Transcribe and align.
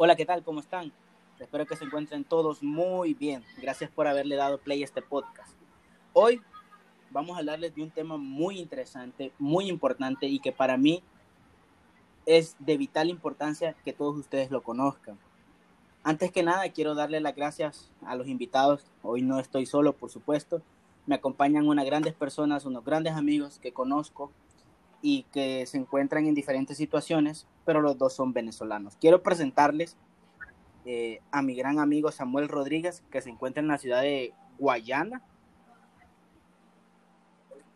Hola, 0.00 0.14
¿qué 0.14 0.24
tal? 0.24 0.44
¿Cómo 0.44 0.60
están? 0.60 0.92
Espero 1.40 1.66
que 1.66 1.74
se 1.74 1.84
encuentren 1.84 2.22
todos 2.22 2.62
muy 2.62 3.14
bien. 3.14 3.42
Gracias 3.60 3.90
por 3.90 4.06
haberle 4.06 4.36
dado 4.36 4.58
play 4.58 4.82
a 4.82 4.84
este 4.84 5.02
podcast. 5.02 5.56
Hoy 6.12 6.40
vamos 7.10 7.34
a 7.34 7.40
hablarles 7.40 7.74
de 7.74 7.82
un 7.82 7.90
tema 7.90 8.16
muy 8.16 8.60
interesante, 8.60 9.32
muy 9.40 9.68
importante 9.68 10.28
y 10.28 10.38
que 10.38 10.52
para 10.52 10.76
mí 10.76 11.02
es 12.26 12.54
de 12.60 12.76
vital 12.76 13.10
importancia 13.10 13.74
que 13.84 13.92
todos 13.92 14.16
ustedes 14.16 14.52
lo 14.52 14.62
conozcan. 14.62 15.18
Antes 16.04 16.30
que 16.30 16.44
nada, 16.44 16.68
quiero 16.68 16.94
darle 16.94 17.18
las 17.18 17.34
gracias 17.34 17.90
a 18.06 18.14
los 18.14 18.28
invitados. 18.28 18.86
Hoy 19.02 19.22
no 19.22 19.40
estoy 19.40 19.66
solo, 19.66 19.94
por 19.94 20.10
supuesto. 20.10 20.62
Me 21.06 21.16
acompañan 21.16 21.66
unas 21.66 21.86
grandes 21.86 22.14
personas, 22.14 22.66
unos 22.66 22.84
grandes 22.84 23.14
amigos 23.14 23.58
que 23.58 23.72
conozco 23.72 24.30
y 25.02 25.24
que 25.32 25.66
se 25.66 25.76
encuentran 25.76 26.26
en 26.26 26.36
diferentes 26.36 26.76
situaciones, 26.76 27.48
pero 27.68 27.82
los 27.82 27.98
dos 27.98 28.14
son 28.14 28.32
venezolanos. 28.32 28.96
Quiero 28.98 29.22
presentarles 29.22 29.94
eh, 30.86 31.20
a 31.30 31.42
mi 31.42 31.54
gran 31.54 31.78
amigo 31.78 32.10
Samuel 32.10 32.48
Rodríguez, 32.48 33.02
que 33.10 33.20
se 33.20 33.28
encuentra 33.28 33.60
en 33.60 33.68
la 33.68 33.76
ciudad 33.76 34.00
de 34.00 34.32
Guayana. 34.58 35.20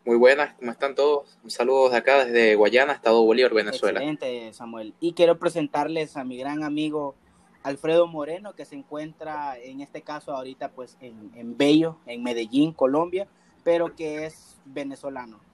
Muy 0.07 0.17
buenas, 0.17 0.55
¿cómo 0.55 0.71
están 0.73 0.95
todos? 0.95 1.39
Un 1.45 1.51
saludo 1.51 1.91
de 1.91 1.99
acá 1.99 2.25
desde 2.25 2.55
Guayana, 2.55 2.95
Estado 2.95 3.23
Bolívar, 3.23 3.53
Venezuela. 3.53 4.01
Excelente, 4.01 4.51
Samuel. 4.55 4.95
Y 4.99 5.13
quiero 5.13 5.39
presentarles 5.39 6.17
a 6.17 6.25
mi 6.25 6.39
gran 6.39 6.65
amigo 6.65 7.15
Alfredo 7.63 8.07
Moreno, 8.07 8.55
que 8.55 8.65
se 8.65 8.75
encuentra 8.75 9.59
en 9.59 9.83
este 9.83 10.01
caso 10.01 10.35
ahorita 10.35 10.71
pues 10.71 10.97
en, 11.03 11.33
en 11.35 11.59
Bello, 11.59 11.99
en 12.07 12.23
Medellín, 12.23 12.73
Colombia, 12.73 13.29
pero 13.63 13.95
que 13.95 14.25
es 14.25 14.57
venezolano. 14.65 15.52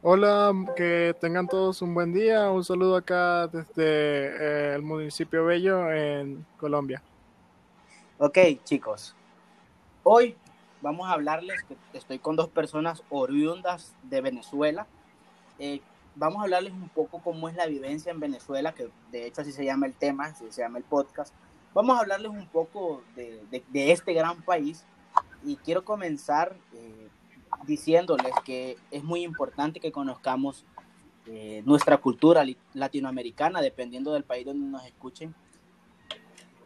Hola, 0.00 0.54
que 0.76 1.12
tengan 1.20 1.48
todos 1.48 1.82
un 1.82 1.92
buen 1.92 2.12
día. 2.12 2.52
Un 2.52 2.64
saludo 2.64 2.94
acá 2.94 3.48
desde 3.48 3.72
eh, 3.78 4.74
el 4.76 4.82
municipio 4.82 5.44
Bello 5.44 5.90
en 5.90 6.46
Colombia. 6.56 7.02
Ok, 8.18 8.38
chicos. 8.62 9.16
Hoy 10.04 10.36
vamos 10.80 11.08
a 11.08 11.14
hablarles 11.14 11.64
estoy 11.92 12.20
con 12.20 12.36
dos 12.36 12.48
personas 12.48 13.02
oriundas 13.10 13.92
de 14.04 14.20
Venezuela. 14.20 14.86
Eh, 15.58 15.80
vamos 16.14 16.38
a 16.38 16.42
hablarles 16.44 16.74
un 16.74 16.88
poco 16.90 17.20
cómo 17.20 17.48
es 17.48 17.56
la 17.56 17.66
vivencia 17.66 18.12
en 18.12 18.20
Venezuela, 18.20 18.72
que 18.72 18.88
de 19.10 19.26
hecho 19.26 19.40
así 19.40 19.50
se 19.50 19.64
llama 19.64 19.86
el 19.86 19.94
tema, 19.94 20.26
así 20.26 20.44
se 20.50 20.62
llama 20.62 20.78
el 20.78 20.84
podcast. 20.84 21.34
Vamos 21.74 21.96
a 21.96 22.00
hablarles 22.02 22.30
un 22.30 22.46
poco 22.46 23.02
de, 23.16 23.42
de, 23.50 23.64
de 23.66 23.90
este 23.90 24.12
gran 24.12 24.42
país 24.42 24.84
y 25.42 25.56
quiero 25.56 25.84
comenzar 25.84 26.54
eh, 26.72 27.07
diciéndoles 27.66 28.32
que 28.44 28.76
es 28.90 29.04
muy 29.04 29.22
importante 29.22 29.80
que 29.80 29.92
conozcamos 29.92 30.64
eh, 31.26 31.62
nuestra 31.66 31.98
cultura 31.98 32.44
latinoamericana, 32.74 33.60
dependiendo 33.60 34.12
del 34.12 34.24
país 34.24 34.46
donde 34.46 34.66
nos 34.66 34.84
escuchen. 34.86 35.34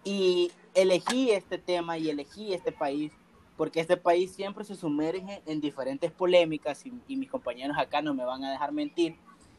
Y 0.05 0.51
elegí 0.75 1.31
este 1.31 1.59
tema 1.59 1.99
y 1.99 2.11
elegí 2.11 2.55
este 2.55 2.73
país 2.73 3.13
porque 3.57 3.81
este 3.81 3.97
país 3.97 4.33
siempre 4.33 4.65
se 4.65 4.75
sumerge 4.75 5.43
en 5.47 5.61
diferentes 5.61 6.11
polémicas 6.11 6.85
y, 6.87 6.93
y 7.07 7.17
mis 7.17 7.31
compañeros 7.31 7.77
acá 7.79 8.03
no 8.03 8.15
me 8.15 8.25
van 8.25 8.45
a 8.45 8.51
dejar 8.51 8.73
mentir. 8.73 9.17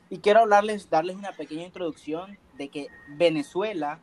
Y 0.09 0.17
quiero 0.17 0.41
hablarles, 0.41 0.89
darles 0.89 1.15
una 1.15 1.31
pequeña 1.31 1.63
introducción 1.63 2.37
de 2.57 2.69
que 2.69 2.87
Venezuela 3.09 3.99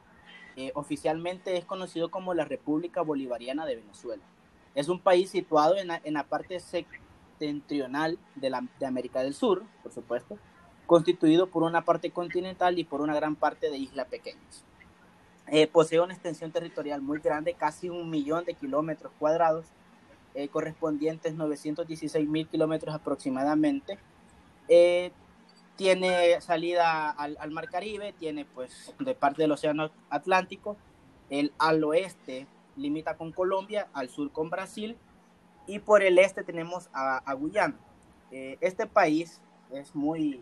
eh, 0.57 0.73
oficialmente 0.75 1.57
es 1.57 1.65
conocido 1.65 2.11
como 2.11 2.35
la 2.35 2.45
República 2.45 3.03
Bolivariana 3.03 3.65
de 3.65 3.77
Venezuela. 3.77 4.23
Es 4.75 4.89
un 4.89 5.01
país 5.01 5.31
situado 5.31 5.77
en 5.77 5.89
la, 5.89 6.01
en 6.05 6.15
la 6.15 6.25
parte 6.25 6.59
septentrional 7.41 8.19
de, 8.35 8.51
la, 8.51 8.63
de 8.79 8.87
América 8.87 9.23
del 9.23 9.35
Sur, 9.35 9.65
por 9.83 9.93
supuesto, 9.93 10.39
constituido 10.87 11.49
por 11.49 11.63
una 11.63 11.85
parte 11.85 12.11
continental 12.11 12.79
y 12.79 12.85
por 12.85 13.01
una 13.01 13.15
gran 13.15 13.35
parte 13.35 13.71
de 13.71 13.79
islas 13.79 14.07
pequeñas. 14.09 14.65
Eh, 15.49 15.67
posee 15.67 16.01
una 16.01 16.13
extensión 16.13 16.53
territorial 16.53 17.01
muy 17.01 17.19
grande, 17.19 17.55
casi 17.55 17.89
un 17.89 18.11
millón 18.11 18.45
de 18.45 18.55
kilómetros 18.55 19.13
cuadrados, 19.19 19.67
eh, 20.35 20.49
correspondientes 20.49 21.35
916 21.35 22.29
mil 22.29 22.47
kilómetros 22.47 22.95
aproximadamente. 22.95 23.99
Eh, 24.69 25.11
tiene 25.77 26.41
salida 26.41 27.11
al, 27.11 27.37
al, 27.41 27.51
Mar 27.51 27.69
Caribe, 27.69 28.13
tiene 28.13 28.45
pues 28.45 28.95
de 28.99 29.15
parte 29.15 29.43
del 29.43 29.53
Océano 29.53 29.91
Atlántico, 30.11 30.77
el 31.31 31.53
al 31.59 31.83
oeste 31.83 32.47
limita 32.77 33.17
con 33.17 33.33
Colombia, 33.33 33.89
al 33.95 34.11
sur 34.11 34.31
con 34.31 34.51
Brasil 34.51 34.97
y 35.67 35.79
por 35.79 36.03
el 36.03 36.19
este 36.19 36.43
tenemos 36.43 36.91
a, 36.93 37.19
a 37.19 37.35
Guyana. 37.35 37.79
Eh, 38.31 38.59
este 38.61 38.87
país 38.87 39.41
es 39.73 39.95
muy, 39.95 40.41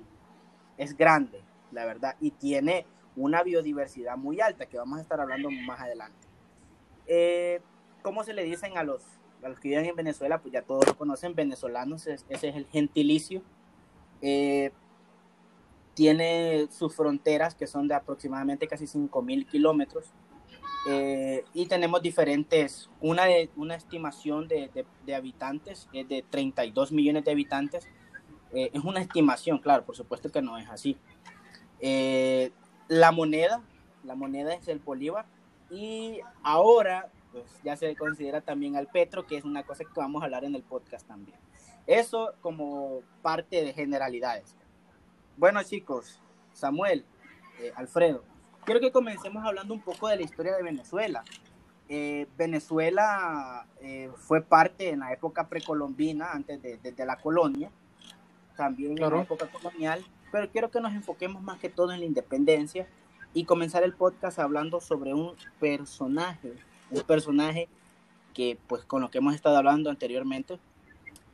es 0.76 0.96
grande, 0.96 1.42
la 1.72 1.84
verdad, 1.84 2.16
y 2.20 2.30
tiene 2.30 2.86
una 3.16 3.42
biodiversidad 3.42 4.16
muy 4.16 4.40
alta, 4.40 4.66
que 4.66 4.78
vamos 4.78 4.98
a 4.98 5.02
estar 5.02 5.20
hablando 5.20 5.50
más 5.50 5.80
adelante. 5.80 6.26
Eh, 7.06 7.60
¿Cómo 8.02 8.22
se 8.24 8.32
le 8.32 8.44
dicen 8.44 8.76
a 8.78 8.84
los, 8.84 9.02
a 9.42 9.48
los 9.48 9.58
que 9.58 9.70
viven 9.70 9.86
en 9.86 9.96
Venezuela? 9.96 10.40
Pues 10.40 10.52
ya 10.52 10.62
todos 10.62 10.86
lo 10.86 10.96
conocen, 10.96 11.34
venezolanos, 11.34 12.06
es, 12.06 12.24
ese 12.28 12.48
es 12.48 12.56
el 12.56 12.66
gentilicio. 12.66 13.42
Eh, 14.22 14.70
tiene 15.94 16.68
sus 16.70 16.94
fronteras, 16.94 17.54
que 17.54 17.66
son 17.66 17.88
de 17.88 17.94
aproximadamente 17.94 18.68
casi 18.68 18.84
5.000 18.84 19.46
kilómetros. 19.46 20.12
Eh, 20.86 21.44
y 21.54 21.66
tenemos 21.66 22.00
diferentes, 22.02 22.88
una, 23.00 23.24
de, 23.24 23.50
una 23.56 23.74
estimación 23.74 24.48
de, 24.48 24.86
habitantes 25.14 25.88
es 25.92 26.08
de 26.08 26.24
32 26.28 26.92
millones 26.92 27.24
de 27.24 27.32
habitantes. 27.32 27.88
Eh, 28.52 28.70
es 28.72 28.84
una 28.84 29.00
estimación, 29.00 29.58
claro, 29.58 29.84
por 29.84 29.96
supuesto 29.96 30.30
que 30.30 30.40
no 30.40 30.56
es 30.56 30.68
así. 30.68 30.96
Eh, 31.80 32.50
la 32.88 33.12
moneda, 33.12 33.62
la 34.04 34.14
moneda 34.14 34.54
es 34.54 34.68
el 34.68 34.78
bolívar 34.78 35.26
y 35.70 36.20
ahora 36.42 37.10
pues 37.32 37.44
ya 37.62 37.76
se 37.76 37.94
considera 37.94 38.40
también 38.40 38.76
al 38.76 38.86
petro, 38.86 39.26
que 39.26 39.36
es 39.36 39.44
una 39.44 39.62
cosa 39.64 39.84
que 39.84 39.90
vamos 40.00 40.22
a 40.22 40.24
hablar 40.24 40.44
en 40.44 40.54
el 40.54 40.62
podcast 40.62 41.06
también. 41.06 41.38
Eso 41.86 42.32
como 42.40 43.00
parte 43.22 43.62
de 43.62 43.72
generalidades. 43.72 44.56
Bueno 45.36 45.62
chicos, 45.62 46.20
Samuel, 46.52 47.04
eh, 47.60 47.72
Alfredo, 47.76 48.24
quiero 48.68 48.80
que 48.80 48.92
comencemos 48.92 49.42
hablando 49.46 49.72
un 49.72 49.80
poco 49.80 50.08
de 50.08 50.16
la 50.16 50.22
historia 50.22 50.54
de 50.54 50.62
Venezuela. 50.62 51.24
Eh, 51.88 52.26
Venezuela 52.36 53.66
eh, 53.80 54.10
fue 54.14 54.42
parte 54.42 54.90
en 54.90 55.00
la 55.00 55.10
época 55.10 55.48
precolombina, 55.48 56.32
antes 56.32 56.60
de, 56.60 56.76
de, 56.76 56.92
de 56.92 57.06
la 57.06 57.16
colonia, 57.16 57.70
también 58.58 58.94
claro. 58.94 59.16
en 59.16 59.20
la 59.20 59.24
época 59.24 59.46
colonial, 59.46 60.04
pero 60.30 60.50
quiero 60.50 60.70
que 60.70 60.82
nos 60.82 60.92
enfoquemos 60.92 61.42
más 61.42 61.58
que 61.58 61.70
todo 61.70 61.92
en 61.92 62.00
la 62.00 62.04
independencia 62.04 62.86
y 63.32 63.44
comenzar 63.44 63.84
el 63.84 63.94
podcast 63.94 64.38
hablando 64.38 64.82
sobre 64.82 65.14
un 65.14 65.34
personaje, 65.58 66.52
un 66.90 67.00
personaje 67.04 67.70
que 68.34 68.58
pues 68.66 68.84
con 68.84 69.00
lo 69.00 69.10
que 69.10 69.16
hemos 69.16 69.34
estado 69.34 69.56
hablando 69.56 69.88
anteriormente, 69.88 70.58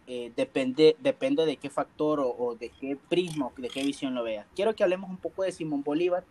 eh, 0.06 0.32
depende, 0.36 0.96
depende 1.00 1.46
de 1.46 1.56
qué 1.56 1.68
factor 1.68 2.20
o, 2.20 2.28
o, 2.28 2.54
de 2.54 2.68
qué 2.68 2.96
prisma 3.08 3.46
o 3.46 3.52
de 3.56 3.70
qué 3.70 3.82
visión 3.82 4.14
lo 4.14 4.22
vea. 4.22 4.46
Quiero 4.54 4.76
que 4.76 4.84
hablemos 4.84 5.10
un 5.10 5.16
poco 5.16 5.42
de 5.42 5.50
Simón 5.50 5.82
Bolívar 5.82 6.22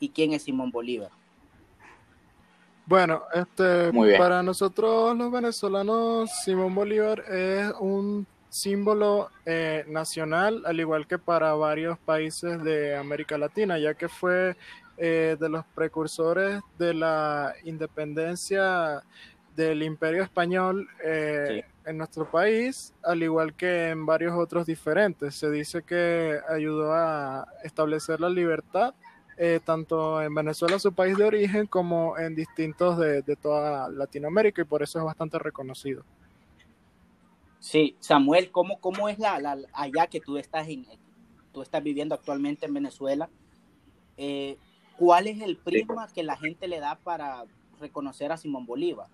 y 0.00 0.08
quién 0.08 0.32
es 0.32 0.42
Simón 0.42 0.70
Bolívar. 0.70 1.10
Bueno, 2.86 3.22
este, 3.32 3.92
para 4.18 4.42
nosotros 4.42 5.16
los 5.16 5.30
venezolanos, 5.30 6.28
Simón 6.44 6.74
Bolívar 6.74 7.20
es 7.28 7.72
un 7.78 8.26
símbolo 8.48 9.30
eh, 9.46 9.84
nacional, 9.86 10.62
al 10.66 10.80
igual 10.80 11.06
que 11.06 11.16
para 11.16 11.54
varios 11.54 11.98
países 12.00 12.60
de 12.64 12.96
América 12.96 13.38
Latina, 13.38 13.78
ya 13.78 13.94
que 13.94 14.08
fue 14.08 14.56
eh, 14.96 15.36
de 15.38 15.48
los 15.48 15.64
precursores 15.66 16.60
de 16.78 16.94
la 16.94 17.54
independencia 17.62 19.04
del 19.54 19.82
imperio 19.84 20.24
español 20.24 20.88
eh, 21.04 21.62
sí. 21.64 21.88
en 21.90 21.98
nuestro 21.98 22.28
país, 22.28 22.92
al 23.04 23.22
igual 23.22 23.54
que 23.54 23.90
en 23.90 24.04
varios 24.04 24.34
otros 24.34 24.66
diferentes. 24.66 25.36
Se 25.36 25.48
dice 25.48 25.82
que 25.82 26.40
ayudó 26.48 26.92
a 26.92 27.46
establecer 27.62 28.20
la 28.20 28.30
libertad 28.30 28.94
eh, 29.42 29.58
tanto 29.64 30.20
en 30.20 30.34
Venezuela, 30.34 30.78
su 30.78 30.92
país 30.92 31.16
de 31.16 31.24
origen, 31.24 31.66
como 31.66 32.18
en 32.18 32.34
distintos 32.34 32.98
de, 32.98 33.22
de 33.22 33.36
toda 33.36 33.88
Latinoamérica, 33.88 34.60
y 34.60 34.66
por 34.66 34.82
eso 34.82 34.98
es 34.98 35.04
bastante 35.06 35.38
reconocido. 35.38 36.04
Sí, 37.58 37.96
Samuel, 38.00 38.50
¿cómo, 38.50 38.78
cómo 38.80 39.08
es 39.08 39.18
la, 39.18 39.38
la, 39.38 39.56
allá 39.72 40.06
que 40.08 40.20
tú 40.20 40.36
estás, 40.36 40.68
en, 40.68 40.84
tú 41.52 41.62
estás 41.62 41.82
viviendo 41.82 42.14
actualmente 42.14 42.66
en 42.66 42.74
Venezuela? 42.74 43.30
Eh, 44.18 44.58
¿Cuál 44.98 45.26
es 45.26 45.40
el 45.40 45.56
prisma 45.56 46.06
que 46.14 46.22
la 46.22 46.36
gente 46.36 46.68
le 46.68 46.78
da 46.78 46.96
para 46.96 47.44
reconocer 47.80 48.32
a 48.32 48.36
Simón 48.36 48.66
Bolívar? 48.66 49.08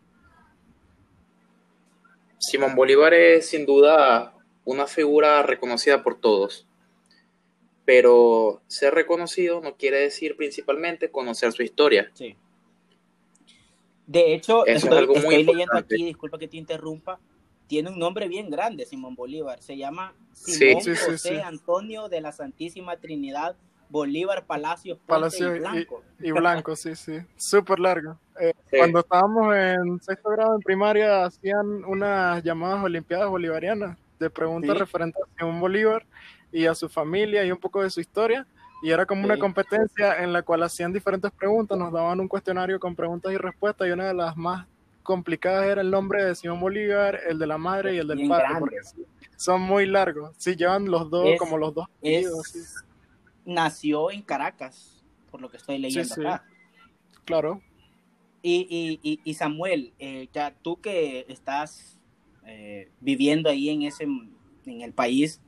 Simón 2.38 2.74
Bolívar 2.74 3.14
es 3.14 3.48
sin 3.48 3.64
duda 3.64 4.34
una 4.64 4.88
figura 4.88 5.44
reconocida 5.44 6.02
por 6.02 6.18
todos, 6.18 6.66
pero 7.86 8.60
ser 8.66 8.92
reconocido 8.92 9.60
no 9.62 9.76
quiere 9.76 10.00
decir 10.00 10.36
principalmente 10.36 11.10
conocer 11.10 11.52
su 11.52 11.62
historia. 11.62 12.10
Sí. 12.12 12.36
De 14.06 14.34
hecho, 14.34 14.66
Eso 14.66 14.76
estoy, 14.86 14.90
es 14.90 14.98
algo 14.98 15.14
muy 15.14 15.36
estoy 15.36 15.44
leyendo 15.44 15.78
aquí, 15.78 16.04
disculpa 16.04 16.38
que 16.38 16.48
te 16.48 16.56
interrumpa, 16.56 17.18
tiene 17.68 17.90
un 17.90 17.98
nombre 17.98 18.28
bien 18.28 18.50
grande, 18.50 18.84
Simón 18.84 19.14
Bolívar. 19.14 19.62
Se 19.62 19.76
llama 19.76 20.14
Simón 20.32 20.82
sí, 20.82 20.94
sí, 20.94 21.00
José 21.04 21.28
sí, 21.28 21.34
Antonio 21.36 22.08
de 22.08 22.20
la 22.20 22.32
Santísima 22.32 22.96
Trinidad 22.96 23.56
Bolívar, 23.88 24.44
Palacio, 24.46 24.98
Palacio 25.06 25.54
y 25.54 25.58
Blanco. 25.60 26.02
Y, 26.20 26.32
Blanco, 26.32 26.74
sí, 26.74 26.96
sí. 26.96 27.18
Súper 27.36 27.78
largo. 27.78 28.18
Eh, 28.40 28.52
cuando 28.68 28.98
estábamos 28.98 29.54
en 29.54 30.00
sexto 30.00 30.30
grado 30.30 30.56
en 30.56 30.60
primaria, 30.60 31.24
hacían 31.24 31.84
unas 31.84 32.42
llamadas 32.42 32.82
Olimpiadas 32.82 33.28
Bolivarianas 33.28 33.96
de 34.18 34.28
preguntas 34.28 34.76
referentes 34.76 35.22
a 35.22 35.38
Simón 35.38 35.60
Bolívar 35.60 36.04
y 36.56 36.64
a 36.64 36.74
su 36.74 36.88
familia 36.88 37.44
y 37.44 37.52
un 37.52 37.58
poco 37.58 37.82
de 37.82 37.90
su 37.90 38.00
historia. 38.00 38.46
Y 38.82 38.90
era 38.90 39.04
como 39.04 39.24
una 39.24 39.38
competencia 39.38 40.22
en 40.22 40.32
la 40.32 40.42
cual 40.42 40.62
hacían 40.62 40.90
diferentes 40.90 41.30
preguntas, 41.30 41.76
nos 41.76 41.92
daban 41.92 42.18
un 42.18 42.28
cuestionario 42.28 42.80
con 42.80 42.96
preguntas 42.96 43.30
y 43.32 43.36
respuestas 43.36 43.86
y 43.86 43.90
una 43.90 44.06
de 44.06 44.14
las 44.14 44.36
más 44.38 44.66
complicadas 45.02 45.66
era 45.66 45.82
el 45.82 45.90
nombre 45.90 46.24
de 46.24 46.34
Simón 46.34 46.60
Bolívar, 46.60 47.20
el 47.28 47.38
de 47.38 47.46
la 47.46 47.58
madre 47.58 47.94
y 47.94 47.98
el 47.98 48.08
del 48.08 48.26
padre. 48.26 48.78
son 49.36 49.60
muy 49.60 49.84
largos. 49.86 50.34
Sí, 50.38 50.56
llevan 50.56 50.86
los 50.86 51.10
dos, 51.10 51.28
como 51.38 51.58
los 51.58 51.74
dos. 51.74 51.86
Nació 53.44 54.10
en 54.10 54.22
Caracas, 54.22 55.04
por 55.30 55.42
lo 55.42 55.50
que 55.50 55.58
estoy 55.58 55.78
leyendo 55.78 56.14
acá. 56.14 56.44
Claro. 57.26 57.60
Y, 58.40 58.98
y, 59.02 59.20
y 59.22 59.34
Samuel, 59.34 59.92
eh, 59.98 60.28
ya 60.32 60.54
tú 60.62 60.80
que 60.80 61.26
estás 61.28 61.98
eh, 62.46 62.90
viviendo 63.00 63.50
ahí 63.50 63.68
en 63.68 63.82
ese 63.82 64.04
en 64.04 64.80
el 64.80 64.92
país, 64.92 65.40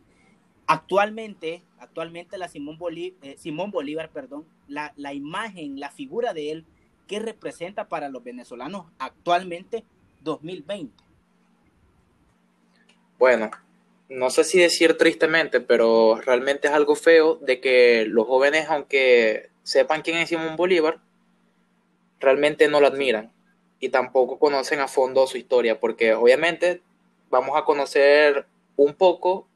actualmente, 0.69 1.63
actualmente 1.81 2.39
la 2.39 2.47
Simón, 2.47 2.79
Bolívar, 2.79 3.19
eh, 3.23 3.37
Simón 3.37 3.73
Bolívar, 3.73 4.11
perdón, 4.11 4.45
la, 4.69 4.93
la 4.97 5.13
imagen, 5.13 5.81
la 5.81 5.91
figura 5.91 6.33
de 6.33 6.53
él 6.53 6.65
¿qué 7.09 7.19
representa 7.19 7.89
para 7.89 8.09
los 8.09 8.23
venezolanos 8.23 8.87
actualmente 9.01 9.83
2020? 10.21 11.03
Bueno, 13.19 13.51
no 14.09 14.31
sé 14.31 14.45
si 14.45 14.61
decir 14.61 14.97
tristemente, 14.97 15.61
pero 15.61 16.21
realmente 16.25 16.69
es 16.69 16.75
algo 16.75 16.95
feo 16.95 17.37
de 17.37 17.61
que 17.61 18.05
los 18.07 18.27
jóvenes, 18.27 18.69
aunque 18.69 19.51
sepan 19.65 20.03
quién 20.03 20.19
es 20.19 20.29
Simón 20.29 20.57
Bolívar, 20.57 21.01
realmente 22.21 22.69
no 22.69 22.81
lo 22.81 22.87
admiran 22.87 23.33
y 23.81 23.89
tampoco 23.89 24.39
conocen 24.39 24.81
a 24.81 24.89
fondo 24.89 25.27
su 25.27 25.39
historia, 25.39 25.81
porque 25.81 26.15
obviamente 26.15 26.83
vamos 27.31 27.57
a 27.57 27.65
conocer 27.65 28.47
un 28.77 28.95
poco 28.95 29.49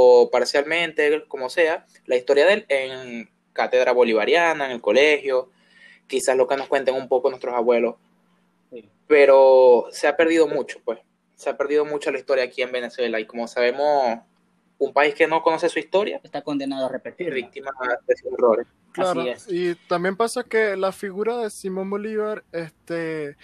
o 0.00 0.30
parcialmente, 0.30 1.24
como 1.26 1.50
sea, 1.50 1.86
la 2.06 2.16
historia 2.16 2.46
de 2.46 2.52
él 2.52 2.66
en 2.68 3.30
cátedra 3.52 3.92
bolivariana, 3.92 4.66
en 4.66 4.70
el 4.70 4.80
colegio, 4.80 5.50
quizás 6.06 6.36
lo 6.36 6.46
que 6.46 6.56
nos 6.56 6.68
cuenten 6.68 6.94
un 6.94 7.08
poco 7.08 7.30
nuestros 7.30 7.54
abuelos. 7.54 7.96
Pero 9.08 9.86
se 9.90 10.06
ha 10.06 10.16
perdido 10.16 10.46
mucho, 10.46 10.80
pues. 10.84 11.00
Se 11.34 11.50
ha 11.50 11.56
perdido 11.56 11.84
mucho 11.84 12.12
la 12.12 12.18
historia 12.18 12.44
aquí 12.44 12.62
en 12.62 12.70
Venezuela 12.70 13.18
y 13.18 13.26
como 13.26 13.48
sabemos, 13.48 14.20
un 14.78 14.92
país 14.92 15.14
que 15.14 15.26
no 15.26 15.42
conoce 15.42 15.68
su 15.68 15.78
historia 15.78 16.20
está 16.22 16.42
condenado 16.42 16.86
a 16.86 16.88
repetir. 16.88 17.32
Víctima 17.34 17.72
de 18.06 18.16
sus 18.16 18.32
errores. 18.32 18.66
Claro, 18.92 19.24
y 19.48 19.74
también 19.88 20.16
pasa 20.16 20.44
que 20.44 20.76
la 20.76 20.92
figura 20.92 21.38
de 21.38 21.50
Simón 21.50 21.90
Bolívar, 21.90 22.44
este, 22.52 23.36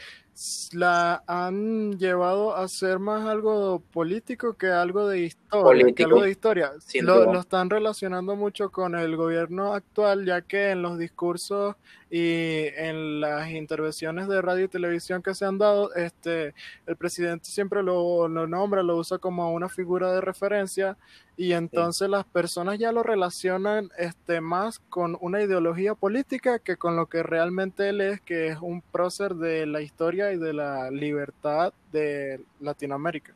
la 0.72 1.22
han 1.26 1.98
llevado 1.98 2.56
a 2.56 2.66
ser 2.68 2.98
más 2.98 3.26
algo 3.26 3.80
político 3.92 4.54
que 4.54 4.66
algo 4.66 5.08
de 5.08 5.20
historia. 5.20 5.86
algo 6.04 6.22
de 6.22 6.30
historia. 6.30 6.72
Lo, 7.00 7.32
lo, 7.32 7.40
están 7.40 7.70
relacionando 7.70 8.34
mucho 8.34 8.70
con 8.70 8.94
el 8.94 9.16
gobierno 9.16 9.74
actual, 9.74 10.24
ya 10.24 10.42
que 10.42 10.70
en 10.70 10.82
los 10.82 10.98
discursos 10.98 11.76
y 12.10 12.66
en 12.76 13.20
las 13.20 13.50
intervenciones 13.50 14.28
de 14.28 14.42
radio 14.42 14.64
y 14.64 14.68
televisión 14.68 15.22
que 15.22 15.34
se 15.34 15.44
han 15.44 15.58
dado, 15.58 15.94
este, 15.94 16.54
el 16.86 16.96
presidente 16.96 17.46
siempre 17.46 17.82
lo, 17.82 18.28
nombra, 18.28 18.82
lo 18.82 18.96
usa 18.96 19.18
como 19.18 19.52
una 19.52 19.68
figura 19.68 20.12
de 20.12 20.20
referencia 20.20 20.96
y 21.36 21.52
entonces 21.52 22.08
las 22.08 22.24
personas 22.24 22.78
ya 22.78 22.92
lo 22.92 23.02
relacionan 23.02 23.90
este, 23.98 24.40
más 24.40 24.78
con 24.90 25.16
una 25.20 25.42
ideología 25.42 25.94
política 25.94 26.58
que 26.58 26.76
con 26.76 26.94
lo 26.94 27.06
que 27.06 27.22
realmente 27.22 27.88
él 27.88 28.00
es, 28.00 28.20
que 28.20 28.48
es 28.48 28.58
un 28.60 28.82
prócer 28.82 29.34
de 29.34 29.66
la 29.66 29.80
historia 29.80 30.32
y 30.32 30.38
de 30.38 30.52
la 30.52 30.90
libertad 30.90 31.72
de 31.90 32.40
Latinoamérica. 32.60 33.34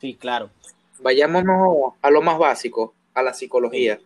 Sí, 0.00 0.14
claro. 0.14 0.50
Vayámonos 1.00 1.94
a 2.02 2.10
lo 2.10 2.20
más 2.20 2.38
básico, 2.38 2.94
a 3.14 3.22
la 3.22 3.32
psicología. 3.32 3.98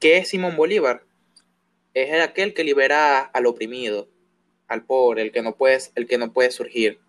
¿Qué 0.00 0.18
es 0.18 0.30
Simón 0.30 0.56
Bolívar? 0.56 1.02
Es 1.94 2.22
aquel 2.22 2.54
que 2.54 2.64
libera 2.64 3.20
al 3.20 3.46
oprimido, 3.46 4.08
al 4.68 4.84
pobre, 4.84 5.22
el 5.22 5.32
que 5.32 5.42
no 5.42 5.56
puede, 5.56 5.78
el 5.94 6.06
que 6.06 6.18
no 6.18 6.32
puede 6.32 6.50
surgir. 6.50 7.00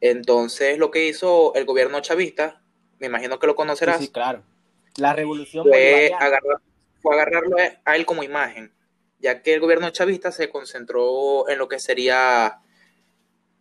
Entonces, 0.00 0.78
lo 0.78 0.90
que 0.90 1.06
hizo 1.06 1.54
el 1.54 1.64
gobierno 1.64 2.00
chavista, 2.00 2.62
me 2.98 3.06
imagino 3.06 3.38
que 3.38 3.46
lo 3.46 3.54
conocerás. 3.54 4.00
Sí, 4.00 4.08
claro. 4.08 4.42
La 4.96 5.12
revolución 5.12 5.64
fue, 5.64 6.12
fue 7.00 7.14
agarrarlo 7.14 7.56
a 7.84 7.96
él 7.96 8.04
como 8.04 8.22
imagen, 8.22 8.72
ya 9.18 9.42
que 9.42 9.54
el 9.54 9.60
gobierno 9.60 9.90
chavista 9.90 10.32
se 10.32 10.50
concentró 10.50 11.48
en 11.48 11.58
lo 11.58 11.68
que 11.68 11.78
sería 11.78 12.60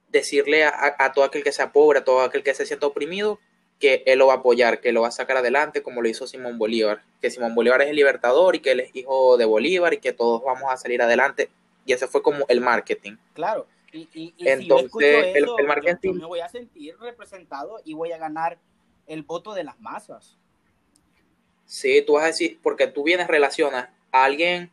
decirle 0.10 0.66
a, 0.66 0.96
a 0.98 1.12
todo 1.14 1.24
aquel 1.24 1.44
que 1.44 1.54
sea 1.54 1.72
pobre, 1.72 2.00
a 2.00 2.04
todo 2.04 2.22
aquel 2.22 2.44
que 2.44 2.54
se 2.54 2.66
sienta 2.66 2.88
oprimido, 2.88 3.40
que 3.82 4.04
él 4.06 4.20
lo 4.20 4.28
va 4.28 4.36
a 4.36 4.38
apoyar, 4.38 4.80
que 4.80 4.94
lo 4.94 5.02
va 5.02 5.10
a 5.10 5.12
sacar 5.12 5.38
adelante 5.38 5.82
como 5.82 6.02
lo 6.02 6.08
hizo 6.08 6.28
Simón 6.28 6.58
Bolívar, 6.58 7.02
que 7.20 7.32
Simón 7.32 7.56
Bolívar 7.56 7.82
es 7.82 7.90
el 7.90 7.96
libertador 7.98 8.56
y 8.56 8.60
que 8.60 8.72
él 8.72 8.80
es 8.82 8.96
hijo 8.96 9.36
de 9.38 9.46
Bolívar 9.46 9.94
y 9.94 9.98
que 9.98 10.14
todos 10.14 10.42
vamos 10.44 10.72
a 10.72 10.78
salir 10.78 11.02
adelante. 11.02 11.50
Y 11.86 11.94
ese 11.94 12.08
fue 12.08 12.22
como 12.22 12.46
el 12.48 12.62
marketing. 12.62 13.18
Claro. 13.34 13.66
Y, 13.92 14.34
Entonces, 14.38 15.36
el, 15.36 15.68
marketing... 15.68 16.14
me 16.14 16.26
voy 16.26 16.40
a 16.40 16.48
sentir 16.48 16.96
representado 17.00 17.82
y 17.84 17.94
voy 17.94 18.14
a 18.14 18.18
ganar 18.18 18.58
el 19.08 19.24
voto 19.24 19.54
de 19.54 19.66
las 19.66 19.78
masas. 19.82 20.38
Sí, 21.66 22.02
tú 22.06 22.14
vas 22.14 22.24
a 22.24 22.28
decir, 22.28 22.60
porque 22.62 22.88
tú 22.88 23.04
vienes, 23.04 23.28
relacionas 23.28 23.90
a 24.12 24.24
alguien 24.24 24.72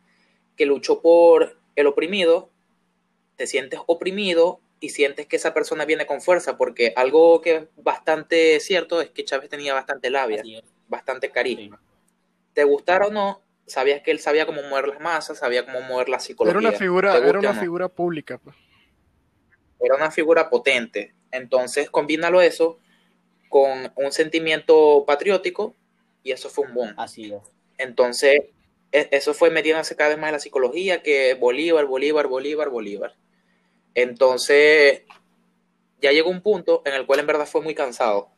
que 0.55 0.65
luchó 0.65 1.01
por 1.01 1.57
el 1.75 1.87
oprimido, 1.87 2.49
te 3.35 3.47
sientes 3.47 3.79
oprimido 3.87 4.61
y 4.79 4.89
sientes 4.89 5.27
que 5.27 5.35
esa 5.35 5.53
persona 5.53 5.85
viene 5.85 6.05
con 6.05 6.21
fuerza, 6.21 6.57
porque 6.57 6.93
algo 6.95 7.41
que 7.41 7.55
es 7.55 7.63
bastante 7.75 8.59
cierto 8.59 9.01
es 9.01 9.09
que 9.09 9.25
Chávez 9.25 9.49
tenía 9.49 9.73
bastante 9.73 10.09
labia, 10.09 10.43
bastante 10.87 11.31
carisma. 11.31 11.81
Te 12.53 12.63
gustara 12.63 13.07
o 13.07 13.11
no, 13.11 13.41
sabías 13.65 14.01
que 14.01 14.11
él 14.11 14.19
sabía 14.19 14.45
cómo 14.45 14.61
mover 14.63 14.87
las 14.87 14.99
masas, 14.99 15.39
sabía 15.39 15.65
cómo 15.65 15.81
mover 15.81 16.09
la 16.09 16.19
psicología. 16.19 16.59
Era 16.59 16.69
una 16.69 16.77
figura, 16.77 17.17
era 17.17 17.39
una 17.39 17.53
figura 17.53 17.89
pública. 17.89 18.37
Pues. 18.37 18.55
Era 19.79 19.95
una 19.95 20.11
figura 20.11 20.49
potente. 20.49 21.13
Entonces, 21.31 21.89
combínalo 21.89 22.41
eso 22.41 22.79
con 23.49 23.91
un 23.95 24.11
sentimiento 24.11 25.03
patriótico 25.05 25.75
y 26.23 26.31
eso 26.31 26.49
fue 26.49 26.67
un 26.67 26.73
boom. 26.73 26.93
Así 26.97 27.33
es. 27.33 27.41
Entonces, 27.77 28.41
e, 28.91 29.09
eso 29.11 29.33
fue 29.33 29.49
metiéndose 29.49 29.95
cada 29.95 30.09
vez 30.09 30.19
más 30.19 30.29
en 30.29 30.33
la 30.33 30.39
psicología, 30.39 31.01
que 31.01 31.33
Bolívar, 31.35 31.85
Bolívar, 31.85 32.27
Bolívar, 32.27 32.69
Bolívar. 32.69 33.15
Entonces, 33.93 35.03
ya 36.01 36.11
llegó 36.11 36.29
un 36.29 36.41
punto 36.41 36.81
en 36.85 36.93
el 36.93 37.05
cual 37.05 37.19
en 37.19 37.27
verdad 37.27 37.45
fue 37.45 37.61
muy 37.61 37.75
cansado, 37.75 38.29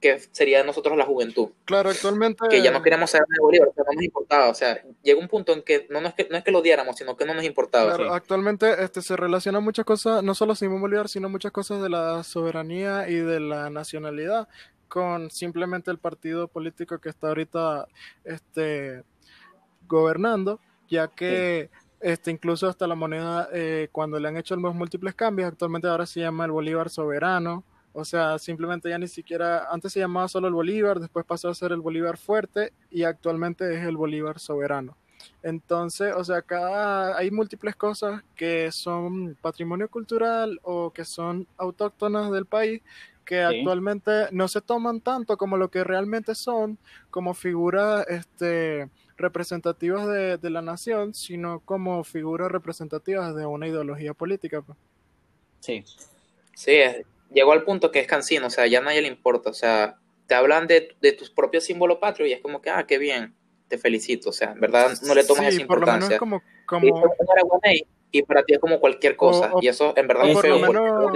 que 0.00 0.18
sería 0.32 0.58
de 0.58 0.64
nosotros 0.64 0.96
la 0.96 1.06
juventud. 1.06 1.50
Claro, 1.64 1.90
actualmente... 1.90 2.46
Que 2.48 2.62
ya 2.62 2.70
no 2.70 2.82
queríamos 2.82 3.10
saber 3.10 3.26
de 3.28 3.40
Bolívar, 3.40 3.70
que 3.74 3.82
no 3.82 3.92
nos 3.92 4.04
importaba. 4.04 4.48
O 4.50 4.54
sea, 4.54 4.82
llegó 5.02 5.20
un 5.20 5.28
punto 5.28 5.52
en 5.52 5.62
que 5.62 5.86
no, 5.90 6.00
es, 6.00 6.14
que, 6.14 6.28
no 6.30 6.36
es 6.36 6.44
que 6.44 6.50
lo 6.50 6.58
odiáramos, 6.58 6.96
sino 6.96 7.16
que 7.16 7.24
no 7.24 7.34
nos 7.34 7.44
importaba. 7.44 7.96
Claro, 7.96 8.12
actualmente 8.12 8.82
este, 8.82 9.00
se 9.02 9.16
relacionan 9.16 9.64
muchas 9.64 9.84
cosas, 9.84 10.22
no 10.22 10.34
solo 10.34 10.54
Simón 10.54 10.80
Bolívar, 10.80 11.08
sino 11.08 11.28
muchas 11.28 11.52
cosas 11.52 11.82
de 11.82 11.88
la 11.88 12.22
soberanía 12.22 13.08
y 13.08 13.14
de 13.14 13.40
la 13.40 13.70
nacionalidad 13.70 14.48
con 14.88 15.30
simplemente 15.30 15.90
el 15.90 15.98
partido 15.98 16.46
político 16.46 16.98
que 16.98 17.08
está 17.08 17.28
ahorita 17.28 17.88
este, 18.24 19.02
gobernando, 19.88 20.60
ya 20.88 21.08
que... 21.08 21.70
Este, 22.04 22.30
incluso 22.30 22.68
hasta 22.68 22.86
la 22.86 22.94
moneda, 22.94 23.48
eh, 23.50 23.88
cuando 23.90 24.18
le 24.18 24.28
han 24.28 24.36
hecho 24.36 24.54
los 24.56 24.74
múltiples 24.74 25.14
cambios, 25.14 25.48
actualmente 25.48 25.88
ahora 25.88 26.04
se 26.04 26.20
llama 26.20 26.44
el 26.44 26.50
Bolívar 26.50 26.90
soberano. 26.90 27.64
O 27.94 28.04
sea, 28.04 28.38
simplemente 28.38 28.90
ya 28.90 28.98
ni 28.98 29.08
siquiera, 29.08 29.68
antes 29.70 29.94
se 29.94 30.00
llamaba 30.00 30.28
solo 30.28 30.48
el 30.48 30.52
Bolívar, 30.52 31.00
después 31.00 31.24
pasó 31.24 31.48
a 31.48 31.54
ser 31.54 31.72
el 31.72 31.80
Bolívar 31.80 32.18
fuerte 32.18 32.74
y 32.90 33.04
actualmente 33.04 33.74
es 33.74 33.86
el 33.86 33.96
Bolívar 33.96 34.38
soberano. 34.38 34.98
Entonces, 35.42 36.12
o 36.14 36.22
sea, 36.22 36.36
acá 36.36 37.16
hay 37.16 37.30
múltiples 37.30 37.74
cosas 37.74 38.22
que 38.36 38.70
son 38.70 39.38
patrimonio 39.40 39.88
cultural 39.88 40.60
o 40.62 40.90
que 40.90 41.06
son 41.06 41.46
autóctonas 41.56 42.30
del 42.30 42.44
país 42.44 42.82
que 43.24 43.40
actualmente 43.40 44.28
no 44.30 44.48
se 44.48 44.60
toman 44.60 45.00
tanto 45.00 45.38
como 45.38 45.56
lo 45.56 45.70
que 45.70 45.82
realmente 45.82 46.34
son, 46.34 46.76
como 47.10 47.32
figuras 47.32 48.06
este, 48.08 48.90
representativas 49.16 50.06
de, 50.08 50.50
la 50.50 50.62
nación, 50.62 51.14
sino 51.14 51.60
como 51.60 52.04
figuras 52.04 52.50
representativas 52.50 53.34
de 53.34 53.46
una 53.46 53.68
ideología 53.68 54.14
política. 54.14 54.62
Pues. 54.62 54.78
Sí. 55.60 55.84
Sí, 56.54 56.78
llegó 57.32 57.52
al 57.52 57.64
punto 57.64 57.90
que 57.90 58.00
es 58.00 58.06
cansino, 58.06 58.46
o 58.46 58.50
sea, 58.50 58.66
ya 58.66 58.78
a 58.78 58.82
nadie 58.82 59.02
le 59.02 59.08
importa, 59.08 59.50
o 59.50 59.54
sea, 59.54 59.98
te 60.26 60.34
hablan 60.34 60.66
de, 60.66 60.94
de 61.00 61.12
tus 61.12 61.30
propios 61.30 61.64
símbolos 61.64 61.98
patrios 61.98 62.28
y 62.28 62.32
es 62.32 62.40
como 62.40 62.62
que, 62.62 62.70
ah, 62.70 62.86
qué 62.86 62.98
bien, 62.98 63.34
te 63.68 63.78
felicito, 63.78 64.30
o 64.30 64.32
sea, 64.32 64.52
en 64.52 64.60
verdad 64.60 64.92
no 65.02 65.14
le 65.14 65.24
tomas 65.24 65.46
esa 65.46 65.60
importancia. 65.60 66.18
Por 66.18 66.28
lo 66.28 66.36
menos 66.36 66.42
como, 66.66 66.92
como... 66.92 67.14
y 68.18 68.22
para 68.22 68.44
ti 68.44 68.54
es 68.54 68.60
como 68.60 68.78
cualquier 68.78 69.16
cosa. 69.16 69.50
y 69.60 69.66
eso 69.66 69.92
en 69.96 70.06
verdad 70.06 70.28
es 70.28 70.34
por 70.34 70.42
feo. 70.44 70.58
Lo 70.58 70.72
menos, 70.72 71.12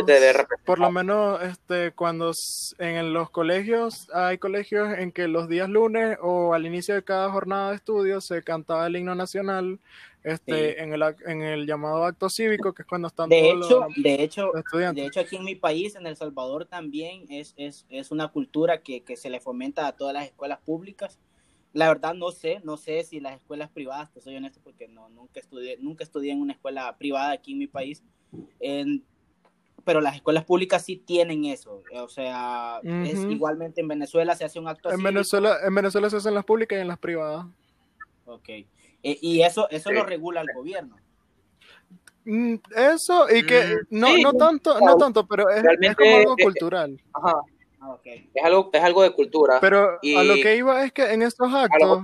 por 0.65 0.79
lo 0.81 0.91
menos 0.91 1.43
este, 1.43 1.93
cuando 1.93 2.33
en 2.79 3.13
los 3.13 3.31
colegios 3.31 4.09
hay 4.13 4.39
colegios 4.39 4.99
en 4.99 5.13
que 5.13 5.29
los 5.29 5.49
días 5.49 5.69
lunes 5.69 6.19
o 6.21 6.55
al 6.55 6.67
inicio 6.67 6.95
de 6.95 7.05
cada 7.05 7.31
jornada 7.31 7.71
de 7.71 7.77
estudio 7.77 8.21
se 8.21 8.43
cantaba 8.43 8.89
el 8.89 8.97
himno 8.97 9.15
nacional 9.15 9.79
este, 10.25 10.83
en, 10.83 10.93
el, 10.93 11.03
en 11.27 11.43
el 11.43 11.67
llamado 11.67 12.05
acto 12.05 12.29
cívico, 12.29 12.73
que 12.73 12.83
es 12.83 12.89
cuando 12.89 13.07
están 13.07 13.29
de 13.29 13.51
hecho, 13.51 13.87
de 13.97 14.23
hecho, 14.23 14.51
De 14.93 15.07
hecho, 15.07 15.21
aquí 15.21 15.37
en 15.37 15.45
mi 15.45 15.55
país, 15.55 15.95
en 15.95 16.07
El 16.07 16.17
Salvador, 16.17 16.67
también 16.67 17.27
es, 17.31 17.55
es, 17.57 17.87
es 17.89 18.11
una 18.11 18.29
cultura 18.29 18.83
que, 18.83 19.03
que 19.03 19.17
se 19.17 19.31
le 19.31 19.41
fomenta 19.41 19.87
a 19.87 19.93
todas 19.93 20.15
las 20.15 20.25
escuelas 20.25 20.59
públicas 20.59 21.19
la 21.73 21.89
verdad 21.89 22.15
no 22.15 22.31
sé, 22.31 22.61
no 22.65 22.77
sé 22.77 23.05
si 23.05 23.21
las 23.21 23.37
escuelas 23.37 23.71
privadas, 23.71 24.11
te 24.13 24.21
soy 24.21 24.37
honesto 24.37 24.61
porque 24.63 24.89
no, 24.89 25.09
nunca 25.11 25.41
estudié, 25.41 25.77
nunca 25.81 26.05
estudié 26.05 26.33
en 26.33 26.41
una 26.41 26.53
escuela 26.53 26.97
privada 26.97 27.33
aquí 27.33 27.53
en 27.53 27.59
mi 27.59 27.67
país, 27.67 28.03
pero 29.85 30.01
las 30.01 30.17
escuelas 30.17 30.45
públicas 30.45 30.85
sí 30.85 30.97
tienen 30.97 31.45
eso, 31.45 31.83
o 31.95 32.09
sea, 32.09 32.81
es 32.83 33.19
igualmente 33.29 33.81
en 33.81 33.89
Venezuela 33.89 34.35
se 34.35 34.45
hace 34.45 34.59
un 34.59 34.69
acto 34.69 34.91
en 34.91 35.03
Venezuela 35.03 35.59
En 35.65 35.75
Venezuela 35.75 36.11
se 36.11 36.17
hacen 36.17 36.35
las 36.35 36.45
públicas 36.45 36.79
y 36.79 36.83
en 36.83 36.89
las 36.89 36.99
privadas. 36.99 37.47
Ok, 38.25 38.49
e, 38.49 38.67
y 39.03 39.43
eso, 39.43 39.69
eso 39.71 39.91
lo 39.93 40.05
regula 40.05 40.41
el 40.41 40.49
gobierno. 40.55 40.97
Mm, 42.25 42.57
eso, 42.77 43.27
y 43.31 43.47
que 43.47 43.77
mm, 43.89 43.99
no, 43.99 44.19
no 44.19 44.33
tanto, 44.35 44.79
no 44.81 44.97
tanto, 44.97 45.27
pero 45.27 45.49
es, 45.49 45.65
es 45.81 45.97
como 45.97 46.17
algo 46.17 46.37
cultural. 46.37 47.01
Ajá. 47.15 47.43
Ah, 47.81 47.97
es, 48.05 48.45
algo, 48.45 48.71
es 48.73 48.83
algo 48.83 49.03
de 49.03 49.13
cultura. 49.13 49.59
Pero 49.61 49.99
a 50.01 50.25
lo 50.25 50.35
que 50.35 50.57
iba 50.57 50.85
es 50.85 50.93
que 50.93 51.13
en 51.13 51.23
estos 51.23 51.53
actos. 51.55 52.03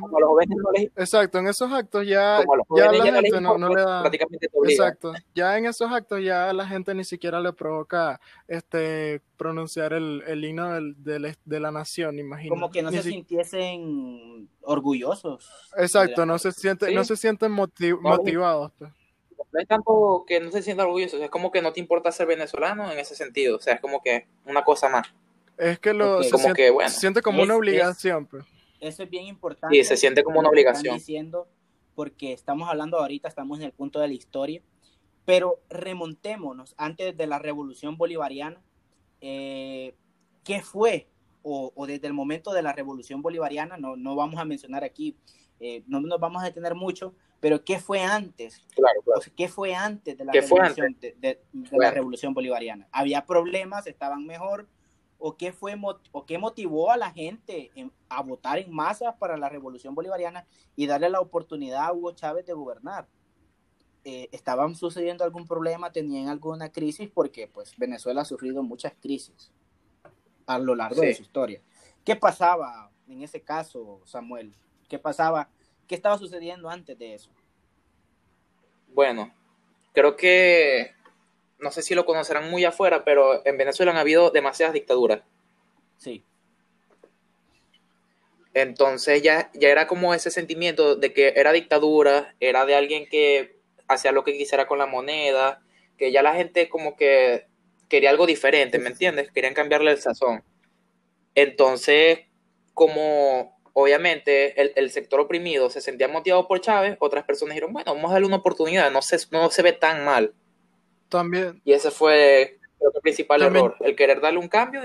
Exacto, 0.96 1.38
en 1.38 1.48
esos 1.48 1.72
actos 1.72 2.06
ya, 2.06 2.44
ya 2.76 2.92
la 2.92 3.04
gente 3.04 3.40
no, 3.40 3.56
le 3.56 3.82
da. 3.82 4.02
Prácticamente 4.02 4.48
exacto, 4.68 5.12
ya 5.34 5.58
en 5.58 5.66
esos 5.66 5.90
actos 5.90 6.22
ya 6.22 6.52
la 6.52 6.66
gente 6.66 6.94
ni 6.94 7.04
siquiera 7.04 7.40
le 7.40 7.52
provoca 7.52 8.20
este 8.46 9.20
pronunciar 9.36 9.92
el, 9.94 10.22
el 10.28 10.44
himno 10.44 10.74
del, 10.74 11.36
de 11.44 11.60
la 11.60 11.72
nación, 11.72 12.20
imagino. 12.20 12.54
Como 12.54 12.70
que 12.70 12.82
no 12.82 12.92
se 12.92 13.02
sintiesen 13.02 14.48
orgullosos. 14.62 15.50
Exacto, 15.76 16.24
no 16.24 16.38
se, 16.38 16.52
siente, 16.52 16.94
no 16.94 17.02
se 17.02 17.16
sienten 17.16 17.50
motivados. 17.50 18.70
Pues. 18.78 18.92
No 19.52 19.60
es 19.60 19.66
tanto 19.66 20.24
que 20.26 20.38
no 20.38 20.52
se 20.52 20.62
sientan 20.62 20.86
orgullosos, 20.86 21.20
es 21.20 21.30
como 21.30 21.50
que 21.50 21.62
no 21.62 21.72
te 21.72 21.80
importa 21.80 22.12
ser 22.12 22.28
venezolano 22.28 22.92
en 22.92 22.98
ese 22.98 23.16
sentido, 23.16 23.56
o 23.56 23.60
sea, 23.60 23.74
es 23.74 23.80
como 23.80 24.00
que 24.02 24.28
una 24.46 24.62
cosa 24.62 24.88
más. 24.88 25.12
Es 25.56 25.78
que 25.78 25.94
lo 25.94 26.22
se, 26.22 26.36
siente, 26.88 27.22
como 27.22 27.42
una 27.42 27.56
obligación. 27.56 28.26
pues. 28.26 28.44
Eso 28.80 29.02
es 29.02 29.10
bien 29.10 29.26
importante. 29.26 29.76
Sí, 29.76 29.84
se 29.84 29.96
siente 29.96 30.22
como 30.22 30.40
una 30.40 30.48
obligación. 30.48 30.94
Diciendo 30.94 31.48
porque 31.94 32.32
estamos 32.32 32.68
hablando 32.68 32.98
ahorita, 32.98 33.28
estamos 33.28 33.58
en 33.58 33.66
el 33.66 33.72
punto 33.72 34.00
de 34.00 34.08
la 34.08 34.14
historia, 34.14 34.62
pero 35.24 35.60
remontémonos 35.70 36.74
antes 36.76 37.16
de 37.16 37.26
la 37.26 37.38
revolución 37.38 37.96
bolivariana. 37.96 38.60
Eh, 39.20 39.94
¿Qué 40.42 40.60
fue? 40.60 41.08
O, 41.42 41.72
desde 41.86 42.06
el 42.06 42.14
momento 42.14 42.52
de 42.52 42.62
la 42.62 42.72
revolución 42.72 43.20
bolivariana, 43.20 43.76
no, 43.76 43.96
no 43.96 44.16
vamos 44.16 44.40
a 44.40 44.46
mencionar 44.46 44.82
aquí, 44.82 45.14
eh, 45.60 45.82
no 45.86 46.00
nos 46.00 46.18
vamos 46.18 46.42
a 46.42 46.46
detener 46.46 46.74
mucho, 46.74 47.14
pero 47.38 47.62
¿qué 47.62 47.78
fue 47.78 48.02
antes? 48.02 48.64
Claro, 48.74 49.02
claro. 49.02 49.20
¿Qué 49.36 49.48
fue 49.48 49.74
antes 49.74 50.16
de 50.16 50.24
la, 50.24 50.32
revolución, 50.32 50.96
de 51.00 51.38
la 51.72 51.90
revolución 51.90 52.32
bolivariana? 52.32 52.88
¿Había 52.90 53.26
problemas? 53.26 53.86
¿Estaban 53.86 54.26
mejor? 54.26 54.66
O 55.18 55.36
qué 55.36 55.52
fue 55.52 55.74
o 56.12 56.26
qué 56.26 56.38
motivó 56.38 56.90
a 56.90 56.96
la 56.96 57.10
gente 57.10 57.70
a 58.08 58.22
votar 58.22 58.58
en 58.58 58.72
masa 58.72 59.16
para 59.16 59.36
la 59.36 59.48
revolución 59.48 59.94
bolivariana 59.94 60.46
y 60.76 60.86
darle 60.86 61.10
la 61.10 61.20
oportunidad 61.20 61.86
a 61.86 61.92
Hugo 61.92 62.12
Chávez 62.12 62.46
de 62.46 62.52
gobernar. 62.52 63.06
Eh, 64.04 64.28
estaban 64.32 64.74
sucediendo 64.74 65.24
algún 65.24 65.46
problema, 65.46 65.90
tenían 65.90 66.28
alguna 66.28 66.70
crisis, 66.70 67.08
porque 67.12 67.48
pues 67.48 67.74
Venezuela 67.78 68.20
ha 68.20 68.24
sufrido 68.26 68.62
muchas 68.62 68.92
crisis 69.00 69.50
a 70.46 70.58
lo 70.58 70.74
largo 70.74 71.00
de 71.00 71.14
su 71.14 71.22
historia. 71.22 71.62
¿Qué 72.04 72.14
pasaba 72.14 72.90
en 73.08 73.22
ese 73.22 73.40
caso, 73.40 74.02
Samuel? 74.04 74.54
¿Qué 74.88 74.98
pasaba? 74.98 75.48
¿Qué 75.86 75.94
estaba 75.94 76.18
sucediendo 76.18 76.68
antes 76.68 76.98
de 76.98 77.14
eso? 77.14 77.30
Bueno, 78.88 79.32
creo 79.92 80.16
que 80.16 80.92
no 81.58 81.70
sé 81.70 81.82
si 81.82 81.94
lo 81.94 82.04
conocerán 82.04 82.50
muy 82.50 82.64
afuera, 82.64 83.04
pero 83.04 83.44
en 83.46 83.56
Venezuela 83.56 83.92
han 83.92 83.98
habido 83.98 84.30
demasiadas 84.30 84.74
dictaduras. 84.74 85.22
Sí. 85.98 86.24
Entonces 88.54 89.22
ya, 89.22 89.50
ya 89.54 89.68
era 89.68 89.86
como 89.86 90.14
ese 90.14 90.30
sentimiento 90.30 90.94
de 90.94 91.12
que 91.12 91.32
era 91.36 91.52
dictadura, 91.52 92.34
era 92.38 92.64
de 92.66 92.76
alguien 92.76 93.06
que 93.08 93.58
hacía 93.88 94.12
lo 94.12 94.24
que 94.24 94.36
quisiera 94.36 94.66
con 94.66 94.78
la 94.78 94.86
moneda, 94.86 95.62
que 95.98 96.12
ya 96.12 96.22
la 96.22 96.34
gente 96.34 96.68
como 96.68 96.96
que 96.96 97.46
quería 97.88 98.10
algo 98.10 98.26
diferente, 98.26 98.78
¿me 98.78 98.90
entiendes? 98.90 99.30
Querían 99.32 99.54
cambiarle 99.54 99.90
el 99.90 99.98
sazón. 99.98 100.44
Entonces, 101.34 102.20
como 102.74 103.58
obviamente 103.72 104.60
el, 104.60 104.72
el, 104.76 104.90
sector 104.90 105.18
oprimido 105.18 105.68
se 105.68 105.80
sentía 105.80 106.06
motivado 106.06 106.46
por 106.46 106.60
Chávez, 106.60 106.96
otras 107.00 107.24
personas 107.24 107.54
dijeron, 107.54 107.72
bueno, 107.72 107.92
vamos 107.92 108.10
a 108.10 108.14
darle 108.14 108.28
una 108.28 108.36
oportunidad, 108.36 108.90
no 108.92 109.02
se, 109.02 109.18
no 109.32 109.50
se 109.50 109.62
ve 109.62 109.72
tan 109.72 110.04
mal. 110.04 110.32
También. 111.14 111.62
Y 111.64 111.72
ese 111.72 111.92
fue 111.92 112.58
el 112.80 113.00
principal 113.00 113.40
error, 113.42 113.76
el 113.78 113.94
querer 113.94 114.20
darle 114.20 114.40
un 114.40 114.48
cambio 114.48 114.82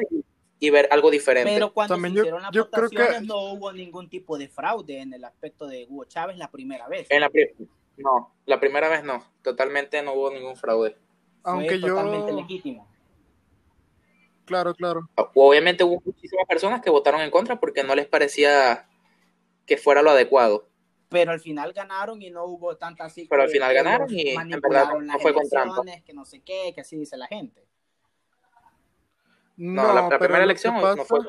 y, 0.59 0.69
ver 0.69 0.87
algo 0.91 1.09
diferente. 1.09 1.51
Pero 1.51 1.73
cuando 1.73 1.99
se 1.99 2.07
hicieron 2.07 2.43
las 2.43 2.51
votaciones 2.51 3.23
no 3.23 3.53
hubo 3.53 3.71
ningún 3.73 4.07
tipo 4.09 4.37
de 4.37 4.47
fraude 4.47 4.99
en 4.99 5.13
el 5.13 5.25
aspecto 5.25 5.65
de 5.65 5.87
Hugo 5.89 6.05
Chávez 6.05 6.37
la 6.37 6.51
primera 6.51 6.87
vez. 6.87 7.07
En 7.09 7.21
la 7.21 7.31
no, 7.97 8.35
la 8.45 8.59
primera 8.59 8.89
vez 8.89 9.03
no, 9.03 9.23
totalmente 9.41 10.03
no 10.03 10.13
hubo 10.13 10.29
ningún 10.29 10.55
fraude. 10.55 10.95
Aunque 11.41 11.79
fue 11.79 11.89
totalmente 11.89 12.31
legítimo. 12.31 12.87
Claro, 14.45 14.75
claro. 14.75 15.09
Obviamente 15.33 15.83
hubo 15.83 15.99
muchísimas 16.05 16.45
personas 16.47 16.81
que 16.81 16.91
votaron 16.91 17.21
en 17.21 17.31
contra 17.31 17.59
porque 17.59 17.83
no 17.83 17.95
les 17.95 18.05
parecía 18.05 18.87
que 19.65 19.77
fuera 19.77 20.03
lo 20.03 20.11
adecuado 20.11 20.68
pero 21.09 21.31
al 21.31 21.39
final 21.39 21.73
ganaron 21.73 22.21
y 22.21 22.29
no 22.29 22.45
hubo 22.45 22.77
tanta 22.77 23.05
así. 23.05 23.27
Pero 23.27 23.43
al 23.43 23.49
final 23.49 23.73
ganaron 23.73 24.07
y 24.09 24.29
en 24.29 24.49
verdad 24.61 24.93
no 24.99 25.19
fue 25.19 25.33
con 25.33 25.49
trampa. 25.49 25.81
Que 26.05 26.13
no 26.13 26.23
sé 26.23 26.41
qué, 26.41 26.71
que 26.73 26.81
así 26.81 26.95
dice 26.97 27.17
la 27.17 27.27
gente. 27.27 27.65
No, 29.57 29.93
la, 29.93 30.17
primera 30.17 30.43
elección 30.43 30.75
no 30.75 31.03
fue 31.03 31.19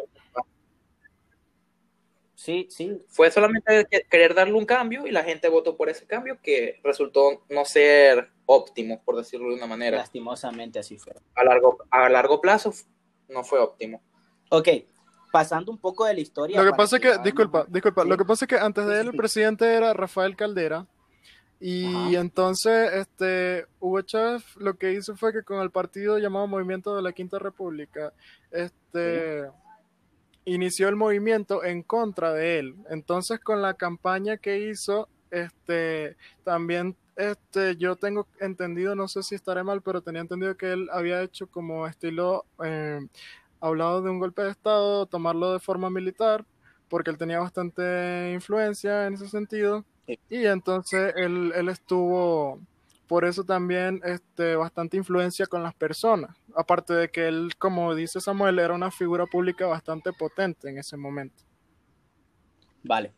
Sí, 2.41 2.69
sí. 2.71 3.05
Fue 3.09 3.31
solamente 3.31 3.87
querer 4.09 4.35
darle 4.35 4.55
un 4.55 4.65
cambio 4.65 5.07
y 5.07 5.11
la 5.11 5.23
gente 5.23 5.49
votó 5.51 5.77
por 5.77 5.91
ese 5.91 6.07
cambio 6.07 6.39
que 6.43 6.81
resultó 6.83 7.45
no 7.51 7.67
ser 7.67 8.31
óptimo, 8.47 9.03
por 9.05 9.17
decirlo 9.17 9.51
de 9.51 9.57
una 9.57 9.67
manera. 9.67 9.99
Lastimosamente 9.99 10.79
así 10.79 10.97
fue. 10.97 11.13
A 11.35 11.45
largo, 11.45 11.79
a 11.91 12.09
largo 12.09 12.41
plazo 12.41 12.73
no 13.29 13.45
fue 13.45 13.59
óptimo. 13.59 14.03
Ok, 14.49 14.69
pasando 15.31 15.71
un 15.71 15.79
poco 15.79 16.05
de 16.05 16.15
la 16.15 16.21
historia. 16.21 16.63
Lo 16.63 16.71
que 16.71 16.77
pasa 16.77 16.97
es 16.97 17.03
que, 17.03 17.19
disculpa, 17.23 17.67
disculpa, 17.69 18.05
lo 18.05 18.17
que 18.17 18.25
pasa 18.25 18.45
es 18.45 18.49
que 18.49 18.57
antes 18.59 18.87
de 18.87 19.01
él 19.01 19.09
el 19.09 19.17
presidente 19.17 19.73
era 19.73 19.93
Rafael 19.93 20.37
Caldera. 20.37 20.87
Y 21.63 22.17
entonces, 22.17 22.91
este, 22.95 23.67
Hugo 23.81 24.01
Chávez 24.01 24.43
lo 24.57 24.79
que 24.79 24.93
hizo 24.93 25.15
fue 25.15 25.31
que 25.31 25.43
con 25.43 25.61
el 25.61 25.71
partido 25.71 26.19
llamado 26.19 26.47
Movimiento 26.47 26.97
de 26.97 27.03
la 27.03 27.13
Quinta 27.13 27.39
República, 27.39 28.15
este, 28.51 29.45
inició 30.47 30.89
el 30.89 30.97
movimiento 30.97 31.63
en 31.63 31.83
contra 31.83 32.33
de 32.33 32.59
él. 32.59 32.77
Entonces, 32.89 33.41
con 33.41 33.61
la 33.61 33.75
campaña 33.75 34.39
que 34.39 34.71
hizo, 34.71 35.11
este, 35.31 36.17
también, 36.45 36.97
este, 37.15 37.77
yo 37.77 37.95
tengo 37.97 38.27
entendido, 38.41 38.95
no 38.95 39.07
sé 39.07 39.23
si 39.23 39.35
estaré 39.35 39.63
mal, 39.63 39.83
pero 39.83 40.01
tenía 40.01 40.23
entendido 40.23 40.57
que 40.57 40.73
él 40.73 40.89
había 40.91 41.21
hecho 41.23 41.47
como 41.47 41.87
estilo 41.87 42.47
eh, 42.65 43.01
hablado 43.61 44.03
de 44.03 44.11
un 44.11 44.19
golpe 44.19 44.43
de 44.43 44.51
Estado, 44.51 45.07
tomarlo 45.07 45.53
de 45.53 45.61
forma 45.61 45.91
militar, 45.91 46.45
porque 46.89 47.11
él 47.11 47.19
tenía 47.19 47.39
bastante 47.39 48.33
influencia 48.33 49.07
en 49.07 49.15
ese 49.15 49.29
sentido. 49.29 49.85
Y 50.29 50.45
entonces 50.47 51.15
él, 51.17 51.53
él 51.55 51.69
estuvo, 51.69 52.61
por 53.07 53.25
eso 53.25 53.45
también, 53.45 54.01
este, 54.05 54.57
bastante 54.57 54.97
influencia 54.97 55.47
con 55.47 55.63
las 55.63 55.75
personas. 55.75 56.37
Aparte 56.57 56.95
de 56.95 57.11
que 57.11 57.29
él, 57.29 57.53
como 57.59 57.95
dice 57.95 58.21
Samuel, 58.21 58.59
era 58.59 58.75
una 58.75 58.91
figura 58.91 59.27
pública 59.27 59.67
bastante 59.67 60.13
potente 60.13 60.69
en 60.69 60.79
ese 60.79 60.97
momento. 60.97 61.45
Vale. 62.83 63.13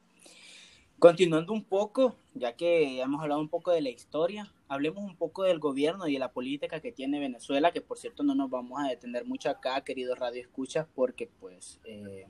Continuando 0.98 1.52
un 1.52 1.64
poco, 1.64 2.16
ya 2.34 2.54
que 2.54 3.00
hemos 3.00 3.20
hablado 3.22 3.40
un 3.40 3.48
poco 3.48 3.70
de 3.70 3.80
la 3.80 3.88
historia, 3.88 4.52
hablemos 4.72 5.04
un 5.04 5.16
poco 5.16 5.44
del 5.44 5.58
gobierno 5.58 6.06
y 6.08 6.14
de 6.14 6.18
la 6.18 6.32
política 6.32 6.80
que 6.80 6.92
tiene 6.92 7.20
Venezuela, 7.20 7.72
que 7.72 7.80
por 7.80 7.98
cierto 7.98 8.22
no 8.22 8.34
nos 8.34 8.50
vamos 8.50 8.80
a 8.80 8.88
detener 8.88 9.24
mucho 9.24 9.50
acá, 9.50 9.82
queridos 9.82 10.18
Radio 10.18 10.40
Escuchas, 10.40 10.86
porque 10.94 11.28
pues 11.40 11.80
eh, 11.84 12.26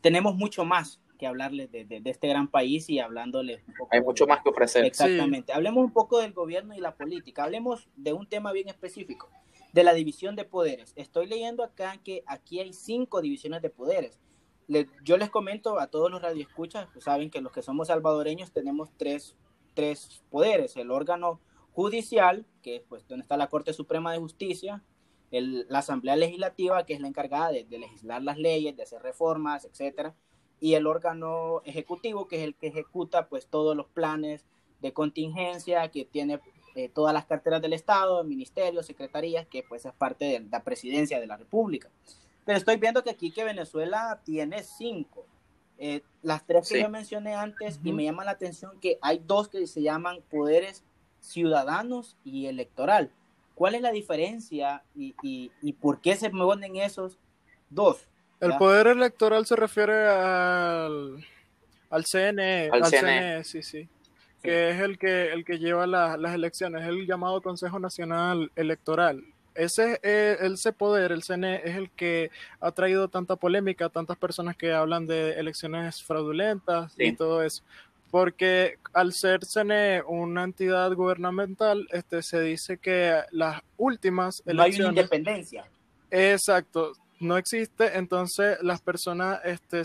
tenemos 0.00 0.34
mucho 0.34 0.64
más 0.64 1.00
que 1.18 1.26
hablarles 1.26 1.70
de, 1.70 2.00
este 2.04 2.28
gran 2.28 2.48
país 2.48 2.88
y 2.88 2.98
hablándoles 2.98 3.62
un 3.68 3.74
poco. 3.74 3.90
Hay 3.92 4.00
mucho 4.00 4.26
más 4.26 4.42
que 4.42 4.48
ofrecer. 4.48 4.84
Exactamente. 4.84 5.52
Hablemos 5.52 5.84
un 5.84 5.92
poco 5.92 6.18
del 6.20 6.32
gobierno 6.32 6.74
y 6.74 6.80
la 6.80 6.94
política. 6.94 7.44
Hablemos 7.44 7.88
de 7.96 8.14
un 8.14 8.26
tema 8.26 8.52
bien 8.52 8.68
específico, 8.68 9.28
de 9.72 9.84
la 9.84 9.92
división 9.92 10.34
de 10.34 10.44
poderes. 10.44 10.94
Estoy 10.96 11.26
leyendo 11.26 11.62
acá 11.62 11.98
que 12.02 12.22
aquí 12.26 12.60
hay 12.60 12.72
cinco 12.72 13.20
divisiones 13.20 13.60
de 13.60 13.68
poderes 13.68 14.18
yo 15.02 15.16
les 15.16 15.30
comento 15.30 15.80
a 15.80 15.88
todos 15.88 16.10
los 16.10 16.22
radioescuchas, 16.22 16.88
pues 16.92 17.04
saben 17.04 17.30
que 17.30 17.40
los 17.40 17.52
que 17.52 17.62
somos 17.62 17.88
salvadoreños 17.88 18.52
tenemos 18.52 18.90
tres, 18.96 19.36
tres 19.74 20.22
poderes, 20.30 20.76
el 20.76 20.90
órgano 20.90 21.40
judicial, 21.72 22.46
que 22.62 22.76
es 22.76 22.82
pues 22.88 23.06
donde 23.08 23.22
está 23.22 23.36
la 23.36 23.48
Corte 23.48 23.72
Suprema 23.72 24.12
de 24.12 24.18
Justicia, 24.18 24.82
el, 25.30 25.66
la 25.68 25.78
Asamblea 25.80 26.16
Legislativa, 26.16 26.84
que 26.84 26.94
es 26.94 27.00
la 27.00 27.08
encargada 27.08 27.52
de, 27.52 27.64
de, 27.64 27.78
legislar 27.78 28.22
las 28.22 28.38
leyes, 28.38 28.76
de 28.76 28.82
hacer 28.82 29.02
reformas, 29.02 29.64
etcétera, 29.64 30.14
y 30.60 30.74
el 30.74 30.86
órgano 30.86 31.62
ejecutivo, 31.64 32.28
que 32.28 32.36
es 32.36 32.42
el 32.42 32.54
que 32.54 32.68
ejecuta 32.68 33.28
pues 33.28 33.46
todos 33.46 33.76
los 33.76 33.86
planes 33.86 34.44
de 34.80 34.92
contingencia, 34.92 35.88
que 35.88 36.04
tiene 36.04 36.40
eh, 36.74 36.88
todas 36.88 37.12
las 37.12 37.26
carteras 37.26 37.60
del 37.60 37.72
Estado, 37.72 38.22
ministerios, 38.24 38.86
secretarías, 38.86 39.46
que 39.46 39.62
pues 39.62 39.84
es 39.84 39.92
parte 39.92 40.24
de 40.26 40.40
la 40.50 40.62
presidencia 40.62 41.18
de 41.18 41.26
la 41.26 41.36
República. 41.36 41.90
Pero 42.44 42.58
estoy 42.58 42.76
viendo 42.76 43.02
que 43.02 43.10
aquí 43.10 43.30
que 43.32 43.44
Venezuela 43.44 44.20
tiene 44.24 44.62
cinco. 44.62 45.26
Eh, 45.78 46.02
las 46.22 46.46
tres 46.46 46.68
que 46.68 46.82
yo 46.82 46.90
mencioné 46.90 47.34
antes, 47.34 47.76
uh 47.76 47.80
-huh. 47.80 47.88
y 47.88 47.92
me 47.92 48.04
llama 48.04 48.24
la 48.24 48.32
atención 48.32 48.78
que 48.80 48.98
hay 49.00 49.18
dos 49.18 49.48
que 49.48 49.66
se 49.66 49.82
llaman 49.82 50.20
poderes 50.30 50.84
ciudadanos 51.20 52.16
y 52.24 52.46
electoral. 52.46 53.10
¿Cuál 53.54 53.74
es 53.74 53.82
la 53.82 53.92
diferencia 53.92 54.82
y, 54.94 55.14
y, 55.22 55.52
y 55.60 55.72
por 55.74 56.00
qué 56.00 56.16
se 56.16 56.30
ponen 56.30 56.76
esos 56.76 57.18
dos? 57.68 58.06
El 58.40 58.56
poder 58.56 58.86
electoral 58.86 59.44
se 59.44 59.54
refiere 59.54 60.08
al, 60.08 61.22
al 61.90 62.04
CNE, 62.06 62.70
al, 62.72 62.84
al 62.84 62.90
CNE. 62.90 63.00
CNE, 63.00 63.44
sí, 63.44 63.62
sí, 63.62 63.88
que 64.42 64.70
es 64.70 64.80
el 64.80 64.98
que, 64.98 65.30
el 65.32 65.44
que 65.44 65.58
lleva 65.58 65.86
la, 65.86 66.16
las 66.16 66.34
elecciones, 66.34 66.86
el 66.86 67.06
llamado 67.06 67.42
Consejo 67.42 67.78
Nacional 67.78 68.50
Electoral. 68.56 69.22
Ese, 69.54 70.00
eh, 70.02 70.38
ese 70.40 70.72
poder, 70.72 71.12
el 71.12 71.22
CNE, 71.22 71.56
es 71.64 71.76
el 71.76 71.90
que 71.90 72.30
ha 72.60 72.70
traído 72.70 73.08
tanta 73.08 73.36
polémica, 73.36 73.90
tantas 73.90 74.16
personas 74.16 74.56
que 74.56 74.72
hablan 74.72 75.06
de 75.06 75.32
elecciones 75.32 76.02
fraudulentas 76.02 76.92
sí. 76.92 77.08
y 77.08 77.12
todo 77.12 77.42
eso. 77.42 77.62
Porque 78.10 78.76
al 78.92 79.12
ser 79.12 79.40
CNE 79.46 80.02
una 80.02 80.44
entidad 80.44 80.92
gubernamental, 80.94 81.86
este, 81.90 82.22
se 82.22 82.40
dice 82.40 82.78
que 82.78 83.20
las 83.30 83.62
últimas 83.76 84.42
elecciones... 84.46 84.78
No 84.78 84.84
hay 84.84 84.90
una 84.90 85.00
independencia. 85.00 85.64
Exacto, 86.10 86.92
no 87.20 87.36
existe, 87.36 87.96
entonces 87.96 88.58
las 88.62 88.80
personas 88.80 89.40
este, 89.44 89.82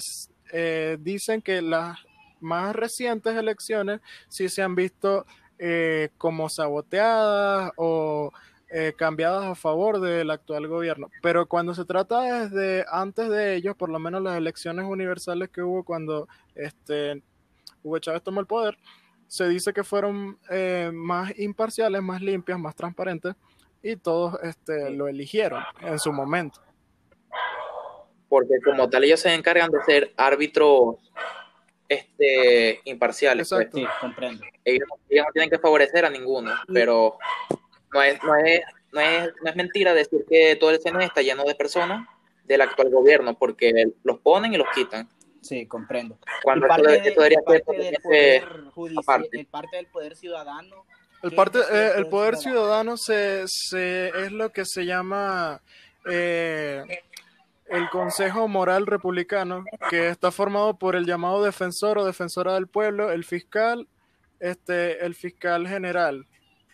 eh, 0.52 0.98
dicen 1.00 1.42
que 1.42 1.62
las 1.62 1.98
más 2.40 2.76
recientes 2.76 3.36
elecciones 3.36 4.02
sí 4.30 4.50
se 4.50 4.62
han 4.62 4.76
visto 4.76 5.26
eh, 5.60 6.10
como 6.18 6.50
saboteadas 6.50 7.72
o 7.78 8.32
eh, 8.70 8.94
cambiadas 8.98 9.46
a 9.46 9.56
favor 9.56 10.00
del 10.00 10.32
actual 10.32 10.68
gobierno. 10.68 11.10
Pero 11.22 11.46
cuando 11.46 11.74
se 11.76 11.86
trata 11.86 12.22
desde 12.22 12.86
antes 12.92 13.30
de 13.30 13.56
ellos, 13.56 13.76
por 13.76 13.90
lo 13.90 14.00
menos 14.00 14.22
las 14.22 14.38
elecciones 14.38 14.86
universales 14.86 15.50
que 15.50 15.62
hubo 15.62 15.84
cuando 15.84 16.28
este, 16.56 17.22
Hugo 17.86 18.00
Chávez 18.00 18.24
tomó 18.24 18.42
el 18.42 18.48
poder, 18.48 18.78
se 19.28 19.48
dice 19.48 19.74
que 19.74 19.84
fueron 19.84 20.38
eh, 20.50 20.92
más 20.94 21.38
imparciales, 21.40 22.02
más 22.02 22.22
limpias, 22.22 22.60
más 22.60 22.76
transparentes 22.76 23.36
y 23.82 23.96
todos 23.96 24.38
este, 24.44 24.90
lo 24.90 25.08
eligieron 25.08 25.64
en 25.82 26.00
su 26.00 26.12
momento 26.12 26.66
porque 28.36 28.56
como 28.64 28.90
tal 28.90 29.04
ellos 29.04 29.22
se 29.22 29.34
encargan 29.34 29.72
de 29.72 29.82
ser 29.84 30.14
árbitros 30.18 30.96
este, 31.88 32.82
imparciales. 32.86 33.50
Pues. 33.50 33.70
Sí, 33.74 33.86
comprendo. 34.02 34.44
Ellos, 34.64 34.88
ellos, 35.10 35.26
no 35.28 35.32
tienen 35.32 35.50
que 35.50 35.60
favorecer 35.60 36.06
a 36.06 36.10
ninguno, 36.10 36.52
pero 36.74 37.18
no 37.94 38.04
es, 38.04 38.22
no, 38.24 38.36
es, 38.36 38.62
no, 38.92 39.00
es, 39.00 39.32
no 39.42 39.50
es 39.50 39.56
mentira 39.56 39.94
decir 39.94 40.26
que 40.30 40.56
todo 40.58 40.72
el 40.72 40.80
CNE 40.80 41.06
está 41.06 41.22
lleno 41.22 41.44
de 41.44 41.56
personas 41.56 42.08
del 42.44 42.62
actual 42.62 42.90
gobierno, 42.90 43.38
porque 43.38 43.72
los 44.04 44.20
ponen 44.20 44.54
y 44.54 44.58
los 44.58 44.68
quitan. 44.76 45.08
Sí, 45.46 45.68
comprendo. 45.68 46.18
Cuando 46.44 46.68
parte, 46.68 46.96
esto, 46.96 47.08
esto 47.08 47.22
debería 47.22 47.40
parte, 47.46 47.64
ser 47.66 47.84
del 47.84 48.02
poder 48.02 48.64
judicial, 48.72 49.48
parte 49.52 49.76
del 49.78 49.88
poder 49.88 50.16
ciudadano. 50.16 50.86
El, 51.22 51.36
parte, 51.36 51.60
eh, 51.72 51.92
el 51.98 52.08
poder 52.08 52.36
ciudadano 52.38 52.98
se, 52.98 53.44
se, 53.48 54.08
es 54.10 54.32
lo 54.32 54.52
que 54.52 54.66
se 54.66 54.88
llama 54.88 55.62
eh, 56.10 56.84
el 57.68 57.90
Consejo 57.90 58.48
Moral 58.48 58.88
Republicano, 58.88 59.66
que 59.92 60.10
está 60.10 60.32
formado 60.32 60.78
por 60.80 60.96
el 60.96 61.06
llamado 61.06 61.44
defensor 61.44 62.00
o 62.00 62.06
defensora 62.06 62.56
del 62.56 62.68
pueblo, 62.68 63.12
el 63.12 63.24
fiscal, 63.24 63.88
este, 64.40 65.06
el 65.06 65.14
fiscal 65.14 65.68
general. 65.68 66.26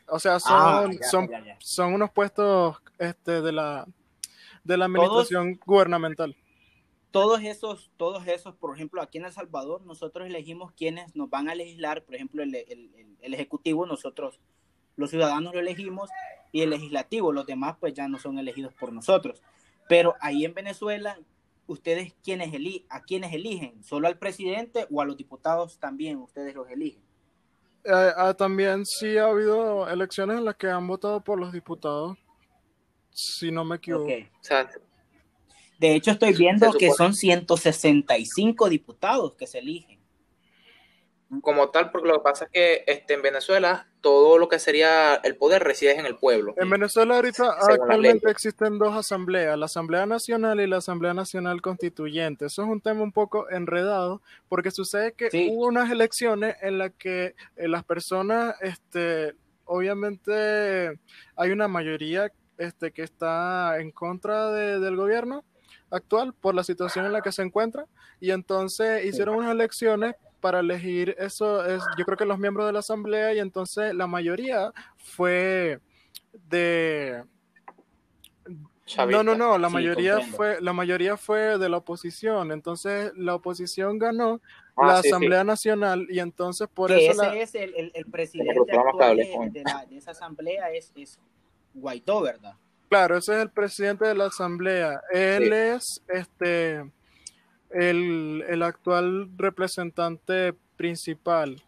O 0.08 0.18
sea, 0.18 0.40
son, 0.40 0.52
ah, 0.58 0.88
ya, 0.90 1.08
son, 1.10 1.28
ya, 1.28 1.44
ya. 1.44 1.58
son 1.60 1.94
unos 1.94 2.12
puestos 2.12 2.78
este, 3.00 3.42
de 3.42 3.52
la 3.52 3.86
de 4.64 4.78
la 4.78 4.86
administración 4.86 5.56
todos, 5.56 5.66
gubernamental. 5.66 6.36
Todos 7.12 7.44
esos, 7.44 7.92
todos 7.98 8.26
esos, 8.28 8.56
por 8.56 8.76
ejemplo, 8.76 9.02
aquí 9.02 9.18
en 9.18 9.26
El 9.26 9.32
Salvador, 9.32 9.86
nosotros 9.86 10.28
elegimos 10.28 10.72
quienes 10.72 11.16
nos 11.16 11.30
van 11.30 11.50
a 11.50 11.56
legislar, 11.56 12.04
por 12.04 12.16
ejemplo, 12.16 12.42
el, 12.42 12.56
el, 12.56 13.18
el 13.22 13.34
Ejecutivo, 13.34 13.86
nosotros, 13.86 14.40
los 14.96 15.10
ciudadanos 15.10 15.54
lo 15.54 15.60
elegimos, 15.60 16.10
y 16.52 16.62
el 16.62 16.70
legislativo, 16.70 17.32
los 17.32 17.46
demás 17.46 17.78
pues 17.80 17.94
ya 17.94 18.08
no 18.08 18.20
son 18.20 18.38
elegidos 18.38 18.74
por 18.74 18.92
nosotros. 18.92 19.42
Pero 19.88 20.16
ahí 20.20 20.46
en 20.46 20.54
Venezuela, 20.54 21.18
¿ustedes 21.68 22.14
quiénes 22.24 22.54
eli 22.54 22.86
a 22.90 23.02
quiénes 23.04 23.34
eligen? 23.34 23.84
¿Solo 23.84 24.08
al 24.08 24.18
presidente 24.18 24.88
o 24.92 25.02
a 25.02 25.06
los 25.06 25.18
diputados 25.18 25.80
también 25.80 26.18
ustedes 26.18 26.56
los 26.56 26.70
eligen? 26.70 27.02
Eh, 27.84 28.12
ah, 28.16 28.34
también 28.34 28.86
sí 28.86 29.18
ha 29.18 29.26
habido 29.26 29.90
elecciones 29.90 30.38
en 30.38 30.46
las 30.46 30.56
que 30.56 30.68
han 30.68 30.86
votado 30.88 31.22
por 31.22 31.40
los 31.40 31.52
diputados, 31.52 32.18
si 33.10 33.52
no 33.52 33.66
me 33.66 33.78
equivoco. 33.78 34.04
Okay. 34.04 34.30
De 35.82 35.96
hecho, 35.96 36.12
estoy 36.12 36.34
viendo 36.34 36.72
que 36.74 36.92
son 36.92 37.16
165 37.16 38.70
diputados 38.70 39.34
que 39.34 39.48
se 39.48 39.58
eligen. 39.58 40.00
Como 41.42 41.70
tal, 41.70 41.90
porque 41.90 42.08
lo 42.08 42.20
que 42.20 42.24
pasa 42.24 42.46
es 42.46 42.52
que 42.52 42.84
este, 42.86 43.16
en 43.16 43.24
Venezuela 43.24 43.88
todo 44.00 44.38
lo 44.38 44.48
que 44.48 44.60
sería 44.60 45.16
el 45.16 45.38
poder 45.38 45.64
reside 45.64 45.98
en 45.98 46.06
el 46.06 46.18
pueblo. 46.18 46.54
En 46.58 46.70
Venezuela 46.70 47.16
ahorita 47.16 47.56
actualmente 47.60 48.30
existen 48.30 48.78
dos 48.78 48.96
asambleas, 48.96 49.58
la 49.58 49.66
Asamblea 49.66 50.06
Nacional 50.06 50.62
y 50.62 50.68
la 50.68 50.78
Asamblea 50.78 51.16
Nacional 51.16 51.64
Constituyente. 51.64 52.46
Eso 52.46 52.62
es 52.62 52.68
un 52.68 52.82
tema 52.82 53.02
un 53.02 53.12
poco 53.12 53.50
enredado 53.50 54.22
porque 54.50 54.70
sucede 54.70 55.14
que 55.14 55.32
sí. 55.32 55.50
hubo 55.52 55.66
unas 55.66 55.90
elecciones 55.90 56.58
en 56.62 56.78
las 56.78 56.92
que 56.92 57.34
eh, 57.56 57.68
las 57.68 57.84
personas, 57.86 58.54
este, 58.62 59.34
obviamente 59.66 61.00
hay 61.36 61.50
una 61.50 61.68
mayoría 61.68 62.32
este, 62.60 62.92
que 62.92 63.02
está 63.02 63.80
en 63.80 63.90
contra 63.90 64.52
de, 64.52 64.80
del 64.80 64.96
gobierno 64.96 65.44
actual 65.92 66.34
por 66.34 66.56
la 66.56 66.64
situación 66.64 67.06
en 67.06 67.12
la 67.12 67.22
que 67.22 67.32
se 67.32 67.42
encuentra 67.44 67.86
y 68.20 68.32
entonces 68.32 69.06
hicieron 69.06 69.36
unas 69.36 69.52
elecciones 69.52 70.16
para 70.40 70.62
elegir 70.62 71.16
eso 71.20 71.64
es 71.66 71.84
yo 71.98 72.06
creo 72.06 72.18
que 72.18 72.26
los 72.26 72.40
miembros 72.40 72.66
de 72.66 72.74
la 72.74 72.80
asamblea 72.80 73.34
y 73.34 73.40
entonces 73.40 73.94
la 73.94 74.08
mayoría 74.08 74.74
fue 74.98 75.80
de 76.50 77.24
Chavita. 78.86 79.24
no 79.24 79.36
no 79.36 79.36
no 79.36 79.58
la 79.58 79.68
sí, 79.68 79.74
mayoría 79.74 80.14
comprendo. 80.14 80.38
fue 80.38 80.62
la 80.62 80.74
mayoría 80.74 81.18
fue 81.18 81.58
de 81.58 81.70
la 81.70 81.78
oposición 81.78 82.52
entonces 82.52 83.12
la 83.16 83.36
oposición 83.36 84.00
ganó 84.00 84.42
ah, 84.76 84.88
la 84.88 85.02
sí, 85.02 85.10
asamblea 85.10 85.42
sí. 85.42 85.48
nacional 85.48 86.08
y 86.10 86.20
entonces 86.20 86.68
por 86.74 86.90
que 86.90 87.08
eso 87.08 87.22
ese 87.22 87.36
la... 87.36 87.36
es 87.38 87.56
el, 87.56 87.76
el, 87.76 87.92
el 87.94 88.06
presidente 88.06 88.76
actual 88.76 89.18
de, 89.18 89.50
de, 89.52 89.64
la, 89.64 89.86
de, 89.86 89.98
esa 89.98 90.12
asamblea 90.12 90.72
es, 90.72 90.92
es 90.96 91.20
Guaidó 91.74 92.22
verdad 92.22 92.56
claro 92.92 93.18
ese 93.18 93.36
es 93.36 93.42
el 93.44 93.50
presidente 93.50 94.06
de 94.06 94.16
la 94.16 94.26
asamblea. 94.26 95.02
Él 95.12 95.54
es 95.54 96.04
este 96.10 96.92
el, 97.70 98.44
el 98.50 98.64
actual 98.64 99.30
representante 99.38 100.54
principal. 100.76 101.64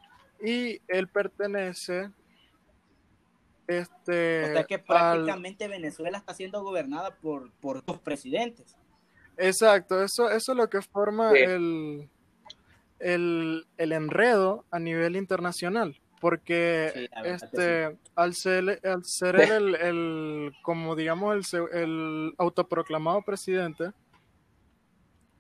Y 0.46 0.82
él 0.90 1.08
pertenece 1.08 2.12
este 3.68 4.44
o 4.44 4.54
sea 4.54 4.64
que 4.66 4.80
prácticamente 4.80 5.64
al... 5.64 5.72
Venezuela 5.72 6.18
está 6.18 6.34
siendo 6.34 6.62
gobernada 6.62 7.16
por, 7.16 7.54
por 7.54 7.86
dos 7.86 8.00
presidentes. 8.00 8.76
Exacto 9.38 10.04
eso, 10.04 10.30
eso 10.30 10.52
es 10.52 10.58
lo 10.58 10.70
que 10.70 10.82
forma 10.82 11.32
sí. 11.32 11.38
el, 11.38 12.10
el, 13.00 13.66
el 13.78 13.92
enredo 13.94 14.66
a 14.72 14.80
nivel 14.80 15.16
internacional 15.16 15.98
porque 16.24 16.90
sí, 16.94 17.10
este 17.26 17.90
sí. 17.90 17.98
al 18.16 18.34
ser, 18.34 18.80
al 18.82 19.04
ser 19.04 19.42
el, 19.42 19.76
el, 19.76 20.54
como 20.62 20.96
digamos 20.96 21.54
el, 21.54 21.68
el 21.74 22.34
autoproclamado 22.38 23.24
presidente 23.24 23.92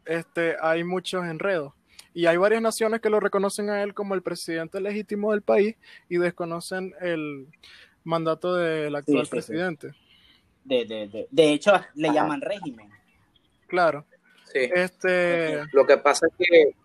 este, 0.03 0.57
hay 0.61 0.83
muchos 0.83 1.23
enredos. 1.23 1.71
Y 2.13 2.25
hay 2.25 2.35
varias 2.35 2.61
naciones 2.61 2.99
que 2.99 3.09
lo 3.09 3.21
reconocen 3.21 3.69
a 3.69 3.81
él 3.81 3.93
como 3.93 4.13
el 4.13 4.21
presidente 4.21 4.81
legítimo 4.81 5.31
del 5.31 5.41
país 5.41 5.77
y 6.09 6.17
desconocen 6.17 6.93
el 6.99 7.47
mandato 8.03 8.55
del 8.55 8.93
actual 8.93 9.19
sí, 9.19 9.25
sí, 9.25 9.31
presidente. 9.31 9.91
Sí. 9.91 9.97
De, 10.65 10.85
de, 10.85 11.07
de, 11.07 11.27
de, 11.31 11.53
hecho, 11.53 11.71
le 11.95 12.09
Ajá. 12.09 12.15
llaman 12.15 12.41
régimen. 12.41 12.89
Claro. 13.67 14.05
Sí. 14.51 14.59
Este... 14.75 15.63
Lo 15.71 15.85
que 15.85 15.97
pasa 15.97 16.27
es 16.27 16.33
que, 16.37 16.75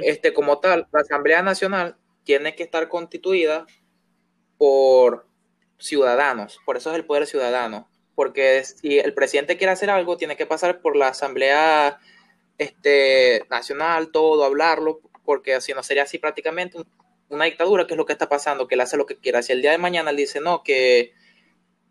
este, 0.00 0.32
como 0.32 0.58
tal, 0.60 0.88
la 0.90 1.00
Asamblea 1.00 1.42
Nacional 1.42 1.96
tiene 2.24 2.54
que 2.54 2.62
estar 2.62 2.88
constituida 2.88 3.66
por 4.58 5.28
ciudadanos. 5.78 6.58
Por 6.64 6.76
eso 6.76 6.90
es 6.90 6.96
el 6.96 7.04
poder 7.04 7.26
ciudadano. 7.26 7.88
Porque 8.14 8.64
si 8.64 8.98
el 8.98 9.14
presidente 9.14 9.56
quiere 9.56 9.72
hacer 9.72 9.90
algo, 9.90 10.16
tiene 10.16 10.36
que 10.36 10.46
pasar 10.46 10.80
por 10.80 10.96
la 10.96 11.08
Asamblea 11.08 11.98
este, 12.58 13.44
nacional, 13.50 14.10
todo, 14.10 14.44
hablarlo, 14.44 15.00
porque 15.24 15.54
así 15.54 15.72
no 15.72 15.82
sería 15.82 16.04
así 16.04 16.18
prácticamente 16.18 16.78
un, 16.78 16.86
una 17.28 17.46
dictadura, 17.46 17.86
que 17.86 17.94
es 17.94 17.98
lo 17.98 18.06
que 18.06 18.12
está 18.12 18.28
pasando, 18.28 18.66
que 18.66 18.74
él 18.74 18.80
hace 18.80 18.96
lo 18.96 19.06
que 19.06 19.18
quiera. 19.18 19.42
Si 19.42 19.52
el 19.52 19.62
día 19.62 19.72
de 19.72 19.78
mañana 19.78 20.10
él 20.10 20.16
dice, 20.16 20.40
no, 20.40 20.62
que 20.62 21.12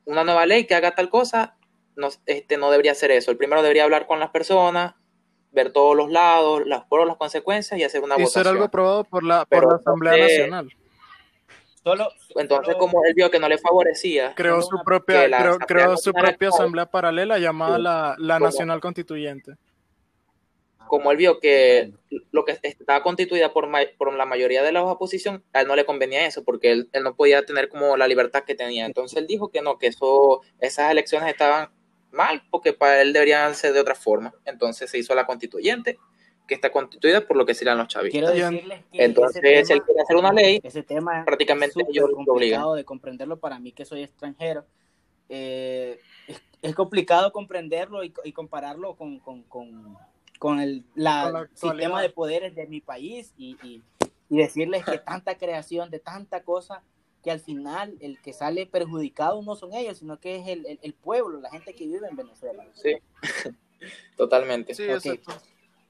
una 0.06 0.24
nueva 0.24 0.46
ley 0.46 0.66
que 0.66 0.76
haga 0.76 0.96
tal 0.96 1.10
cosa, 1.10 1.58
no, 1.96 2.10
este, 2.26 2.58
no 2.58 2.72
debería 2.72 2.94
hacer 2.94 3.12
eso. 3.12 3.32
El 3.32 3.38
primero 3.38 3.62
debería 3.62 3.84
hablar 3.84 4.08
con 4.08 4.20
las 4.20 4.30
personas, 4.30 4.96
ver 5.54 5.72
todos 5.72 5.96
los 5.96 6.12
lados, 6.12 6.64
las 6.66 6.84
pros, 6.86 7.08
las 7.08 7.16
consecuencias 7.18 7.80
y 7.80 7.84
hacer 7.84 8.02
una 8.04 8.16
y 8.16 8.24
votación. 8.24 8.44
ser 8.44 8.52
algo 8.52 8.66
aprobado 8.66 9.04
por 9.06 9.24
la, 9.24 9.46
por 9.46 9.70
la 9.70 9.76
Asamblea 9.78 10.14
entonces- 10.16 10.40
Nacional. 10.40 10.70
Solo, 11.84 12.10
Entonces, 12.36 12.66
solo- 12.68 12.78
como 12.78 13.04
él 13.06 13.14
vio 13.14 13.30
que 13.30 13.40
no 13.40 13.50
le 13.50 13.58
favorecía, 13.58 14.34
Creó 14.36 14.62
su 14.62 14.82
propia, 14.86 15.30
creó, 15.68 15.98
su 15.98 16.14
propia 16.14 16.48
asamblea 16.48 16.86
paralela 16.86 17.38
llamada 17.40 17.76
Sí. 17.76 17.82
la, 17.84 18.16
la 18.20 18.36
Como- 18.36 18.46
Nacional 18.46 18.80
Constituyente. 18.82 19.56
como 20.88 21.12
él 21.12 21.18
vio 21.18 21.40
que 21.40 21.92
lo 22.32 22.46
que 22.46 22.58
estaba 22.62 23.02
constituida 23.02 23.52
por, 23.52 23.66
ma- 23.68 23.80
por 23.98 24.14
la 24.14 24.26
mayoría 24.26 24.62
de 24.64 24.72
la 24.72 24.84
oposición, 24.84 25.44
a 25.52 25.62
él 25.62 25.68
no 25.68 25.76
le 25.76 25.86
convenía 25.86 26.26
eso, 26.28 26.44
porque 26.44 26.72
él, 26.72 26.90
él 26.94 27.04
no 27.04 27.16
podía 27.16 27.44
tener 27.46 27.68
como 27.68 27.98
la 27.98 28.08
libertad 28.08 28.44
que 28.44 28.54
tenía. 28.56 28.86
Entonces 28.86 29.18
él 29.18 29.26
dijo 29.28 29.50
que 29.50 29.62
no, 29.62 29.78
que 29.80 29.88
eso, 29.88 30.42
esas 30.60 30.92
elecciones 30.92 31.28
estaban 31.30 31.70
mal, 32.14 32.44
porque 32.50 32.74
para 32.74 33.02
él 33.02 33.12
deberían 33.14 33.54
ser 33.56 33.74
de 33.74 33.80
otra 33.80 33.96
forma. 33.96 34.34
Entonces 34.46 34.90
se 34.90 34.98
hizo 34.98 35.14
la 35.16 35.26
constituyente, 35.26 35.98
que 36.48 36.56
está 36.56 36.72
constituida 36.72 37.26
por 37.26 37.38
lo 37.38 37.46
que 37.46 37.54
serían 37.54 37.78
los 37.78 37.88
chavistas. 37.88 38.32
quiero 38.32 38.52
decirles 38.52 38.84
que 38.92 39.04
Entonces, 39.04 39.42
ese 39.44 39.66
si 39.66 39.74
él 39.74 39.82
quiere 39.84 40.02
hacer 40.02 40.16
una 40.18 40.32
ley, 40.34 40.60
ese 40.64 40.84
tema 40.84 41.24
prácticamente 41.26 41.82
es 41.82 41.88
ellos 41.90 42.06
obligan. 42.06 42.26
complicado 42.26 42.76
de 42.76 42.86
comprenderlo 42.86 43.40
para 43.40 43.60
mí 43.60 43.72
que 43.72 43.86
soy 43.86 44.04
extranjero. 44.04 44.66
Eh, 45.30 46.00
es, 46.28 46.42
es 46.62 46.76
complicado 46.76 47.32
comprenderlo 47.32 48.04
y, 48.04 48.14
y 48.26 48.34
compararlo 48.34 48.96
con, 48.96 49.20
con, 49.20 49.44
con, 49.44 49.98
con 50.38 50.60
el 50.60 50.84
la 50.96 51.24
Con 51.24 51.34
la 51.34 51.40
actualidad. 51.40 51.50
sistema 51.78 52.02
de 52.02 52.10
poderes 52.10 52.56
de 52.56 52.68
mi 52.68 52.82
país 52.82 53.34
y, 53.38 53.58
y- 53.64 53.82
y 54.30 54.38
decirles 54.38 54.84
que 54.84 54.98
tanta 54.98 55.38
creación 55.38 55.90
de 55.92 56.00
tanta 56.00 56.44
cosa 56.44 56.82
que 57.24 57.32
al 57.32 57.40
final 57.40 57.96
el 58.02 58.20
que 58.22 58.34
sale 58.34 58.66
perjudicado 58.66 59.42
no 59.42 59.56
son 59.56 59.74
ellos, 59.74 59.98
sino 60.00 60.20
que 60.20 60.36
es 60.38 60.48
el, 60.48 60.66
el- 60.66 60.80
el 60.82 60.94
pueblo, 60.94 61.40
la 61.40 61.50
gente 61.50 61.74
que 61.74 61.86
vive 61.88 62.08
en 62.08 62.16
Venezuela. 62.18 62.66
Sí, 62.74 62.96
totalmente. 64.18 64.74
Sí, 64.76 64.84
exacto. 64.84 65.34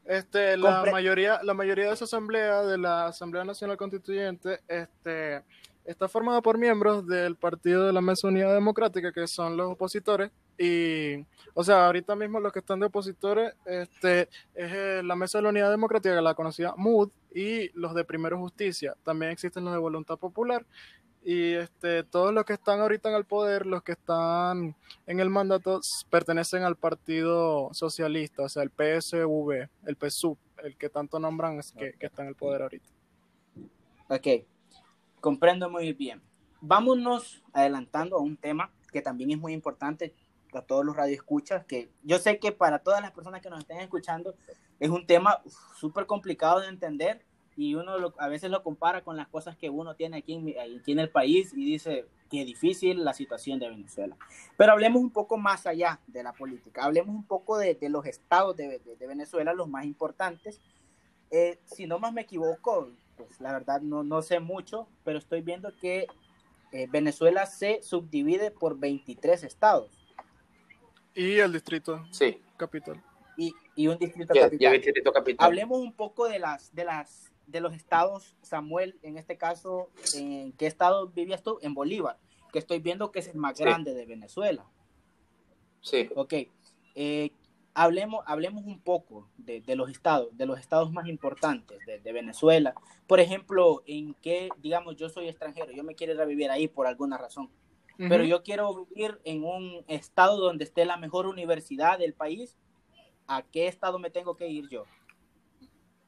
Este, 0.05 0.57
la 0.57 0.83
Compre- 0.83 0.91
mayoría, 0.91 1.41
la 1.43 1.53
mayoría 1.53 1.87
de 1.87 1.93
esa 1.93 2.05
asamblea, 2.05 2.61
de 2.63 2.77
la 2.77 3.07
Asamblea 3.07 3.45
Nacional 3.45 3.77
Constituyente, 3.77 4.59
este, 4.67 5.41
está 5.85 6.09
formada 6.09 6.41
por 6.41 6.57
miembros 6.57 7.07
del 7.07 7.35
Partido 7.37 7.85
de 7.87 7.93
la 7.93 8.01
Mesa 8.01 8.27
Unidad 8.27 8.53
Democrática, 8.53 9.11
que 9.13 9.27
son 9.27 9.55
los 9.55 9.71
opositores. 9.71 10.29
Y, 10.57 11.25
o 11.53 11.63
sea, 11.63 11.85
ahorita 11.87 12.15
mismo 12.15 12.39
los 12.39 12.51
que 12.51 12.59
están 12.59 12.79
de 12.81 12.87
opositores, 12.87 13.53
este, 13.65 14.23
es 14.53 14.71
eh, 14.73 15.01
la 15.03 15.15
Mesa 15.15 15.37
de 15.37 15.43
la 15.43 15.49
Unidad 15.49 15.71
Democrática, 15.71 16.21
la 16.21 16.35
conocida 16.35 16.73
MUD, 16.75 17.09
y 17.33 17.69
los 17.69 17.95
de 17.95 18.03
Primero 18.03 18.37
Justicia. 18.37 18.95
También 19.03 19.31
existen 19.31 19.63
los 19.63 19.73
de 19.73 19.79
Voluntad 19.79 20.17
Popular. 20.17 20.65
Y 21.25 21.53
este, 21.53 22.03
todos 22.03 22.33
los 22.33 22.43
que 22.43 22.53
están 22.53 22.81
ahorita 22.81 23.09
en 23.09 23.15
el 23.15 23.25
poder, 23.25 23.65
los 23.65 23.81
que 23.81 23.93
están 23.93 24.75
en 25.07 25.19
el 25.19 25.29
mandato, 25.29 25.79
pertenecen 26.09 26.63
al 26.63 26.75
Partido 26.75 27.69
Socialista, 27.73 28.43
o 28.43 28.49
sea, 28.49 28.63
el 28.63 28.69
PSV, 28.69 29.69
el 29.85 29.95
PSUV, 29.95 30.37
el 30.63 30.77
que 30.77 30.89
tanto 30.89 31.19
nombran 31.19 31.61
que, 31.77 31.93
que 31.93 32.05
está 32.05 32.23
en 32.23 32.29
el 32.29 32.35
poder 32.35 32.63
ahorita. 32.63 32.89
Ok, 34.09 34.27
comprendo 35.21 35.69
muy 35.69 35.93
bien. 35.93 36.21
Vámonos 36.59 37.41
adelantando 37.53 38.17
a 38.17 38.21
un 38.21 38.35
tema 38.35 38.71
que 38.91 39.01
también 39.01 39.31
es 39.31 39.37
muy 39.37 39.53
importante 39.53 40.13
a 40.53 40.61
todos 40.61 40.85
los 40.85 40.95
radioescuchas, 40.95 41.65
que 41.65 41.89
yo 42.03 42.19
sé 42.19 42.37
que 42.37 42.51
para 42.51 42.79
todas 42.79 43.01
las 43.01 43.11
personas 43.11 43.41
que 43.41 43.49
nos 43.49 43.59
estén 43.59 43.79
escuchando 43.79 44.35
es 44.79 44.89
un 44.89 45.05
tema 45.05 45.41
súper 45.75 46.05
complicado 46.05 46.59
de 46.59 46.67
entender 46.67 47.25
y 47.55 47.75
uno 47.75 47.97
lo- 47.99 48.13
a 48.17 48.27
veces 48.27 48.49
lo 48.49 48.63
compara 48.63 49.03
con 49.03 49.15
las 49.17 49.27
cosas 49.27 49.55
que 49.57 49.69
uno 49.69 49.95
tiene 49.95 50.17
aquí 50.17 50.33
en, 50.33 50.49
aquí 50.79 50.91
en 50.91 50.99
el 50.99 51.09
país 51.09 51.53
y 51.53 51.63
dice 51.65 52.07
que 52.31 52.45
difícil 52.45 53.03
la 53.03 53.13
situación 53.13 53.59
de 53.59 53.69
Venezuela. 53.69 54.17
Pero 54.57 54.71
hablemos 54.71 55.01
un 55.01 55.11
poco 55.11 55.37
más 55.37 55.67
allá 55.67 55.99
de 56.07 56.23
la 56.23 56.33
política, 56.33 56.83
hablemos 56.83 57.15
un 57.15 57.25
poco 57.25 57.57
de, 57.57 57.75
de 57.75 57.89
los 57.89 58.05
estados 58.05 58.55
de, 58.57 58.79
de- 58.79 58.95
de 58.95 59.07
Venezuela, 59.07 59.53
los 59.53 59.67
más 59.67 59.85
importantes. 59.85 60.61
Eh, 61.31 61.59
si 61.65 61.85
no 61.87 61.99
más 61.99 62.11
me 62.13 62.21
equivoco, 62.21 62.89
pues 63.17 63.39
la 63.39 63.51
verdad 63.53 63.81
no, 63.81 64.03
no 64.03 64.21
sé 64.23 64.39
mucho, 64.39 64.87
pero 65.03 65.19
estoy 65.19 65.41
viendo 65.41 65.75
que 65.77 66.07
eh, 66.71 66.87
Venezuela 66.91 67.45
se 67.45 67.81
subdivide 67.83 68.49
por 68.49 68.79
23 68.79 69.43
estados 69.43 69.91
Y 71.13 71.37
el 71.37 71.53
distrito 71.53 72.03
Sí, 72.11 72.41
capital. 72.57 72.99
y, 73.37 73.53
y 73.75 73.87
un 73.87 73.97
distrito 73.99 74.33
y, 74.33 74.37
y 74.37 74.41
capital. 74.41 74.73
el 74.75 74.81
distrito 74.81 75.11
capital. 75.13 75.45
Hablemos 75.47 75.79
un 75.79 75.93
poco 75.93 76.27
de 76.27 76.39
las 76.39 76.73
de 76.73 76.85
las 76.85 77.31
de 77.47 77.61
los 77.61 77.73
estados, 77.73 78.35
Samuel, 78.41 78.97
en 79.01 79.17
este 79.17 79.37
caso, 79.37 79.89
¿en 80.15 80.51
qué 80.53 80.65
estado 80.67 81.07
vivías 81.07 81.43
tú? 81.43 81.59
En 81.61 81.73
Bolívar, 81.73 82.17
que 82.51 82.59
estoy 82.59 82.79
viendo 82.79 83.11
que 83.11 83.19
es 83.19 83.27
el 83.27 83.35
más 83.37 83.57
Sí. 83.57 83.63
grande 83.63 83.93
de 83.93 84.05
Venezuela. 84.05 84.65
Sí, 85.81 86.09
Ok, 86.15 86.33
eh, 86.95 87.31
hablemos, 87.73 88.23
hablemos 88.25 88.63
un 88.65 88.79
poco 88.79 89.27
de, 89.37 89.59
de 89.61 89.75
los 89.75 89.89
estados, 89.89 90.29
de 90.37 90.45
los 90.45 90.59
estados 90.59 90.91
más 90.91 91.07
importantes 91.07 91.79
de, 91.85 91.99
de 91.99 92.11
Venezuela. 92.13 92.73
Por 93.07 93.19
ejemplo, 93.19 93.83
en 93.85 94.13
qué, 94.21 94.49
digamos, 94.59 94.95
yo 94.95 95.09
soy 95.09 95.27
extranjero, 95.27 95.71
yo 95.73 95.83
me 95.83 95.95
quiero 95.95 96.13
ir 96.13 96.21
a 96.21 96.25
vivir 96.25 96.49
ahí 96.51 96.67
por 96.67 96.87
alguna 96.87 97.17
razón, 97.17 97.49
pero 97.97 98.23
yo 98.23 98.41
quiero 98.43 98.85
vivir 98.85 99.19
en 99.23 99.43
un 99.43 99.83
estado 99.87 100.37
donde 100.37 100.63
esté 100.63 100.83
la 100.85 100.97
mejor 100.97 101.27
universidad 101.27 101.99
del 101.99 102.13
país. 102.13 102.57
¿A 103.27 103.43
qué 103.43 103.67
estado 103.67 103.99
me 103.99 104.09
tengo 104.09 104.35
que 104.35 104.47
ir 104.49 104.67
yo? 104.69 104.85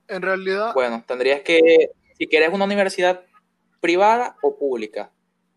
En 0.07 0.21
realidad, 0.21 0.73
bueno, 0.73 1.03
tendrías 1.07 1.41
que, 1.41 1.91
si 2.17 2.27
quieres 2.27 2.49
una 2.53 2.65
universidad 2.65 3.21
privada 3.79 4.35
o 4.41 4.57
pública, 4.57 5.11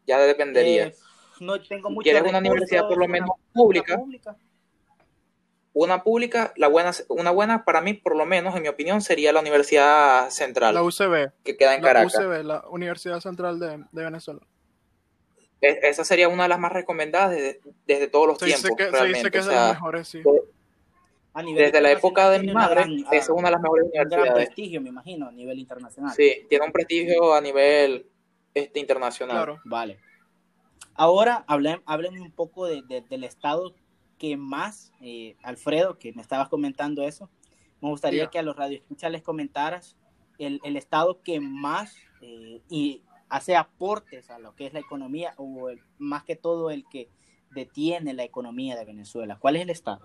ya 0.07 0.19
dependería. 0.19 0.87
Eh, 0.87 0.95
no 1.41 1.61
tengo 1.63 1.89
Si 1.89 1.95
mucho 1.95 2.03
quieres 2.05 2.23
una 2.29 2.39
universidad 2.39 2.89
por 2.89 2.99
lo 2.99 3.07
menos 3.09 3.31
pública, 3.53 4.01
una 5.73 6.03
pública, 6.03 6.53
la 6.57 6.67
buena, 6.69 6.91
una 7.09 7.31
buena 7.31 7.65
para 7.65 7.81
mí, 7.81 7.95
por 7.95 8.17
lo 8.17 8.27
menos, 8.27 8.57
en 8.57 8.63
mi 8.63 8.69
opinión, 8.69 9.01
sería 9.01 9.33
la 9.33 9.41
Universidad 9.41 10.31
Central, 10.31 10.75
la 10.75 10.83
UCB, 10.83 11.31
que 11.45 11.57
queda 11.57 11.75
en 11.75 11.83
la 11.83 11.89
Caracas. 11.89 12.15
UCB, 12.17 12.43
la 12.45 12.65
Universidad 12.71 13.21
Central 13.21 13.61
de, 13.61 13.85
de 13.93 14.05
Venezuela. 14.05 14.41
Es- 15.61 15.79
esa 15.83 16.05
sería 16.05 16.29
una 16.29 16.45
de 16.45 16.49
las 16.49 16.59
más 16.59 16.73
recomendadas 16.73 17.31
desde, 17.31 17.61
desde 17.87 18.09
todos 18.09 18.27
los 18.27 18.39
Se 18.39 18.47
dice 18.47 18.63
tiempos, 18.69 18.77
que, 18.77 18.97
se 18.97 19.05
dice 19.07 19.31
que 19.31 19.39
o 19.39 19.41
es 19.43 19.47
de 19.47 19.55
las 19.55 19.73
mejores, 19.75 20.09
sí. 20.09 20.23
A 21.35 21.43
nivel 21.43 21.65
desde 21.67 21.81
la 21.81 21.93
época 21.93 22.31
de 22.31 22.41
mi 22.41 22.53
madre, 22.53 22.81
gran, 22.83 23.05
es 23.13 23.29
una 23.29 23.49
de 23.49 23.53
las 23.53 23.61
mejores 23.63 23.85
ah, 23.85 23.89
un 23.89 23.93
gran 23.93 24.07
universidades. 24.21 24.47
prestigio, 24.47 24.81
me 24.81 24.89
imagino, 24.89 25.29
a 25.29 25.33
nivel 25.33 25.59
internacional. 25.59 26.13
Sí, 26.17 26.47
tiene 26.49 26.65
un 26.67 26.73
prestigio 26.73 27.33
a 27.35 27.41
nivel 27.41 28.07
este, 28.55 28.81
internacional. 28.81 29.37
Claro. 29.37 29.61
Vale. 29.65 29.99
Ahora 30.95 31.45
hablemos 31.47 31.83
hablemos 31.87 32.21
un 32.21 32.33
poco 32.33 32.67
de- 32.67 32.83
de- 32.83 33.03
del 33.03 33.25
estado 33.25 33.75
que 34.19 34.37
más, 34.37 34.93
eh, 35.01 35.37
Alfredo, 35.43 35.99
que 35.99 36.13
me 36.13 36.23
estabas 36.23 36.49
comentando 36.49 37.05
eso, 37.05 37.31
me 37.81 37.89
gustaría 37.89 38.27
que 38.29 38.39
a 38.41 38.43
los 38.43 38.57
radioescuchas 38.57 39.13
les 39.13 39.23
comentaras 39.23 39.97
el, 40.39 40.61
el 40.65 40.77
estado 40.77 41.23
que 41.23 41.39
más 41.39 41.95
eh, 42.21 42.61
y 42.69 43.03
hace 43.29 43.55
aportes 43.55 44.29
a 44.31 44.41
lo 44.41 44.57
que 44.57 44.67
es 44.67 44.73
la 44.73 44.81
economía 44.81 45.35
o 45.37 45.69
el- 45.69 45.81
más 45.99 46.25
que 46.25 46.35
todo 46.35 46.71
el 46.73 46.85
que 46.89 47.09
detiene 47.53 48.13
la 48.15 48.25
economía 48.25 48.75
de 48.77 48.85
Venezuela. 48.85 49.37
¿Cuál 49.39 49.55
es 49.57 49.63
el 49.63 49.71
estado? 49.71 50.01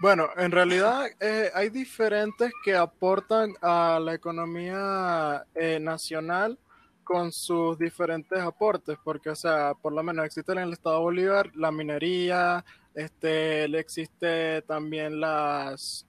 Bueno, 0.00 0.28
en 0.36 0.52
realidad 0.52 1.08
eh, 1.18 1.50
hay 1.54 1.70
diferentes 1.70 2.52
que 2.64 2.76
aportan 2.76 3.54
a 3.60 3.98
la 3.98 4.14
economía 4.14 5.44
eh, 5.56 5.80
nacional 5.80 6.56
con 7.02 7.32
sus 7.32 7.76
diferentes 7.78 8.38
aportes, 8.38 8.96
porque, 9.02 9.30
o 9.30 9.34
sea, 9.34 9.74
por 9.74 9.92
lo 9.92 10.02
menos 10.04 10.24
existe 10.24 10.52
en 10.52 10.58
el 10.58 10.72
estado 10.72 11.00
Bolívar 11.00 11.50
la 11.56 11.72
minería, 11.72 12.64
este, 12.94 13.64
existe 13.76 14.62
también 14.62 15.18
las, 15.18 16.06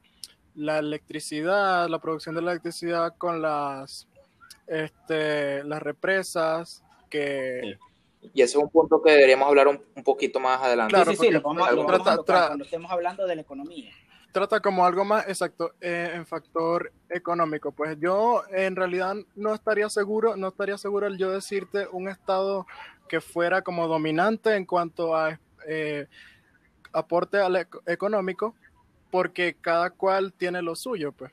la 0.54 0.78
electricidad, 0.78 1.89
la 1.89 1.99
producción 1.99 2.36
de 2.36 2.41
electricidad 2.41 3.15
con 3.17 3.41
las, 3.41 4.08
este, 4.67 5.63
las 5.63 5.82
represas, 5.82 6.84
que... 7.10 7.80
Y 8.22 8.42
ese 8.42 8.58
es 8.58 8.64
un 8.64 8.70
punto 8.70 9.02
que 9.02 9.12
deberíamos 9.12 9.48
hablar 9.48 9.68
un, 9.68 9.82
un 9.96 10.04
poquito 10.04 10.40
más 10.40 10.62
adelante. 10.62 10.94
Claro, 10.94 11.12
sí, 11.12 11.18
sí, 11.18 11.26
sí, 11.28 11.32
lo 11.32 11.42
vamos, 11.42 11.68
a- 11.68 11.72
lo 11.72 11.84
vamos 11.86 12.08
a 12.08 12.16
tocar 12.18 12.48
cuando 12.48 12.66
estemos 12.66 12.92
hablando 12.92 13.26
de 13.26 13.36
la 13.36 13.42
economía. 13.42 13.92
trata 14.32 14.60
como 14.60 14.86
algo 14.86 15.04
más 15.06 15.28
exacto 15.28 15.74
eh, 15.82 16.12
en 16.14 16.26
factor 16.26 16.92
económico. 17.10 17.72
Pues 17.72 17.98
yo 18.00 18.44
en 18.52 18.76
realidad 18.76 19.16
no 19.36 19.54
estaría 19.56 19.90
seguro, 19.90 20.36
no 20.36 20.50
estaría 20.50 20.78
seguro 20.78 21.08
el 21.08 21.18
yo 21.18 21.32
decirte 21.32 21.88
un 21.92 22.10
estado 22.10 22.68
que 23.08 23.22
fuera 23.22 23.62
como 23.64 23.88
dominante 23.88 24.56
en 24.56 24.66
cuanto 24.66 25.16
a 25.16 25.40
eh, 25.68 26.06
aporte 26.94 27.38
al 27.38 27.68
económico, 27.88 28.54
porque 29.12 29.56
cada 29.60 29.90
cual 29.92 30.34
tiene 30.34 30.62
lo 30.62 30.76
suyo, 30.76 31.12
pues. 31.12 31.32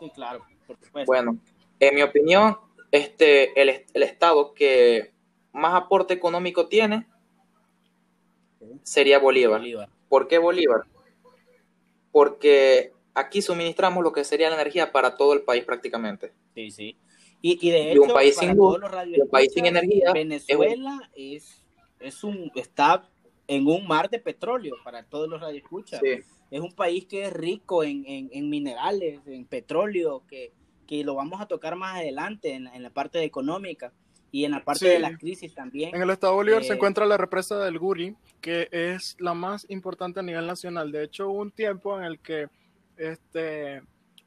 Sí, 0.00 0.10
claro, 0.14 0.44
por 0.66 0.76
supuesto. 0.76 1.06
Bueno, 1.06 1.36
en 1.80 1.94
mi 1.94 2.02
opinión, 2.02 2.56
este, 2.90 3.60
el, 3.60 3.84
el 3.92 4.02
estado 4.02 4.54
que 4.54 5.12
más 5.54 5.74
aporte 5.74 6.12
económico 6.12 6.66
tiene 6.66 7.06
sería 8.82 9.18
Bolívar. 9.18 9.60
Bolívar. 9.60 9.88
¿Por 10.08 10.28
qué 10.28 10.38
Bolívar? 10.38 10.82
Porque 12.12 12.92
aquí 13.14 13.40
suministramos 13.40 14.02
lo 14.04 14.12
que 14.12 14.24
sería 14.24 14.48
la 14.50 14.56
energía 14.56 14.92
para 14.92 15.16
todo 15.16 15.32
el 15.32 15.42
país 15.42 15.64
prácticamente. 15.64 16.32
Sí, 16.54 16.70
sí. 16.70 16.96
Y, 17.40 17.66
y 17.66 17.70
de 17.70 17.82
Y 17.82 17.88
hecho, 17.92 18.02
un 18.02 18.08
país 18.12 18.36
sin 18.36 18.54
luz, 18.54 18.78
y 19.06 19.20
un 19.20 19.28
país 19.28 19.52
sin 19.52 19.66
energía, 19.66 20.12
Venezuela 20.12 21.10
es, 21.14 21.64
es 22.00 22.24
un, 22.24 22.50
está 22.54 23.08
en 23.46 23.66
un 23.66 23.86
mar 23.86 24.08
de 24.10 24.18
petróleo 24.18 24.76
para 24.82 25.04
todos 25.04 25.28
los 25.28 25.40
radioescuchas. 25.40 26.00
Sí, 26.00 26.22
Es 26.50 26.60
un 26.60 26.72
país 26.72 27.04
que 27.06 27.24
es 27.24 27.32
rico 27.32 27.84
en, 27.84 28.04
en- 28.06 28.30
en 28.32 28.48
minerales, 28.48 29.20
en 29.26 29.44
petróleo, 29.44 30.24
que, 30.26 30.52
que 30.86 31.04
lo 31.04 31.14
vamos 31.14 31.40
a 31.40 31.46
tocar 31.46 31.76
más 31.76 31.96
adelante 31.96 32.54
en, 32.54 32.66
en 32.68 32.82
la 32.82 32.90
parte 32.90 33.22
económica 33.22 33.92
y 34.34 34.44
en 34.44 34.50
la 34.50 34.64
parte 34.64 34.80
Sí. 34.80 34.88
de 34.88 34.98
la 34.98 35.16
crisis 35.16 35.54
también. 35.54 35.94
En 35.94 36.02
el 36.02 36.10
estado 36.10 36.34
Bolívar 36.34 36.64
se 36.64 36.72
Eh, 36.72 36.74
encuentra 36.74 37.06
la 37.06 37.16
represa 37.16 37.56
del 37.60 37.78
Guri, 37.78 38.16
que 38.40 38.68
es 38.72 39.14
la 39.20 39.32
más 39.32 39.64
importante 39.70 40.18
a 40.18 40.24
nivel 40.24 40.44
nacional. 40.44 40.90
De 40.90 41.04
hecho, 41.04 41.30
hubo 41.30 41.40
un 41.40 41.52
tiempo 41.52 41.96
en 41.96 42.04
el 42.04 42.18
que 42.18 42.48
este, 42.96 43.80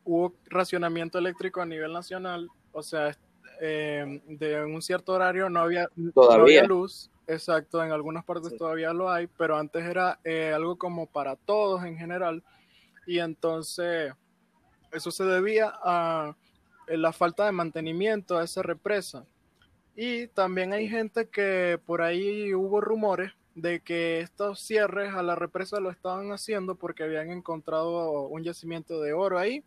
hubo 0.06 0.34
racionamiento 0.46 1.18
eléctrico 1.18 1.60
a 1.62 1.66
nivel 1.66 1.92
nacional, 1.92 2.48
o 2.72 2.82
sea, 2.84 3.18
eh, 3.60 4.22
de 4.28 4.64
un 4.64 4.82
cierto 4.82 5.12
horario 5.12 5.50
no 5.50 5.60
había, 5.60 5.90
no 5.98 6.12
Todavía. 6.14 6.60
había 6.62 6.64
luz. 6.64 7.10
Exacto, 7.28 7.84
en 7.84 7.92
algunas 7.92 8.24
partes 8.24 8.52
Sí. 8.52 8.58
todavía 8.58 8.94
lo 8.94 9.10
hay, 9.12 9.28
pero 9.28 9.58
antes 9.58 9.84
era 9.84 10.20
eh, 10.24 10.54
algo 10.56 10.78
como 10.78 11.06
para 11.08 11.36
todos 11.36 11.84
en 11.84 11.98
general. 11.98 12.42
Y 13.06 13.20
entonces 13.20 14.14
eso 14.94 15.12
se 15.12 15.26
debía 15.26 15.74
a 15.84 16.34
eh, 16.88 16.96
la 16.96 17.12
falta 17.12 17.46
de 17.46 17.52
mantenimiento 17.52 18.38
a 18.38 18.46
esa 18.46 18.62
represa. 18.64 19.26
Y 20.00 20.28
también 20.28 20.74
hay 20.74 20.88
gente 20.88 21.28
que 21.28 21.80
por 21.84 22.04
ahí 22.04 22.54
hubo 22.54 22.80
rumores 22.82 23.34
de 23.56 23.80
que 23.80 24.20
estos 24.20 24.60
cierres 24.60 25.16
a 25.16 25.24
la 25.24 25.34
represa 25.34 25.80
lo 25.80 25.90
estaban 25.90 26.32
haciendo 26.32 26.76
porque 26.76 27.02
habían 27.02 27.32
encontrado 27.32 28.28
un 28.28 28.44
yacimiento 28.44 29.02
de 29.02 29.14
oro 29.14 29.40
ahí. 29.40 29.64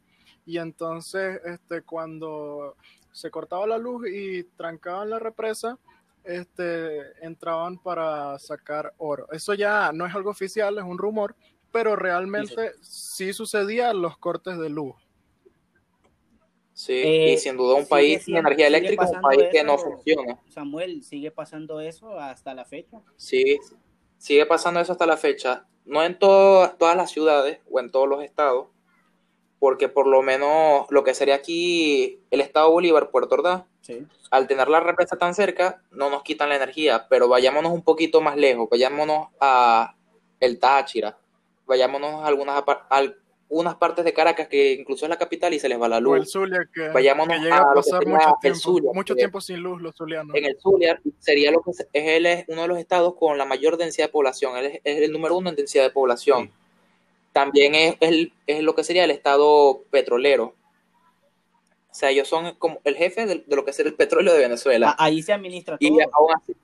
Y 0.47 0.59
entonces, 0.59 1.41
este, 1.45 1.83
cuando 1.83 2.77
se 3.11 3.29
cortaba 3.29 3.67
la 3.67 3.77
luz 3.77 4.09
y 4.09 4.45
trancaban 4.57 5.11
la 5.11 5.19
represa, 5.19 5.77
este, 6.23 7.27
entraban 7.27 7.77
para 7.79 8.39
sacar 8.39 8.95
oro. 8.99 9.27
Eso 9.33 9.55
ya 9.55 9.91
no 9.93 10.07
es 10.07 10.15
algo 10.15 10.31
oficial, 10.31 10.79
es 10.79 10.85
un 10.85 10.99
rumor, 10.99 11.35
pero 11.73 11.97
realmente 11.97 12.75
sí 12.83 13.33
sucedía 13.33 13.93
los 13.93 14.17
cortes 14.17 14.59
de 14.59 14.71
luz. 14.71 14.95
Sí. 16.87 16.93
Eh, 16.93 17.33
y 17.35 17.39
sin 17.39 17.57
duda 17.57 17.75
un 17.75 17.87
país 17.87 18.25
sin 18.25 18.37
energía 18.37 18.67
eléctrica 18.67 19.05
es 19.05 19.11
un 19.11 19.21
país 19.21 19.45
que 19.53 19.63
no 19.63 19.77
funciona. 19.79 20.39
Samuel, 20.49 21.03
¿sigue 21.03 21.31
pasando 21.31 21.81
eso 21.81 22.19
hasta 22.19 22.55
la 22.55 22.65
fecha? 22.65 23.01
Sí, 23.17 23.59
sigue 24.19 24.47
pasando 24.47 24.81
eso 24.81 24.93
hasta 24.93 25.07
la 25.07 25.17
fecha. 25.17 25.67
No 25.85 26.03
en 26.03 26.19
to- 26.19 26.71
todas 26.79 26.97
las 26.97 27.11
ciudades 27.11 27.59
o 27.71 27.81
en 27.81 27.91
todos 27.91 28.09
los 28.09 28.23
estados, 28.23 28.69
porque 29.59 29.89
por 29.89 30.07
lo 30.07 30.23
menos 30.23 30.87
lo 30.91 31.05
que 31.05 31.15
sería 31.15 31.35
aquí 31.35 32.21
el 32.31 32.41
estado 32.41 32.71
Bolívar, 32.71 33.11
Puerto 33.11 33.35
Ordaz, 33.35 33.65
Sí. 33.83 34.07
al 34.31 34.47
tener 34.47 34.69
la 34.69 34.81
represa 34.81 35.17
tan 35.17 35.35
cerca, 35.35 35.83
no 35.91 36.11
nos 36.11 36.23
quitan 36.23 36.49
la 36.51 36.57
energía, 36.57 37.07
pero 37.09 37.29
vayámonos 37.29 37.73
un 37.73 37.83
poquito 37.83 38.21
más 38.21 38.37
lejos, 38.37 38.69
vayámonos 38.71 39.29
a 39.41 39.95
el 40.39 40.59
Táchira, 40.59 41.19
vayámonos 41.67 42.23
a 42.23 42.27
algunas, 42.27 42.63
a 42.67 43.03
algunas 43.51 43.75
partes 43.75 44.05
de 44.05 44.13
Caracas 44.13 44.47
que 44.47 44.75
incluso 44.75 45.05
es 45.07 45.09
la 45.11 45.19
capital 45.19 45.53
y 45.53 45.59
se 45.59 45.69
les 45.69 45.81
va 45.81 45.89
la 45.89 45.97
O 45.97 45.99
el 45.99 46.05
luz. 46.21 46.31
Zulia, 46.31 46.61
que, 46.73 46.89
Vayámonos 46.91 47.37
que 47.37 47.43
llega 47.43 47.59
a 47.59 47.75
pasar 47.75 48.07
mucho 48.07 48.29
el 48.29 48.41
tiempo, 48.41 48.59
Zulia, 48.61 48.91
mucho 48.95 49.15
que- 49.15 49.19
tiempo 49.19 49.41
sin 49.41 49.57
luz 49.59 49.83
los 49.83 49.97
zulianos. 49.97 50.37
En 50.37 50.45
el 50.45 50.57
Zulia 50.61 51.01
sería 51.19 51.51
lo 51.51 51.61
que 51.63 51.73
es, 51.73 51.87
él 51.93 52.27
es 52.27 52.45
uno 52.47 52.63
de 52.63 52.69
los 52.69 52.79
estados 52.79 53.15
con 53.17 53.37
la 53.39 53.45
mayor 53.47 53.77
densidad 53.77 54.07
de 54.07 54.13
población, 54.13 54.57
él 54.57 54.67
es, 54.67 54.81
es 54.85 55.03
el 55.03 55.11
número 55.13 55.37
uno 55.37 55.51
en 55.51 55.57
densidad 55.57 55.83
de 55.83 55.91
población. 55.91 56.45
Sí. 56.47 56.53
También 57.33 57.75
es, 57.75 57.97
el- 58.01 58.33
es 58.47 58.63
lo 58.63 58.75
que 58.77 58.85
sería 58.85 59.03
el 59.05 59.11
estado 59.11 59.83
petrolero. 59.91 60.55
O 61.91 61.95
sea, 61.95 62.11
ellos 62.11 62.29
son 62.29 62.55
como 62.55 62.81
el 62.85 62.95
jefe 62.95 63.27
de, 63.27 63.43
de 63.47 63.57
lo 63.57 63.65
que 63.65 63.73
sería 63.73 63.91
el 63.91 63.97
petróleo 63.97 64.33
de 64.33 64.39
Venezuela. 64.39 64.91
A- 64.91 65.07
ahí 65.07 65.23
se 65.23 65.33
administra 65.33 65.77
Y 65.81 65.89
todo. 65.89 65.99
aún 66.13 66.31
así, 66.37 66.57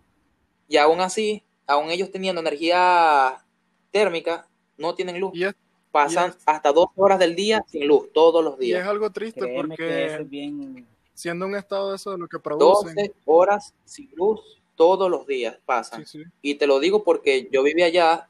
y 0.69 0.77
aún 0.77 1.01
así, 1.01 1.43
aún 1.67 1.91
ellos 1.91 2.13
teniendo 2.13 2.41
energía 2.41 3.45
térmica, 3.91 4.47
no 4.77 4.95
tienen 4.95 5.19
luz. 5.19 5.33
Y 5.35 5.45
es, 5.45 5.55
Pasan 6.05 6.31
es- 6.31 6.39
hasta 6.47 6.73
dos 6.73 6.89
horas 6.97 7.19
del 7.19 7.35
día 7.35 7.65
sin 7.69 7.87
luz, 7.87 8.13
todos 8.13 8.45
los 8.45 8.55
y 8.55 8.73
es 8.73 8.79
días. 8.79 8.87
algo 8.89 9.11
triste 9.11 9.41
Créeme 9.41 9.61
porque 9.77 10.07
es 10.07 10.29
bien... 10.31 10.87
siendo 11.15 11.47
un 11.47 11.55
estado 11.57 11.91
de 11.91 11.97
eso 11.97 12.11
de 12.13 12.19
lo 12.19 12.29
que 12.29 12.39
producen. 12.39 12.95
12 12.95 13.15
horas 13.25 13.75
sin 13.85 14.11
luz 14.15 14.41
todos 14.75 15.11
los 15.11 15.27
días 15.27 15.59
pasan. 15.65 16.05
Sí, 16.07 16.19
sí. 16.23 16.31
Y 16.43 16.57
te 16.57 16.67
lo 16.67 16.79
digo 16.81 17.03
porque 17.03 17.49
yo 17.51 17.63
vivía 17.63 17.87
allá, 17.87 18.29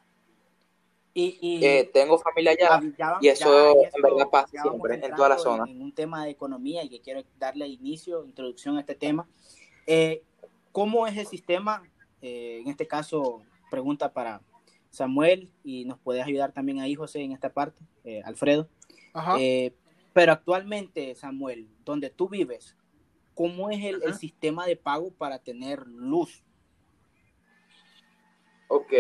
Y, 1.13 1.39
y- 1.41 1.65
eh, 1.65 1.91
tengo 1.93 2.19
familia 2.19 2.53
allá, 2.53 2.81
ya 2.99 3.17
y 3.23 3.29
eso 3.29 3.75
ya- 3.83 3.89
en 3.97 4.03
verdad 4.03 4.29
pasa 4.31 4.63
siempre, 4.63 4.95
en 5.05 5.15
toda 5.15 5.31
la 5.31 5.39
zona. 5.39 5.65
En, 5.69 5.81
un 5.81 5.91
tema 5.93 6.25
de 6.25 6.31
economía 6.31 6.85
y 6.85 6.89
que 6.91 7.01
quiero 7.01 7.23
darle 7.39 7.67
inicio, 7.67 8.25
introducción 8.27 8.77
a 8.77 8.81
este 8.81 8.95
tema. 8.95 9.27
Eh, 9.87 10.23
¿Cómo 10.73 11.07
es 11.07 11.17
el 11.17 11.27
sistema? 11.27 11.83
Eh, 12.21 12.61
en 12.63 12.69
este 12.69 12.87
caso, 12.87 13.43
pregunta 13.71 14.13
para 14.13 14.43
Samuel 14.97 15.51
y 15.63 15.85
nos 15.85 15.99
puedes 15.99 16.25
ayudar 16.25 16.53
también 16.53 16.81
ahí, 16.81 16.95
José, 16.95 17.21
en 17.23 17.33
esta 17.33 17.53
parte, 17.53 17.85
eh, 18.05 18.23
Alfredo. 18.25 18.69
Ajá. 19.13 19.37
Eh, 19.39 19.75
pero 20.13 20.33
actualmente, 20.33 21.15
Samuel, 21.15 21.69
donde 21.85 22.09
tú 22.09 22.29
vives, 22.29 22.77
¿cómo 23.35 23.71
es 23.71 23.85
el, 23.85 24.03
el 24.03 24.15
sistema 24.15 24.67
de 24.67 24.77
pago 24.77 25.11
para 25.11 25.39
tener 25.39 25.87
luz? 25.87 26.43
Ok. 28.69 28.93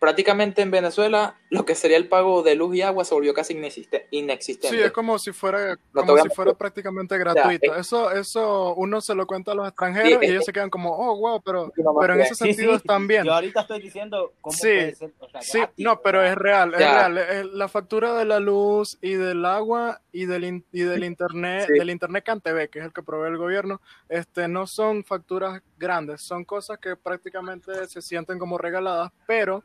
Prácticamente 0.00 0.62
en 0.62 0.70
Venezuela, 0.70 1.38
lo 1.52 1.66
que 1.66 1.74
sería 1.74 1.98
el 1.98 2.08
pago 2.08 2.42
de 2.42 2.54
luz 2.54 2.74
y 2.76 2.80
agua 2.80 3.04
se 3.04 3.14
volvió 3.14 3.34
casi 3.34 3.52
inexiste- 3.52 4.06
inexistente. 4.10 4.74
Sí, 4.74 4.82
es 4.82 4.90
como 4.90 5.18
si 5.18 5.32
fuera, 5.32 5.76
como 5.92 6.16
si 6.16 6.30
fuera 6.30 6.54
prácticamente 6.54 7.14
sea, 7.14 7.18
gratuito. 7.24 7.74
es- 7.74 7.80
Eso, 7.92 8.10
eso 8.10 8.74
uno 8.74 9.02
se 9.02 9.14
lo 9.14 9.26
cuenta 9.26 9.52
a 9.52 9.54
los 9.54 9.68
extranjeros 9.68 10.18
Sí, 10.20 10.26
y 10.26 10.30
ellos 10.30 10.46
se 10.46 10.52
quedan 10.54 10.70
como, 10.70 10.96
oh, 10.96 11.14
wow, 11.18 11.42
pero, 11.42 11.70
Sí, 11.76 11.82
no, 11.82 11.94
pero 12.00 12.14
en 12.14 12.20
sí. 12.20 12.24
ese 12.24 12.34
Sí, 12.36 12.44
sentido 12.54 12.70
sí. 12.72 12.76
están 12.86 13.06
bien. 13.06 13.24
Yo 13.24 13.34
ahorita 13.34 13.60
estoy 13.60 13.82
diciendo 13.82 14.32
cómo 14.40 14.56
Sí, 14.56 14.62
puede 14.62 14.94
ser. 14.94 15.12
o 15.20 15.28
sea, 15.28 15.42
Sí, 15.42 15.58
gratis, 15.58 15.84
no, 15.84 16.00
pero 16.00 16.24
es 16.24 16.34
real, 16.36 16.72
es 16.72 16.80
Ya. 16.80 17.08
real. 17.08 17.18
Es 17.18 17.44
La 17.52 17.68
factura 17.68 18.14
de 18.14 18.24
la 18.24 18.40
luz 18.40 18.96
y 19.02 19.12
del 19.12 19.44
agua 19.44 20.00
y 20.10 20.24
del, 20.24 20.44
in- 20.44 20.64
y 20.72 20.80
del 20.80 21.04
internet, 21.04 21.66
Sí. 21.66 21.78
del 21.78 21.90
internet 21.90 22.24
CanTV, 22.24 22.68
que 22.70 22.78
es 22.78 22.84
el 22.86 22.92
que 22.94 23.02
provee 23.02 23.28
el 23.28 23.36
gobierno, 23.36 23.82
este, 24.08 24.48
no 24.48 24.66
son 24.66 25.04
facturas 25.04 25.60
grandes, 25.78 26.22
son 26.22 26.46
cosas 26.46 26.78
que 26.78 26.96
prácticamente 26.96 27.72
se 27.88 28.00
sienten 28.00 28.38
como 28.38 28.56
regaladas, 28.56 29.12
pero 29.26 29.62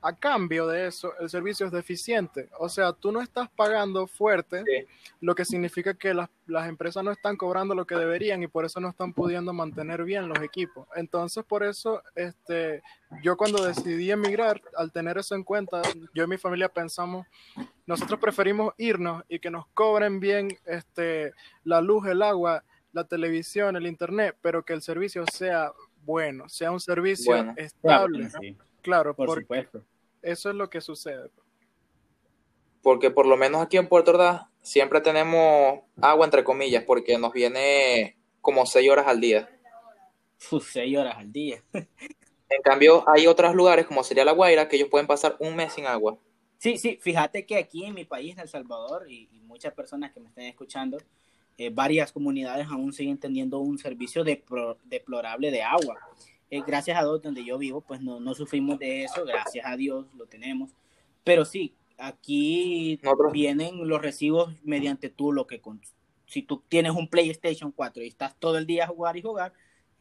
a 0.00 0.14
cambio 0.14 0.66
de 0.68 0.86
eso, 0.86 1.12
el 1.18 1.28
servicio 1.28 1.66
es 1.66 1.72
deficiente. 1.72 2.48
O 2.58 2.68
sea, 2.68 2.92
tú 2.92 3.10
no 3.10 3.20
estás 3.20 3.48
pagando 3.50 4.06
fuerte, 4.06 4.62
Sí. 4.64 4.86
lo 5.20 5.34
que 5.34 5.44
significa 5.44 5.94
que 5.94 6.14
las, 6.14 6.28
las 6.46 6.68
empresas 6.68 7.02
no 7.02 7.10
están 7.10 7.36
cobrando 7.36 7.74
lo 7.74 7.84
que 7.86 7.96
deberían 7.96 8.42
y 8.42 8.46
por 8.46 8.64
eso 8.64 8.78
no 8.80 8.88
están 8.90 9.12
pudiendo 9.12 9.52
mantener 9.52 10.04
bien 10.04 10.28
los 10.28 10.38
equipos. 10.40 10.86
Entonces, 10.94 11.44
por 11.44 11.64
eso, 11.64 12.02
este, 12.14 12.82
yo 13.22 13.36
cuando 13.36 13.64
decidí 13.64 14.10
emigrar, 14.10 14.62
al 14.76 14.92
tener 14.92 15.18
eso 15.18 15.34
en 15.34 15.42
cuenta, 15.42 15.82
yo 16.14 16.24
y 16.24 16.26
mi 16.28 16.38
familia 16.38 16.68
pensamos, 16.68 17.26
nosotros 17.86 18.20
preferimos 18.20 18.74
irnos 18.78 19.24
y 19.28 19.40
que 19.40 19.50
nos 19.50 19.66
cobren 19.74 20.20
bien 20.20 20.56
este, 20.64 21.32
la 21.64 21.80
luz, 21.80 22.06
el 22.06 22.22
agua, 22.22 22.62
la 22.92 23.04
televisión, 23.04 23.74
el 23.76 23.86
internet, 23.86 24.36
pero 24.40 24.64
que 24.64 24.74
el 24.74 24.82
servicio 24.82 25.24
sea 25.32 25.72
bueno, 26.04 26.48
sea 26.48 26.70
un 26.70 26.80
servicio 26.80 27.34
Bueno. 27.34 27.54
estable. 27.56 28.30
sí, 28.40 28.56
Claro, 28.82 29.14
por 29.14 29.26
porque 29.26 29.42
supuesto. 29.42 29.84
eso 30.22 30.50
es 30.50 30.54
lo 30.54 30.70
que 30.70 30.80
sucede. 30.80 31.30
Porque 32.82 33.10
por 33.10 33.26
lo 33.26 33.36
menos 33.36 33.62
aquí 33.62 33.76
en 33.76 33.88
Puerto 33.88 34.12
Ordaz 34.12 34.46
siempre 34.62 35.00
tenemos 35.00 35.80
agua 36.00 36.24
entre 36.24 36.44
comillas, 36.44 36.84
porque 36.84 37.18
nos 37.18 37.32
viene 37.32 38.16
como 38.40 38.64
seis 38.66 38.90
horas 38.90 39.06
al 39.06 39.20
día. 39.20 39.48
Uf, 40.50 40.70
seis 40.70 40.96
horas 40.96 41.16
al 41.16 41.32
día. 41.32 41.62
En 42.50 42.62
cambio, 42.62 43.04
hay 43.06 43.26
otros 43.26 43.54
lugares, 43.54 43.84
como 43.84 44.02
sería 44.02 44.24
La 44.24 44.32
Guaira, 44.32 44.68
que 44.68 44.76
ellos 44.76 44.88
pueden 44.88 45.06
pasar 45.06 45.36
un 45.38 45.54
mes 45.54 45.74
sin 45.74 45.84
agua. 45.84 46.16
Sí, 46.56 46.78
sí, 46.78 46.98
fíjate 46.98 47.44
que 47.44 47.56
aquí 47.56 47.84
en 47.84 47.92
mi 47.92 48.06
país, 48.06 48.32
en 48.32 48.40
El 48.40 48.48
Salvador, 48.48 49.04
y, 49.06 49.28
y 49.30 49.40
muchas 49.40 49.74
personas 49.74 50.12
que 50.12 50.20
me 50.20 50.30
estén 50.30 50.46
escuchando, 50.46 50.96
eh, 51.58 51.70
varias 51.70 52.12
comunidades 52.12 52.68
aún 52.68 52.92
siguen 52.92 53.18
teniendo 53.18 53.58
un 53.58 53.78
servicio 53.78 54.22
deplorable 54.22 55.50
de 55.50 55.60
agua. 55.60 55.98
Eh, 56.50 56.62
gracias 56.66 56.96
a 56.98 57.02
Dios, 57.02 57.22
donde 57.22 57.44
yo 57.44 57.58
vivo, 57.58 57.80
pues 57.82 58.00
no, 58.00 58.20
no 58.20 58.34
sufrimos 58.34 58.78
de 58.78 59.04
eso, 59.04 59.24
gracias 59.24 59.66
a 59.66 59.76
Dios 59.76 60.06
lo 60.16 60.26
tenemos. 60.26 60.70
Pero 61.24 61.44
sí, 61.44 61.74
aquí 61.98 62.98
Nosotros- 63.02 63.32
vienen 63.32 63.86
los 63.86 64.00
recibos 64.00 64.54
mediante 64.62 65.10
tú 65.10 65.32
lo 65.32 65.46
que... 65.46 65.60
Con, 65.60 65.80
si 66.26 66.42
tú 66.42 66.62
tienes 66.68 66.92
un 66.92 67.08
PlayStation 67.08 67.72
4 67.72 68.02
y 68.02 68.08
estás 68.08 68.34
todo 68.38 68.56
el 68.58 68.66
día 68.66 68.84
a 68.84 68.88
jugar 68.88 69.16
y 69.16 69.22
jugar, 69.22 69.52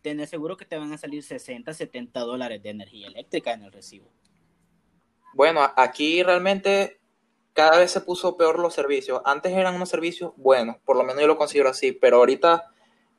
tenés 0.01 0.29
seguro 0.29 0.55
que 0.57 0.65
te 0.65 0.77
van 0.77 0.91
a 0.93 0.97
salir 0.97 1.23
60, 1.23 1.73
70 1.73 2.19
dólares 2.21 2.61
de 2.63 2.69
energía 2.69 3.07
eléctrica 3.07 3.51
en 3.53 3.63
el 3.63 3.71
recibo. 3.71 4.09
Bueno, 5.33 5.61
aquí 5.75 6.23
realmente 6.23 6.99
cada 7.53 7.77
vez 7.79 7.91
se 7.91 8.01
puso 8.01 8.37
peor 8.37 8.59
los 8.59 8.73
servicios. 8.73 9.21
Antes 9.25 9.51
eran 9.53 9.75
unos 9.75 9.89
servicios 9.89 10.31
buenos, 10.37 10.77
por 10.85 10.95
lo 10.95 11.03
menos 11.03 11.21
yo 11.21 11.27
lo 11.27 11.37
considero 11.37 11.69
así, 11.69 11.91
pero 11.91 12.17
ahorita 12.17 12.71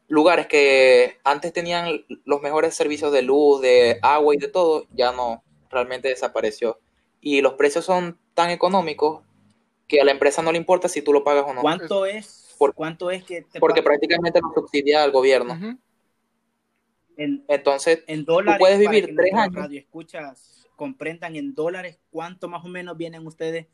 lugares 0.08 0.46
que 0.46 1.18
antes 1.24 1.52
tenían 1.52 2.04
los 2.24 2.40
mejores 2.42 2.74
servicios 2.74 3.12
de 3.12 3.22
luz, 3.22 3.60
de 3.60 3.98
agua 4.02 4.34
y 4.34 4.38
de 4.38 4.48
todo, 4.48 4.86
ya 4.92 5.12
no, 5.12 5.42
realmente 5.70 6.08
desapareció. 6.08 6.80
Y 7.20 7.40
los 7.40 7.54
precios 7.54 7.84
son 7.84 8.18
tan 8.34 8.50
económicos 8.50 9.22
que 9.86 10.00
a 10.00 10.04
la 10.04 10.12
empresa 10.12 10.42
no 10.42 10.52
le 10.52 10.58
importa 10.58 10.88
si 10.88 11.02
tú 11.02 11.12
lo 11.12 11.24
pagas 11.24 11.44
o 11.46 11.54
no. 11.54 11.60
¿Cuánto 11.60 12.06
es 12.06 12.54
Por- 12.58 12.74
¿Cuánto 12.74 13.10
es 13.10 13.22
que 13.24 13.42
te 13.42 13.60
porque 13.60 13.82
prácticamente 13.82 14.40
lo 14.40 14.52
subsidia 14.52 15.04
el 15.04 15.12
gobierno. 15.12 15.78
En, 17.16 17.44
Entonces, 17.48 18.02
en 18.06 18.24
dólares? 18.24 18.58
puedes 18.60 18.78
para 18.78 18.90
vivir 18.90 19.14
tres 19.16 19.34
años. 19.34 19.54
radioescuchas 19.54 20.66
comprendan 20.76 21.36
en 21.36 21.54
dólares 21.54 21.98
cuánto 22.10 22.48
más 22.48 22.64
o 22.64 22.68
menos 22.68 22.96
vienen 22.96 23.26
ustedes 23.26 23.66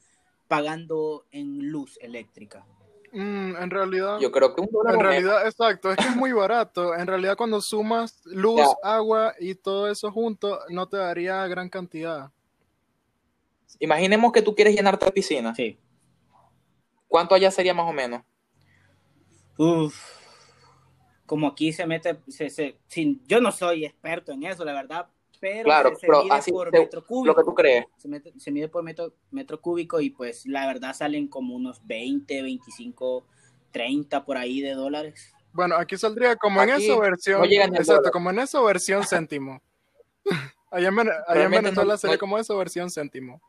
pagando 0.49 1.27
en 1.31 1.71
luz 1.71 1.99
eléctrica. 2.01 2.67
Mm, 3.15 3.57
en 3.57 3.71
realidad, 3.71 4.19
yo 4.19 4.33
creo 4.33 4.55
que 4.55 4.61
un 4.61 4.69
dólar 4.73 4.95
en 4.95 4.99
menos. 4.99 5.13
realidad, 5.13 5.47
exacto, 5.47 5.93
es 5.93 5.97
que 5.97 6.09
es 6.09 6.17
muy 6.17 6.33
barato. 6.33 6.95
En 6.97 7.07
realidad, 7.07 7.37
cuando 7.37 7.61
sumas 7.61 8.21
luz, 8.27 8.61
Ya. 8.61 8.67
agua 8.83 9.35
y 9.39 9.55
todo 9.55 9.89
eso 9.91 10.11
junto, 10.11 10.59
no 10.71 10.89
te 10.89 10.97
daría 10.97 11.47
gran 11.47 11.69
cantidad. 11.69 12.31
Imaginemos 13.79 14.33
que 14.33 14.43
tú 14.43 14.55
quieres 14.55 14.75
llenarte 14.75 15.07
la 15.07 15.13
piscina. 15.13 15.55
Sí. 15.55 15.79
¿Cuánto 17.09 17.35
allá 17.37 17.51
sería 17.53 17.73
más 17.75 17.89
o 17.89 17.93
menos? 17.93 18.23
Uf. 19.59 19.97
Como 21.27 21.47
aquí 21.47 21.73
se 21.73 21.87
mete, 21.87 22.19
se, 22.29 22.51
se- 22.51 22.79
sin, 22.89 23.25
yo 23.27 23.41
no 23.41 23.53
soy 23.53 23.85
experto 23.85 24.33
en 24.33 24.43
eso, 24.45 24.65
la 24.65 24.73
verdad, 24.75 25.09
pero 25.53 25.65
Claro, 25.65 25.89
se, 25.91 25.97
se 25.97 26.07
pero 26.07 26.23
mide 26.25 26.35
así 26.35 26.51
por 26.53 26.71
te- 26.71 26.79
metro 26.79 27.05
cúbico. 27.07 27.27
Lo 27.27 27.37
que 27.37 27.45
tú 27.45 27.55
crees. 27.55 27.85
se, 27.99 28.09
mete- 28.09 28.33
se 28.41 28.51
mide 28.51 28.69
por 28.69 28.83
metro, 28.83 29.13
metro 29.31 29.61
cúbico 29.61 30.01
y 30.01 30.09
pues 30.11 30.47
la 30.47 30.67
verdad 30.67 30.95
salen 30.95 31.29
como 31.29 31.55
unos 31.55 31.87
20, 31.87 32.41
25, 32.43 33.27
30 33.71 34.25
por 34.25 34.39
ahí 34.39 34.61
de 34.63 34.73
dólares. 34.73 35.33
Bueno, 35.53 35.77
aquí 35.77 35.97
saldría 35.99 36.35
como 36.37 36.63
en 36.63 36.71
Aquí 36.71 36.87
esa 36.87 36.99
versión, 36.99 37.41
no 37.41 37.45
exacto, 37.47 37.95
dólar. 37.97 38.13
como 38.13 38.31
en 38.31 38.39
esa 38.39 38.61
versión 38.63 39.03
céntimo. 39.07 39.61
allá 40.71 40.89
en, 40.89 40.99
allá 41.29 41.45
en 41.45 41.51
Venezuela 41.51 41.93
no- 41.93 41.99
sería 41.99 42.17
no- 42.17 42.21
como 42.21 42.39
esa 42.39 42.55
versión 42.55 42.91
céntimo. 42.91 43.41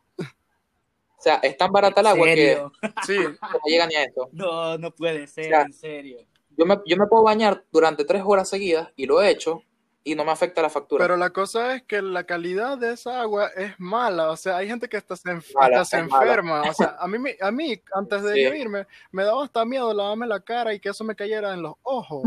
O 1.18 1.22
sea, 1.22 1.36
es 1.38 1.58
tan 1.58 1.72
barata 1.72 2.02
el 2.02 2.08
¿En 2.08 2.12
agua 2.12 2.26
que, 2.28 2.36
serio? 2.36 2.72
Sí, 3.06 3.16
que 3.18 3.24
no 3.54 3.60
llega 3.66 3.88
ni 3.88 3.96
a 3.96 4.04
eso. 4.04 4.30
No, 4.34 4.78
no 4.78 4.92
puede 4.92 5.26
ser, 5.28 5.50
Ya. 5.50 5.62
en 5.62 5.74
serio. 5.74 6.20
Yo 6.58 6.66
me, 6.66 6.80
yo 6.86 6.98
me 6.98 7.08
puedo 7.08 7.24
bañar 7.24 7.64
durante 7.72 8.06
tres 8.06 8.22
horas 8.26 8.48
seguidas 8.50 8.92
y 8.96 9.06
lo 9.08 9.22
he 9.22 9.30
hecho 9.30 9.64
y 10.08 10.16
no 10.16 10.24
me 10.24 10.32
afecta 10.32 10.62
la 10.62 10.70
factura. 10.70 11.04
pero 11.04 11.18
la 11.18 11.32
cosa 11.32 11.76
es 11.76 11.84
que 11.84 12.02
la 12.02 12.24
calidad 12.26 12.78
de 12.78 12.94
esa 12.94 13.20
agua 13.20 13.48
es 13.58 13.74
mala. 13.80 14.30
O 14.30 14.38
sea, 14.38 14.58
hay 14.58 14.68
gente 14.68 14.88
que 14.88 14.98
hasta 14.98 15.16
se, 15.18 15.30
enf- 15.30 15.52
Mala, 15.56 15.82
hasta 15.82 15.98
se 15.98 16.04
es 16.06 16.10
mala. 16.10 16.24
enferma. 16.26 16.62
O 16.62 16.74
sea, 16.74 16.96
a 17.00 17.08
mí, 17.08 17.18
me- 17.18 17.36
a 17.42 17.52
mí 17.52 17.82
antes 17.94 18.22
de 18.24 18.34
Sí. 18.36 18.44
yo 18.44 18.54
irme, 18.54 18.86
me 19.12 19.24
daba 19.24 19.44
hasta 19.44 19.66
miedo 19.66 19.94
lavarme 19.94 20.28
la 20.28 20.40
cara 20.40 20.74
y 20.74 20.80
que 20.80 20.90
eso 20.90 21.04
me 21.04 21.16
cayera 21.16 21.54
en 21.54 21.62
los 21.64 21.74
ojos. 21.84 22.24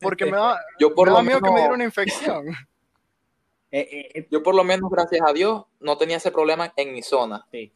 Porque 0.00 0.24
me 0.26 0.32
daba, 0.32 0.58
yo 0.80 0.94
por 0.94 1.06
me 1.06 1.10
lo 1.12 1.16
daba 1.16 1.22
miedo 1.26 1.40
que 1.40 1.50
me 1.50 1.60
diera 1.60 1.74
una 1.74 1.84
infección. 1.84 2.46
Eh, 3.76 3.88
eh, 3.90 4.10
eh, 4.20 4.28
yo 4.30 4.40
por 4.40 4.54
lo 4.54 4.62
menos, 4.62 4.88
gracias 4.88 5.20
a 5.28 5.32
Dios, 5.32 5.64
no 5.80 5.98
tenía 5.98 6.18
ese 6.18 6.30
problema 6.30 6.72
en 6.76 6.92
mi 6.92 7.02
zona. 7.02 7.44
sí. 7.50 7.72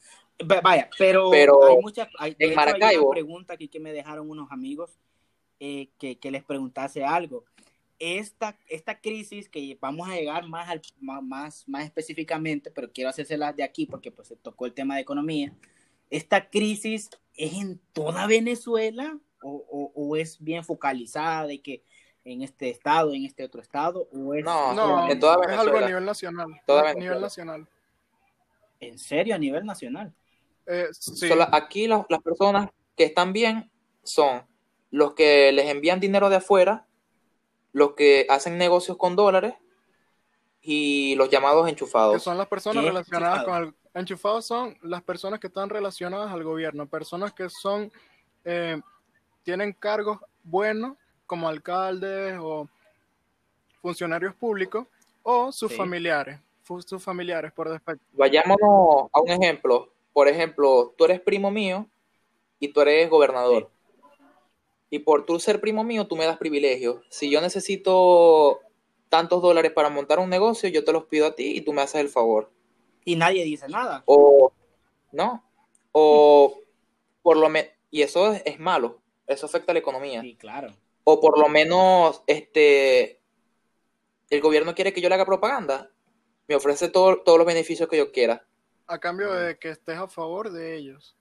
Va- 0.49 0.61
Vaya, 0.61 0.89
pero, 0.97 1.29
Pero 1.33 1.65
hay 1.67 1.79
muchas. 1.79 2.07
Hay, 2.21 2.37
en 2.39 2.53
hecho, 2.53 2.61
hay 2.61 2.67
Maracaibo- 2.67 3.07
una 3.07 3.11
pregunta 3.11 3.55
aquí 3.55 3.67
que 3.67 3.81
me 3.81 3.93
dejaron 3.93 4.31
unos 4.31 4.53
amigos 4.53 4.97
eh, 5.59 5.89
que, 5.99 6.17
que 6.21 6.31
les 6.31 6.45
preguntase 6.45 7.05
algo. 7.05 7.45
Esta, 8.01 8.57
esta 8.69 9.01
crisis 9.01 9.49
que 9.49 9.77
vamos 9.81 10.09
a 10.09 10.15
llegar 10.15 10.47
más, 10.47 10.69
al, 10.69 10.81
más, 11.01 11.23
más, 11.23 11.69
más 11.69 11.85
específicamente, 11.85 12.71
pero 12.71 12.91
quiero 12.93 13.11
hacérselas 13.11 13.57
de 13.57 13.65
aquí 13.65 13.87
porque 13.87 14.13
pues 14.13 14.29
se 14.29 14.37
tocó 14.37 14.67
el 14.67 14.73
tema 14.73 14.95
de 14.95 15.01
economía. 15.03 15.53
¿Esta 16.11 16.49
crisis 16.49 17.11
es 17.35 17.55
en 17.55 17.81
toda 17.93 18.27
Venezuela 18.27 19.19
o, 19.43 19.51
o- 19.71 19.93
o 19.95 20.17
es 20.17 20.37
bien 20.43 20.65
focalizada 20.65 21.47
de 21.49 21.61
que 21.61 21.83
en 22.25 22.43
este 22.43 22.71
estado, 22.71 23.13
en 23.15 23.25
este 23.25 23.43
otro 23.45 23.61
estado? 23.61 24.09
¿O 24.13 24.33
es 24.35 24.45
No, 24.45 24.75
No, 24.75 25.11
en 25.11 25.19
toda 25.19 25.35
es 25.45 25.59
algo 25.59 25.61
a 25.61 25.65
Venezuela. 25.81 25.87
nivel 25.89 26.05
nacional. 26.05 26.61
Toda 26.67 26.81
a 26.81 26.83
Venezuela. 26.85 27.05
nivel 27.11 27.23
nacional. 27.23 27.69
en 28.81 28.97
serio 28.99 29.35
a 29.35 29.39
nivel 29.39 29.67
nacional? 29.67 30.15
Eh, 30.67 30.87
sí. 30.93 31.27
Sola- 31.29 31.49
aquí 31.53 31.89
las, 31.89 32.07
las 32.09 32.23
personas 32.23 32.71
que 32.97 33.05
están 33.05 33.33
bien 33.33 33.71
son 34.05 34.47
los 34.93 35.15
que 35.15 35.51
les 35.53 35.67
envían 35.69 35.99
dinero 35.99 36.29
de 36.31 36.37
afuera, 36.37 36.87
los 37.79 37.95
que 37.95 38.27
hacen 38.29 38.59
negocios 38.59 38.97
con 38.97 39.17
dólares 39.17 39.55
y 40.61 41.15
los 41.15 41.31
llamados 41.31 41.65
que 41.65 41.71
enchufados. 41.71 42.23
son 42.23 42.37
las 42.37 42.49
personas 42.49 42.85
relacionadas 42.85 43.39
Enchufado. 43.39 43.59
con 43.61 43.69
el 43.69 43.75
enchufados 44.01 44.47
son 44.47 44.77
las 44.83 45.03
personas 45.03 45.41
que 45.41 45.47
están 45.47 45.71
relacionadas 45.71 46.31
al 46.33 46.45
gobierno, 46.45 46.87
personas 46.87 47.33
que 47.33 47.49
son 47.49 47.91
eh, 48.45 48.81
tienen 49.43 49.73
cargos 49.73 50.19
buenos 50.43 50.97
como 51.27 51.49
alcaldes 51.49 52.37
o 52.41 52.69
funcionarios 53.81 54.35
públicos 54.35 54.87
o 55.23 55.53
sus 55.53 55.71
Sí. 55.73 55.77
familiares, 55.77 56.39
sus 56.87 57.03
familiares 57.03 57.53
por 57.53 57.69
defecto. 57.69 58.05
Vayámonos 58.13 59.09
a 59.13 59.21
un 59.21 59.31
ejemplo. 59.31 59.93
Por 60.13 60.29
ejemplo, 60.29 60.95
tú 60.97 61.05
eres 61.05 61.21
primo 61.21 61.51
mío 61.51 61.87
y 62.59 62.69
tú 62.69 62.81
eres 62.81 63.09
gobernador. 63.09 63.71
Y 64.91 65.01
por 65.01 65.27
tú 65.27 65.39
ser 65.39 65.61
primo 65.61 65.85
mío, 65.85 66.07
tú 66.07 66.17
me 66.17 66.25
das 66.25 66.39
privilegios. 66.39 67.05
Si 67.11 67.31
yo 67.31 67.41
necesito 67.41 68.61
tantos 69.09 69.43
dólares 69.43 69.73
para 69.73 69.91
montar 69.91 70.19
un 70.19 70.31
negocio, 70.31 70.69
yo 70.69 70.85
te 70.85 70.93
los 70.93 71.05
pido 71.05 71.27
a 71.27 71.35
ti 71.35 71.57
y 71.57 71.61
tú 71.61 71.73
me 71.73 71.83
haces 71.83 72.01
el 72.01 72.09
favor. 72.09 72.51
Y 73.05 73.17
nadie 73.17 73.45
dice 73.45 73.69
nada. 73.69 74.03
O, 74.07 74.53
¿no? 75.13 75.45
O 75.93 76.61
por 77.23 77.37
lo 77.37 77.49
menos, 77.49 77.71
y 77.91 78.03
eso 78.03 78.33
es, 78.33 78.43
es 78.45 78.59
malo, 78.59 79.01
eso 79.27 79.47
afecta 79.47 79.73
a 79.73 79.75
la 79.75 79.79
economía. 79.81 80.21
Sí, 80.23 80.37
claro. 80.37 80.75
O 81.05 81.21
por 81.21 81.39
lo 81.39 81.49
menos, 81.49 82.23
este, 82.27 83.21
el 84.31 84.41
gobierno 84.41 84.75
quiere 84.75 84.93
que 84.93 85.01
yo 85.01 85.09
le 85.09 85.15
haga 85.15 85.25
propaganda, 85.27 85.91
me 86.47 86.55
ofrece 86.55 86.89
todo- 86.89 87.23
todos 87.23 87.39
los 87.39 87.47
beneficios 87.47 87.89
que 87.89 87.97
yo 87.99 88.13
quiera. 88.13 88.47
A 88.87 88.99
cambio 88.99 89.33
de 89.33 89.59
que 89.59 89.71
estés 89.71 89.97
a 89.99 90.09
favor 90.09 90.51
de 90.51 90.77
ellos. 90.77 91.17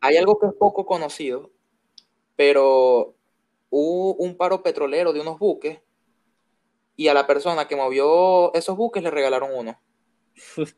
Hay 0.00 0.16
algo 0.16 0.38
que 0.38 0.46
es 0.46 0.52
poco 0.54 0.86
conocido, 0.86 1.50
pero 2.42 3.14
hubo 3.70 4.14
un 4.14 4.36
paro 4.36 4.64
petrolero 4.64 5.12
de 5.12 5.20
unos 5.20 5.38
buques 5.38 5.78
y 6.96 7.06
a 7.06 7.14
la 7.14 7.24
persona 7.24 7.68
que 7.68 7.76
movió 7.76 8.52
esos 8.52 8.76
buques 8.76 9.00
le 9.00 9.12
regalaron 9.12 9.50
uno. 9.54 9.80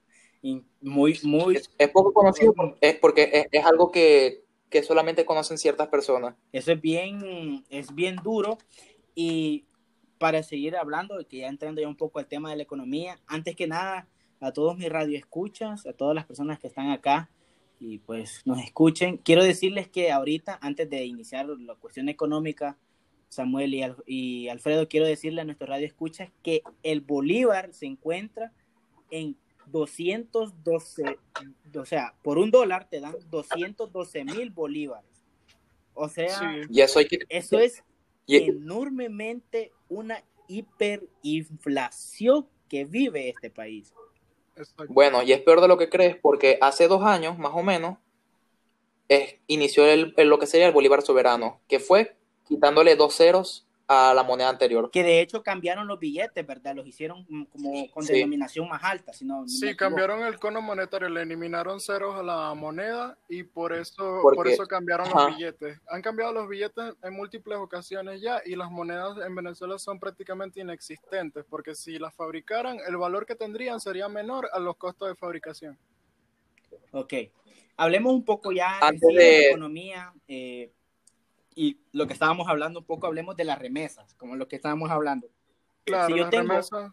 Muy, 0.82 1.18
muy, 1.22 1.56
Es, 1.56 1.70
es 1.78 1.88
poco 1.88 2.12
conocido 2.12 2.52
es 2.82 2.96
porque 2.96 3.30
es, 3.32 3.46
es 3.50 3.64
algo 3.64 3.90
que, 3.90 4.44
que 4.68 4.82
solamente 4.82 5.24
conocen 5.24 5.56
ciertas 5.56 5.88
personas. 5.88 6.34
eso 6.52 6.72
es 6.72 6.80
bien, 6.82 7.64
es 7.70 7.94
bien 7.94 8.16
duro. 8.16 8.58
Y 9.14 9.64
para 10.18 10.42
seguir 10.42 10.76
hablando, 10.76 11.16
que 11.26 11.38
ya 11.38 11.48
entrando 11.48 11.80
ya 11.80 11.88
un 11.88 11.96
poco 11.96 12.18
al 12.18 12.26
tema 12.26 12.50
de 12.50 12.56
la 12.56 12.62
economía, 12.62 13.18
antes 13.26 13.56
que 13.56 13.66
nada, 13.66 14.06
a 14.38 14.52
todos 14.52 14.76
mis 14.76 14.90
radioescuchas, 14.90 15.86
a 15.86 15.94
todas 15.94 16.14
las 16.14 16.26
personas 16.26 16.58
que 16.58 16.66
están 16.66 16.90
acá 16.90 17.30
y 17.86 17.98
pues 17.98 18.40
nos 18.46 18.62
escuchen, 18.62 19.18
quiero 19.18 19.44
decirles 19.44 19.88
que 19.88 20.10
ahorita, 20.10 20.58
antes 20.62 20.88
de 20.88 21.04
iniciar 21.04 21.46
la 21.46 21.74
cuestión 21.74 22.08
económica, 22.08 22.78
Samuel 23.28 23.74
y, 23.74 23.82
Al- 23.82 24.02
y 24.06 24.48
Alfredo, 24.48 24.88
quiero 24.88 25.06
decirle 25.06 25.40
a 25.40 25.44
nuestro 25.44 25.66
radio 25.66 25.86
escuchas 25.86 26.30
que 26.42 26.62
el 26.82 27.00
Bolívar 27.00 27.72
se 27.74 27.86
encuentra 27.86 28.52
en 29.10 29.36
212, 29.66 31.18
o 31.74 31.84
sea, 31.84 32.14
por 32.22 32.38
un 32.38 32.50
dólar 32.50 32.88
te 32.88 33.00
dan 33.00 33.16
212 33.30 34.24
mil 34.24 34.50
bolívares. 34.50 35.10
O 35.94 36.08
sea, 36.08 36.28
Sí. 36.38 36.44
Y 36.70 36.80
eso 36.80 36.98
hay 36.98 37.06
que... 37.06 37.18
eso 37.28 37.58
es 37.58 37.82
y- 38.26 38.36
enormemente 38.36 39.72
una 39.88 40.22
hiperinflación 40.48 42.46
que 42.68 42.84
vive 42.84 43.28
este 43.30 43.50
país. 43.50 43.92
Bueno, 44.88 45.22
y 45.22 45.32
es 45.32 45.40
peor 45.40 45.60
de 45.60 45.68
lo 45.68 45.78
que 45.78 45.88
crees 45.88 46.16
porque 46.16 46.58
hace 46.60 46.88
dos 46.88 47.02
años, 47.02 47.38
más 47.38 47.52
o 47.54 47.62
menos, 47.62 47.98
inició 49.46 49.86
el- 49.86 50.14
lo 50.16 50.38
que 50.38 50.46
sería 50.46 50.66
el 50.66 50.72
Bolívar 50.72 51.02
soberano, 51.02 51.60
que 51.68 51.78
fue 51.80 52.16
quitándole 52.48 52.96
dos 52.96 53.14
ceros 53.16 53.66
a 53.86 54.14
la 54.14 54.22
moneda 54.22 54.48
anterior. 54.48 54.90
Que 54.90 55.02
de 55.02 55.20
hecho 55.20 55.42
cambiaron 55.42 55.86
los 55.86 55.98
billetes, 55.98 56.46
¿verdad? 56.46 56.74
Los 56.74 56.86
hicieron 56.86 57.26
mm, 57.28 57.44
como 57.44 57.90
con 57.90 58.02
Sí. 58.02 58.14
denominación 58.14 58.66
más 58.68 58.82
alta. 58.82 59.12
Si 59.12 59.26
no, 59.26 59.46
Sí, 59.46 59.76
cambiaron 59.76 60.22
el 60.24 60.38
cono 60.38 60.62
monetario, 60.62 61.08
le 61.10 61.20
eliminaron 61.22 61.80
ceros 61.80 62.18
a 62.18 62.22
la 62.22 62.54
moneda 62.54 63.18
y 63.28 63.42
por 63.42 63.74
eso, 63.74 64.20
Porque- 64.22 64.36
por 64.36 64.48
eso 64.48 64.66
cambiaron 64.66 65.06
ajá. 65.08 65.28
los 65.28 65.36
billetes. 65.36 65.78
Han 65.88 66.00
cambiado 66.00 66.32
los 66.32 66.48
billetes 66.48 66.94
en 67.02 67.12
múltiples 67.12 67.58
ocasiones 67.58 68.22
ya 68.22 68.40
y 68.46 68.56
las 68.56 68.70
monedas 68.70 69.18
en 69.26 69.34
Venezuela 69.34 69.78
son 69.78 70.00
prácticamente 70.00 70.60
inexistentes 70.60 71.44
porque 71.50 71.74
si 71.74 71.98
las 71.98 72.14
fabricaran, 72.14 72.78
el 72.88 72.96
valor 72.96 73.26
que 73.26 73.34
tendrían 73.34 73.80
sería 73.80 74.08
menor 74.08 74.48
a 74.52 74.58
los 74.58 74.76
costos 74.76 75.08
de 75.08 75.14
fabricación. 75.14 75.76
Ok. 76.92 77.12
Hablemos 77.76 78.14
un 78.14 78.24
poco 78.24 78.52
ya 78.52 78.78
Antes 78.78 79.00
de, 79.08 79.14
de- 79.14 79.40
la 79.42 79.46
economía 79.48 80.12
eh, 80.28 80.70
y 81.54 81.78
lo 81.92 82.06
que 82.06 82.12
estábamos 82.12 82.48
hablando 82.48 82.80
un 82.80 82.86
poco, 82.86 83.06
hablemos 83.06 83.36
de 83.36 83.44
las 83.44 83.58
remesas, 83.58 84.14
como 84.14 84.36
lo 84.36 84.48
que 84.48 84.56
estábamos 84.56 84.90
hablando. 84.90 85.28
Claro, 85.84 86.12
Si 86.14 86.18
yo 86.20 86.28
tengo- 86.30 86.48
remesas... 86.48 86.92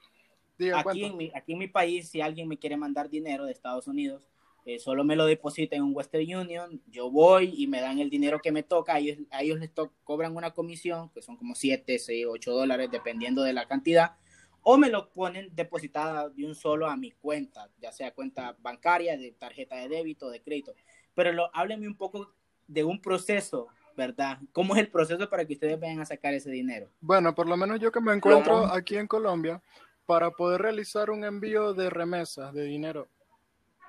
Diga, 0.58 0.80
Aquí 0.82 1.04
en, 1.06 1.18
mi, 1.18 1.32
aquí 1.34 1.54
en 1.54 1.58
mi 1.58 1.68
país, 1.68 2.10
si 2.10 2.22
alguien 2.22 2.48
me 2.48 2.58
quiere 2.60 2.78
mandar 2.78 3.10
dinero 3.10 3.46
de 3.46 3.52
Estados 3.52 3.88
Unidos, 3.88 4.28
eh, 4.66 4.78
solo 4.78 5.04
me 5.04 5.16
lo 5.16 5.26
deposita 5.26 5.76
en 5.76 5.82
un 5.82 5.96
Western 5.96 6.36
Union, 6.36 6.80
yo 6.86 7.10
voy 7.10 7.52
y 7.58 7.66
me 7.66 7.82
dan 7.82 7.98
el 7.98 8.12
dinero 8.12 8.38
que 8.40 8.52
me 8.52 8.62
toca, 8.62 8.94
a 8.94 9.00
ellos, 9.00 9.18
a 9.32 9.42
ellos 9.42 9.58
les 9.60 9.74
to- 9.74 9.92
cobran 10.04 10.36
una 10.36 10.52
comisión, 10.52 11.10
que 11.10 11.24
son 11.24 11.36
como 11.36 11.56
7, 11.56 11.98
6, 11.98 12.28
8 12.30 12.52
dólares, 12.54 12.90
dependiendo 12.92 13.42
de 13.42 13.54
la 13.54 13.68
cantidad, 13.68 14.18
o 14.62 14.78
me 14.78 14.90
lo 14.90 15.12
ponen 15.12 15.50
depositada 15.56 16.30
de 16.30 16.46
un 16.46 16.54
solo 16.54 16.86
a 16.86 16.96
mi 16.96 17.10
cuenta, 17.10 17.72
ya 17.82 17.92
sea 17.92 18.14
cuenta 18.14 18.56
bancaria, 18.60 19.18
de 19.18 19.32
tarjeta 19.32 19.78
de 19.78 19.90
débito, 19.90 20.30
de 20.30 20.44
crédito. 20.44 20.76
Pero 21.16 21.34
lo, 21.34 21.50
háblenme 21.56 21.88
un 21.88 21.98
poco 21.98 22.36
de 22.68 22.84
un 22.84 23.02
proceso 23.02 23.68
¿verdad? 23.96 24.40
¿Cómo 24.52 24.76
es 24.76 24.82
el 24.82 24.88
proceso 24.88 25.30
para 25.30 25.46
que 25.46 25.54
ustedes 25.54 25.80
vayan 25.80 26.00
a 26.00 26.06
sacar 26.06 26.34
ese 26.34 26.52
dinero? 26.52 26.88
Bueno, 27.02 27.34
por 27.36 27.48
lo 27.48 27.58
menos 27.58 27.80
yo 27.80 27.92
que 27.92 28.02
me 28.02 28.14
encuentro 28.14 28.66
aquí 28.66 28.98
en 28.98 29.08
Colombia, 29.08 29.62
para 30.06 30.32
poder 30.32 30.62
realizar 30.62 31.10
un 31.10 31.24
envío 31.24 31.74
de 31.74 31.90
remesas 31.90 32.54
de 32.54 32.64
dinero 32.64 33.08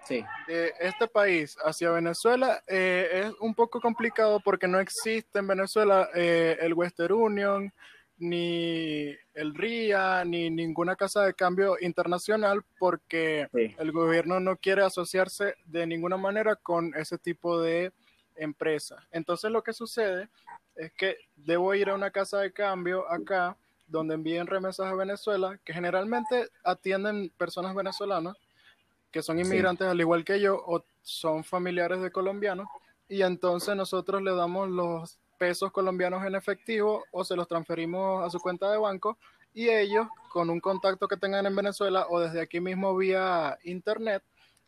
sí. 0.07 0.24
de 0.46 0.72
este 0.80 1.09
país 1.09 1.57
hacia 1.64 1.90
Venezuela 1.90 2.62
eh, 2.66 3.24
es 3.24 3.32
un 3.40 3.55
poco 3.55 3.80
complicado 3.80 4.40
porque 4.40 4.68
no 4.68 4.80
existe 4.80 5.38
en 5.38 5.46
Venezuela 5.46 6.09
eh, 6.14 6.57
el 6.61 6.74
Western 6.74 7.12
Union, 7.12 7.72
ni 8.18 9.16
el 9.34 9.55
RIA, 9.55 10.24
ni 10.24 10.48
ninguna 10.48 10.94
casa 10.94 11.24
de 11.24 11.34
cambio 11.34 11.76
internacional 11.80 12.62
porque 12.78 13.48
el 13.53 13.90
gobierno 13.90 14.38
no 14.38 14.57
quiere 14.57 14.82
asociarse 14.82 15.57
de 15.66 15.86
ninguna 15.86 16.16
manera 16.16 16.55
con 16.55 16.94
ese 16.94 17.18
tipo 17.18 17.61
de 17.61 17.92
empresa. 18.37 19.07
Entonces 19.11 19.51
lo 19.51 19.62
que 19.62 19.72
sucede 19.72 20.28
es 20.76 20.93
que 20.93 21.16
debo 21.37 21.74
ir 21.74 21.91
a 21.91 21.95
una 21.95 22.11
casa 22.11 22.39
de 22.39 22.53
cambio 22.53 23.11
acá 23.11 23.57
donde 23.87 24.14
envíen 24.14 24.47
remesas 24.47 24.87
a 24.87 24.95
Venezuela, 24.95 25.59
que 25.64 25.74
generalmente 25.74 26.49
atienden 26.64 27.30
personas 27.37 27.74
venezolanas 27.74 28.37
que 29.12 29.22
son 29.22 29.39
inmigrantes 29.39 29.87
al 29.87 30.01
igual 30.01 30.24
que 30.24 30.41
yo 30.41 30.57
o 30.66 30.83
son 31.03 31.45
familiares 31.45 32.01
de 32.01 32.11
colombianos 32.11 32.66
y 33.09 33.22
entonces 33.22 33.76
nosotros 33.76 34.22
le 34.22 34.35
damos 34.35 34.70
los 34.70 35.18
pesos 35.39 35.70
colombianos 35.70 36.24
en 36.24 36.35
efectivo 36.35 37.05
o 37.12 37.22
se 37.22 37.37
los 37.37 37.47
transferimos 37.47 38.24
a 38.24 38.30
su 38.30 38.41
cuenta 38.41 38.70
de 38.70 38.78
banco 38.78 39.18
y 39.53 39.68
ellos 39.68 40.07
con 40.30 40.49
un 40.49 40.61
contacto 40.61 41.07
que 41.07 41.18
tengan 41.18 41.45
en 41.45 41.55
Venezuela 41.55 42.07
o 42.09 42.20
desde 42.20 42.41
aquí 42.41 42.59
mismo 42.59 42.97
vía 42.97 43.59
internet 43.64 44.22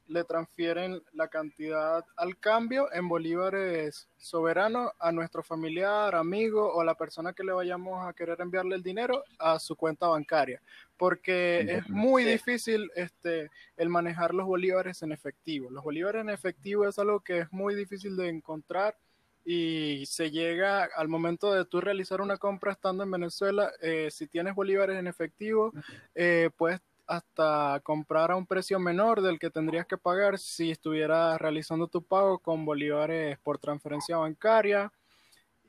le 0.07 0.25
transfieren 0.25 1.03
la 1.13 1.29
cantidad 1.29 2.05
al 2.17 2.39
cambio 2.39 2.93
en 2.93 3.09
bolívares 3.09 4.09
soberanos 4.17 4.93
a 4.99 5.13
nuestro 5.13 5.43
familiar, 5.43 6.15
amigo 6.15 6.73
o 6.73 6.85
la 6.85 6.95
persona 6.95 7.33
que 7.33 7.45
le 7.45 7.53
vayamos 7.53 8.07
a 8.07 8.13
querer 8.13 8.41
enviarle 8.41 8.77
el 8.77 8.83
dinero 8.83 9.25
a 9.39 9.59
su 9.59 9.77
cuenta 9.77 10.09
bancaria, 10.09 10.61
porque 10.97 11.61
es 11.61 11.89
muy 11.89 12.25
difícil 12.25 12.91
este 12.95 13.51
el 13.77 13.89
manejar 13.89 14.35
los 14.35 14.47
bolívares 14.47 15.03
en 15.03 15.13
efectivo. 15.13 15.71
Los 15.71 15.85
bolívares 15.85 16.21
en 16.21 16.31
efectivo 16.31 16.87
es 16.87 16.99
algo 16.99 17.21
que 17.21 17.41
es 17.41 17.53
muy 17.53 17.75
difícil 17.75 18.17
de 18.17 18.29
encontrar 18.29 18.97
y 19.45 20.05
se 20.07 20.31
llega 20.31 20.89
al 20.97 21.09
momento 21.09 21.53
de 21.53 21.67
tú 21.67 21.81
realizar 21.81 22.21
una 22.21 22.39
compra 22.39 22.73
estando 22.73 23.05
en 23.05 23.11
Venezuela, 23.11 23.71
eh, 23.83 24.09
si 24.11 24.27
tienes 24.27 24.55
bolívares 24.55 24.99
en 24.99 25.07
efectivo, 25.07 25.73
eh, 26.15 26.49
puedes 26.57 26.81
hasta 27.07 27.81
comprar 27.83 28.31
a 28.31 28.37
un 28.37 28.47
precio 28.47 28.79
menor 28.79 29.21
del 29.21 29.39
que 29.39 29.51
tendrías 29.51 29.87
que 29.87 29.99
pagar 29.99 30.39
si 30.39 30.71
estuvieras 30.71 31.39
realizando 31.41 31.89
tu 31.89 32.03
pago 32.03 32.39
con 32.39 32.65
bolívares 32.65 33.39
por 33.41 33.59
transferencia 33.59 34.17
bancaria. 34.17 34.93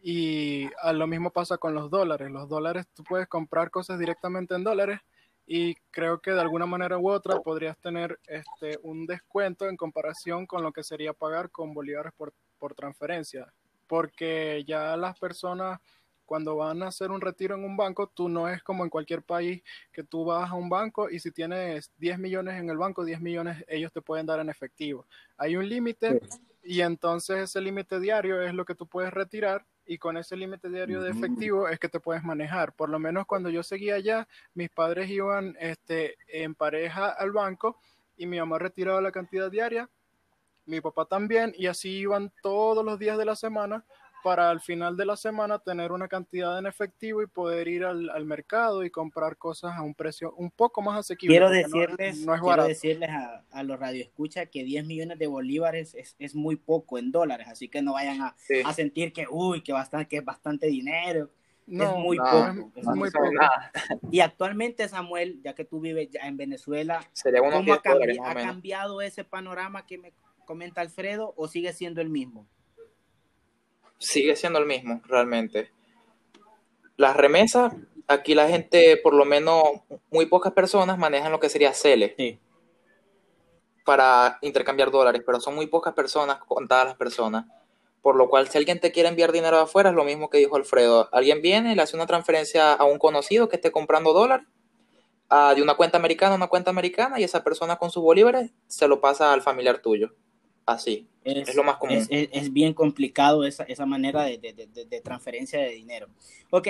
Y 0.01 0.69
a 0.81 0.93
lo 0.93 1.07
mismo 1.07 1.31
pasa 1.31 1.57
con 1.57 1.73
los 1.73 1.89
dólares. 1.89 2.29
Los 2.31 2.47
dólares 2.47 2.85
tú 2.93 3.03
puedes 3.03 3.27
comprar 3.27 3.71
cosas 3.71 3.97
directamente 3.99 4.55
en 4.55 4.63
dólares 4.63 4.99
y 5.47 5.75
creo 5.91 6.19
que 6.21 6.31
de 6.31 6.41
alguna 6.41 6.65
manera 6.65 6.97
u 6.97 7.09
otra 7.09 7.39
podrías 7.39 7.77
tener 7.77 8.19
este 8.27 8.79
un 8.83 9.05
descuento 9.05 9.67
en 9.67 9.77
comparación 9.77 10.47
con 10.47 10.63
lo 10.63 10.71
que 10.71 10.83
sería 10.83 11.13
pagar 11.13 11.51
con 11.51 11.73
bolívares 11.73 12.13
por, 12.13 12.33
por 12.57 12.73
transferencia. 12.75 13.51
Porque 13.87 14.63
ya 14.65 14.95
las 14.97 15.19
personas 15.19 15.79
cuando 16.25 16.55
van 16.55 16.83
a 16.83 16.87
hacer 16.87 17.11
un 17.11 17.21
retiro 17.21 17.55
en 17.55 17.63
un 17.63 17.77
banco, 17.77 18.07
tú 18.07 18.29
no 18.29 18.49
es 18.49 18.61
como 18.63 18.83
en 18.83 18.89
cualquier 18.89 19.21
país 19.21 19.61
que 19.91 20.03
tú 20.03 20.25
vas 20.25 20.49
a 20.49 20.55
un 20.55 20.69
banco 20.69 21.09
y 21.09 21.19
si 21.19 21.31
tienes 21.31 21.91
10 21.97 22.19
millones 22.19 22.59
en 22.59 22.69
el 22.69 22.77
banco, 22.77 23.05
10 23.05 23.21
millones 23.21 23.63
ellos 23.67 23.91
te 23.91 24.01
pueden 24.01 24.25
dar 24.25 24.39
en 24.39 24.49
efectivo. 24.49 25.05
Hay 25.37 25.55
un 25.55 25.67
límite 25.67 26.21
y 26.63 26.81
entonces 26.81 27.37
ese 27.37 27.61
límite 27.61 27.99
diario 27.99 28.41
es 28.41 28.53
lo 28.53 28.65
que 28.65 28.75
tú 28.75 28.87
puedes 28.87 29.13
retirar 29.13 29.65
y 29.85 29.99
con 29.99 30.17
ese 30.17 30.35
límite 30.35 30.69
diario 30.69 31.01
de 31.01 31.11
efectivo 31.11 31.69
es 31.69 31.79
que 31.79 31.89
te 31.89 31.99
puedes 31.99 32.23
manejar. 32.23 32.73
Por 32.73 32.89
lo 32.89 32.97
menos 32.97 33.27
cuando 33.27 33.49
yo 33.49 33.61
seguía 33.61 33.95
allá, 33.95 34.27
mis 34.55 34.69
padres 34.69 35.09
iban 35.09 35.55
este, 35.59 36.17
en 36.27 36.55
pareja 36.55 37.09
al 37.09 37.31
banco 37.31 37.77
y 38.17 38.25
mi 38.25 38.39
mamá 38.39 38.57
retiraba 38.57 38.99
la 39.01 39.11
cantidad 39.11 39.51
diaria, 39.51 39.89
mi 40.65 40.81
papá 40.81 41.05
también, 41.05 41.53
y 41.55 41.67
así 41.67 41.89
iban 41.89 42.31
todos 42.41 42.83
los 42.83 42.97
días 42.97 43.19
de 43.19 43.25
la 43.25 43.35
semana 43.35 43.83
para 44.25 44.49
al 44.49 44.59
final 44.59 44.97
de 44.97 45.05
la 45.05 45.15
semana 45.15 45.59
tener 45.59 45.91
una 45.91 46.07
cantidad 46.07 46.57
en 46.57 46.65
efectivo 46.65 47.21
y 47.21 47.27
poder 47.27 47.67
ir 47.67 47.85
al, 47.85 48.25
mercado 48.25 48.83
y 48.83 48.89
comprar 48.89 49.37
cosas 49.37 49.77
a 49.77 49.83
un 49.83 49.93
precio 49.93 50.33
un 50.33 50.49
poco 50.49 50.81
más 50.81 50.97
asequible. 50.97 51.35
Quiero 51.35 51.51
decirles, 51.51 52.25
no, 52.25 52.33
quiero 52.41 52.65
decirles 52.65 53.11
a, 53.11 53.43
a, 53.51 53.61
los 53.61 53.79
radioescuchas 53.79 54.49
que 54.49 54.63
10 54.63 54.83
millones 54.87 55.19
de 55.19 55.27
bolívares 55.27 55.93
es, 55.93 56.15
es, 56.17 56.33
muy 56.33 56.55
poco 56.55 56.97
en 56.97 57.11
dólares, 57.11 57.47
así 57.51 57.67
que 57.69 57.83
no 57.83 57.93
vayan 57.93 58.19
a, 58.19 58.35
a 58.65 58.73
sentir 58.73 59.13
que, 59.13 59.27
uy, 59.29 59.61
que, 59.61 59.73
bastante, 59.73 60.07
que 60.07 60.17
es 60.17 60.25
bastante 60.25 60.65
dinero. 60.65 61.29
No, 61.67 61.83
es 61.83 61.95
muy 61.95 62.17
poco. 62.17 62.71
Es, 62.75 62.85
muy 62.87 63.11
poco. 63.11 63.29
Y 64.09 64.21
actualmente, 64.21 64.89
Samuel, 64.89 65.39
ya 65.43 65.53
que 65.53 65.65
tú 65.65 65.79
vives 65.81 66.09
ya 66.09 66.21
en 66.21 66.35
Venezuela, 66.35 67.07
¿cómo 67.51 67.73
ha, 67.75 67.77
ha 67.77 68.33
cambiado 68.33 69.03
ese 69.03 69.23
panorama 69.23 69.85
que 69.85 69.99
me 69.99 70.13
comenta 70.45 70.81
Alfredo 70.81 71.35
o 71.37 71.47
sigue 71.47 71.73
siendo 71.73 72.01
el 72.01 72.09
mismo? 72.09 72.47
Sigue 73.97 74.35
siendo 74.35 74.59
el 74.59 74.65
mismo, 74.65 75.01
realmente. 75.05 75.71
Las 76.97 77.15
remesas, 77.15 77.73
aquí 78.07 78.35
la 78.35 78.47
gente, 78.47 78.97
por 78.97 79.13
lo 79.13 79.25
menos 79.25 79.63
muy 80.11 80.25
pocas 80.25 80.53
personas 80.53 80.97
manejan 80.97 81.31
lo 81.31 81.39
que 81.39 81.49
sería 81.49 81.73
CELE 81.73 82.39
para 83.83 84.39
intercambiar 84.41 84.91
dólares, 84.91 85.21
pero 85.25 85.39
son 85.39 85.55
muy 85.55 85.67
pocas 85.67 85.93
personas, 85.93 86.39
contadas 86.47 86.87
las 86.87 86.95
personas. 86.95 87.45
Por 88.01 88.15
lo 88.15 88.29
cual, 88.29 88.47
si 88.47 88.57
alguien 88.57 88.79
te 88.79 88.91
quiere 88.91 89.09
enviar 89.09 89.31
dinero 89.31 89.57
de 89.57 89.63
afuera, 89.63 89.89
es 89.89 89.95
lo 89.95 90.03
mismo 90.03 90.29
que 90.29 90.37
dijo 90.37 90.55
Alfredo. 90.55 91.09
Alguien 91.11 91.41
viene, 91.41 91.75
le 91.75 91.81
hace 91.81 91.95
una 91.95 92.05
transferencia 92.05 92.73
a 92.73 92.83
un 92.83 92.99
conocido 92.99 93.49
que 93.49 93.55
esté 93.55 93.71
comprando 93.71 94.13
dólares 94.13 94.45
de 95.55 95.61
una 95.61 95.75
cuenta 95.75 95.97
americana 95.97 96.33
a 96.33 96.37
una 96.37 96.47
cuenta 96.47 96.69
americana 96.69 97.19
y 97.19 97.23
esa 97.23 97.43
persona 97.43 97.77
con 97.77 97.89
sus 97.89 98.03
bolívares 98.03 98.51
se 98.67 98.87
lo 98.87 99.01
pasa 99.01 99.33
al 99.33 99.41
familiar 99.41 99.79
tuyo 99.79 100.13
así. 100.65 101.07
Es, 101.23 101.55
lo 101.55 101.63
más 101.63 101.77
común. 101.77 102.05
Es, 102.07 102.53
bien 102.53 102.75
complicado 102.75 103.45
esa, 103.45 103.63
esa 103.63 103.87
manera 103.87 104.21
de, 104.25 104.37
de, 104.37 104.85
de, 104.85 105.01
transferencia 105.01 105.59
de 105.59 105.69
dinero. 105.69 106.07
Ok. 106.51 106.67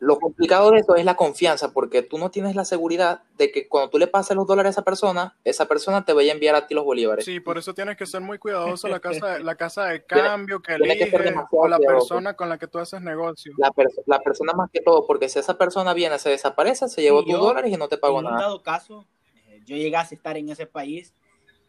lo 0.00 0.18
complicado 0.18 0.72
de 0.72 0.80
esto 0.80 0.96
es 0.96 1.04
la 1.04 1.14
confianza, 1.14 1.72
porque 1.72 2.02
tú 2.02 2.18
no 2.18 2.28
tienes 2.28 2.56
la 2.56 2.64
seguridad 2.64 3.22
de 3.36 3.52
que 3.52 3.68
cuando 3.68 3.90
tú 3.90 3.98
le 3.98 4.08
pases 4.08 4.36
los 4.36 4.48
dólares 4.48 4.70
a 4.70 4.72
esa 4.72 4.82
persona, 4.82 5.36
esa 5.44 5.66
persona 5.66 6.04
te 6.04 6.12
vaya 6.12 6.32
a 6.32 6.34
enviar 6.34 6.56
a 6.56 6.66
ti 6.66 6.74
los 6.74 6.84
bolívares. 6.84 7.24
Sí, 7.24 7.38
por 7.38 7.56
eso 7.56 7.72
tienes 7.72 7.96
que 7.96 8.04
ser 8.04 8.20
muy 8.20 8.38
cuidadoso 8.38 8.88
la 8.88 8.98
casa, 8.98 9.38
la 9.38 9.54
casa 9.54 9.84
de 9.84 10.04
cambio 10.06 10.60
que 10.60 10.74
elige 10.74 11.12
o 11.52 11.68
la 11.68 11.78
persona 11.78 12.34
con 12.34 12.48
la 12.48 12.58
que 12.58 12.66
tú 12.66 12.80
haces 12.80 13.00
negocio. 13.00 13.52
La, 13.58 13.72
la, 14.06 14.18
persona 14.18 14.54
más 14.54 14.70
que 14.72 14.80
todo, 14.80 15.06
porque 15.06 15.28
si 15.28 15.38
esa 15.38 15.56
persona 15.56 15.94
viene, 15.94 16.18
se 16.18 16.30
desaparece, 16.30 16.88
se 16.88 17.00
llevó 17.00 17.24
tus 17.24 17.34
dólares 17.34 17.72
y 17.72 17.76
no 17.76 17.86
te 17.86 17.96
pagó 17.96 18.22
nada. 18.22 18.34
En 18.34 18.42
dado 18.42 18.60
caso, 18.64 19.06
eh, 19.46 19.60
yo 19.64 19.76
llegase 19.76 20.16
a 20.16 20.16
estar 20.16 20.36
en 20.36 20.48
ese 20.48 20.66
país, 20.66 21.14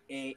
eh, 0.08 0.34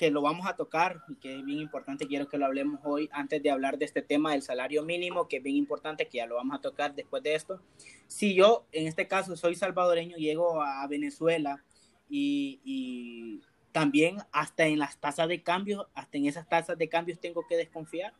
que 0.00 0.10
lo 0.10 0.22
vamos 0.22 0.46
a 0.46 0.56
tocar 0.56 1.02
y 1.08 1.16
que 1.16 1.40
es 1.40 1.44
bien 1.44 1.58
importante, 1.58 2.06
quiero 2.06 2.26
que 2.26 2.38
lo 2.38 2.46
hablemos 2.46 2.80
hoy 2.84 3.10
antes 3.12 3.42
de 3.42 3.50
hablar 3.50 3.76
de 3.76 3.84
este 3.84 4.00
tema 4.00 4.32
del 4.32 4.40
salario 4.40 4.82
mínimo, 4.82 5.28
que 5.28 5.36
es 5.36 5.42
bien 5.42 5.56
importante, 5.56 6.08
que 6.08 6.16
ya 6.16 6.26
lo 6.26 6.36
vamos 6.36 6.56
a 6.56 6.62
tocar 6.62 6.94
después 6.94 7.22
de 7.22 7.34
esto. 7.34 7.60
Si 8.06 8.34
yo, 8.34 8.64
en 8.72 8.86
este 8.86 9.06
caso, 9.06 9.36
soy 9.36 9.56
salvadoreño, 9.56 10.16
llego 10.16 10.62
a 10.62 10.86
Venezuela 10.86 11.62
y, 12.08 13.42
también 13.72 14.16
hasta 14.32 14.64
en 14.64 14.78
las 14.78 14.96
tasas 14.96 15.28
de 15.28 15.42
cambio, 15.42 15.90
hasta 15.92 16.16
en 16.16 16.24
esas 16.24 16.48
tasas 16.48 16.78
de 16.78 16.88
cambios 16.88 17.20
tengo 17.20 17.46
que 17.46 17.58
desconfiar. 17.58 18.14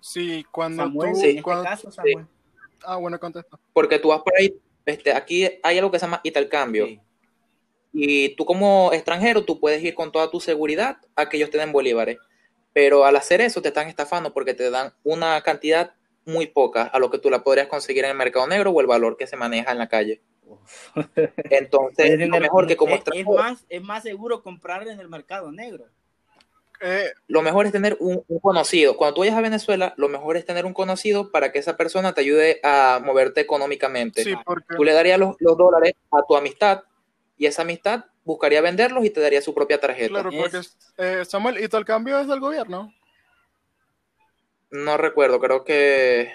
Sí, 0.00 0.44
cuando 0.50 0.90
tú... 0.90 1.04
en 1.04 1.14
este 1.14 1.42
caso, 1.44 1.92
Samuel. 1.92 2.26
Ah, 2.82 2.96
bueno, 2.96 3.20
contesta. 3.20 3.56
Porque 3.72 4.00
tú 4.00 4.08
vas 4.08 4.22
por 4.22 4.32
ahí, 4.36 4.52
este, 4.84 5.12
aquí 5.12 5.48
hay 5.62 5.78
algo 5.78 5.92
que 5.92 6.00
se 6.00 6.06
llama 6.06 6.20
intercambio. 6.24 6.86
Sí 6.86 7.00
y 7.92 8.36
tú 8.36 8.44
como 8.44 8.92
extranjero, 8.92 9.44
tú 9.44 9.58
puedes 9.58 9.82
ir 9.82 9.94
con 9.94 10.12
toda 10.12 10.30
tu 10.30 10.40
seguridad 10.40 10.98
a 11.16 11.28
que 11.28 11.36
ellos 11.36 11.50
te 11.50 11.58
den 11.58 11.72
bolívares. 11.72 12.18
Pero 12.72 13.04
al 13.04 13.16
hacer 13.16 13.40
eso 13.40 13.62
te 13.62 13.68
están 13.68 13.88
estafando 13.88 14.32
porque 14.32 14.54
te 14.54 14.70
dan 14.70 14.92
una 15.02 15.40
cantidad 15.42 15.94
muy 16.24 16.46
poca 16.46 16.84
a 16.84 16.98
lo 16.98 17.10
que 17.10 17.18
tú 17.18 17.30
la 17.30 17.42
podrías 17.42 17.66
conseguir 17.66 18.04
en 18.04 18.10
el 18.10 18.16
mercado 18.16 18.46
negro 18.46 18.70
o 18.70 18.80
el 18.80 18.86
valor 18.86 19.16
que 19.16 19.26
se 19.26 19.36
maneja 19.36 19.72
en 19.72 19.78
la 19.78 19.88
calle. 19.88 20.22
Entonces, 21.50 22.20
es 22.20 22.28
mejor 22.28 22.66
que 22.66 22.76
como 22.76 22.94
es, 22.94 23.26
más, 23.26 23.64
es 23.68 23.82
más 23.82 24.02
seguro 24.04 24.42
comprar 24.42 24.86
en 24.86 25.00
el 25.00 25.08
mercado 25.08 25.50
negro. 25.50 25.86
Eh, 26.82 27.12
lo 27.26 27.42
mejor 27.42 27.66
es 27.66 27.72
tener 27.72 27.96
un, 28.00 28.24
conocido. 28.40 28.96
Cuando 28.96 29.14
tú 29.14 29.20
vayas 29.20 29.36
a 29.36 29.42
Venezuela, 29.42 29.92
lo 29.98 30.08
mejor 30.08 30.36
es 30.36 30.46
tener 30.46 30.64
un 30.64 30.72
conocido 30.72 31.30
para 31.30 31.52
que 31.52 31.58
esa 31.58 31.76
persona 31.76 32.14
te 32.14 32.22
ayude 32.22 32.60
a 32.62 33.00
moverte 33.04 33.40
económicamente. 33.40 34.24
Tú 34.76 34.84
le 34.84 34.94
darías 34.94 35.18
los, 35.18 35.36
los, 35.40 35.58
dólares 35.58 35.92
a 36.10 36.22
tu 36.26 36.36
amistad 36.36 36.84
y 37.40 37.46
esa 37.46 37.62
amistad 37.62 38.04
buscaría 38.22 38.60
venderlos 38.60 39.02
y 39.02 39.08
te 39.08 39.18
daría 39.18 39.40
su 39.40 39.54
propia 39.54 39.80
tarjeta. 39.80 40.10
Claro, 40.10 40.30
porque 40.30 40.60
eh, 40.98 41.24
Samuel, 41.24 41.64
¿y 41.64 41.68
todo 41.68 41.78
el 41.78 41.86
cambio 41.86 42.20
es 42.20 42.28
del 42.28 42.38
gobierno? 42.38 42.92
No 44.70 44.98
recuerdo, 44.98 45.40
creo 45.40 45.64
que... 45.64 46.34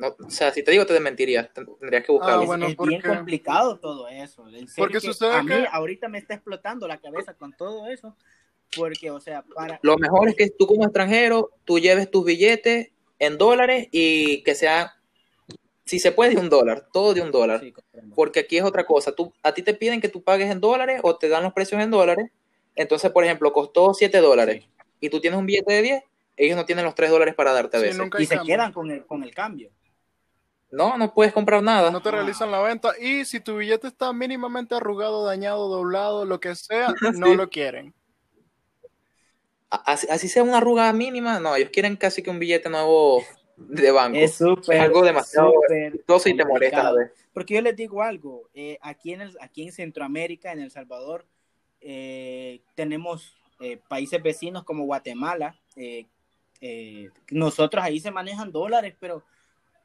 o 0.00 0.28
sea, 0.28 0.52
si 0.52 0.64
te 0.64 0.72
digo, 0.72 0.84
te 0.84 0.94
desmentiría. 0.94 1.48
Tendrías 1.52 2.04
que 2.04 2.10
buscarlo. 2.10 2.52
Ah, 2.52 2.58
es 2.66 2.76
bien 2.76 3.00
complicado 3.02 3.78
todo 3.78 4.08
eso. 4.08 4.44
porque 4.76 4.98
a 5.30 5.42
mí 5.44 5.54
ahorita 5.70 6.08
me 6.08 6.18
está 6.18 6.34
explotando 6.34 6.88
la 6.88 6.98
cabeza 6.98 7.34
con 7.34 7.52
todo 7.52 7.86
eso. 7.86 8.16
Porque, 8.76 9.12
o 9.12 9.20
sea, 9.20 9.44
para... 9.54 9.78
Lo 9.82 9.96
mejor 9.96 10.28
es 10.30 10.34
que 10.34 10.50
tú 10.50 10.66
como 10.66 10.82
extranjero, 10.82 11.52
tú 11.64 11.78
lleves 11.78 12.10
tus 12.10 12.24
billetes 12.24 12.90
en 13.20 13.38
dólares 13.38 13.86
y 13.92 14.42
que 14.42 14.56
sea, 14.56 14.95
si 15.86 15.98
se 16.00 16.12
puede, 16.12 16.34
de 16.34 16.40
un 16.40 16.50
dólar, 16.50 16.88
todo 16.92 17.14
de 17.14 17.22
un 17.22 17.30
dólar. 17.30 17.60
Sí. 17.60 17.72
Porque 18.14 18.40
aquí 18.40 18.58
es 18.58 18.64
otra 18.64 18.84
cosa. 18.84 19.12
Tú, 19.12 19.32
a 19.42 19.54
ti 19.54 19.62
te 19.62 19.72
piden 19.72 20.00
que 20.00 20.08
tú 20.08 20.22
pagues 20.22 20.50
en 20.50 20.60
dólares 20.60 21.00
o 21.04 21.16
te 21.16 21.28
dan 21.28 21.44
los 21.44 21.52
precios 21.52 21.80
en 21.80 21.90
dólares. 21.90 22.28
Entonces, 22.74 23.10
por 23.12 23.24
ejemplo, 23.24 23.52
costó 23.52 23.94
7 23.94 24.18
dólares 24.18 24.64
y 25.00 25.08
tú 25.08 25.20
tienes 25.20 25.38
un 25.38 25.46
billete 25.46 25.72
de 25.72 25.82
10, 25.82 26.02
ellos 26.36 26.56
no 26.56 26.66
tienen 26.66 26.84
los 26.84 26.94
3 26.94 27.08
dólares 27.10 27.34
para 27.34 27.52
darte 27.52 27.76
a 27.76 27.80
Sí, 27.80 27.86
veces. 27.86 28.08
Y 28.18 28.26
se 28.26 28.36
cambio. 28.36 28.54
quedan 28.54 28.72
con 28.72 28.90
el, 28.90 29.06
con 29.06 29.22
el 29.22 29.32
cambio. 29.34 29.70
No, 30.70 30.98
no 30.98 31.14
puedes 31.14 31.32
comprar 31.32 31.62
nada. 31.62 31.90
No 31.90 32.02
te 32.02 32.10
realizan 32.10 32.50
la 32.50 32.60
venta. 32.60 32.92
Y 33.00 33.24
si 33.24 33.38
tu 33.40 33.56
billete 33.56 33.86
está 33.86 34.12
mínimamente 34.12 34.74
arrugado, 34.74 35.24
dañado, 35.24 35.68
doblado, 35.68 36.24
lo 36.24 36.40
que 36.40 36.54
sea, 36.56 36.88
no 37.16 37.34
lo 37.34 37.48
quieren. 37.48 37.94
Así, 39.70 40.06
así 40.10 40.28
sea 40.28 40.42
una 40.42 40.58
arruga 40.58 40.92
mínima, 40.92 41.40
no, 41.40 41.54
ellos 41.56 41.70
quieren 41.72 41.96
casi 41.96 42.22
que 42.22 42.30
un 42.30 42.38
billete 42.38 42.68
nuevo 42.68 43.22
de 43.56 43.90
banco. 43.90 44.18
Es 44.18 44.34
súper. 44.34 44.78
Algo 44.80 45.02
demasiado 45.02 45.52
y 45.70 45.98
te 45.98 46.00
molesta 46.06 46.30
a 46.32 46.34
la 46.34 46.44
complicado. 46.44 46.96
vez. 46.98 47.10
Porque 47.32 47.54
yo 47.54 47.60
les 47.60 47.76
digo 47.76 48.02
algo, 48.02 48.48
eh, 48.54 48.78
aquí, 48.80 49.12
en 49.12 49.20
el, 49.22 49.36
aquí 49.40 49.62
en 49.62 49.72
Centroamérica, 49.72 50.52
en 50.52 50.60
El 50.60 50.70
Salvador, 50.70 51.26
eh, 51.80 52.60
tenemos 52.74 53.36
eh, 53.60 53.78
países 53.88 54.22
vecinos 54.22 54.64
como 54.64 54.84
Guatemala. 54.84 55.58
eh, 55.76 56.06
eh, 56.62 57.10
nosotros 57.30 57.84
ahí 57.84 58.00
se 58.00 58.10
manejan 58.10 58.50
dólares, 58.50 58.94
pero, 58.98 59.22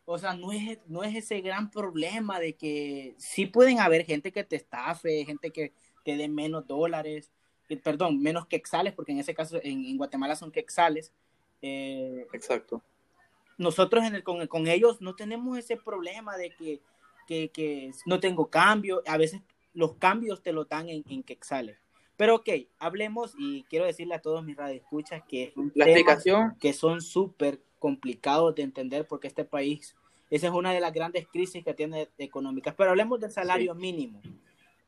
o 0.05 0.17
sea, 0.17 0.34
no 0.34 0.53
es, 0.53 0.80
no 0.88 1.03
es 1.03 1.13
ese 1.15 1.41
gran 1.41 1.69
problema 1.69 2.39
de 2.39 2.53
que 2.53 3.13
sí 3.17 3.45
pueden 3.45 3.80
haber 3.82 4.05
gente 4.05 4.32
que 4.32 4.45
te 4.45 4.55
estafe, 4.55 5.26
gente 5.26 5.51
que 5.51 5.74
te 6.05 6.15
dé 6.15 6.30
menos 6.30 6.65
dólares, 6.65 7.30
eh, 7.67 7.76
perdón, 7.76 8.22
menos 8.22 8.47
quexales, 8.47 8.93
porque 8.93 9.11
en 9.11 9.19
ese 9.19 9.34
caso 9.34 9.59
en, 9.61 9.84
en 9.86 9.97
Guatemala 9.97 10.38
son 10.38 10.51
quexales. 10.51 11.11
Exacto. 11.61 12.82
Nosotros 13.62 14.03
en 14.03 14.16
el, 14.16 14.24
con, 14.24 14.45
con 14.47 14.68
ellos 14.68 15.01
no 15.01 15.16
tenemos 15.16 15.57
ese 15.57 15.78
problema 15.78 16.36
de 16.38 16.49
que, 16.51 16.82
que, 17.28 17.49
que 17.49 17.91
no 18.05 18.20
tengo 18.20 18.49
cambio. 18.49 19.01
A 19.07 19.18
veces 19.18 19.41
los 19.74 19.95
cambios 19.95 20.41
te 20.41 20.51
lo 20.51 20.66
dan 20.66 20.89
en, 20.89 21.03
en 21.09 21.24
quexales. 21.24 21.78
Pero 22.18 22.36
ok, 22.36 22.49
hablemos 22.80 23.34
y 23.38 23.64
quiero 23.64 23.86
decirle 23.86 24.16
a 24.16 24.22
todos 24.22 24.43
mis 24.43 24.55
radioescuchas 24.57 25.24
que 25.28 25.43
es 25.43 25.57
un 25.57 25.72
La 25.76 25.86
tema 25.86 25.97
explicación, 25.99 26.55
que 26.59 26.74
son 26.74 27.01
súper 27.01 27.59
complicados 27.80 28.53
de 28.55 28.64
entender 28.64 29.07
porque 29.07 29.28
este 29.28 29.45
país, 29.45 29.95
esa 30.30 30.47
es 30.47 30.53
una 30.53 30.74
de 30.74 30.80
las 30.80 30.93
grandes 30.93 31.28
crisis 31.28 31.64
que 31.64 31.74
tiene 31.74 32.09
económicas. 32.18 32.76
Pero 32.78 32.91
hablemos 32.91 33.20
del 33.20 33.32
salario 33.32 33.74
mínimo. 33.76 34.22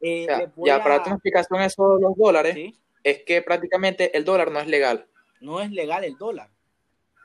Eh, 0.01 0.24
o 0.24 0.36
sea, 0.38 0.51
ya 0.57 0.76
a- 0.76 0.84
para 0.84 1.01
una 1.01 1.13
explicación 1.13 1.61
eso 1.61 1.95
de 1.95 2.01
los 2.01 2.15
dólares, 2.17 2.53
¿sí? 2.55 2.76
es 3.03 3.24
que 3.24 3.41
prácticamente 3.41 4.15
el 4.17 4.26
dólar 4.26 4.51
no 4.51 4.59
es 4.59 4.67
legal. 4.67 5.07
No 5.39 5.59
es 5.61 5.71
legal 5.71 6.03
el 6.03 6.17
dólar. 6.17 6.49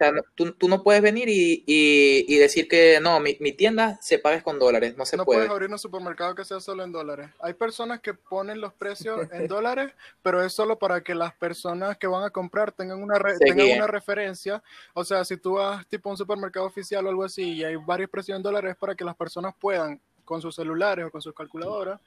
O 0.01 0.05
sea, 0.05 0.13
no- 0.13 0.23
tú, 0.37 0.53
tú 0.53 0.69
no 0.69 0.85
puedes 0.85 1.03
venir 1.03 1.29
y, 1.29 1.65
y- 1.67 2.25
y 2.29 2.39
decir 2.39 2.69
que 2.69 3.01
no, 3.01 3.19
mi, 3.19 3.37
mi 3.41 3.51
tienda 3.51 3.99
se 4.01 4.21
paga 4.21 4.41
con 4.45 4.61
dólares, 4.61 4.97
no 4.97 5.05
se 5.05 5.17
no 5.17 5.25
puede. 5.25 5.41
puedes 5.41 5.51
abrir 5.51 5.71
un 5.71 5.79
supermercado 5.79 6.37
que 6.37 6.45
sea 6.45 6.61
solo 6.61 6.85
en 6.85 6.93
dólares. 6.93 7.31
Hay 7.41 7.55
personas 7.55 7.99
que 7.99 8.15
ponen 8.15 8.61
los 8.61 8.73
precios 8.75 9.27
en 9.33 9.49
dólares, 9.49 9.93
pero 10.23 10.41
es 10.45 10.53
solo 10.53 10.79
para 10.79 11.01
que 11.03 11.17
las 11.17 11.35
personas 11.35 11.99
que 11.99 12.07
van 12.07 12.23
a 12.23 12.31
comprar 12.31 12.71
tengan 12.71 13.03
una, 13.03 13.19
re- 13.19 13.39
tengan 13.41 13.67
una 13.79 13.87
referencia. 13.89 14.63
O 14.95 15.03
sea, 15.03 15.25
si 15.25 15.37
tú 15.37 15.55
vas 15.55 15.85
tipo 15.89 16.09
a 16.09 16.13
un 16.13 16.17
supermercado 16.19 16.67
oficial 16.67 17.05
o 17.05 17.09
algo 17.09 17.25
así 17.25 17.55
y 17.55 17.65
hay 17.65 17.75
varios 17.75 18.09
precios 18.09 18.37
en 18.37 18.43
dólares, 18.45 18.71
es 18.71 18.77
para 18.77 18.95
que 18.95 19.05
las 19.05 19.17
personas 19.17 19.53
puedan, 19.59 20.01
con 20.25 20.41
sus 20.41 20.55
celulares 20.55 21.07
o 21.07 21.11
con 21.11 21.21
sus 21.23 21.35
calculadoras, 21.35 22.01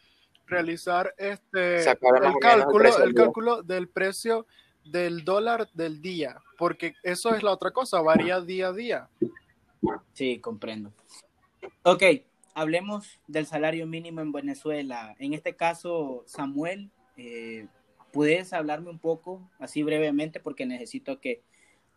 realizar 0.48 1.14
este 1.18 1.84
el 2.28 2.40
cálculo, 2.40 2.84
el 3.04 3.14
cálculo 3.16 3.64
del 3.64 3.88
precio 3.90 4.46
del 4.86 5.24
dólar 5.24 5.70
del 5.74 6.02
día, 6.02 6.42
porque 6.58 6.96
eso 7.04 7.34
es 7.36 7.44
la 7.44 7.52
otra 7.52 7.72
cosa, 7.72 8.02
varía 8.02 8.42
día 8.42 8.68
a 8.68 8.74
día. 8.74 9.10
Sí, 10.14 10.40
comprendo. 10.40 10.92
Ok, 11.84 12.04
hablemos 12.54 13.20
del 13.28 13.46
salario 13.46 13.88
mínimo 13.88 14.22
en 14.22 14.32
Venezuela. 14.32 15.16
En 15.20 15.34
este 15.34 15.56
caso, 15.56 16.24
Samuel, 16.28 16.92
eh, 17.18 17.68
¿puedes 18.12 18.54
hablarme 18.54 18.90
un 18.90 19.00
poco, 19.00 19.50
así 19.60 19.84
brevemente, 19.84 20.40
porque 20.40 20.66
necesito 20.66 21.20
que 21.20 21.42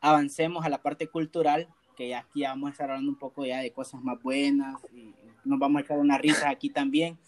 avancemos 0.00 0.64
a 0.64 0.68
la 0.68 0.82
parte 0.82 1.08
cultural, 1.08 1.68
que 1.96 2.08
ya 2.08 2.20
aquí 2.20 2.42
vamos 2.42 2.68
a 2.68 2.72
estar 2.72 2.90
hablando 2.90 3.10
un 3.10 3.18
poco 3.18 3.44
ya 3.44 3.60
de 3.60 3.72
cosas 3.72 4.02
más 4.02 4.20
buenas 4.22 4.80
y 4.92 5.14
nos 5.44 5.58
vamos 5.58 5.80
a 5.80 5.84
echar 5.84 5.98
una 5.98 6.18
risa 6.18 6.50
aquí 6.50 6.70
también. 6.70 7.18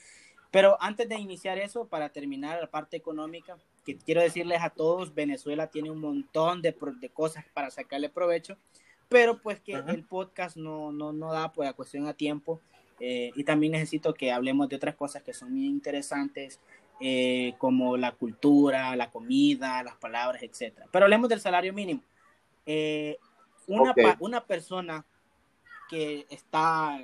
Pero 0.51 0.77
antes 0.81 1.09
de 1.09 1.17
iniciar 1.17 1.59
eso, 1.59 1.87
para 1.87 2.09
terminar 2.09 2.61
la 2.61 2.71
parte 2.71 2.97
económica, 2.97 3.57
que 3.85 3.97
quiero 3.97 4.21
decirles 4.21 4.63
a 4.63 4.71
todos, 4.71 5.15
Venezuela 5.15 5.69
tiene 5.69 5.91
un 5.91 6.01
montón 6.01 6.63
de, 6.63 6.75
de 7.01 7.09
cosas 7.11 7.45
para 7.53 7.71
sacarle 7.71 8.09
provecho, 8.09 8.57
pero 9.09 9.41
pues 9.41 9.61
que 9.61 9.77
Ajá. 9.77 9.93
el 9.93 10.05
podcast 10.05 10.57
no, 10.57 10.93
no, 10.93 11.13
no 11.13 11.33
da 11.33 11.53
por 11.53 11.65
la 11.65 11.73
cuestión 11.73 12.07
a 12.07 12.15
tiempo 12.15 12.61
eh, 12.99 13.33
y 13.35 13.45
también 13.45 13.73
necesito 13.73 14.15
que 14.15 14.33
hablemos 14.33 14.69
de 14.69 14.77
otras 14.77 14.95
cosas 14.95 15.23
que 15.23 15.35
son 15.35 15.53
muy 15.53 15.67
interesantes, 15.67 16.61
eh, 17.01 17.55
como 17.59 17.97
la 17.97 18.13
cultura, 18.13 18.97
la 18.97 19.11
comida, 19.11 19.83
las 19.83 19.97
palabras, 19.97 20.43
etc. 20.43 20.75
Pero 20.91 21.05
hablemos 21.05 21.29
del 21.29 21.41
salario 21.41 21.73
mínimo. 21.73 22.03
Eh, 22.65 23.19
una, 23.67 23.95
una 24.21 24.45
persona 24.45 25.05
que 25.91 26.27
está 26.31 26.99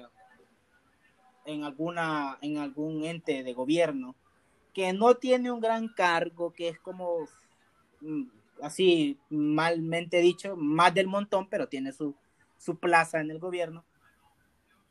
en 1.45 1.65
alguna 1.65 2.39
en 2.41 2.59
algún 2.59 3.05
ente 3.05 3.43
de 3.43 3.53
gobierno 3.53 4.15
que 4.73 4.93
no 4.93 5.17
tiene 5.17 5.51
un 5.51 5.61
gran 5.61 5.89
cargo 5.89 6.53
que 6.53 6.69
es 6.69 6.79
como 6.79 7.29
mm, 8.01 8.25
así 8.63 9.19
malmente 9.29 10.19
dicho 10.21 10.57
más 10.57 10.95
del 10.95 11.07
montón 11.07 11.49
pero 11.49 11.69
tiene 11.69 11.93
su 11.93 12.15
su 12.59 12.79
plaza 12.79 13.21
en 13.21 13.31
el 13.31 13.39
gobierno 13.39 13.85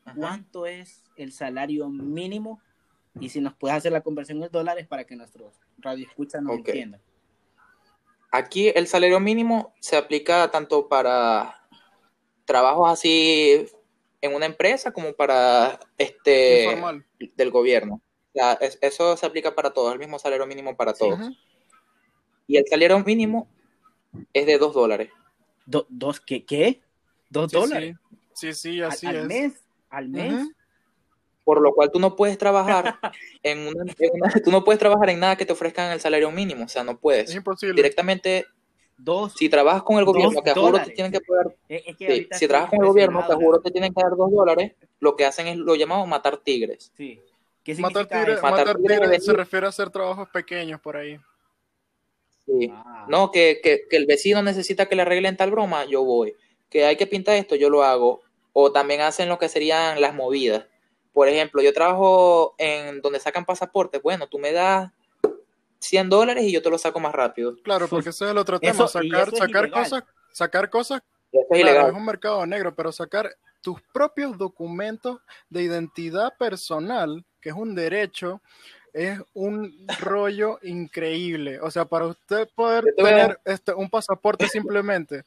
Ajá. 0.04 0.14
cuánto 0.18 0.66
es 0.66 1.04
el 1.16 1.32
salario 1.32 1.88
mínimo 1.88 2.60
y 3.20 3.28
si 3.28 3.40
nos 3.40 3.54
puedes 3.54 3.76
hacer 3.76 3.92
la 3.92 4.02
conversión 4.02 4.42
en 4.42 4.50
dólares 4.50 4.86
para 4.86 5.04
que 5.04 5.16
nuestros 5.16 5.54
radioescuchas 5.78 6.42
nos 6.42 6.58
Ok. 6.58 6.68
entiendan 6.68 7.00
Aquí 8.34 8.68
el 8.74 8.86
salario 8.86 9.20
mínimo 9.20 9.74
se 9.78 9.94
aplica 9.94 10.50
tanto 10.50 10.88
para 10.88 11.68
trabajos 12.46 12.90
así 12.90 13.66
en 14.22 14.34
una 14.34 14.46
empresa 14.46 14.92
como 14.92 15.12
para 15.12 15.78
este 15.98 16.64
Informal. 16.64 17.04
del 17.36 17.50
gobierno. 17.50 17.96
O 17.96 18.32
sea, 18.32 18.52
es- 18.54 18.78
eso 18.80 19.14
se 19.16 19.26
aplica 19.26 19.54
para 19.54 19.72
todos, 19.72 19.92
el 19.92 19.98
mismo 19.98 20.18
salario 20.18 20.46
mínimo 20.46 20.74
para 20.76 20.94
todos. 20.94 21.20
Y 22.46 22.56
el 22.56 22.64
salario 22.66 22.98
mínimo 23.00 23.48
es 24.32 24.46
de 24.46 24.56
dos 24.58 24.72
dólares. 24.74 25.10
Do- 25.66 25.86
dos 25.90 26.20
qué 26.20 26.44
qué 26.44 26.80
dos 27.28 27.50
Sí, 27.50 27.56
dólares 27.56 27.96
Sí, 28.34 28.52
sí, 28.54 28.72
sí, 28.72 28.80
al, 28.82 28.90
así 28.90 29.06
al 29.06 29.16
es. 29.16 29.24
mes 29.26 29.64
al 29.90 30.08
mes. 30.08 30.48
Por 31.44 31.60
lo 31.60 31.72
cual 31.74 31.90
tú 31.90 31.98
no 31.98 32.14
puedes 32.14 32.38
trabajar 32.38 32.98
en 33.42 33.58
una, 33.66 33.92
en 33.98 34.10
una- 34.14 34.32
tú 34.44 34.50
no 34.52 34.64
puedes 34.64 34.78
trabajar 34.78 35.10
en 35.10 35.18
nada 35.20 35.36
que 35.36 35.44
te 35.44 35.52
ofrezcan 35.52 35.90
el 35.92 36.00
salario 36.00 36.30
mínimo, 36.30 36.64
o 36.64 36.68
sea, 36.68 36.84
no 36.84 36.92
Es 36.92 36.98
puedes. 36.98 37.34
imposible. 37.34 37.74
Directamente, 37.74 38.46
dos 39.04 39.32
si 39.34 39.48
trabajas 39.48 39.82
con 39.82 39.98
el 39.98 40.04
gobierno, 40.04 40.40
a 40.44 40.54
juro 40.54 40.82
te 40.82 40.90
tienen 40.90 41.12
que 41.12 41.20
pagar 41.20 41.54
Es- 41.68 41.82
es 41.86 41.96
que 41.96 42.06
Sí, 42.06 42.12
ahorita 42.12 42.38
si 42.38 42.48
trabajas 42.48 42.70
con 42.70 42.80
el 42.82 42.88
gobierno, 42.88 43.26
te 43.26 43.34
juro 43.34 43.60
te 43.60 43.70
tienen 43.70 43.92
que 43.94 44.02
dar 44.02 44.16
dos 44.16 44.30
dólares, 44.30 44.72
lo 45.00 45.16
que 45.16 45.24
hacen 45.24 45.46
es 45.48 45.56
lo 45.56 45.74
llamado 45.74 46.06
matar 46.06 46.36
tigres. 46.38 46.92
Sí. 46.96 47.20
¿Qué 47.64 47.74
Matar? 47.76 48.06
Matar 48.08 48.42
matar 48.42 48.76
tigres 48.76 48.98
tigres 49.00 49.18
es 49.18 49.24
se 49.24 49.32
refiere 49.32 49.66
a 49.66 49.68
hacer 49.68 49.90
trabajos 49.90 50.28
pequeños 50.30 50.80
por 50.80 50.96
ahí. 50.96 51.18
Sí. 52.44 52.70
Ah. 52.72 53.06
No, 53.08 53.30
que, 53.30 53.60
que, 53.62 53.82
que 53.88 53.96
el 53.96 54.06
vecino 54.06 54.42
necesita 54.42 54.86
que 54.86 54.96
le 54.96 55.02
arreglen 55.02 55.36
tal 55.36 55.50
broma, 55.52 55.84
yo 55.84 56.04
voy. 56.04 56.34
Que 56.68 56.84
hay 56.84 56.96
que 56.96 57.06
pintar 57.06 57.36
esto, 57.36 57.54
yo 57.54 57.70
lo 57.70 57.84
hago. 57.84 58.20
O 58.52 58.72
también 58.72 59.00
hacen 59.00 59.28
lo 59.28 59.38
que 59.38 59.48
serían 59.48 60.00
las 60.00 60.14
movidas. 60.14 60.66
Por 61.12 61.28
ejemplo, 61.28 61.62
yo 61.62 61.72
trabajo 61.72 62.54
en 62.58 63.00
donde 63.00 63.20
sacan 63.20 63.44
pasaportes. 63.44 64.02
Bueno, 64.02 64.26
tú 64.26 64.38
me 64.38 64.52
das 64.52 64.90
100 65.82 66.08
dólares 66.08 66.44
y 66.44 66.52
yo 66.52 66.62
te 66.62 66.70
lo 66.70 66.78
saco 66.78 67.00
más 67.00 67.12
rápido. 67.12 67.56
Claro, 67.62 67.88
porque 67.88 68.10
ese 68.10 68.24
es 68.24 68.30
el 68.30 68.38
otro 68.38 68.58
tema, 68.58 68.88
sacar, 68.88 69.28
es 69.32 69.38
sacar 69.38 69.70
cosas, 69.70 70.04
sacar 70.32 70.70
cosas, 70.70 71.02
es 71.32 71.46
claro, 71.50 71.88
es 71.88 71.94
un 71.94 72.04
mercado 72.04 72.46
negro, 72.46 72.74
pero 72.74 72.92
sacar 72.92 73.34
tus 73.60 73.80
propios 73.92 74.36
documentos 74.38 75.20
de 75.48 75.62
identidad 75.62 76.36
personal, 76.38 77.24
que 77.40 77.50
es 77.50 77.54
un 77.54 77.74
derecho, 77.74 78.42
es 78.92 79.18
un 79.32 79.86
rollo 80.00 80.58
increíble. 80.62 81.60
O 81.60 81.70
sea, 81.70 81.84
para 81.84 82.06
usted 82.06 82.48
poder 82.54 82.84
tener 82.96 83.40
este, 83.44 83.72
un 83.72 83.88
pasaporte 83.88 84.48
simplemente, 84.48 85.24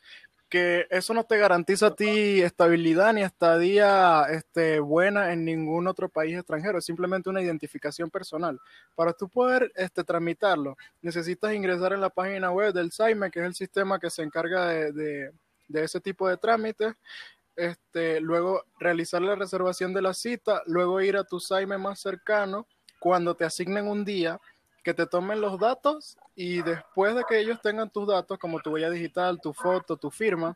que 0.49 0.85
eso 0.89 1.13
no 1.13 1.23
te 1.23 1.37
garantiza 1.37 1.87
a 1.87 1.95
ti 1.95 2.41
estabilidad 2.41 3.13
ni 3.13 3.23
estadía 3.23 4.23
este, 4.29 4.79
buena 4.79 5.33
en 5.33 5.43
ningún 5.43 5.87
otro 5.87 6.07
país 6.07 6.35
extranjero, 6.37 6.77
es 6.77 6.85
simplemente 6.85 7.29
una 7.29 7.41
identificación 7.41 8.09
personal. 8.09 8.59
Para 8.95 9.13
tú 9.13 9.27
poder 9.27 9.71
este, 9.75 10.03
tramitarlo, 10.03 10.77
necesitas 11.01 11.53
ingresar 11.53 11.93
en 11.93 12.01
la 12.01 12.09
página 12.09 12.51
web 12.51 12.73
del 12.73 12.91
SAIME, 12.91 13.31
que 13.31 13.39
es 13.39 13.45
el 13.45 13.55
sistema 13.55 13.99
que 13.99 14.09
se 14.09 14.23
encarga 14.23 14.67
de, 14.67 14.91
de- 14.93 15.31
ese 15.83 15.99
tipo 15.99 16.29
de 16.29 16.37
trámites. 16.37 16.93
Este, 17.55 18.19
luego 18.19 18.63
realizar 18.79 19.21
la 19.21 19.35
reservación 19.35 19.93
de 19.93 20.01
la 20.01 20.13
cita, 20.13 20.61
luego 20.67 21.01
ir 21.01 21.17
a 21.17 21.23
tu 21.23 21.39
SAIME 21.39 21.77
más 21.77 21.99
cercano, 21.99 22.67
cuando 22.99 23.35
te 23.35 23.45
asignen 23.45 23.87
un 23.87 24.03
día, 24.05 24.39
que 24.85 24.93
te 24.93 25.07
tomen 25.07 25.41
los 25.41 25.59
datos 25.59 26.15
y 26.35 26.61
después 26.61 27.15
de 27.15 27.23
que 27.27 27.39
ellos 27.39 27.59
tengan 27.61 27.89
tus 27.89 28.07
datos, 28.07 28.37
como 28.37 28.59
tu 28.59 28.69
huella 28.69 28.91
digital, 28.91 29.41
tu 29.41 29.51
foto, 29.51 29.97
tu 29.97 30.11
firma, 30.11 30.55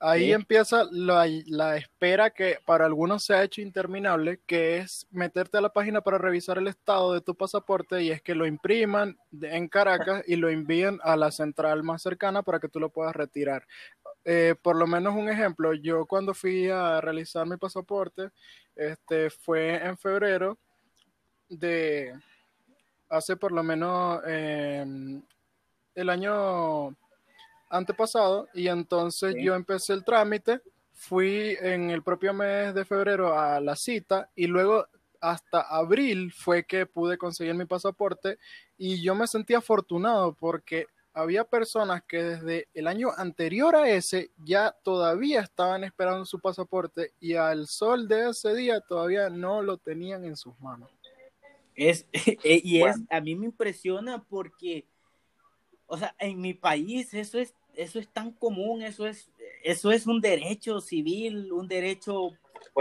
Ahí 0.00 0.32
empieza 0.32 0.84
la, 0.90 1.26
la, 1.46 1.78
espera 1.78 2.28
que 2.28 2.58
para 2.66 2.84
algunos 2.84 3.24
se 3.24 3.32
ha 3.32 3.42
hecho 3.42 3.62
interminable, 3.62 4.40
que 4.44 4.78
es 4.78 5.06
meterte 5.10 5.56
a 5.56 5.62
la 5.62 5.72
página 5.72 6.02
para 6.02 6.18
revisar 6.18 6.58
el 6.58 6.66
estado 6.66 7.14
de 7.14 7.22
tu 7.22 7.34
pasaporte 7.34 8.02
y 8.02 8.10
es 8.10 8.20
que 8.20 8.34
lo 8.34 8.44
impriman 8.44 9.16
en 9.40 9.66
Caracas 9.66 10.22
y 10.26 10.36
lo 10.36 10.50
envíen 10.50 10.98
a 11.04 11.16
la 11.16 11.30
central 11.30 11.84
más 11.84 12.02
cercana 12.02 12.42
para 12.42 12.60
que 12.60 12.68
tú 12.68 12.80
lo 12.80 12.90
puedas 12.90 13.16
retirar. 13.16 13.66
Eh, 14.26 14.54
por 14.60 14.76
lo 14.76 14.86
menos 14.86 15.14
un 15.14 15.30
ejemplo, 15.30 15.72
yo 15.72 16.04
cuando 16.04 16.34
fui 16.34 16.68
a 16.68 17.00
realizar 17.00 17.46
mi 17.46 17.56
pasaporte, 17.56 18.28
este, 18.76 19.30
fue 19.30 19.76
en 19.76 19.96
febrero 19.96 20.58
de 21.48 22.12
hace 23.16 23.36
por 23.36 23.52
lo 23.52 23.62
menos 23.62 24.20
em, 24.26 25.22
el 25.94 26.10
año 26.10 26.96
antepasado 27.70 28.48
y 28.54 28.68
entonces 28.68 29.36
yo 29.40 29.54
empecé 29.54 29.92
el 29.92 30.04
trámite, 30.04 30.60
fui 30.92 31.56
en 31.60 31.90
el 31.90 32.02
propio 32.02 32.32
mes 32.32 32.74
de 32.74 32.84
febrero 32.84 33.38
a 33.38 33.60
la 33.60 33.76
cita 33.76 34.30
y 34.34 34.46
luego 34.46 34.86
hasta 35.20 35.60
abril 35.60 36.32
fue 36.32 36.64
que 36.64 36.86
pude 36.86 37.16
conseguir 37.16 37.54
mi 37.54 37.64
pasaporte 37.64 38.38
y 38.76 39.02
yo 39.02 39.14
me 39.14 39.26
sentí 39.26 39.54
afortunado 39.54 40.34
porque 40.34 40.86
había 41.14 41.44
personas 41.44 42.02
que 42.06 42.22
desde 42.22 42.68
el 42.74 42.88
año 42.88 43.10
anterior 43.16 43.76
a 43.76 43.88
ese 43.88 44.32
ya 44.36 44.74
todavía 44.82 45.40
estaban 45.40 45.84
esperando 45.84 46.24
su 46.26 46.40
pasaporte 46.40 47.12
y 47.20 47.34
al 47.34 47.68
sol 47.68 48.08
de 48.08 48.30
ese 48.30 48.54
día 48.54 48.80
todavía 48.80 49.30
no 49.30 49.62
lo 49.62 49.78
tenían 49.78 50.24
en 50.24 50.36
sus 50.36 50.58
manos. 50.60 50.90
Es, 51.74 52.06
eh, 52.12 52.60
y 52.62 52.82
es, 52.82 52.96
a 53.10 53.20
mí 53.20 53.34
me 53.34 53.46
impresiona 53.46 54.22
porque, 54.22 54.86
o 55.86 55.96
sea, 55.96 56.14
en 56.18 56.40
mi 56.40 56.54
país 56.54 57.12
eso 57.14 57.38
es 57.38 57.54
eso 57.76 57.98
es 57.98 58.08
tan 58.08 58.32
común, 58.32 58.82
eso 58.82 59.06
es, 59.06 59.30
eso 59.62 59.90
es 59.90 60.06
un 60.06 60.20
derecho 60.20 60.80
civil, 60.80 61.52
un 61.52 61.68
derecho 61.68 62.30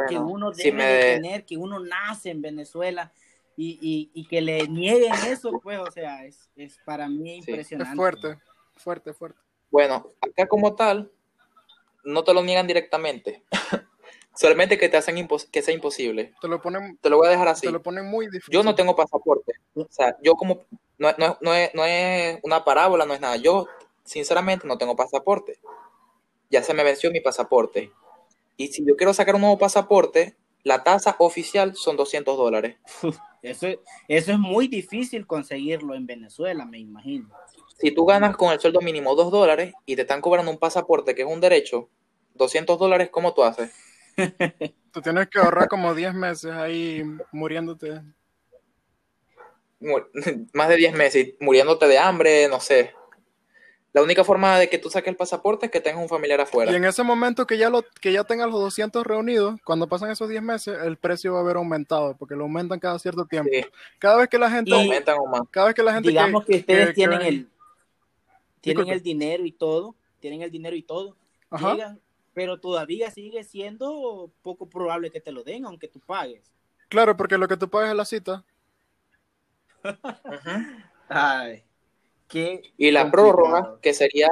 que 0.07 0.17
uno 0.17 0.51
debe 0.51 1.15
tener, 1.15 1.45
que 1.45 1.57
uno 1.57 1.79
nace 1.79 2.31
en 2.31 2.41
Venezuela 2.41 3.11
y, 3.55 4.09
y, 4.13 4.27
que 4.27 4.41
le 4.41 4.67
nieguen 4.67 5.13
eso, 5.27 5.59
pues, 5.61 5.79
o 5.79 5.91
sea, 5.91 6.25
es, 6.25 6.49
es 6.55 6.79
para 6.85 7.07
mí 7.07 7.37
impresionante. 7.37 7.91
Es 7.91 7.95
fuerte, 7.95 8.39
fuerte, 8.75 9.13
fuerte. 9.13 9.39
Bueno, 9.69 10.11
acá 10.21 10.47
como 10.47 10.75
tal, 10.75 11.11
no 12.03 12.23
te 12.23 12.33
lo 12.33 12.43
niegan 12.43 12.67
directamente. 12.67 13.43
Solamente 14.35 14.77
que 14.77 14.89
te 14.89 14.97
hacen 14.97 15.27
que 15.51 15.61
sea 15.61 15.73
imposible. 15.73 16.33
Te 16.41 16.47
lo 16.47 16.61
ponen. 16.61 16.97
Te 16.97 17.09
lo 17.09 17.17
voy 17.17 17.27
a 17.27 17.31
dejar 17.31 17.47
así. 17.47 17.67
Te 17.67 17.71
lo 17.71 17.83
ponen 17.83 18.05
muy 18.05 18.27
difícil. 18.27 18.53
Yo 18.53 18.63
no 18.63 18.73
tengo 18.73 18.95
pasaporte. 18.95 19.53
O 19.75 19.87
sea, 19.89 20.17
yo 20.23 20.35
como. 20.35 20.65
No, 20.97 21.13
no, 21.17 21.37
no, 21.41 21.53
es, 21.53 21.73
no 21.73 21.85
es 21.85 22.39
una 22.43 22.63
parábola, 22.63 23.05
no 23.05 23.13
es 23.13 23.21
nada. 23.21 23.35
Yo 23.37 23.67
sinceramente 24.03 24.67
no 24.67 24.77
tengo 24.77 24.95
pasaporte. 24.95 25.59
Ya 26.49 26.63
se 26.63 26.73
me 26.73 26.83
venció 26.83 27.11
mi 27.11 27.19
pasaporte. 27.19 27.91
Y 28.57 28.67
si 28.67 28.85
yo 28.85 28.95
quiero 28.95 29.13
sacar 29.13 29.35
un 29.35 29.41
nuevo 29.41 29.57
pasaporte, 29.57 30.35
la 30.63 30.83
tasa 30.83 31.15
oficial 31.19 31.75
son 31.75 31.97
200 31.97 32.37
dólares. 32.37 32.77
Eso, 33.43 33.67
eso 34.07 34.31
es 34.31 34.39
muy 34.39 34.69
difícil 34.69 35.27
conseguirlo 35.27 35.95
en 35.95 36.05
Venezuela, 36.05 36.63
me 36.63 36.79
imagino. 36.79 37.29
Si 37.77 37.91
tú 37.91 38.05
ganas 38.05 38.37
con 38.37 38.53
el 38.53 38.61
sueldo 38.61 38.79
mínimo 38.79 39.15
2 39.15 39.33
dólares 39.33 39.73
y 39.85 39.97
te 39.97 40.03
están 40.03 40.21
cobrando 40.21 40.49
un 40.49 40.57
pasaporte 40.57 41.13
que 41.13 41.23
es 41.23 41.27
un 41.27 41.41
derecho, 41.41 41.89
200 42.35 42.79
dólares, 42.79 43.09
¿cómo 43.11 43.33
tú 43.33 43.43
haces? 43.43 43.73
Tú 44.91 45.01
tienes 45.01 45.27
que 45.27 45.39
ahorrar 45.39 45.67
como 45.67 45.93
10 45.93 46.13
meses 46.13 46.51
ahí 46.51 47.03
muriéndote. 47.31 48.01
Más 50.53 50.69
de 50.69 50.75
10 50.75 50.93
meses, 50.93 51.33
muriéndote 51.39 51.87
de 51.87 51.97
hambre, 51.97 52.47
no 52.47 52.59
sé. 52.59 52.93
La 53.93 54.01
única 54.01 54.23
forma 54.23 54.57
de 54.57 54.69
que 54.69 54.79
tú 54.79 54.89
saques 54.89 55.09
el 55.09 55.15
pasaporte 55.15 55.67
es 55.67 55.71
que 55.71 55.79
tengas 55.79 56.01
un 56.01 56.09
familiar 56.09 56.41
afuera. 56.41 56.71
Y 56.71 56.75
en 56.75 56.83
ese 56.83 57.03
momento 57.03 57.45
que 57.45 57.59
ya 57.59 57.69
lo 57.69 57.83
que 58.01 58.11
ya 58.11 58.23
tengas 58.23 58.49
los 58.49 58.59
200 58.59 59.05
reunidos, 59.05 59.59
cuando 59.63 59.87
pasan 59.87 60.09
esos 60.09 60.27
10 60.27 60.41
meses, 60.41 60.79
el 60.83 60.97
precio 60.97 61.33
va 61.33 61.39
a 61.39 61.41
haber 61.43 61.57
aumentado, 61.57 62.15
porque 62.17 62.35
lo 62.35 62.43
aumentan 62.43 62.79
cada 62.79 62.97
cierto 62.97 63.25
tiempo. 63.25 63.51
Cada 63.99 64.17
vez 64.17 64.29
que 64.29 64.39
la 64.39 64.49
gente 64.49 64.73
aumentan 64.73 65.17
más. 65.29 65.41
Cada 65.51 65.67
vez 65.67 65.75
que 65.75 65.83
la 65.83 65.93
gente 65.93 66.09
digamos 66.09 66.43
que, 66.43 66.55
ustedes 66.55 66.95
tienen 66.95 67.21
el 67.21 67.49
tienen 68.61 68.87
el 68.89 69.03
dinero 69.03 69.45
y 69.45 69.51
todo, 69.51 69.95
tienen 70.19 70.41
el 70.41 70.49
dinero 70.49 70.75
y 70.75 70.81
todo, 70.83 71.15
llegan, 71.51 71.99
pero 72.33 72.59
todavía 72.59 73.11
sigue 73.11 73.43
siendo 73.43 74.31
poco 74.41 74.69
probable 74.69 75.11
que 75.11 75.21
te 75.21 75.31
lo 75.31 75.43
den 75.43 75.65
aunque 75.65 75.87
tú 75.87 75.99
pagues. 75.99 76.51
Claro, 76.89 77.17
porque 77.17 77.37
lo 77.37 77.47
que 77.47 77.57
tú 77.57 77.69
pagas 77.69 77.91
es 77.91 77.95
la 77.95 78.05
cita. 78.05 78.45
Ay 81.09 81.63
y 82.77 82.91
la 82.91 83.11
prórroga, 83.11 83.77
que 83.81 83.93
sería 83.93 84.29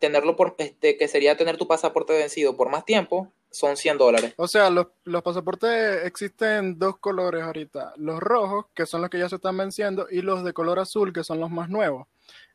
tenerlo 0.00 0.36
por 0.36 0.54
este, 0.58 0.96
que 0.96 1.08
sería 1.08 1.36
tener 1.36 1.56
tu 1.56 1.66
pasaporte 1.66 2.12
vencido 2.12 2.56
por 2.56 2.70
más 2.70 2.84
tiempo, 2.84 3.32
son 3.50 3.76
100 3.76 3.98
dólares. 3.98 4.34
O 4.36 4.46
sea, 4.46 4.70
los, 4.70 4.88
los, 5.04 5.22
pasaportes 5.22 6.04
existen 6.04 6.78
dos 6.78 6.98
colores 6.98 7.42
ahorita, 7.42 7.94
los 7.96 8.20
rojos, 8.20 8.66
que 8.74 8.86
son 8.86 9.00
los 9.00 9.10
que 9.10 9.18
ya 9.18 9.28
se 9.28 9.36
están 9.36 9.56
venciendo, 9.56 10.06
y 10.10 10.22
los 10.22 10.44
de 10.44 10.52
color 10.52 10.78
azul, 10.78 11.12
que 11.12 11.24
son 11.24 11.40
los 11.40 11.50
más 11.50 11.68
nuevos. 11.68 12.06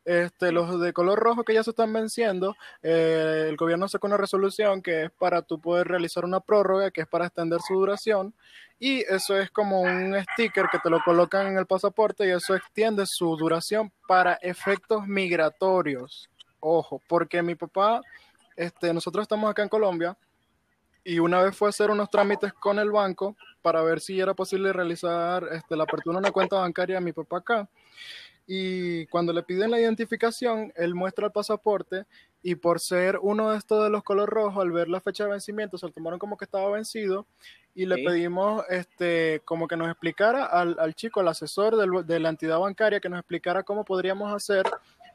Este, 0.04 0.52
los 0.52 0.80
de 0.80 0.92
color 0.92 1.18
rojo 1.18 1.44
que 1.44 1.54
ya 1.54 1.62
se 1.62 1.70
están 1.70 1.92
venciendo, 1.92 2.56
eh, 2.82 3.46
el 3.48 3.56
gobierno 3.56 3.88
sacó 3.88 4.06
una 4.06 4.18
resolución 4.18 4.82
que 4.82 5.04
es 5.04 5.10
para 5.10 5.40
tú 5.40 5.58
poder 5.58 5.88
realizar 5.88 6.26
una 6.26 6.40
prórroga, 6.40 6.90
que 6.90 7.00
es 7.00 7.06
para 7.06 7.26
extender 7.26 7.60
su 7.66 7.74
duración, 7.74 8.34
y 8.78 9.00
eso 9.00 9.38
es 9.38 9.50
como 9.50 9.80
un 9.80 10.14
sticker 10.32 10.66
que 10.70 10.78
te 10.78 10.90
lo 10.90 11.00
colocan 11.02 11.46
en 11.46 11.56
el 11.56 11.64
pasaporte 11.64 12.26
y 12.26 12.32
eso 12.32 12.54
extiende 12.54 13.06
su 13.06 13.34
duración 13.36 13.90
para 14.06 14.34
efectos 14.34 15.06
migratorios. 15.06 16.28
Ojo, 16.60 17.00
porque 17.08 17.42
mi 17.42 17.54
papá, 17.54 18.02
este, 18.56 18.92
nosotros 18.92 19.22
estamos 19.22 19.50
acá 19.50 19.62
en 19.62 19.68
Colombia 19.70 20.16
y 21.02 21.18
una 21.18 21.42
vez 21.42 21.56
fue 21.56 21.68
a 21.68 21.70
hacer 21.70 21.90
unos 21.90 22.10
trámites 22.10 22.52
con 22.52 22.78
el 22.78 22.90
banco 22.90 23.36
para 23.62 23.82
ver 23.82 24.00
si 24.00 24.20
era 24.20 24.34
posible 24.34 24.72
realizar 24.72 25.46
este, 25.52 25.76
la 25.76 25.84
apertura 25.84 26.16
de 26.16 26.20
una 26.20 26.32
cuenta 26.32 26.56
bancaria 26.56 26.98
a 26.98 27.00
mi 27.00 27.12
papá 27.12 27.38
acá 27.38 27.68
y 28.46 29.06
cuando 29.06 29.32
le 29.32 29.42
piden 29.42 29.70
la 29.70 29.80
identificación, 29.80 30.72
él 30.76 30.94
muestra 30.94 31.26
el 31.26 31.32
pasaporte 31.32 32.04
y 32.42 32.56
por 32.56 32.80
ser 32.80 33.18
uno 33.22 33.50
de 33.50 33.58
estos 33.58 33.82
de 33.82 33.90
los 33.90 34.02
color 34.02 34.28
rojo, 34.28 34.60
al 34.60 34.72
ver 34.72 34.88
la 34.88 35.00
fecha 35.00 35.24
de 35.24 35.30
vencimiento, 35.30 35.78
se 35.78 35.86
lo 35.86 35.92
tomaron 35.92 36.18
como 36.18 36.36
que 36.36 36.44
estaba 36.44 36.70
vencido 36.70 37.26
y 37.74 37.86
le 37.86 38.04
pedimos 38.04 38.64
este 38.68 39.42
como 39.44 39.66
que 39.66 39.76
nos 39.76 39.88
explicara 39.88 40.44
al, 40.44 40.76
al 40.78 40.94
chico, 40.94 41.20
al 41.20 41.28
asesor 41.28 42.04
de 42.04 42.20
la 42.20 42.28
entidad 42.28 42.58
bancaria, 42.58 43.00
que 43.00 43.08
nos 43.08 43.18
explicara 43.18 43.62
cómo 43.62 43.84
podríamos 43.84 44.32
hacer 44.32 44.64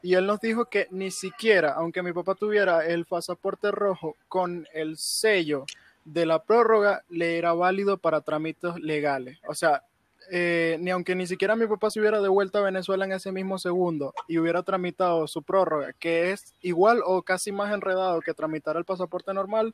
y 0.01 0.13
él 0.13 0.25
nos 0.25 0.39
dijo 0.39 0.65
que 0.65 0.87
ni 0.91 1.11
siquiera, 1.11 1.73
aunque 1.73 2.01
mi 2.01 2.13
papá 2.13 2.35
tuviera 2.35 2.85
el 2.85 3.05
pasaporte 3.05 3.71
rojo 3.71 4.15
con 4.27 4.67
el 4.73 4.97
sello 4.97 5.65
de 6.05 6.25
la 6.25 6.43
prórroga, 6.43 7.03
le 7.09 7.37
era 7.37 7.53
válido 7.53 7.97
para 7.97 8.21
trámites 8.21 8.75
legales. 8.79 9.39
O 9.47 9.53
sea, 9.53 9.83
eh, 10.31 10.77
ni 10.79 10.91
aunque 10.91 11.15
ni 11.15 11.27
siquiera 11.27 11.55
mi 11.55 11.67
papá 11.67 11.89
se 11.89 11.99
hubiera 11.99 12.21
devuelto 12.21 12.59
a 12.59 12.63
Venezuela 12.63 13.05
en 13.05 13.13
ese 13.13 13.31
mismo 13.31 13.57
segundo 13.57 14.13
y 14.27 14.37
hubiera 14.37 14.63
tramitado 14.63 15.27
su 15.27 15.43
prórroga, 15.43 15.93
que 15.93 16.31
es 16.31 16.53
igual 16.61 17.01
o 17.05 17.23
casi 17.23 17.51
más 17.51 17.73
enredado 17.73 18.21
que 18.21 18.33
tramitar 18.33 18.77
el 18.77 18.85
pasaporte 18.85 19.33
normal, 19.33 19.73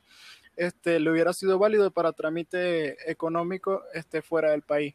este, 0.56 1.00
le 1.00 1.10
hubiera 1.10 1.32
sido 1.32 1.58
válido 1.58 1.90
para 1.90 2.12
trámite 2.12 3.10
económico 3.10 3.82
este, 3.92 4.22
fuera 4.22 4.50
del 4.50 4.62
país. 4.62 4.94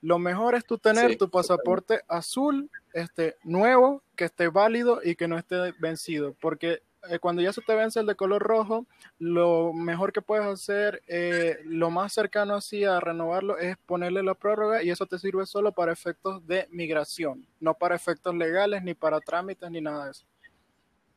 Lo 0.00 0.18
mejor 0.18 0.56
es 0.56 0.64
tú 0.64 0.78
tener 0.78 1.16
tu 1.16 1.30
pasaporte 1.30 2.00
azul, 2.08 2.70
este, 2.92 3.36
nuevo, 3.44 4.02
que 4.16 4.24
esté 4.24 4.48
válido 4.48 5.00
y 5.04 5.14
que 5.14 5.28
no 5.28 5.38
esté 5.38 5.72
vencido, 5.78 6.34
porque 6.40 6.82
eh, 7.08 7.18
cuando 7.18 7.42
ya 7.42 7.52
se 7.52 7.62
te 7.62 7.74
vence 7.74 8.00
el 8.00 8.06
de 8.06 8.14
color 8.14 8.42
rojo, 8.42 8.86
lo 9.18 9.72
mejor 9.72 10.12
que 10.12 10.22
puedes 10.22 10.46
hacer, 10.46 11.02
eh, 11.08 11.58
lo 11.64 11.90
más 11.90 12.12
cercano 12.12 12.54
así 12.54 12.84
a 12.84 13.00
renovarlo 13.00 13.58
es 13.58 13.76
ponerle 13.86 14.22
la 14.22 14.34
prórroga 14.34 14.82
y 14.82 14.90
eso 14.90 15.06
te 15.06 15.18
sirve 15.18 15.46
solo 15.46 15.72
para 15.72 15.92
efectos 15.92 16.46
de 16.46 16.68
migración, 16.70 17.46
no 17.60 17.74
para 17.74 17.96
efectos 17.96 18.34
legales, 18.34 18.82
ni 18.82 18.94
para 18.94 19.20
trámites, 19.20 19.70
ni 19.70 19.80
nada 19.80 20.04
de 20.04 20.10
eso. 20.12 20.26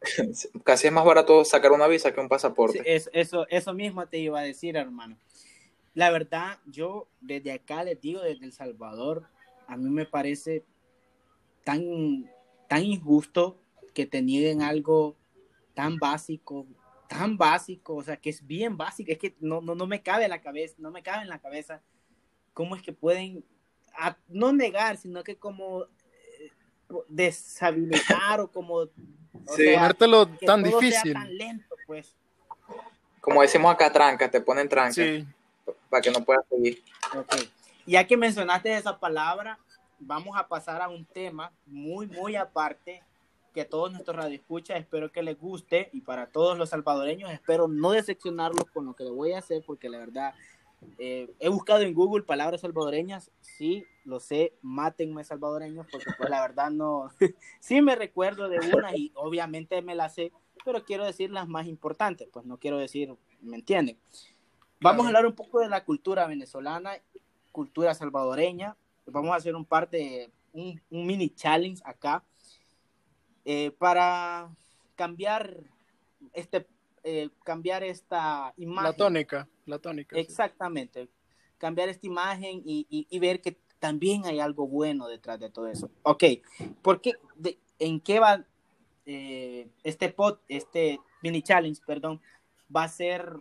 Casi 0.63 0.87
es 0.87 0.93
más 0.93 1.05
barato 1.05 1.45
sacar 1.45 1.71
una 1.71 1.87
visa 1.87 2.11
que 2.11 2.19
un 2.19 2.29
pasaporte. 2.29 2.81
eso, 2.85 3.45
eso 3.49 3.73
mismo 3.73 4.07
te 4.07 4.17
iba 4.17 4.39
a 4.39 4.43
decir, 4.43 4.75
hermano. 4.75 5.17
La 5.93 6.11
verdad, 6.11 6.59
yo 6.65 7.07
desde 7.21 7.53
acá 7.53 7.83
les 7.83 8.01
digo, 8.01 8.21
desde 8.21 8.45
El 8.45 8.51
Salvador, 8.51 9.27
a 9.67 9.77
mí 9.77 9.89
me 9.89 10.05
parece 10.05 10.63
tan, 11.63 12.29
tan 12.67 12.83
injusto 12.83 13.57
que 13.93 14.05
te 14.05 14.21
nieguen 14.21 14.61
algo 14.61 15.15
tan 15.75 15.97
básico, 15.97 16.65
tan 17.07 17.37
básico, 17.37 17.95
o 17.95 18.03
sea, 18.03 18.17
que 18.17 18.31
es 18.31 18.45
bien 18.45 18.77
básico, 18.77 19.11
es 19.11 19.19
que 19.19 19.35
no, 19.39 19.61
no, 19.61 19.75
no 19.75 19.85
me 19.85 20.01
cabe 20.01 20.23
en 20.23 20.31
la 20.31 20.41
cabeza, 20.41 20.75
no 20.79 20.89
me 20.89 21.03
cabe 21.03 21.23
en 21.23 21.29
la 21.29 21.39
cabeza 21.39 21.81
cómo 22.53 22.75
es 22.75 22.81
que 22.81 22.93
pueden, 22.93 23.43
no 24.27 24.53
negar, 24.53 24.97
sino 24.97 25.23
que 25.23 25.37
como 25.37 25.83
eh, 25.83 26.51
deshabilitar 27.07 28.39
o 28.39 28.51
como... 28.51 28.75
O 29.47 29.53
sí, 29.55 29.75
tan 30.45 30.63
difícil. 30.63 31.13
tan 31.13 31.37
lento, 31.37 31.75
pues. 31.85 32.15
Como 33.19 33.41
decimos 33.41 33.73
acá, 33.73 33.91
tranca, 33.91 34.31
te 34.31 34.39
ponen 34.39 34.69
tranca. 34.69 34.93
Sí. 34.93 35.27
Para 35.89 36.01
que 36.01 36.11
no 36.11 36.23
puedas 36.23 36.45
seguir. 36.49 36.81
Ok. 37.15 37.35
Ya 37.85 38.07
que 38.07 38.15
mencionaste 38.15 38.75
esa 38.75 38.97
palabra, 38.97 39.59
vamos 39.99 40.37
a 40.37 40.47
pasar 40.47 40.81
a 40.81 40.87
un 40.87 41.05
tema 41.05 41.51
muy, 41.65 42.07
muy 42.07 42.35
aparte 42.35 43.03
que 43.55 43.61
a 43.61 43.69
todos 43.69 43.89
nuestros 43.89 44.17
radioescuchas 44.17 44.77
espero 44.77 45.13
que 45.13 45.23
les 45.23 45.39
guste 45.39 45.89
y 45.93 46.01
para 46.01 46.27
todos 46.27 46.57
los 46.57 46.71
salvadoreños 46.71 47.31
espero 47.31 47.69
no 47.69 47.91
decepcionarlos 47.91 48.65
con 48.65 48.85
lo 48.85 48.97
que 48.97 49.05
le 49.05 49.11
voy 49.11 49.31
a 49.31 49.39
hacer 49.39 49.63
porque 49.65 49.87
la 49.87 49.97
verdad 49.97 50.33
eh, 50.99 51.33
he 51.39 51.47
buscado 51.47 51.81
en 51.81 51.93
Google 51.93 52.23
palabras 52.23 52.61
salvadoreñas, 52.61 53.31
sí, 53.39 53.85
lo 54.03 54.19
sé, 54.19 54.53
mátenme 54.61 55.23
salvadoreños 55.23 55.87
porque 55.89 56.11
pues 56.17 56.29
la 56.29 56.41
verdad 56.41 56.69
no, 56.69 57.09
sí 57.61 57.81
me 57.81 57.95
recuerdo 57.95 58.49
de 58.49 58.59
una 58.75 58.93
y 58.93 59.13
obviamente 59.15 59.81
me 59.81 59.95
las 59.95 60.15
sé, 60.15 60.33
pero 60.65 60.83
quiero 60.83 61.05
decir 61.05 61.31
las 61.31 61.47
más 61.47 61.65
importantes, 61.65 62.27
pues 62.33 62.45
no 62.45 62.57
quiero 62.57 62.77
decir, 62.77 63.15
¿me 63.39 63.55
entienden? 63.55 63.97
Vamos 64.81 65.05
a 65.05 65.07
hablar 65.07 65.25
un 65.25 65.33
poco 65.33 65.61
de 65.61 65.69
la 65.69 65.85
cultura 65.85 66.27
venezolana, 66.27 66.97
cultura 67.53 67.93
salvadoreña, 67.93 68.75
vamos 69.05 69.31
a 69.31 69.37
hacer 69.37 69.55
un 69.55 69.63
par 69.63 69.89
de, 69.89 70.29
un, 70.51 70.79
un 70.89 71.07
mini 71.07 71.29
challenge 71.29 71.81
acá 71.85 72.21
eh, 73.45 73.71
para 73.77 74.49
cambiar 74.95 75.57
este 76.33 76.67
eh, 77.07 77.29
cambiar 77.43 77.83
esta 77.83 78.51
imagen. 78.57 78.83
La 78.83 78.93
tónica, 78.93 79.47
la 79.67 79.77
tónica. 79.77 80.17
Exactamente. 80.17 81.05
Sí. 81.05 81.09
Cambiar 81.59 81.87
esta 81.89 82.07
imagen 82.07 82.63
y, 82.65 82.87
y, 82.89 83.05
y, 83.07 83.19
ver 83.19 83.41
que 83.41 83.57
también 83.79 84.25
hay 84.25 84.39
algo 84.39 84.67
bueno 84.67 85.07
detrás 85.07 85.39
de 85.39 85.51
todo 85.51 85.67
eso. 85.67 85.91
Ok, 86.01 86.23
¿por 86.81 87.01
qué? 87.01 87.13
De, 87.35 87.59
¿En 87.77 87.99
qué 87.99 88.19
va 88.19 88.43
eh, 89.05 89.69
este 89.83 90.09
pod, 90.09 90.39
este 90.47 90.99
mini 91.21 91.43
challenge, 91.43 91.79
perdón? 91.85 92.19
Va 92.75 92.83
a 92.83 92.89
ser 92.89 93.37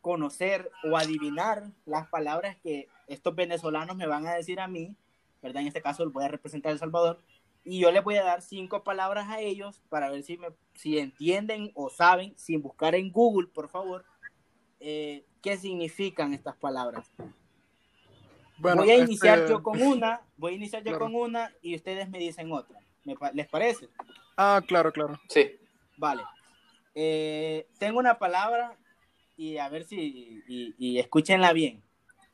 conocer 0.00 0.70
o 0.84 0.96
adivinar 0.96 1.72
las 1.84 2.06
palabras 2.06 2.56
que 2.62 2.88
estos 3.08 3.34
venezolanos 3.34 3.96
me 3.96 4.06
van 4.06 4.28
a 4.28 4.34
decir 4.34 4.60
a 4.60 4.68
mí, 4.68 4.94
¿verdad? 5.42 5.62
En 5.62 5.68
este 5.68 5.82
caso 5.82 6.08
voy 6.10 6.24
a 6.24 6.28
representar 6.28 6.70
a 6.70 6.74
El 6.74 6.78
Salvador 6.78 7.20
y 7.66 7.80
yo 7.80 7.90
les 7.90 8.04
voy 8.04 8.14
a 8.14 8.22
dar 8.22 8.42
cinco 8.42 8.84
palabras 8.84 9.28
a 9.28 9.40
ellos 9.40 9.82
para 9.88 10.08
ver 10.08 10.22
si, 10.22 10.38
me, 10.38 10.46
si 10.74 10.98
entienden 10.98 11.72
o 11.74 11.90
saben, 11.90 12.32
sin 12.38 12.62
buscar 12.62 12.94
en 12.94 13.10
Google, 13.10 13.48
por 13.48 13.68
favor, 13.68 14.04
eh, 14.78 15.26
qué 15.42 15.56
significan 15.56 16.32
estas 16.32 16.56
palabras. 16.56 17.12
Bueno, 18.58 18.82
voy 18.82 18.92
a 18.92 18.98
iniciar 18.98 19.40
este... 19.40 19.50
yo 19.50 19.62
con 19.64 19.82
una, 19.82 20.22
voy 20.36 20.52
a 20.52 20.56
iniciar 20.56 20.84
yo 20.84 20.92
claro. 20.92 21.06
con 21.06 21.14
una 21.16 21.52
y 21.60 21.74
ustedes 21.74 22.08
me 22.08 22.18
dicen 22.18 22.52
otra. 22.52 22.78
¿Me, 23.04 23.16
¿Les 23.34 23.48
parece? 23.48 23.88
Ah, 24.36 24.62
claro, 24.64 24.92
claro. 24.92 25.20
Sí. 25.28 25.58
Vale. 25.96 26.22
Eh, 26.94 27.66
tengo 27.78 27.98
una 27.98 28.16
palabra 28.18 28.78
y 29.36 29.58
a 29.58 29.68
ver 29.68 29.84
si, 29.84 30.42
y, 30.46 30.74
y 30.78 30.98
escúchenla 31.00 31.52
bien. 31.52 31.82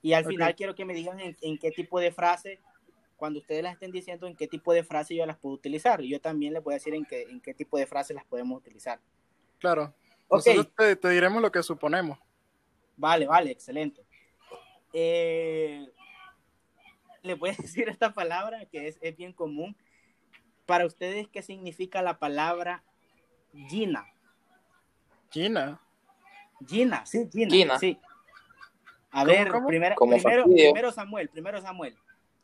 Y 0.02 0.12
al 0.12 0.24
okay. 0.24 0.36
final 0.36 0.54
quiero 0.54 0.74
que 0.74 0.84
me 0.84 0.94
digan 0.94 1.18
en, 1.20 1.36
en 1.40 1.58
qué 1.58 1.70
tipo 1.70 1.98
de 2.00 2.12
frase 2.12 2.60
cuando 3.22 3.38
ustedes 3.38 3.62
las 3.62 3.74
estén 3.74 3.92
diciendo 3.92 4.26
en 4.26 4.34
qué 4.34 4.48
tipo 4.48 4.72
de 4.72 4.82
frase 4.82 5.14
yo 5.14 5.24
las 5.24 5.38
puedo 5.38 5.54
utilizar. 5.54 6.02
Yo 6.02 6.20
también 6.20 6.54
les 6.54 6.60
voy 6.60 6.74
a 6.74 6.78
decir 6.78 6.92
en 6.92 7.04
qué, 7.04 7.22
en 7.22 7.40
qué 7.40 7.54
tipo 7.54 7.78
de 7.78 7.86
frase 7.86 8.12
las 8.12 8.24
podemos 8.24 8.58
utilizar. 8.58 8.98
Claro. 9.60 9.94
Okay. 10.26 10.56
Nosotros 10.56 10.74
te, 10.76 10.96
te, 10.96 11.08
diremos 11.10 11.40
lo 11.40 11.52
que 11.52 11.62
suponemos. 11.62 12.18
Vale, 12.96 13.28
vale, 13.28 13.52
excelente. 13.52 14.04
Eh, 14.92 15.86
les 17.22 17.38
voy 17.38 17.50
a 17.50 17.52
decir 17.62 17.88
esta 17.88 18.12
palabra 18.12 18.66
que 18.66 18.88
es, 18.88 18.98
es, 19.00 19.16
bien 19.16 19.32
común. 19.32 19.76
Para 20.66 20.84
ustedes, 20.84 21.28
¿qué 21.28 21.42
significa 21.42 22.02
la 22.02 22.18
palabra 22.18 22.82
Gina? 23.68 24.04
Gina. 25.30 25.80
Gina, 26.66 27.06
sí, 27.06 27.28
Gina. 27.32 27.50
Gina. 27.52 27.78
Sí. 27.78 28.00
A 29.12 29.22
ver, 29.22 29.46
¿Cómo? 29.46 29.68
Primero, 29.68 29.94
Como 29.94 30.16
primero, 30.16 30.42
primero 30.42 30.90
Samuel, 30.90 31.28
primero 31.28 31.60
Samuel. 31.60 31.96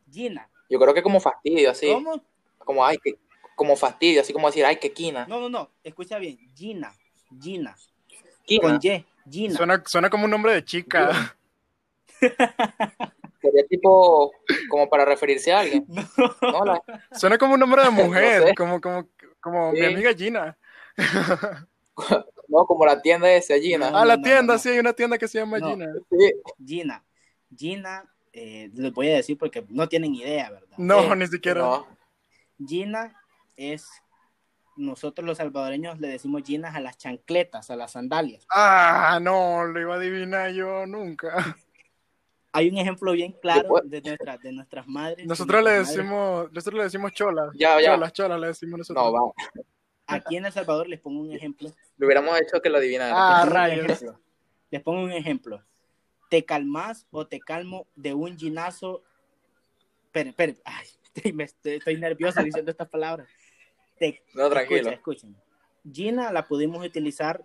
Gina. 0.09 0.49
Yo 0.69 0.79
creo 0.79 0.95
que 0.95 1.03
como 1.03 1.21
fastidio, 1.21 1.71
así. 1.71 1.91
¿Cómo? 1.93 2.21
Como, 2.59 2.85
ay, 2.85 2.99
que, 3.03 3.17
como 3.57 3.75
fastidio, 3.77 4.21
así 4.21 4.33
como 4.33 4.49
decir, 4.49 4.65
ay, 4.65 4.77
qué 4.77 4.93
quina. 4.93 5.27
No, 5.27 5.41
no, 5.41 5.49
no, 5.49 5.71
escucha 5.83 6.19
bien. 6.19 6.39
Gina, 6.55 6.93
Gina. 7.41 7.77
Quina. 8.45 8.63
Con 8.63 8.79
Y, 8.83 9.05
Gina. 9.31 9.55
Suena, 9.57 9.83
suena 9.87 10.11
como 10.11 10.25
un 10.27 10.31
nombre 10.31 10.53
de 10.53 10.65
chica. 10.65 11.37
Sería 13.41 13.67
tipo, 13.69 14.33
como 14.69 14.89
para 14.89 15.05
referirse 15.05 15.53
a 15.53 15.61
alguien. 15.61 15.87
No. 16.43 16.51
No, 16.53 16.65
la- 16.65 16.83
Suena 17.13 17.39
como 17.39 17.55
un 17.55 17.61
nombre 17.61 17.83
de 17.83 17.91
mujer, 17.91 18.41
No 18.43 18.47
sé. 18.49 18.55
como, 18.55 18.81
como, 18.81 19.09
como 19.41 19.73
Sí. 19.73 19.81
mi 19.81 19.87
amiga 19.87 20.13
Gina. 20.15 20.57
no, 22.49 22.67
como 22.67 22.85
la 22.87 23.01
tienda 23.01 23.31
esa, 23.33 23.59
Gina. 23.59 23.91
Ah, 23.95 24.05
la 24.05 24.17
no, 24.17 24.23
tienda, 24.23 24.55
no. 24.55 24.59
sí, 24.59 24.69
hay 24.71 24.79
una 24.79 24.93
tienda 24.93 25.19
que 25.19 25.29
se 25.29 25.39
llama 25.39 25.59
No. 25.59 25.71
Gina. 25.71 25.93
Sí. 26.11 26.33
Gina. 26.67 27.05
Gina, 27.57 28.05
eh, 28.41 28.71
les 28.73 28.93
voy 28.93 29.11
a 29.11 29.17
decir 29.17 29.37
porque 29.37 29.65
no 29.69 29.89
tienen 29.89 30.15
idea, 30.15 30.51
¿verdad? 30.51 30.79
No, 30.79 31.13
Eh, 31.13 31.17
ni 31.17 31.27
siquiera. 31.27 31.61
No. 31.61 31.87
Gina 32.65 33.21
es, 33.57 33.89
nosotros 34.77 35.27
los 35.27 35.39
salvadoreños 35.39 35.99
le 35.99 36.09
decimos 36.09 36.43
Ginas 36.45 36.75
a 36.77 36.81
las 36.81 36.97
chancletas, 36.97 37.71
a 37.71 37.77
las 37.77 37.93
sandalias. 37.93 38.47
Ah, 38.51 39.19
no, 39.21 39.65
lo 39.65 39.81
iba 39.81 39.95
a 39.95 39.99
adivinar 39.99 40.53
yo 40.53 40.87
nunca. 40.87 41.57
Hay 42.53 42.69
un 42.71 42.79
ejemplo 42.79 43.13
bien 43.13 43.33
claro 43.33 43.81
de, 43.85 44.01
nuestra, 44.01 44.39
de 44.39 44.53
nuestras 44.53 44.87
madres. 44.87 45.27
Nosotros 45.27 45.63
le 45.63 45.77
nuestras 45.77 45.97
madres. 45.97 46.09
decimos, 46.09 46.53
nosotros 46.53 46.79
le 46.79 46.85
decimos 46.85 47.13
cholas. 47.13 47.51
Ya, 47.55 47.81
ya. 47.81 47.95
Cholas, 47.95 48.13
cholas 48.13 48.41
le 48.41 48.47
decimos 48.49 48.79
nosotros. 48.79 49.05
No, 49.05 49.13
va. 49.13 49.33
Aquí 50.07 50.37
en 50.37 50.47
El 50.47 50.53
Salvador 50.53 50.89
les 50.89 51.01
pongo 51.01 51.21
un 51.21 51.33
ejemplo. 51.33 51.71
Le 51.99 52.07
hubiéramos 52.07 52.41
hecho 52.41 52.63
que 52.63 52.71
lo 52.71 52.79
adivinara. 52.79 53.13
Ah, 53.15 53.45
rayos. 53.45 54.05
Les 54.71 54.83
pongo 54.83 55.03
un 55.03 55.13
ejemplo. 55.13 55.63
¿Te 56.29 56.45
calmas 56.45 57.07
o 57.11 57.27
te 57.27 57.41
calmo 57.41 57.87
de 57.97 58.15
un 58.15 58.37
ginazo? 58.39 59.03
Esperen, 60.05 60.29
esperen. 60.29 60.59
Ay, 60.65 60.87
estoy, 61.15 61.33
me 61.33 61.45
estoy, 61.45 61.73
estoy 61.75 61.97
nervioso 61.97 62.43
diciendo 62.43 62.71
estas 62.71 62.89
palabras. 62.89 63.29
Te, 63.99 64.23
No, 64.35 64.49
tranquilo. 64.49 64.91
Escuchen, 64.91 65.35
escuchen. 65.35 65.37
Gina 65.91 66.33
la 66.33 66.47
pudimos 66.47 66.85
utilizar 66.85 67.45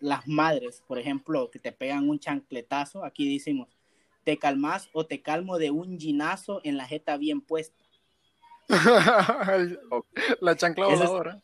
las 0.00 0.26
madres, 0.26 0.82
por 0.86 0.98
ejemplo, 0.98 1.50
que 1.50 1.58
te 1.58 1.72
pegan 1.72 2.08
un 2.08 2.18
chancletazo. 2.18 3.04
Aquí 3.04 3.32
decimos, 3.32 3.76
te 4.24 4.38
calmas 4.38 4.88
o 4.92 5.06
te 5.06 5.22
calmo 5.22 5.58
de 5.58 5.70
un 5.70 5.98
ginazo 5.98 6.60
en 6.64 6.76
la 6.76 6.86
jeta 6.86 7.16
bien 7.16 7.40
puesta. 7.40 7.84
la 10.40 10.56
chancla 10.56 10.86
Eso 10.86 10.96
voladora. 10.96 11.42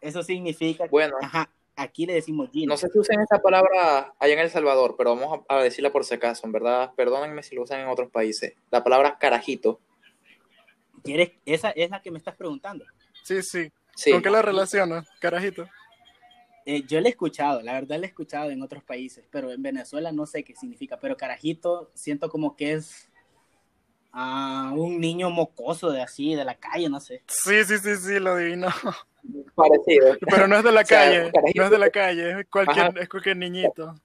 Eso 0.00 0.22
significa, 0.22 0.86
Bueno. 0.88 1.16
ajá, 1.20 1.50
aquí 1.76 2.06
le 2.06 2.14
decimos 2.14 2.50
Gina. 2.50 2.72
No 2.72 2.76
sé 2.76 2.88
si 2.88 2.98
usan 2.98 3.20
esa 3.20 3.40
palabra 3.40 4.14
allá 4.18 4.32
en 4.34 4.40
El 4.40 4.50
Salvador, 4.50 4.94
pero 4.96 5.14
vamos 5.16 5.40
a, 5.48 5.56
a 5.56 5.62
decirla 5.62 5.90
por 5.92 6.04
si 6.04 6.14
acaso, 6.14 6.46
en 6.46 6.52
verdad. 6.52 6.92
Perdónenme 6.96 7.42
si 7.42 7.54
lo 7.54 7.62
usan 7.62 7.80
en 7.80 7.88
otros 7.88 8.10
países. 8.10 8.54
La 8.70 8.82
palabra 8.82 9.18
carajito. 9.18 9.80
¿Quieres? 11.02 11.32
Esa 11.44 11.70
es 11.70 11.90
la 11.90 12.00
que 12.00 12.10
me 12.10 12.18
estás 12.18 12.36
preguntando. 12.36 12.84
Sí, 13.22 13.42
sí. 13.42 13.72
Sí. 13.94 14.10
¿Con 14.10 14.22
qué 14.22 14.30
la 14.30 14.42
relacionas, 14.42 15.06
carajito? 15.20 15.68
Eh, 16.64 16.84
yo 16.86 17.00
la 17.00 17.08
he 17.08 17.10
escuchado, 17.10 17.60
la 17.60 17.72
verdad 17.72 17.98
la 17.98 18.06
he 18.06 18.08
escuchado 18.08 18.50
en 18.50 18.62
otros 18.62 18.84
países, 18.84 19.26
pero 19.30 19.50
en 19.50 19.62
Venezuela 19.62 20.12
no 20.12 20.26
sé 20.26 20.44
qué 20.44 20.54
significa. 20.54 20.98
Pero 20.98 21.16
carajito, 21.16 21.90
siento 21.94 22.30
como 22.30 22.56
que 22.56 22.74
es 22.74 23.11
ah, 24.12 24.72
un 24.74 25.00
niño 25.00 25.30
mocoso 25.30 25.90
de 25.90 26.02
así, 26.02 26.34
de 26.34 26.44
la 26.44 26.54
calle, 26.54 26.88
no 26.88 27.00
sé. 27.00 27.22
Sí, 27.26 27.64
sí, 27.64 27.78
sí, 27.78 27.96
sí, 27.96 28.18
lo 28.18 28.32
adivino. 28.32 28.68
Parecido. 29.54 30.16
Pero 30.28 30.48
no 30.48 30.56
es 30.56 30.64
de 30.64 30.72
la 30.72 30.80
O 30.82 30.84
sea, 30.86 30.98
calle, 31.30 31.32
no 31.54 31.64
es 31.64 31.70
de 31.70 31.78
la 31.78 31.90
calle, 31.90 32.40
es 32.40 32.46
cualquier, 32.48 32.86
Ajá. 32.86 33.00
es 33.00 33.08
cualquier 33.08 33.36
niñito. 33.36 33.94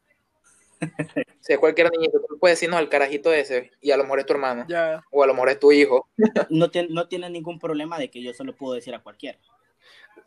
Si 1.39 1.53
es 1.53 1.59
cualquier 1.59 1.89
niñito, 1.91 2.19
tú 2.27 2.37
puedes 2.37 2.57
decirnos 2.59 2.79
el 2.79 2.89
carajito 2.89 3.33
ese, 3.33 3.71
y 3.81 3.89
a 3.91 3.97
lo 3.97 4.03
mejor 4.03 4.19
es 4.19 4.25
tu 4.27 4.33
hermano, 4.33 4.65
Ya. 4.67 5.01
o 5.11 5.23
a 5.23 5.27
lo 5.27 5.33
mejor 5.33 5.49
es 5.49 5.59
tu 5.59 5.71
hijo. 5.71 6.07
No, 6.49 6.69
tiene- 6.69 6.89
no 6.91 7.07
tiene 7.07 7.29
ningún 7.31 7.57
problema 7.57 7.97
de 7.97 8.09
que 8.11 8.21
yo 8.21 8.31
se 8.33 8.43
lo 8.43 8.53
puedo 8.55 8.73
decir 8.73 8.93
a 8.93 8.99
cualquiera. 8.99 9.39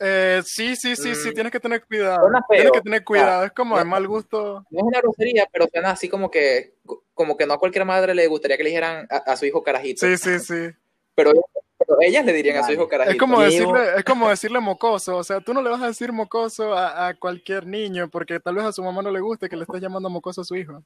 Eh, 0.03 0.41
sí, 0.47 0.77
sí, 0.77 0.97
sí, 0.97 1.15
sí, 1.15 1.29
Mm. 1.31 1.35
tienes 1.35 1.53
que 1.53 1.61
tener 1.61 1.85
cuidado. 1.85 2.23
Suena 2.23 2.41
feo. 2.49 2.57
Tienes 2.57 2.73
que 2.73 2.81
tener 2.81 3.05
cuidado, 3.05 3.45
es 3.45 3.53
como 3.53 3.77
de 3.77 3.85
No. 3.85 3.91
mal 3.91 4.07
gusto. 4.09 4.65
No 4.71 4.79
es 4.79 4.85
una 4.85 4.99
grosería, 5.01 5.47
pero 5.53 5.67
suena 5.71 5.91
así 5.91 6.09
como 6.09 6.31
que, 6.31 6.75
como 7.13 7.37
que 7.37 7.45
no 7.47 7.53
a 7.55 7.59
cualquier 7.59 7.85
madre 7.85 8.15
le 8.15 8.27
gustaría 8.27 8.57
que 8.57 8.63
le 8.65 8.71
dijeran 8.71 9.07
a, 9.11 9.17
a 9.19 9.37
su 9.37 9.45
hijo 9.45 9.63
carajito. 9.63 10.07
Sí, 10.07 10.17
sí, 10.17 10.39
sí. 10.39 10.75
Pero, 11.15 11.33
pero 11.79 11.99
ellas 12.01 12.25
le 12.25 12.33
dirían 12.33 12.57
a 12.57 12.65
su 12.67 12.73
hijo 12.73 12.89
carajito. 12.89 13.13
Es 13.13 13.19
como, 13.21 13.43
decirle, 13.43 13.81
es 13.99 14.05
como 14.05 14.31
decirle 14.31 14.59
mocoso, 14.61 15.19
o 15.19 15.25
sea, 15.25 15.41
tú 15.43 15.53
no 15.53 15.61
le 15.61 15.69
vas 15.69 15.83
a 15.83 15.89
decir 15.89 16.13
mocoso 16.13 16.73
a, 16.73 17.09
a 17.09 17.15
cualquier 17.15 17.67
niño 17.67 18.09
porque 18.09 18.41
tal 18.41 18.55
vez 18.55 18.65
a 18.65 18.73
su 18.73 18.83
mamá 18.83 19.03
no 19.03 19.11
le 19.11 19.21
guste 19.21 19.51
que 19.51 19.57
le 19.57 19.65
estés 19.65 19.83
llamando 19.83 20.09
mocoso 20.09 20.41
a 20.41 20.45
su 20.45 20.57
hijo. 20.57 20.83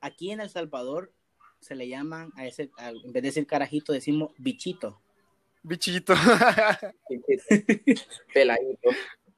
Aquí 0.00 0.32
en 0.32 0.40
El 0.40 0.50
Salvador 0.50 1.12
se 1.60 1.76
le 1.76 1.86
llaman 1.88 2.32
a 2.36 2.44
ese, 2.44 2.70
a- 2.76 2.90
en 2.90 3.12
vez 3.12 3.22
de 3.22 3.28
decir 3.28 3.46
carajito, 3.46 3.92
decimos 3.92 4.32
bichito. 4.36 5.00
Bichito. 5.66 6.14
Peladito. 8.32 8.90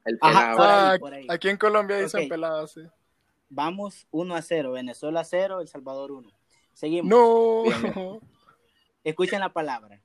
El 0.05 0.17
Ajá, 0.21 0.51
pelado. 0.51 0.57
por 0.57 0.67
ahí, 0.67 0.95
Ah, 0.95 0.97
por 0.99 1.13
ahí. 1.13 1.27
Aquí 1.29 1.49
en 1.49 1.57
Colombia 1.57 1.97
dicen 1.97 2.23
Ok. 2.23 2.29
pelado, 2.29 2.67
sí. 2.67 2.81
Vamos 3.49 4.07
1 4.11 4.35
a 4.35 4.41
0, 4.43 4.71
Venezuela 4.73 5.23
0, 5.23 5.59
El 5.61 5.67
Salvador 5.67 6.11
1. 6.11 6.29
Seguimos. 6.73 7.09
No. 7.09 7.63
Bien, 7.63 8.19
Escuchen 9.03 9.39
la 9.39 9.51
palabra. 9.51 9.99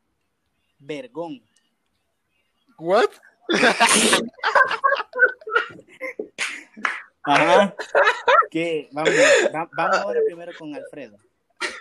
Vergón. 0.79 1.43
What? 2.79 3.11
Ajá. 7.25 7.75
¿Qué? 8.51 8.89
Vamos, 8.93 9.11
va- 9.55 9.68
vamos 9.77 9.97
ahora 9.99 10.20
primero 10.27 10.53
con 10.59 10.75
Alfredo. 10.75 11.18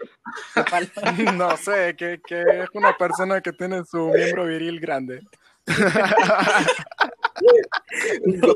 No 1.38 1.58
sé, 1.58 1.95
que, 1.97 2.20
que 2.26 2.41
es 2.41 2.70
una 2.74 2.95
persona 2.97 3.41
que 3.41 3.51
tiene 3.54 3.84
su 3.86 4.10
miembro 4.10 4.45
viril 4.45 4.80
grande. 4.80 5.22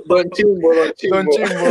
Don 0.05 0.29
Chimbo, 0.31 0.73
Don 0.73 0.91
Chimbo. 0.93 1.15
Don 1.17 1.27
Chimbo. 1.29 1.65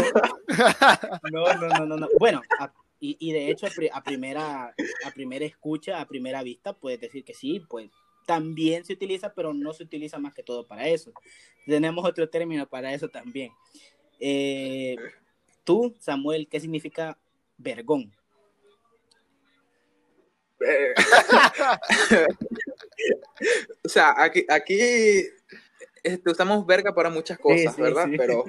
No, 1.32 1.54
no, 1.54 1.68
no, 1.68 1.86
no, 1.86 1.96
no. 1.96 2.08
Bueno, 2.18 2.40
a- 2.58 2.72
y, 3.00 3.16
y 3.20 3.32
de 3.32 3.50
hecho 3.50 3.66
a, 3.66 3.70
pri- 3.70 3.90
a 3.92 4.02
primera, 4.02 4.74
a 5.04 5.10
primera 5.12 5.44
escucha, 5.44 6.00
a 6.00 6.06
primera 6.06 6.42
vista, 6.42 6.72
puedes 6.72 7.00
decir 7.00 7.24
que 7.24 7.34
sí, 7.34 7.60
pues 7.68 7.90
también 8.26 8.84
se 8.84 8.94
utiliza, 8.94 9.32
pero 9.34 9.52
no 9.52 9.72
se 9.74 9.82
utiliza 9.84 10.18
más 10.18 10.32
que 10.34 10.42
todo 10.42 10.66
para 10.66 10.88
eso. 10.88 11.12
Tenemos 11.66 12.04
otro 12.06 12.28
término 12.28 12.66
para 12.66 12.92
eso 12.94 13.08
también. 13.08 13.52
Eh, 14.20 14.96
Tú, 15.64 15.94
Samuel, 15.98 16.46
¿qué 16.48 16.60
significa 16.60 17.18
vergón? 17.58 18.12
O 23.84 23.88
sea, 23.88 24.14
aquí, 24.22 24.44
aquí 24.48 24.78
este, 26.02 26.30
usamos 26.30 26.66
verga 26.66 26.94
para 26.94 27.10
muchas 27.10 27.38
cosas, 27.38 27.60
Sí, 27.60 27.68
sí, 27.76 27.82
¿verdad? 27.82 28.06
sí. 28.10 28.16
Pero 28.16 28.44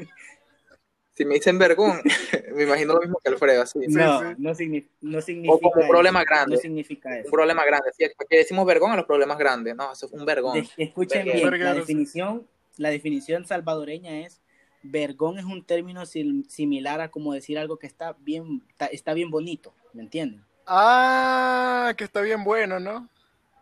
si 1.13 1.25
me 1.25 1.35
dicen 1.35 1.57
vergón, 1.59 2.01
me 2.55 2.63
imagino 2.63 2.93
lo 2.93 3.01
mismo 3.01 3.19
que 3.23 3.29
Alfredo, 3.29 3.61
así. 3.63 3.79
Sí, 3.81 3.87
no. 3.89 4.21
No, 4.37 4.51
signi- 4.55 4.87
no 5.01 5.21
significa. 5.21 5.53
O 5.55 5.59
como 5.59 5.81
eso. 5.81 5.89
problema 5.89 6.23
grande. 6.23 6.55
No 6.55 6.61
significa 6.61 7.09
Un 7.09 7.15
eso. 7.15 7.31
problema 7.31 7.65
grande. 7.65 7.89
Sí, 7.97 8.03
aquí 8.05 8.15
decimos 8.37 8.65
vergón 8.65 8.91
a 8.91 8.95
los 8.95 9.05
problemas 9.05 9.37
grandes. 9.37 9.75
No, 9.75 9.91
eso 9.91 10.05
es 10.05 10.11
un 10.13 10.25
vergón. 10.25 10.53
De- 10.61 10.83
escuchen 10.83 11.25
Verguero. 11.25 11.51
bien, 11.51 11.63
la 11.63 11.73
definición, 11.73 12.47
la 12.77 12.89
definición 12.89 13.45
salvadoreña 13.45 14.21
es 14.21 14.41
vergón 14.83 15.37
es 15.39 15.45
un 15.45 15.65
término 15.65 16.05
sim- 16.05 16.45
similar 16.47 17.01
a 17.01 17.09
como 17.09 17.33
decir 17.33 17.57
algo 17.57 17.77
que 17.77 17.87
está 17.87 18.15
bien, 18.19 18.63
está, 18.69 18.85
está 18.85 19.13
bien 19.13 19.29
bonito, 19.31 19.73
¿me 19.93 20.03
entienden? 20.03 20.45
Ah, 20.67 21.93
que 21.97 22.03
está 22.03 22.21
bien 22.21 22.43
bueno, 22.43 22.79
¿no? 22.79 23.07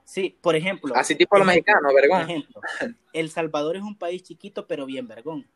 Sí, 0.06 0.38
por 0.42 0.56
ejemplo. 0.56 0.96
Así 0.96 1.16
tipo 1.16 1.38
los 1.38 1.46
mexicanos, 1.48 1.94
vergón. 1.94 2.22
Ejemplo, 2.24 2.62
El 3.14 3.30
Salvador 3.30 3.76
es 3.76 3.84
un 3.84 3.98
país 3.98 4.24
chiquito 4.24 4.68
pero 4.68 4.86
bien 4.86 5.08
vergón. 5.08 5.48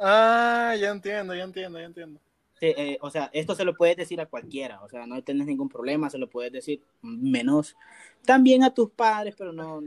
Ah, 0.00 0.74
ya 0.78 0.90
entiendo, 0.90 1.34
ya 1.34 1.44
entiendo, 1.44 1.78
ya 1.78 1.86
entiendo. 1.86 2.20
Sí, 2.58 2.66
eh, 2.76 2.98
o 3.02 3.10
sea, 3.10 3.28
esto 3.34 3.54
se 3.54 3.64
lo 3.64 3.74
puedes 3.74 3.96
decir 3.96 4.18
a 4.20 4.26
cualquiera, 4.26 4.82
o 4.82 4.88
sea, 4.88 5.06
no 5.06 5.22
tienes 5.22 5.46
ningún 5.46 5.68
problema, 5.68 6.08
se 6.08 6.16
lo 6.16 6.28
puedes 6.28 6.50
decir 6.52 6.82
menos 7.02 7.76
también 8.24 8.64
a 8.64 8.72
tus 8.72 8.90
padres, 8.90 9.34
pero 9.36 9.52
no, 9.52 9.82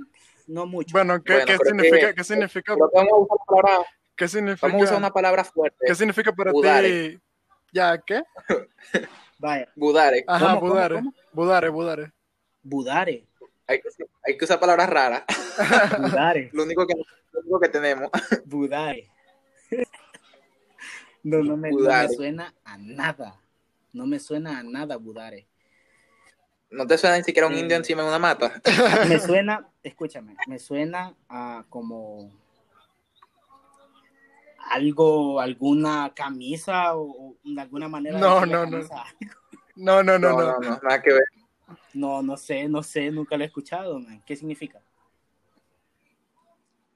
no 0.45 0.65
mucho. 0.67 0.93
Bueno, 0.93 1.23
¿qué, 1.23 1.33
Bueno, 1.33 1.45
qué 1.47 1.57
significa, 1.65 2.09
que- 2.09 2.13
qué 2.15 2.23
significa, 2.23 2.75
vamos 2.75 2.93
a 2.93 3.15
usar 3.15 3.37
una 3.37 3.45
palabra, 3.45 3.85
qué 4.15 4.27
significa, 4.27 4.67
vamos 4.67 4.81
a 4.81 4.85
usar 4.85 4.97
una 4.99 5.11
palabra 5.11 5.43
fuerte. 5.43 5.77
qué 5.85 5.95
significa 5.95 6.31
para 6.31 6.51
Budare. 6.51 7.09
ti? 7.09 7.19
¿Ya 7.73 7.97
qué? 7.97 8.21
Vaya, 9.39 9.67
Budare. 9.75 10.23
Ajá, 10.27 10.47
¿Cómo, 10.47 10.59
cómo, 10.59 10.71
budare, 10.73 10.95
cómo? 10.95 11.13
budare, 11.33 11.69
budare. 11.69 12.11
budare, 12.61 13.25
Hay, 13.67 13.79
que- 13.81 13.89
hay 14.25 14.37
que 14.37 14.45
usar 14.45 14.59
palabras 14.59 14.89
raras. 14.89 15.23
budare. 16.11 16.49
Lo 16.53 16.63
único 16.63 16.85
que, 16.85 16.93
lo 17.31 17.39
único 17.41 17.59
que 17.59 17.69
tenemos. 17.69 18.09
Budare. 18.45 19.09
No, 21.23 21.43
no 21.43 21.57
me, 21.57 21.69
no 21.71 21.77
me 21.79 22.09
suena 22.09 22.53
a 22.63 22.77
nada. 22.77 23.39
No 23.93 24.05
me 24.05 24.19
suena 24.19 24.59
a 24.59 24.63
nada 24.63 24.97
Budare. 24.97 25.47
No 26.71 26.85
te 26.85 26.97
suena 26.97 27.17
ni 27.17 27.23
siquiera 27.23 27.47
un 27.47 27.55
Sí. 27.55 27.61
indio 27.61 27.77
encima 27.77 28.03
de 28.03 28.07
una 28.09 28.19
mata. 28.19 28.61
Me 29.07 29.19
suena, 29.19 29.67
escúchame, 29.81 30.35
me 30.47 30.59
suena 30.59 31.15
a 31.27 31.65
como 31.69 32.31
algo, 34.69 35.39
alguna 35.39 36.13
camisa 36.15 36.95
o, 36.95 37.35
de 37.43 37.61
alguna 37.61 37.87
manera. 37.87 38.17
No, 38.17 38.45
no, 38.45 38.65
no. 38.65 38.79
No, 39.75 40.03
no, 40.03 40.19
no, 40.19 40.31
No, 40.31 40.37
no. 40.37 40.59
no, 40.59 40.59
no, 40.59 40.79
nada 40.83 41.01
que 41.01 41.13
ver. 41.13 41.23
No, 41.93 42.21
no 42.21 42.35
sé, 42.35 42.67
no 42.67 42.83
sé, 42.83 43.09
nunca 43.11 43.37
lo 43.37 43.43
he 43.43 43.47
escuchado, 43.47 43.97
man. 43.97 44.21
¿Qué 44.25 44.35
significa? 44.35 44.81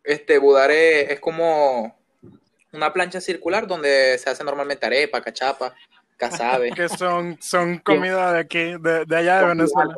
Este 0.03 0.37
budare 0.37 1.13
es 1.13 1.21
como 1.21 1.97
una 2.73 2.91
plancha 2.91 3.21
circular 3.21 3.67
donde 3.67 4.17
se 4.17 4.29
hace 4.29 4.43
normalmente 4.43 4.85
arepa, 4.85 5.21
cachapa, 5.21 5.73
casabe. 6.17 6.71
Que 6.75 6.89
son, 6.89 7.37
son 7.41 7.77
comida 7.85 8.33
de 8.33 8.39
aquí, 8.39 8.73
de, 8.79 9.05
de 9.05 9.15
allá 9.15 9.39
de 9.39 9.47
Venezuela. 9.47 9.95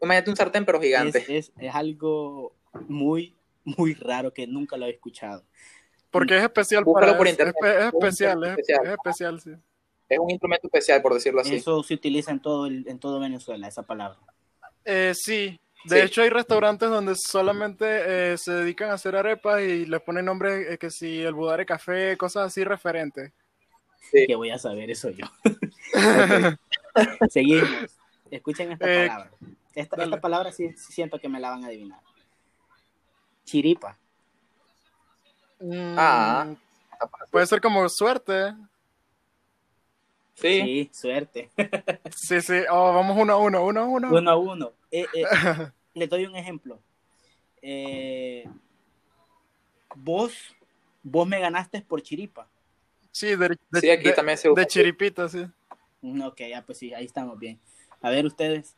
Imagínate 0.00 0.30
un 0.30 0.36
sartén 0.36 0.64
pero 0.64 0.80
gigante. 0.80 1.18
Es, 1.18 1.28
es, 1.28 1.52
es 1.58 1.74
algo 1.74 2.54
muy, 2.86 3.34
muy 3.64 3.94
raro 3.94 4.32
que 4.32 4.46
nunca 4.46 4.76
lo 4.76 4.86
he 4.86 4.90
escuchado. 4.90 5.44
Porque 6.10 6.36
es 6.36 6.42
especial 6.42 6.84
Búscalo 6.84 7.06
para 7.06 7.18
por 7.18 7.26
es, 7.26 7.32
internet. 7.34 7.54
es- 7.62 7.94
especial, 7.94 8.44
es, 8.44 8.50
especial. 8.50 8.86
es 8.86 8.92
especial, 8.92 9.40
sí. 9.40 9.50
Es 10.08 10.18
un 10.18 10.30
instrumento 10.30 10.66
especial, 10.66 11.00
por 11.02 11.14
decirlo 11.14 11.40
así. 11.40 11.54
Eso 11.54 11.82
se 11.84 11.94
utiliza 11.94 12.32
en 12.32 12.40
todo, 12.40 12.66
el, 12.66 12.84
en 12.88 12.98
todo 12.98 13.20
Venezuela, 13.20 13.68
esa 13.68 13.84
palabra. 13.84 14.18
Eh, 14.84 15.12
sí, 15.14 15.60
de 15.84 16.00
Sí. 16.00 16.06
hecho 16.06 16.22
hay 16.22 16.30
restaurantes 16.30 16.88
donde 16.90 17.14
solamente 17.14 18.32
eh, 18.32 18.36
se 18.38 18.52
dedican 18.52 18.90
a 18.90 18.94
hacer 18.94 19.14
arepas 19.14 19.60
y 19.62 19.86
les 19.86 20.00
ponen 20.02 20.24
nombre 20.24 20.74
eh, 20.74 20.78
que 20.78 20.90
si 20.90 21.22
el 21.22 21.34
budare 21.34 21.64
café, 21.64 22.16
cosas 22.16 22.46
así 22.48 22.64
referentes. 22.64 23.32
Sí. 24.10 24.26
Que 24.26 24.34
voy 24.34 24.50
a 24.50 24.58
saber 24.58 24.90
eso 24.90 25.10
yo. 25.10 25.26
Seguimos. 27.30 27.68
Escuchen 28.30 28.72
esta 28.72 28.86
Eh, 28.92 29.06
palabra. 29.08 29.30
Esta, 29.74 30.02
esta 30.02 30.20
palabra 30.20 30.50
sí, 30.52 30.70
sí 30.76 30.92
siento 30.92 31.20
que 31.20 31.28
me 31.28 31.38
la 31.38 31.50
van 31.50 31.62
a 31.64 31.68
adivinar. 31.68 32.00
Chiripa. 33.44 33.96
Mm, 35.60 35.96
Ah. 35.98 36.54
Puede 37.30 37.46
ser 37.46 37.60
como 37.60 37.88
suerte. 37.88 38.54
Sí. 40.34 40.60
Sí, 40.62 40.90
suerte. 40.92 41.50
Sí, 42.16 42.40
sí. 42.40 42.54
Oh, 42.70 42.94
vamos 42.94 43.16
uno 43.18 43.32
a 43.34 43.36
uno, 43.36 43.64
uno 43.64 43.80
a 43.80 43.84
uno. 43.84 44.08
Uno 44.10 44.30
a 44.30 44.36
uno. 44.36 44.72
Eh, 44.90 45.06
eh, 45.14 45.24
le 45.94 46.06
doy 46.06 46.24
un 46.26 46.36
ejemplo. 46.36 46.78
Eh, 47.62 48.44
vos, 49.94 50.32
vos 51.02 51.26
me 51.26 51.38
ganaste 51.40 51.82
por 51.82 52.02
chiripa. 52.02 52.46
Sí, 53.12 53.34
de, 53.36 53.48
de- 53.70 53.80
Sí, 53.80 53.90
aquí 53.90 54.04
de- 54.08 54.12
también 54.12 54.38
se 54.38 54.48
usa. 54.50 54.60
de 54.62 54.66
chiripita, 54.66 55.28
sí. 55.28 55.46
Mm, 56.00 56.22
Ok, 56.22 56.40
ya 56.48 56.62
pues 56.62 56.78
sí, 56.78 56.94
ahí 56.94 57.04
estamos 57.04 57.38
bien. 57.38 57.58
A 58.00 58.08
ver 58.10 58.24
ustedes. 58.24 58.76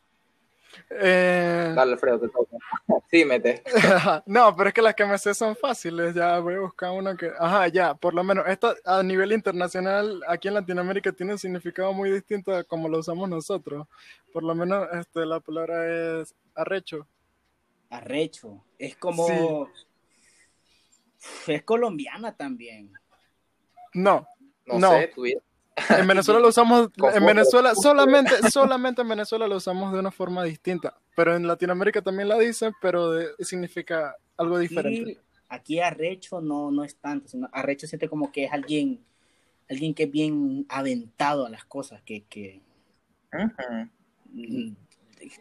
Eh, 0.89 1.73
Dale, 1.75 1.93
Alfredo, 1.93 2.19
te 2.19 2.29
toca. 2.29 2.57
Sí, 3.11 3.25
mete. 3.25 3.61
no, 4.25 4.55
pero 4.55 4.69
es 4.69 4.73
que 4.73 4.81
las 4.81 4.95
que 4.95 5.05
me 5.05 5.17
sé 5.19 5.35
son 5.35 5.55
fáciles. 5.55 6.15
Ya 6.15 6.39
voy 6.39 6.55
a 6.55 6.59
buscar 6.61 6.89
una 6.91 7.15
que. 7.15 7.31
Ajá, 7.37 7.67
ya, 7.67 7.93
por 7.93 8.15
lo 8.15 8.23
menos. 8.23 8.47
Esta 8.47 8.73
a 8.85 9.03
nivel 9.03 9.31
internacional, 9.33 10.21
aquí 10.27 10.47
en 10.47 10.55
Latinoamérica, 10.55 11.11
tiene 11.11 11.33
un 11.33 11.37
significado 11.37 11.93
muy 11.93 12.09
distinto 12.09 12.55
a 12.55 12.63
como 12.63 12.89
lo 12.89 12.97
usamos 12.99 13.29
nosotros. 13.29 13.87
Por 14.31 14.41
lo 14.43 14.55
menos 14.55 14.87
este, 14.93 15.27
la 15.27 15.39
palabra 15.39 16.21
es 16.21 16.33
arrecho. 16.55 17.07
Arrecho. 17.91 18.63
Es 18.79 18.95
como. 18.95 19.69
Es 21.47 21.63
colombiana 21.63 22.35
también. 22.35 22.91
No, 23.93 24.27
No, 24.65 24.79
No. 24.79 24.91
sé, 24.91 25.07
tu 25.09 25.21
vida. 25.21 25.39
en 25.89 26.07
Venezuela 26.07 26.39
lo 26.39 26.49
usamos. 26.49 26.89
En. 27.13 27.25
Venezuela, 27.25 27.73
solamente, 27.75 28.49
solamente 28.51 29.01
en 29.01 29.09
Venezuela 29.09 29.47
lo 29.47 29.57
usamos 29.57 29.91
de 29.93 29.99
una 29.99 30.11
forma 30.11 30.43
distinta. 30.43 30.95
Pero 31.15 31.35
en 31.35 31.47
Latinoamérica 31.47 32.01
también 32.01 32.29
la 32.29 32.37
dicen, 32.37 32.73
pero 32.81 33.11
de- 33.11 33.29
significa 33.39 34.15
algo 34.37 34.57
diferente. 34.59 35.01
Aquí, 35.11 35.19
aquí 35.49 35.79
arrecho 35.79 36.41
no, 36.41 36.71
no 36.71 36.83
es 36.83 36.95
tanto, 36.97 37.27
sino 37.27 37.49
arrecho 37.51 37.87
siente 37.87 38.07
como 38.09 38.31
que 38.31 38.45
es 38.45 38.53
alguien, 38.53 39.03
alguien 39.69 39.93
que 39.93 40.03
es 40.03 40.11
bien 40.11 40.65
aventado 40.69 41.45
a 41.45 41.49
las 41.49 41.65
cosas, 41.65 42.01
que, 42.03 42.23
que 42.25 42.61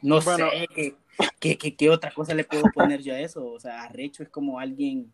no 0.02 0.20
Bueno. 0.20 0.50
sé 0.50 0.68
qué, 0.74 0.94
qué, 1.40 1.58
qué- 1.58 1.76
qué 1.76 1.90
otra 1.90 2.12
cosa 2.12 2.34
le 2.34 2.44
puedo 2.44 2.64
poner 2.72 3.02
yo 3.02 3.14
a 3.14 3.20
eso. 3.20 3.44
O 3.46 3.60
sea, 3.60 3.82
arrecho 3.82 4.22
es 4.22 4.28
como 4.28 4.58
alguien, 4.58 5.12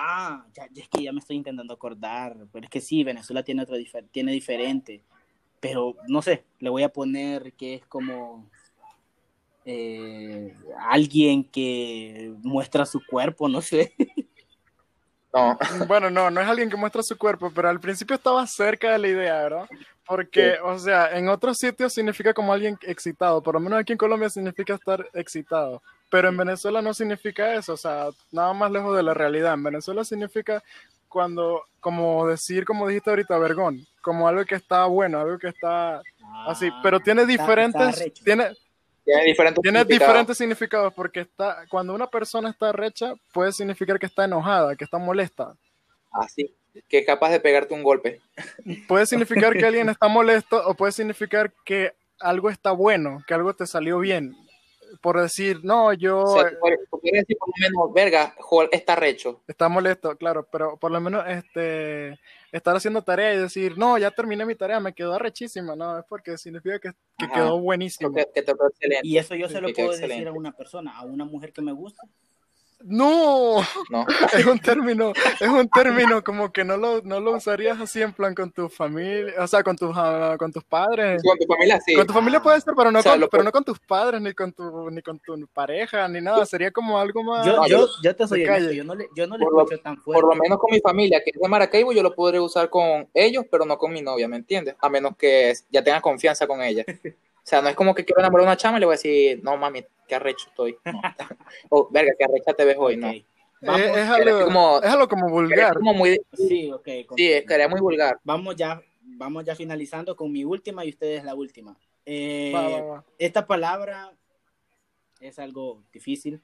ah, 0.00 0.46
ya, 0.54 0.68
ya 0.72 0.82
es 0.82 0.88
que 0.88 1.02
ya 1.02 1.12
me 1.12 1.18
estoy 1.18 1.36
intentando 1.36 1.74
acordar, 1.74 2.36
pero 2.52 2.64
es 2.64 2.70
que 2.70 2.80
sí, 2.80 3.02
Venezuela 3.04 3.42
tiene 3.42 3.62
otro 3.62 3.76
difer- 3.76 4.08
tiene 4.10 4.32
diferente, 4.32 5.02
pero 5.60 5.96
no 6.06 6.22
sé, 6.22 6.44
le 6.60 6.70
voy 6.70 6.82
a 6.84 6.88
poner 6.88 7.52
que 7.54 7.74
es 7.74 7.86
como 7.86 8.48
eh, 9.64 10.54
alguien 10.88 11.44
que 11.44 12.32
muestra 12.42 12.86
su 12.86 13.00
cuerpo, 13.04 13.48
no 13.48 13.60
sé. 13.60 13.94
No. 15.34 15.58
Bueno, 15.86 16.08
no, 16.10 16.30
no 16.30 16.40
es 16.40 16.48
alguien 16.48 16.70
que 16.70 16.76
muestra 16.76 17.02
su 17.02 17.16
cuerpo, 17.18 17.52
pero 17.54 17.68
al 17.68 17.80
principio 17.80 18.16
estaba 18.16 18.46
cerca 18.46 18.92
de 18.92 18.98
la 18.98 19.08
idea, 19.08 19.42
¿verdad? 19.42 19.68
Porque, 20.08 20.54
o 20.64 20.78
sea, 20.78 21.16
en 21.18 21.28
otros 21.28 21.58
sitios 21.58 21.92
significa 21.92 22.32
como 22.32 22.52
alguien 22.52 22.78
excitado, 22.82 23.42
por 23.42 23.54
lo 23.54 23.60
menos 23.60 23.78
aquí 23.78 23.92
en 23.92 23.98
Colombia 23.98 24.30
significa 24.30 24.74
estar 24.74 25.06
excitado, 25.12 25.82
pero 26.10 26.28
en 26.28 26.36
Venezuela 26.38 26.80
no 26.80 26.94
significa 26.94 27.54
eso, 27.54 27.74
o 27.74 27.76
sea, 27.76 28.08
nada 28.32 28.52
más 28.54 28.70
lejos 28.70 28.96
de 28.96 29.02
la 29.02 29.12
realidad. 29.12 29.52
En 29.54 29.62
Venezuela 29.64 30.04
significa 30.04 30.62
cuando, 31.08 31.62
como 31.80 32.26
decir, 32.26 32.64
como 32.64 32.88
dijiste 32.88 33.10
ahorita, 33.10 33.36
vergón, 33.38 33.86
como 34.00 34.26
algo 34.26 34.44
que 34.46 34.54
está 34.54 34.86
bueno, 34.86 35.20
algo 35.20 35.38
que 35.38 35.48
está 35.48 36.00
así, 36.46 36.70
pero 36.82 37.00
tiene 37.00 37.22
Ah, 37.22 37.24
está- 37.30 37.34
está 37.42 37.44
diferentes, 37.44 38.24
tiene, 38.24 38.44
Tiene 39.04 39.24
diferentes 39.24 39.62
tiene 39.62 39.78
significados. 39.80 39.88
diferentes 39.88 40.38
significados 40.38 40.94
porque 40.94 41.20
está, 41.20 41.64
cuando 41.68 41.94
una 41.94 42.06
persona 42.06 42.48
está 42.50 42.72
recha, 42.72 43.12
puede 43.32 43.52
significar 43.52 43.98
que 43.98 44.06
está 44.06 44.24
enojada, 44.24 44.74
que 44.76 44.84
está 44.84 44.96
molesta. 44.98 45.54
Así. 46.12 46.54
Que 46.88 46.98
es 46.98 47.06
capaz 47.06 47.30
de 47.30 47.40
pegarte 47.40 47.74
un 47.74 47.82
golpe. 47.82 48.20
Puede 48.86 49.06
significar 49.06 49.52
que 49.54 49.64
alguien 49.66 49.88
está 49.88 50.08
molesto 50.08 50.62
o 50.66 50.74
puede 50.74 50.92
significar 50.92 51.52
que 51.64 51.92
algo 52.20 52.50
está 52.50 52.72
bueno, 52.72 53.22
que 53.26 53.34
algo 53.34 53.54
te 53.54 53.66
salió 53.66 53.98
bien. 53.98 54.36
por 55.00 55.20
decir, 55.20 55.60
no, 55.62 55.92
yo... 55.92 56.20
O 56.20 56.40
sea, 56.40 56.50
tú 56.50 57.00
decir 57.02 57.36
por 57.38 57.48
lo 57.48 57.54
menos, 57.60 57.92
verga, 57.92 58.34
Joel 58.38 58.68
está 58.72 58.96
recho. 58.96 59.42
Está 59.46 59.68
molesto, 59.68 60.16
claro, 60.16 60.46
pero 60.50 60.76
por 60.76 60.90
lo 60.90 61.00
menos 61.00 61.24
este 61.28 62.18
estar 62.52 62.74
haciendo 62.74 63.02
tarea 63.02 63.34
y 63.34 63.38
decir, 63.38 63.76
no, 63.76 63.98
ya 63.98 64.10
terminé 64.10 64.46
mi 64.46 64.54
tarea, 64.54 64.80
me 64.80 64.94
quedó 64.94 65.14
arrechísima, 65.14 65.76
no, 65.76 65.98
es 65.98 66.04
porque 66.08 66.38
significa 66.38 66.78
que, 66.78 66.90
que 67.18 67.26
Ajá. 67.26 67.34
quedó 67.34 67.60
buenísimo. 67.60 68.12
Que, 68.12 68.26
que. 68.32 68.44
Y 69.02 69.18
eso 69.18 69.34
yo 69.34 69.48
se 69.48 69.60
lo 69.60 69.72
puedo 69.72 69.90
decir 69.90 70.04
excelente. 70.04 70.30
a 70.30 70.32
una 70.32 70.52
persona, 70.52 70.96
a 70.96 71.04
una 71.04 71.24
mujer 71.24 71.52
que 71.52 71.62
me 71.62 71.72
gusta. 71.72 72.02
No, 72.84 73.60
No. 73.90 74.06
es 74.32 74.46
un 74.46 74.58
término, 74.60 75.12
es 75.40 75.48
un 75.48 75.68
término 75.68 76.22
como 76.22 76.52
que 76.52 76.64
no 76.64 76.76
lo, 76.76 77.02
no 77.02 77.18
lo 77.18 77.32
usarías 77.36 77.80
así 77.80 78.00
en 78.00 78.12
plan 78.12 78.34
con 78.34 78.52
tu 78.52 78.68
familia, 78.68 79.34
o 79.38 79.46
sea, 79.48 79.64
con 79.64 79.76
tus, 79.76 79.90
ah, 79.96 80.36
con 80.38 80.52
tus 80.52 80.62
padres. 80.64 81.20
Con 81.22 81.36
tu 81.38 81.46
familia 81.46 81.80
sí. 81.84 81.94
Con 81.94 82.06
tu 82.06 82.12
familia 82.12 82.40
puede 82.40 82.60
ser, 82.60 82.74
pero 82.76 82.92
no, 82.92 83.00
O 83.00 83.02
sea, 83.02 83.12
con, 83.12 83.20
lo 83.22 83.28
pero 83.28 83.42
no 83.42 83.50
con 83.50 83.64
tus 83.64 83.80
padres, 83.80 84.20
ni 84.20 84.32
con 84.32 84.52
tu, 84.52 84.90
ni 84.90 85.02
con 85.02 85.18
tu 85.18 85.46
pareja, 85.52 86.06
ni 86.08 86.20
nada. 86.20 86.46
Sería 86.46 86.70
como 86.70 86.98
algo 87.00 87.22
más. 87.24 87.44
Yo, 87.44 87.66
yo, 87.66 87.88
yo- 88.02 88.16
te 88.16 88.26
soy 88.28 88.44
honesto, 88.44 88.64
calle. 88.66 88.76
yo 88.76 88.84
no 88.84 88.94
le, 88.94 89.08
yo 89.16 89.26
no 89.26 89.36
le 89.36 89.44
lo- 89.44 89.62
escucho 89.62 89.80
tan 89.80 89.96
fuerte. 89.98 90.22
Por 90.22 90.34
lo 90.34 90.40
menos 90.40 90.58
con 90.58 90.70
mi 90.70 90.80
familia, 90.80 91.20
que 91.24 91.30
es 91.34 91.40
de 91.40 91.48
Maracaibo, 91.48 91.92
yo 91.92 92.02
lo 92.02 92.14
podré 92.14 92.38
usar 92.38 92.70
con 92.70 93.08
ellos, 93.12 93.44
pero 93.50 93.64
no 93.64 93.76
con 93.76 93.92
mi 93.92 94.02
novia, 94.02 94.28
¿me 94.28 94.36
entiendes? 94.36 94.76
A 94.80 94.88
menos 94.88 95.16
que 95.16 95.52
ya 95.70 95.82
tenga 95.82 96.00
confianza 96.00 96.46
con 96.46 96.62
ella. 96.62 96.84
O 97.48 97.50
sea, 97.50 97.62
no 97.62 97.70
es 97.70 97.76
como 97.76 97.94
que 97.94 98.04
quiero 98.04 98.20
enamorar 98.20 98.46
a 98.46 98.50
una 98.50 98.56
chama 98.58 98.76
y 98.76 98.80
le 98.80 98.84
voy 98.84 98.92
a 98.92 98.96
decir, 98.98 99.42
no 99.42 99.56
mami, 99.56 99.82
qué 100.06 100.16
arrecho 100.16 100.48
estoy. 100.50 100.76
No. 100.84 101.00
o, 101.70 101.88
verga, 101.90 102.12
qué 102.18 102.24
arrecha 102.26 102.52
te 102.52 102.62
ves 102.66 102.76
hoy, 102.78 102.98
no. 102.98 103.10
Vamos, 103.62 103.80
es 103.80 103.96
Era 103.96 104.14
algo, 104.16 104.44
como- 104.44 104.80
es 104.82 104.90
algo 104.90 105.08
como 105.08 105.30
vulgar. 105.30 105.72
Como 105.78 105.94
muy, 105.94 106.20
sí, 106.34 106.70
ok. 106.70 106.86
sí, 107.16 107.32
es 107.32 107.46
que 107.46 107.54
era 107.54 107.66
muy 107.66 107.80
vulgar. 107.80 108.20
Vamos 108.22 108.54
ya, 108.54 108.82
vamos 109.00 109.46
ya 109.46 109.56
finalizando 109.56 110.14
con 110.14 110.30
mi 110.30 110.44
última 110.44 110.84
y 110.84 110.90
ustedes 110.90 111.24
la 111.24 111.34
última. 111.34 111.74
Eh, 112.04 112.52
Va, 112.54 112.68
va, 112.68 112.80
va. 112.82 113.04
Esta 113.16 113.46
palabra 113.46 114.12
es 115.18 115.38
algo 115.38 115.82
difícil. 115.90 116.42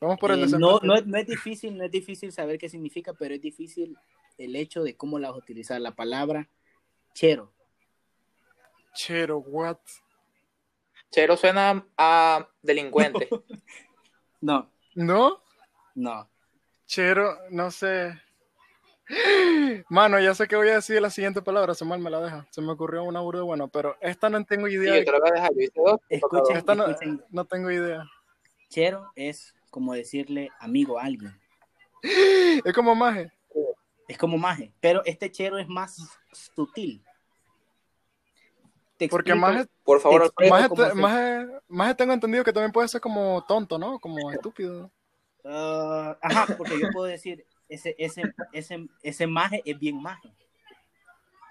Vamos 0.00 0.18
por 0.18 0.30
el 0.30 0.44
Eh, 0.44 0.46
no, 0.58 0.80
no, 0.82 0.94
es, 0.94 1.04
no 1.06 1.18
es 1.18 1.26
difícil, 1.26 1.76
no 1.76 1.84
es 1.84 1.90
difícil 1.90 2.32
saber 2.32 2.56
qué 2.56 2.70
significa, 2.70 3.12
pero 3.12 3.34
es 3.34 3.40
difícil 3.42 3.98
el 4.38 4.56
hecho 4.56 4.82
de 4.82 4.96
cómo 4.96 5.18
la 5.18 5.28
vas 5.28 5.36
a 5.36 5.40
utilizar. 5.40 5.78
La 5.78 5.94
palabra 5.94 6.48
chero. 7.12 7.52
Chero, 8.94 9.36
what? 9.38 9.76
Chero 11.12 11.36
suena 11.36 11.86
a 11.96 12.48
delincuente. 12.62 13.28
No, 14.44 14.68
¿No? 14.96 15.40
no. 15.94 16.28
Chero, 16.86 17.38
no 17.50 17.70
sé. 17.70 18.20
Mano, 19.88 20.18
ya 20.18 20.34
sé 20.34 20.48
que 20.48 20.56
voy 20.56 20.68
a 20.70 20.74
decir 20.74 21.00
la 21.00 21.10
siguiente 21.10 21.40
palabra, 21.42 21.74
Samuel 21.74 22.00
me 22.00 22.10
la 22.10 22.20
deja. 22.20 22.44
Se 22.50 22.60
me 22.60 22.72
ocurrió 22.72 23.04
una 23.04 23.20
burda 23.20 23.42
bueno, 23.42 23.68
pero 23.68 23.96
esta 24.00 24.28
no 24.28 24.44
tengo 24.44 24.66
Sí, 24.66 24.74
idea. 24.74 24.98
yo 24.98 25.04
te 25.04 25.12
lo 25.12 25.20
voy 25.20 25.28
a 25.30 25.32
dejar. 25.34 25.50
Escuchen. 26.08 26.56
esta 26.56 26.74
no, 26.74 26.86
escuchen. 26.88 27.24
no 27.30 27.44
tengo 27.44 27.70
idea. 27.70 28.04
Chero 28.68 29.12
es 29.14 29.54
como 29.70 29.94
decirle 29.94 30.50
amigo 30.58 30.98
a 30.98 31.04
alguien. 31.04 31.38
Es 32.64 32.72
como 32.74 32.96
maje. 32.96 33.30
Es 34.08 34.18
como 34.18 34.38
maje, 34.38 34.72
pero 34.80 35.02
este 35.04 35.30
chero 35.30 35.56
es 35.58 35.68
más 35.68 35.96
sutil. 36.32 37.00
Te 38.96 39.08
Porque 39.08 39.32
explico- 39.32 39.52
maje, 39.52 39.66
Por 39.84 40.00
favor, 40.00 40.30
Te 40.36 40.48
cómo 40.48 40.84
se- 40.88 40.94
maje- 40.94 41.46
maje 41.68 41.94
tengo 41.94 42.12
entendido 42.12 42.44
que 42.44 42.52
también 42.52 42.72
puede 42.72 42.88
ser 42.88 43.00
como 43.00 43.44
tonto, 43.46 43.78
¿no? 43.78 43.98
Como 43.98 44.30
estúpido. 44.30 44.90
Ah, 45.44 46.16
ajá, 46.22 46.54
porque 46.56 46.78
yo 46.80 46.88
puedo 46.92 47.06
decir, 47.06 47.44
ese, 47.68 47.94
ese, 47.98 48.22
ese, 48.52 48.86
ese 49.02 49.26
maje 49.26 49.60
es 49.64 49.76
bien 49.78 50.00
maje. 50.00 50.32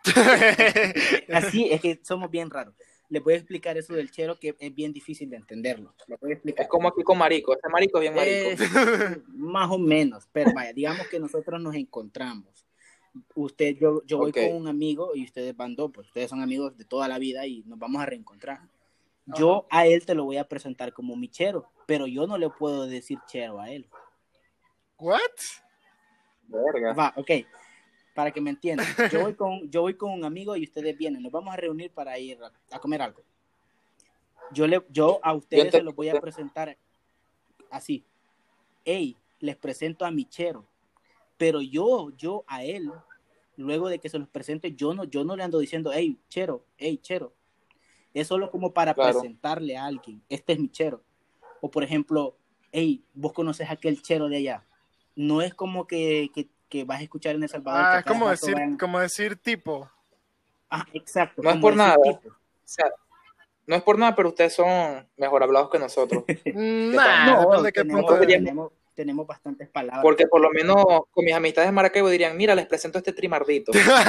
Así 1.33 1.69
es 1.71 1.81
que 1.81 1.99
somos 2.03 2.29
bien 2.31 2.49
raros. 2.49 2.73
Les 3.09 3.21
voy 3.21 3.33
a 3.33 3.37
explicar 3.37 3.77
eso 3.77 3.93
del 3.93 4.09
chero 4.09 4.39
que 4.39 4.55
es 4.57 4.73
bien 4.73 4.93
difícil 4.93 5.29
de 5.29 5.35
entenderlo. 5.35 5.93
Les 6.07 6.17
voy 6.19 6.31
a 6.31 6.33
explicar. 6.33 6.63
Es 6.63 6.69
como 6.69 6.87
aquí 6.87 7.03
con 7.03 7.17
marico. 7.17 7.53
Este 7.53 7.67
marico 7.69 7.97
es 7.97 8.01
bien 8.03 8.15
marico. 8.15 8.63
Eh, 8.63 9.21
más 9.27 9.69
o 9.69 9.77
menos, 9.77 10.29
pero 10.31 10.53
vaya, 10.53 10.71
digamos 10.71 11.07
que 11.07 11.19
nosotros 11.19 11.61
nos 11.61 11.75
encontramos. 11.75 12.65
Usted, 13.35 13.77
yo, 13.77 14.01
yo 14.05 14.17
voy 14.17 14.31
con 14.49 14.61
un 14.61 14.67
amigo 14.67 15.15
y 15.15 15.23
ustedes 15.25 15.55
van 15.55 15.75
dos, 15.75 15.91
pues 15.93 16.07
ustedes 16.07 16.29
son 16.29 16.41
amigos 16.41 16.77
de 16.77 16.85
toda 16.85 17.07
la 17.07 17.19
vida 17.19 17.45
y 17.45 17.63
nos 17.63 17.77
vamos 17.77 18.01
a 18.01 18.05
reencontrar. 18.05 18.61
Yo 19.25 19.65
a 19.69 19.85
él 19.85 20.05
te 20.05 20.15
lo 20.15 20.23
voy 20.25 20.37
a 20.37 20.47
presentar 20.47 20.93
como 20.93 21.15
mi 21.15 21.27
chero, 21.27 21.69
pero 21.85 22.07
yo 22.07 22.25
no 22.27 22.37
le 22.37 22.49
puedo 22.49 22.87
decir 22.87 23.19
chero 23.27 23.59
a 23.59 23.69
él. 23.69 23.87
¿What? 24.97 25.19
Verga. 26.47 26.93
Va, 26.93 27.13
ok. 27.15 27.31
Para 28.13 28.31
que 28.31 28.41
me 28.41 28.49
entiendan. 28.49 28.85
Yo 29.11 29.21
voy 29.21 29.33
con, 29.35 29.69
yo 29.69 29.81
voy 29.81 29.95
con 29.95 30.11
un 30.11 30.25
amigo 30.25 30.55
y 30.55 30.63
ustedes 30.63 30.97
vienen. 30.97 31.21
Nos 31.21 31.31
vamos 31.31 31.53
a 31.53 31.57
reunir 31.57 31.91
para 31.91 32.17
ir 32.19 32.39
a, 32.43 32.51
a 32.75 32.79
comer 32.79 33.01
algo. 33.01 33.23
Yo, 34.51 34.67
le, 34.67 34.81
yo 34.89 35.19
a 35.23 35.33
ustedes 35.33 35.71
te- 35.71 35.77
se 35.77 35.83
los 35.83 35.95
voy 35.95 36.09
a 36.09 36.19
presentar 36.19 36.77
así. 37.69 38.03
Hey, 38.83 39.15
les 39.39 39.55
presento 39.55 40.03
a 40.05 40.11
mi 40.11 40.25
chero. 40.25 40.65
Pero 41.41 41.59
yo, 41.59 42.11
yo 42.17 42.43
a 42.45 42.63
él, 42.63 42.91
luego 43.57 43.89
de 43.89 43.97
que 43.97 44.09
se 44.09 44.19
los 44.19 44.29
presente, 44.29 44.73
yo 44.75 44.93
no, 44.93 45.05
yo 45.05 45.23
no 45.23 45.35
le 45.35 45.41
ando 45.41 45.57
diciendo, 45.57 45.89
hey, 45.91 46.19
chero, 46.29 46.63
hey, 46.77 46.99
chero. 47.01 47.33
Es 48.13 48.27
solo 48.27 48.51
como 48.51 48.71
para 48.75 48.93
Claro. 48.93 49.13
presentarle 49.21 49.75
a 49.75 49.85
alguien. 49.85 50.21
Este 50.29 50.53
es 50.53 50.59
mi 50.59 50.69
chero. 50.69 51.01
O 51.59 51.71
por 51.71 51.83
ejemplo, 51.83 52.37
hey, 52.71 53.03
vos 53.15 53.33
conoces 53.33 53.67
a 53.67 53.73
aquel 53.73 54.03
chero 54.03 54.29
de 54.29 54.37
allá. 54.37 54.63
No 55.15 55.41
es 55.41 55.55
como 55.55 55.87
que, 55.87 56.29
que, 56.31 56.47
que 56.69 56.83
vas 56.83 56.99
a 56.99 57.03
escuchar 57.03 57.33
en 57.33 57.41
El 57.41 57.49
Salvador. 57.49 57.85
Ah, 57.87 57.97
es 57.97 58.05
como 58.05 58.29
decir, 58.29 58.53
van- 58.53 58.77
como 58.77 58.99
decir 58.99 59.35
tipo. 59.35 59.89
Ah, 60.69 60.85
exacto. 60.93 61.41
No 61.41 61.49
es 61.49 61.57
por 61.57 61.75
nada. 61.75 61.97
tipo. 62.03 62.29
O 62.29 62.33
sea, 62.65 62.85
no 63.65 63.75
es 63.75 63.81
por 63.81 63.97
nada, 63.97 64.15
pero 64.15 64.29
ustedes 64.29 64.53
son 64.53 65.07
mejor 65.17 65.41
hablados 65.41 65.71
que 65.71 65.79
nosotros. 65.79 66.23
Nah, 66.53 67.25
No, 67.25 67.39
depende 67.41 67.63
de 67.63 67.71
qué 67.73 67.81
tenemos, 67.81 68.01
punto 68.01 68.13
de 68.19 68.25
vista. 68.27 68.39
tenemos, 68.39 68.71
tenemos 69.01 69.25
bastantes 69.25 69.67
palabras. 69.67 70.03
Porque 70.03 70.27
por 70.27 70.39
lo 70.39 70.51
menos 70.51 70.85
con 71.09 71.25
mis 71.25 71.33
amistades 71.33 71.67
de 71.69 71.71
Maracaibo 71.71 72.07
dirían, 72.07 72.37
mira, 72.37 72.53
les 72.53 72.67
presento 72.67 72.99
a 72.99 72.99
este 72.99 73.13
trimardito. 73.13 73.71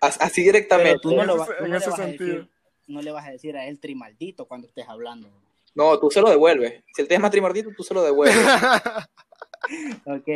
Así, 0.00 0.42
Pero 0.42 0.42
directamente. 0.42 0.98
tú 1.00 1.14
no, 1.14 1.24
lo 1.24 1.44
tú 1.44 1.52
no 1.60 1.66
le 1.68 1.76
ese 1.76 1.90
vas 1.90 2.00
a 2.00 2.02
sentido. 2.02 2.28
decir, 2.28 2.48
no 2.88 3.00
le 3.00 3.12
vas 3.12 3.28
a 3.28 3.30
decir 3.30 3.56
a 3.56 3.64
él 3.64 3.78
trimaldito 3.78 4.46
cuando 4.46 4.66
estés 4.66 4.88
hablando. 4.88 5.28
No, 5.76 5.96
tú 6.00 6.10
se 6.10 6.20
lo 6.20 6.30
devuelves. 6.30 6.82
Si 6.92 7.02
él 7.02 7.06
te 7.06 7.14
llama 7.14 7.30
trimardito, 7.30 7.70
tú 7.76 7.84
se 7.84 7.94
lo 7.94 8.02
devuelves. 8.02 8.36
Ok. 10.04 10.28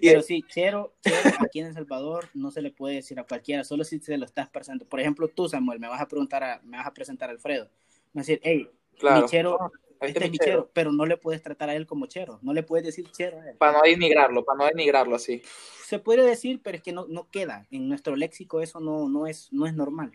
Pero 0.00 0.22
sí, 0.22 0.44
chero, 0.46 0.92
chero 1.02 1.30
aquí 1.40 1.58
en 1.58 1.66
El 1.66 1.74
Salvador 1.74 2.28
no 2.32 2.52
se 2.52 2.62
le 2.62 2.70
puede 2.70 2.96
decir 2.96 3.18
a 3.18 3.24
cualquiera, 3.24 3.64
solo 3.64 3.82
si 3.82 3.98
se 3.98 4.16
lo 4.16 4.24
estás 4.24 4.48
presentando. 4.48 4.88
Por 4.88 5.00
ejemplo, 5.00 5.26
tú, 5.26 5.48
Samuel, 5.48 5.80
me 5.80 5.88
vas 5.88 6.00
a 6.00 6.06
preguntar, 6.06 6.44
a, 6.44 6.60
me 6.62 6.76
vas 6.76 6.86
a 6.86 6.94
presentar 6.94 7.28
a 7.28 7.32
Alfredo. 7.32 7.64
Me 8.12 8.20
vas 8.20 8.28
a 8.28 8.32
decir, 8.32 8.40
hey, 8.44 8.70
claro. 8.96 9.22
mi 9.22 9.28
chero, 9.28 9.72
Este 10.00 10.24
es 10.24 10.30
mi 10.30 10.38
chero, 10.38 10.70
pero 10.72 10.92
no 10.92 11.06
le 11.06 11.16
puedes 11.16 11.42
tratar 11.42 11.70
a 11.70 11.74
él 11.74 11.86
como 11.86 12.06
chero, 12.06 12.38
no 12.42 12.52
le 12.52 12.62
puedes 12.62 12.86
decir 12.86 13.10
chero 13.10 13.40
a 13.40 13.50
él. 13.50 13.56
Para 13.56 13.78
no 13.78 13.82
denigrarlo, 13.82 14.44
para 14.44 14.58
no 14.58 14.66
denigrarlo 14.66 15.16
así. 15.16 15.42
Se 15.84 15.98
puede 15.98 16.22
decir, 16.22 16.60
pero 16.62 16.76
es 16.76 16.82
que 16.82 16.92
no, 16.92 17.06
no 17.08 17.28
queda. 17.30 17.66
En 17.70 17.88
nuestro 17.88 18.14
léxico 18.16 18.60
eso 18.60 18.80
no, 18.80 19.08
no, 19.08 19.26
es, 19.26 19.48
no 19.52 19.66
es 19.66 19.74
normal. 19.74 20.12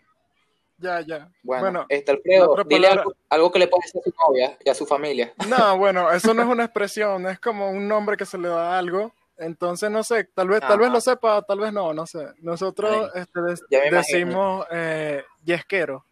ya, 0.78 1.00
ya. 1.02 1.30
Bueno, 1.42 1.62
Bueno, 1.62 1.86
este 1.88 2.12
Alfredo, 2.12 2.56
dile 2.66 2.88
algo, 2.88 3.14
algo 3.28 3.52
que 3.52 3.58
le 3.58 3.68
puede 3.68 3.82
decir 3.84 4.00
a 4.00 4.04
su 4.04 4.14
novia 4.26 4.58
y 4.64 4.70
a 4.70 4.74
su 4.74 4.86
familia. 4.86 5.34
no, 5.48 5.76
bueno, 5.78 6.10
eso 6.10 6.32
no 6.32 6.42
es 6.42 6.48
una 6.48 6.64
expresión, 6.64 7.26
es 7.26 7.38
como 7.38 7.70
un 7.70 7.86
nombre 7.86 8.16
que 8.16 8.26
se 8.26 8.38
le 8.38 8.48
da 8.48 8.74
a 8.74 8.78
algo. 8.78 9.12
Entonces, 9.36 9.90
no 9.90 10.04
sé, 10.04 10.24
tal 10.32 10.48
vez, 10.48 10.60
tal 10.60 10.78
vez 10.78 10.90
lo 10.90 11.00
sepa, 11.00 11.42
tal 11.42 11.58
vez 11.58 11.72
no, 11.72 11.92
no 11.92 12.06
sé. 12.06 12.24
Nosotros 12.38 13.10
este, 13.14 13.40
decimos 13.90 14.64
eh, 14.70 15.24
yesquero. 15.42 16.06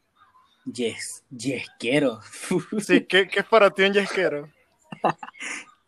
Yes, 0.64 1.24
yes, 1.30 1.66
quiero. 1.78 2.20
Sí, 2.80 3.04
¿qué, 3.04 3.26
qué 3.28 3.40
es 3.40 3.46
para 3.46 3.70
ti 3.70 3.82
un 3.82 3.92
yesquero? 3.92 4.48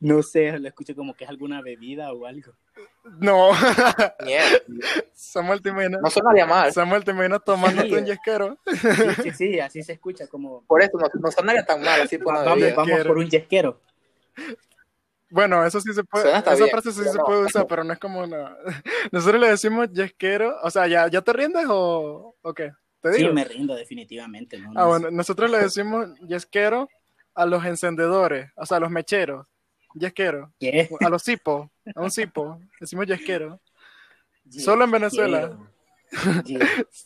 No 0.01 0.23
sé, 0.23 0.59
lo 0.59 0.69
escucho 0.69 0.95
como 0.95 1.15
que 1.15 1.25
es 1.25 1.31
alguna 1.31 1.63
bebida 1.63 2.13
o 2.13 2.27
algo. 2.27 2.53
No, 3.21 3.51
Mierda. 4.25 4.59
Samuel 5.15 5.63
te 5.63 5.69
imaginas, 5.71 6.01
No 6.03 6.11
sonaría 6.11 6.45
mal. 6.47 6.73
Samuel 6.73 7.05
te 7.05 7.13
imaginas 7.13 7.43
tomándote 7.45 7.89
Sí. 7.89 7.95
un 7.95 8.05
yesquero. 8.07 8.59
Sí, 8.67 9.23
sí, 9.23 9.31
sí, 9.31 9.61
así 9.61 9.83
se 9.83 9.93
escucha 9.93 10.27
como... 10.27 10.63
Por 10.65 10.83
eso 10.83 10.99
no, 10.99 11.07
no 11.21 11.31
sonaría 11.31 11.65
tan 11.65 11.81
mal 11.83 12.03
así 12.03 12.19
por 12.19 12.35
Vamos, 12.35 12.59
Yesquero. 12.59 13.05
por 13.07 13.19
un 13.19 13.31
yesquero. 13.31 13.81
Bueno, 15.31 15.65
eso 15.65 15.81
sí 15.81 15.93
se 15.93 16.05
puede, 16.05 16.31
esa 16.37 16.55
bien, 16.55 16.69
frase 16.71 16.93
sí 16.93 17.03
se 17.03 17.19
no. 17.19 17.25
puede 17.25 17.45
usar, 17.47 17.67
pero 17.69 17.83
no 17.85 17.93
es 17.93 17.99
como 17.99 18.21
una... 18.21 18.57
Nosotros 19.13 19.41
le 19.41 19.49
decimos 19.51 19.89
yesquero, 19.93 20.57
o 20.63 20.71
sea, 20.71 20.87
¿ya, 20.87 21.09
ya 21.09 21.23
te 21.23 21.33
rindes 21.33 21.67
o, 21.69 22.37
o 22.43 22.55
qué? 22.55 22.73
¿Te 23.13 23.13
Sí, 23.19 23.29
me 23.29 23.45
rindo 23.45 23.75
definitivamente. 23.75 24.59
¿no? 24.59 24.73
Ah, 24.75 24.87
bueno, 24.87 25.11
nosotros 25.11 25.51
le 25.51 25.59
decimos 25.59 26.09
yesquero 26.27 26.89
a 27.35 27.45
los 27.45 27.65
encendedores, 27.67 28.51
o 28.57 28.65
sea, 28.65 28.79
a 28.79 28.81
los 28.81 28.91
mecheros, 28.91 29.47
yesquero, 29.95 30.53
¿Qué? 30.59 30.89
a 31.01 31.09
los 31.11 31.23
cipos, 31.23 31.69
a 31.95 32.01
un 32.01 32.11
cipo, 32.11 32.59
decimos 32.81 33.07
yesquero. 33.07 33.61
Solo 34.49 34.85
en 34.85 34.91
Venezuela. 34.91 35.59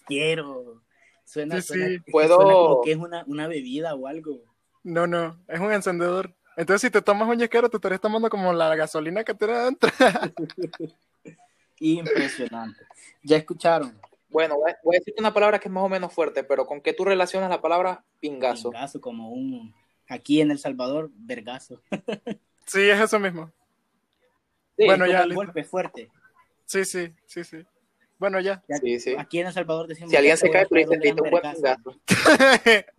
Quiero. 0.07 0.83
Suena, 1.25 1.61
Sí, 1.61 1.67
suena- 1.69 1.87
sí. 1.89 1.99
Puedo- 2.13 2.37
suena 2.37 2.53
como 2.53 2.83
que 2.83 2.93
es 2.93 2.97
una, 2.97 3.25
una 3.27 3.49
bebida 3.49 3.95
o 3.95 4.07
algo. 4.07 4.41
No, 4.85 5.07
no, 5.07 5.39
es 5.49 5.59
un 5.61 5.73
encendedor. 5.73 6.33
Entonces, 6.57 6.83
si 6.83 6.91
te 6.91 7.03
tomas 7.03 7.29
un 7.29 7.39
yesquero, 7.39 7.69
te 7.69 7.77
estarías 7.77 8.01
tomando 8.01 8.29
como 8.31 8.53
la 8.53 8.75
gasolina 8.77 9.25
que 9.25 9.35
tiene 9.35 9.55
adentro. 9.55 9.91
Impresionante. 11.81 12.81
Ya 13.23 13.37
escucharon. 13.37 13.99
Bueno, 14.31 14.57
voy 14.83 14.97
a, 14.97 14.99
decirte 14.99 15.21
una 15.21 15.33
palabra 15.33 15.59
que 15.59 15.69
es 15.69 15.73
más 15.73 15.85
o 15.85 15.89
menos 15.89 16.13
fuerte, 16.13 16.45
pero 16.45 16.67
¿con 16.67 16.81
qué 16.81 16.93
tú 16.93 17.05
relacionas 17.05 17.49
la 17.51 17.61
palabra 17.63 18.05
pingazo? 18.21 18.71
Pingazo, 18.71 19.01
como 19.01 19.31
un. 19.31 19.75
Aquí 20.09 20.41
en 20.41 20.51
El 20.51 20.59
Salvador, 20.59 21.11
vergazo. 21.15 21.81
Sí, 22.67 22.81
es 22.83 23.01
eso 23.01 23.19
mismo. 23.19 23.51
Sí, 24.77 24.85
Bueno, 24.85 25.07
Como 25.07 25.13
ya, 25.19 25.25
un 25.27 25.35
golpe 25.35 25.65
fuerte. 25.65 26.11
Sí, 26.67 26.85
sí, 26.85 27.11
sí, 27.25 27.43
sí. 27.43 27.65
Bueno, 28.19 28.39
ya. 28.41 28.63
Ya- 28.69 28.77
Sí, 28.77 29.01
sí. 29.01 29.15
Aquí 29.17 29.39
en 29.41 29.47
El 29.47 29.53
Salvador 29.55 29.87
decimos. 29.87 30.11
Si 30.11 30.17
alguien 30.19 30.35
que 30.35 30.37
se 30.37 30.51
cae, 30.51 30.67
dices, 30.71 30.87
dar 30.89 30.99
un 30.99 31.01
"Te 31.03 31.11
un 31.11 31.17
gran 31.17 31.31
buen 31.31 31.43
vergazo". 31.43 31.97
pingazo. 32.07 32.85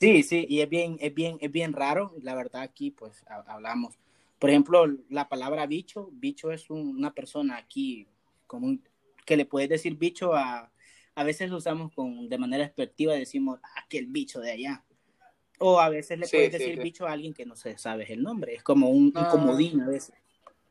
Sí, 0.00 0.22
sí, 0.22 0.44
y 0.48 0.60
es 0.60 0.68
bien, 0.68 0.96
es 1.00 1.14
bien, 1.14 1.38
es 1.40 1.50
bien 1.50 1.72
raro, 1.72 2.12
la 2.22 2.34
verdad 2.34 2.62
aquí 2.62 2.90
pues 2.90 3.24
ha- 3.28 3.44
hablamos. 3.52 3.94
Por 4.38 4.50
ejemplo, 4.50 4.86
la 5.08 5.28
palabra 5.28 5.66
bicho, 5.66 6.10
bicho 6.12 6.52
es 6.52 6.68
un- 6.70 6.96
una 6.96 7.12
persona 7.14 7.56
aquí 7.56 8.06
como 8.46 8.66
un- 8.66 8.82
que 9.28 9.36
le 9.36 9.44
puedes 9.44 9.68
decir 9.68 9.94
bicho 9.94 10.34
a, 10.34 10.72
a 11.14 11.22
veces 11.22 11.50
lo 11.50 11.58
usamos 11.58 11.92
con, 11.92 12.30
de 12.30 12.38
manera 12.38 12.64
despectiva, 12.64 13.12
decimos, 13.12 13.60
ah, 13.62 13.84
que 13.86 13.98
el 13.98 14.06
bicho 14.06 14.40
de 14.40 14.52
allá. 14.52 14.82
O 15.58 15.78
a 15.80 15.90
veces 15.90 16.18
le 16.18 16.24
Sí, 16.24 16.36
puedes 16.38 16.52
sí, 16.52 16.58
decir 16.58 16.74
sí. 16.76 16.80
bicho 16.82 17.06
a 17.06 17.12
alguien 17.12 17.34
que 17.34 17.44
no 17.44 17.54
se 17.54 17.76
sabe 17.76 18.10
el 18.10 18.22
nombre, 18.22 18.54
es 18.54 18.62
como 18.62 18.88
un, 18.88 19.08
un 19.08 19.12
Ah. 19.16 19.28
comodín 19.30 19.82
a 19.82 19.86
veces. 19.88 20.14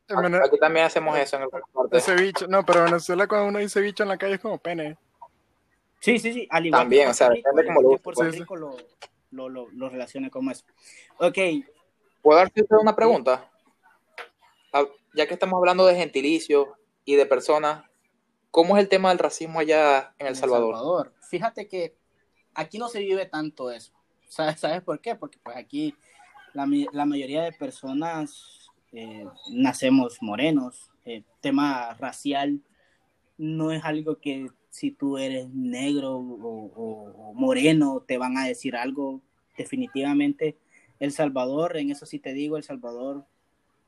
Aquí 0.10 0.58
también 0.58 0.88
hacemos 0.88 1.16
eso 1.20 1.36
en 1.36 1.44
el 1.44 1.50
norte. 1.72 1.98
Ese 2.00 2.16
bicho, 2.16 2.48
no, 2.48 2.66
pero 2.66 2.80
en 2.80 2.86
Venezuela 2.86 3.28
cuando 3.28 3.48
uno 3.50 3.60
dice 3.60 3.80
bicho 3.80 4.02
en 4.02 4.10
la 4.10 4.18
calle 4.18 4.34
es 4.36 4.40
como 4.40 4.58
pene. 4.58 4.98
Sí, 6.00 6.18
sí, 6.18 6.34
sí, 6.34 6.48
al 6.50 6.66
igual 6.66 6.82
También, 6.82 7.06
que 7.06 7.12
o 7.12 7.14
sea, 7.14 7.30
depende 7.30 7.62
igual 7.64 7.84
lo 7.84 7.90
que 7.92 7.98
Puerto 8.00 8.22
uses. 8.22 8.40
Rico 8.40 8.56
lo, 8.56 8.76
lo, 9.30 9.50
lo, 9.50 9.68
lo 9.70 9.90
relaciona 9.90 10.32
como 10.32 10.50
eso. 10.50 10.66
Ok, 11.20 11.38
¿Puedo 12.24 12.40
darte 12.40 12.64
usted 12.64 12.76
una 12.82 12.96
pregunta? 12.96 13.48
Ah, 14.74 14.84
Ya 15.14 15.28
que 15.28 15.36
estamos 15.36 15.58
hablando 15.60 15.86
de 15.86 15.96
gentilicio 15.96 16.74
y 17.06 17.16
de 17.16 17.26
personas, 17.28 17.84
¿cómo 18.52 18.78
es 18.78 18.84
el 18.84 18.90
tema 18.90 19.10
del 19.10 19.20
racismo 19.20 19.60
allá 19.60 20.14
en 20.20 20.28
El 20.28 20.36
Salvador? 20.36 20.76
Fíjate 21.30 21.68
que 21.68 21.96
aquí 22.54 22.78
no 22.78 22.88
se 22.90 23.00
vive 23.00 23.26
tanto 23.26 23.72
eso. 23.72 23.94
¿Sabes, 24.28 24.60
¿Sabes 24.60 24.82
por 24.82 25.00
qué? 25.00 25.16
Porque 25.16 25.38
pues 25.44 25.56
aquí 25.58 25.96
la, 26.54 26.66
mayoría 27.06 27.44
de 27.44 27.52
personas 27.52 28.70
eh, 28.92 29.26
nacemos 29.52 30.18
morenos. 30.22 30.92
El 31.06 31.24
tema 31.42 31.94
racial 31.96 32.62
no 33.38 33.72
es 33.72 33.84
algo 33.84 34.20
que 34.20 34.50
si 34.70 34.92
tú 34.92 35.18
eres 35.18 35.48
negro 35.50 36.18
o, 36.18 36.72
o- 36.76 37.30
o 37.30 37.34
moreno 37.34 38.04
te 38.08 38.18
van 38.18 38.38
a 38.38 38.46
decir 38.46 38.76
algo. 38.76 39.22
Definitivamente 39.58 40.58
El 41.00 41.12
Salvador, 41.12 41.78
en 41.78 41.90
eso 41.92 42.06
sí 42.06 42.20
te 42.20 42.34
digo, 42.34 42.58
El 42.58 42.64
Salvador 42.64 43.26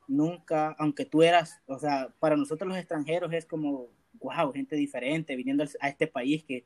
nunca, 0.08 0.74
aunque 0.78 1.04
tú 1.04 1.22
eras, 1.22 1.60
o 1.66 1.78
sea, 1.78 2.08
para 2.18 2.36
nosotros 2.36 2.68
los 2.68 2.76
extranjeros 2.78 3.32
es 3.32 3.46
como, 3.46 3.86
wow, 4.20 4.52
gente 4.52 4.76
diferente 4.76 5.36
viniendo 5.36 5.64
a 5.80 5.88
este 5.88 6.06
país 6.06 6.44
que, 6.44 6.64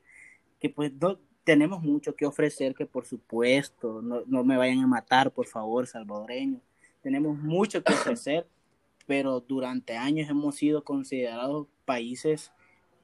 que 0.59 0.69
pues 0.69 0.91
no 0.93 1.17
tenemos 1.43 1.81
mucho 1.81 2.15
que 2.15 2.25
ofrecer, 2.25 2.73
que 2.73 2.85
por 2.85 3.05
supuesto, 3.05 4.01
no, 4.01 4.23
no 4.25 4.43
me 4.43 4.57
vayan 4.57 4.79
a 4.79 4.87
matar, 4.87 5.31
por 5.31 5.45
favor, 5.45 5.87
salvadoreños. 5.87 6.61
Tenemos 7.01 7.37
mucho 7.37 7.83
que 7.83 7.93
ofrecer, 7.93 8.47
pero 9.05 9.39
durante 9.39 9.95
años 9.95 10.29
hemos 10.29 10.55
sido 10.55 10.83
considerados 10.83 11.67
países 11.85 12.51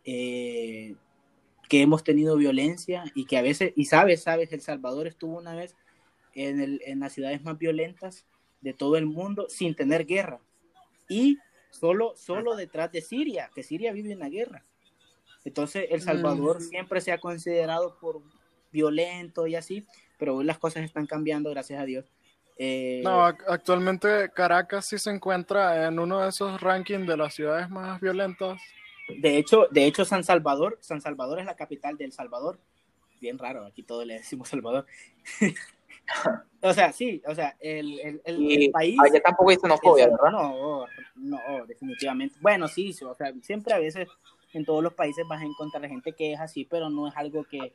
eh, 0.04 0.96
que 1.70 1.82
hemos 1.82 2.04
tenido 2.04 2.36
violencia 2.36 3.04
y 3.14 3.26
que 3.26 3.38
a 3.38 3.44
veces, 3.44 3.74
y 3.76 3.86
sabes, 3.86 4.24
sabes, 4.24 4.52
El 4.52 4.62
Salvador 4.62 5.08
estuvo 5.08 5.38
una 5.38 5.56
vez 5.56 5.76
en, 6.34 6.60
el, 6.60 6.82
en 6.86 7.00
las 7.00 7.14
ciudades 7.14 7.44
más 7.44 7.58
violentas 7.58 8.26
de 8.62 8.74
todo 8.74 8.98
el 8.98 9.06
mundo 9.06 9.46
sin 9.50 9.76
tener 9.76 10.06
guerra. 10.06 10.40
Y 11.08 11.38
solo, 11.72 12.14
solo 12.16 12.56
detrás 12.56 12.92
de 12.92 13.02
Siria, 13.02 13.50
que 13.56 13.64
Siria 13.64 13.92
vive 13.92 14.16
una 14.16 14.30
guerra. 14.30 14.64
Entonces, 15.44 15.88
El 15.90 16.02
Salvador 16.02 16.58
Mm. 16.58 16.62
siempre 16.62 17.02
se 17.02 17.12
ha 17.12 17.20
considerado 17.20 17.98
por 18.00 18.22
violento 18.72 19.48
y 19.48 19.56
así, 19.56 19.86
pero 20.20 20.36
hoy 20.36 20.46
las 20.46 20.60
cosas 20.60 20.84
están 20.84 21.08
cambiando, 21.08 21.50
gracias 21.50 21.82
a 21.82 21.86
Dios. 21.86 22.06
Eh, 22.58 23.02
No, 23.04 23.22
ac- 23.28 23.44
actualmente 23.48 24.30
Caracas 24.36 24.86
sí 24.86 25.00
se 25.00 25.10
encuentra 25.10 25.88
en 25.88 25.98
uno 25.98 26.20
de 26.22 26.30
esos 26.30 26.62
rankings 26.62 27.08
de 27.08 27.18
las 27.18 27.34
ciudades 27.34 27.70
más 27.70 28.00
violentas. 28.00 28.62
de 29.20 29.38
hecho, 29.38 29.68
de 29.72 29.86
hecho, 29.88 30.06
San 30.06 30.24
Salvador, 30.24 30.78
San 30.80 31.02
Salvador 31.02 31.40
es 31.40 31.46
la 31.46 31.56
capital 31.56 31.98
de 31.98 32.06
El 32.06 32.12
Salvador. 32.14 32.60
Bien 33.20 33.38
raro, 33.38 33.66
aquí 33.66 33.84
todos 33.84 34.06
le 34.06 34.14
decimos 34.16 34.50
Salvador. 34.50 34.86
o 36.62 36.74
sea, 36.74 36.92
sí, 36.92 37.22
o 37.28 37.34
sea, 37.36 37.56
el, 37.60 38.00
el, 38.00 38.22
el- 38.26 38.72
país. 38.72 38.98
allá 39.04 39.22
tampoco 39.22 39.50
hay 39.52 39.58
xenofobia, 39.58 40.08
¿verdad? 40.10 40.32
No, 40.32 40.86
no, 41.16 41.66
definitivamente. 41.68 42.36
Bueno, 42.42 42.68
sí, 42.68 42.94
sí, 42.94 43.04
o 43.06 43.16
sea, 43.16 43.34
siempre 43.42 43.74
a 43.74 43.80
veces 43.80 44.08
en 44.54 44.66
todos 44.66 44.84
los 44.84 44.94
países 44.94 45.26
vas 45.28 45.42
a 45.42 45.46
encontrar 45.46 45.88
gente 45.88 46.14
que 46.14 46.34
es 46.34 46.40
así, 46.40 46.66
pero 46.66 46.90
no 46.90 47.08
es 47.08 47.16
algo 47.16 47.44
que, 47.46 47.74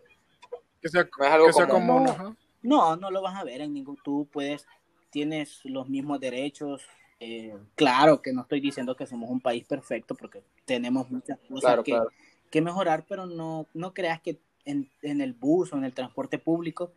Que 0.83 0.89
sea, 0.89 1.09
No 1.19 1.25
es 1.27 1.33
algo 1.33 1.47
que 1.47 1.53
sea 1.55 1.67
común. 1.69 1.87
común, 1.89 2.05
No. 2.05 2.11
ajá. 2.13 2.37
no, 2.63 2.97
no 2.97 3.11
lo 3.11 3.23
vas 3.23 3.35
a 3.37 3.45
ver 3.45 3.61
en 3.63 3.73
ningún, 3.73 3.97
tú 4.05 4.29
puedes, 4.33 4.67
tienes 5.11 5.61
los 5.65 5.89
mismos 5.89 6.21
derechos. 6.21 6.83
eh, 7.21 7.57
claro 7.77 8.21
que 8.21 8.33
no 8.35 8.43
estoy 8.43 8.61
diciendo 8.61 8.95
que 8.95 9.07
somos 9.07 9.31
un 9.31 9.41
país 9.41 9.65
perfecto 9.65 10.15
porque 10.15 10.43
tenemos 10.67 11.11
muchas 11.11 11.39
cosas 11.49 11.61
Claro, 11.63 11.83
que, 11.83 11.93
claro. 11.93 12.09
que 12.51 12.61
mejorar, 12.61 13.07
pero 13.09 13.25
no, 13.25 13.67
no 13.73 13.95
creas 13.95 14.21
que 14.21 14.39
en, 14.67 14.91
en 15.01 15.23
el 15.23 15.33
bus 15.33 15.73
o 15.73 15.79
en 15.79 15.85
el 15.85 15.95
transporte 15.95 16.39
público 16.39 16.93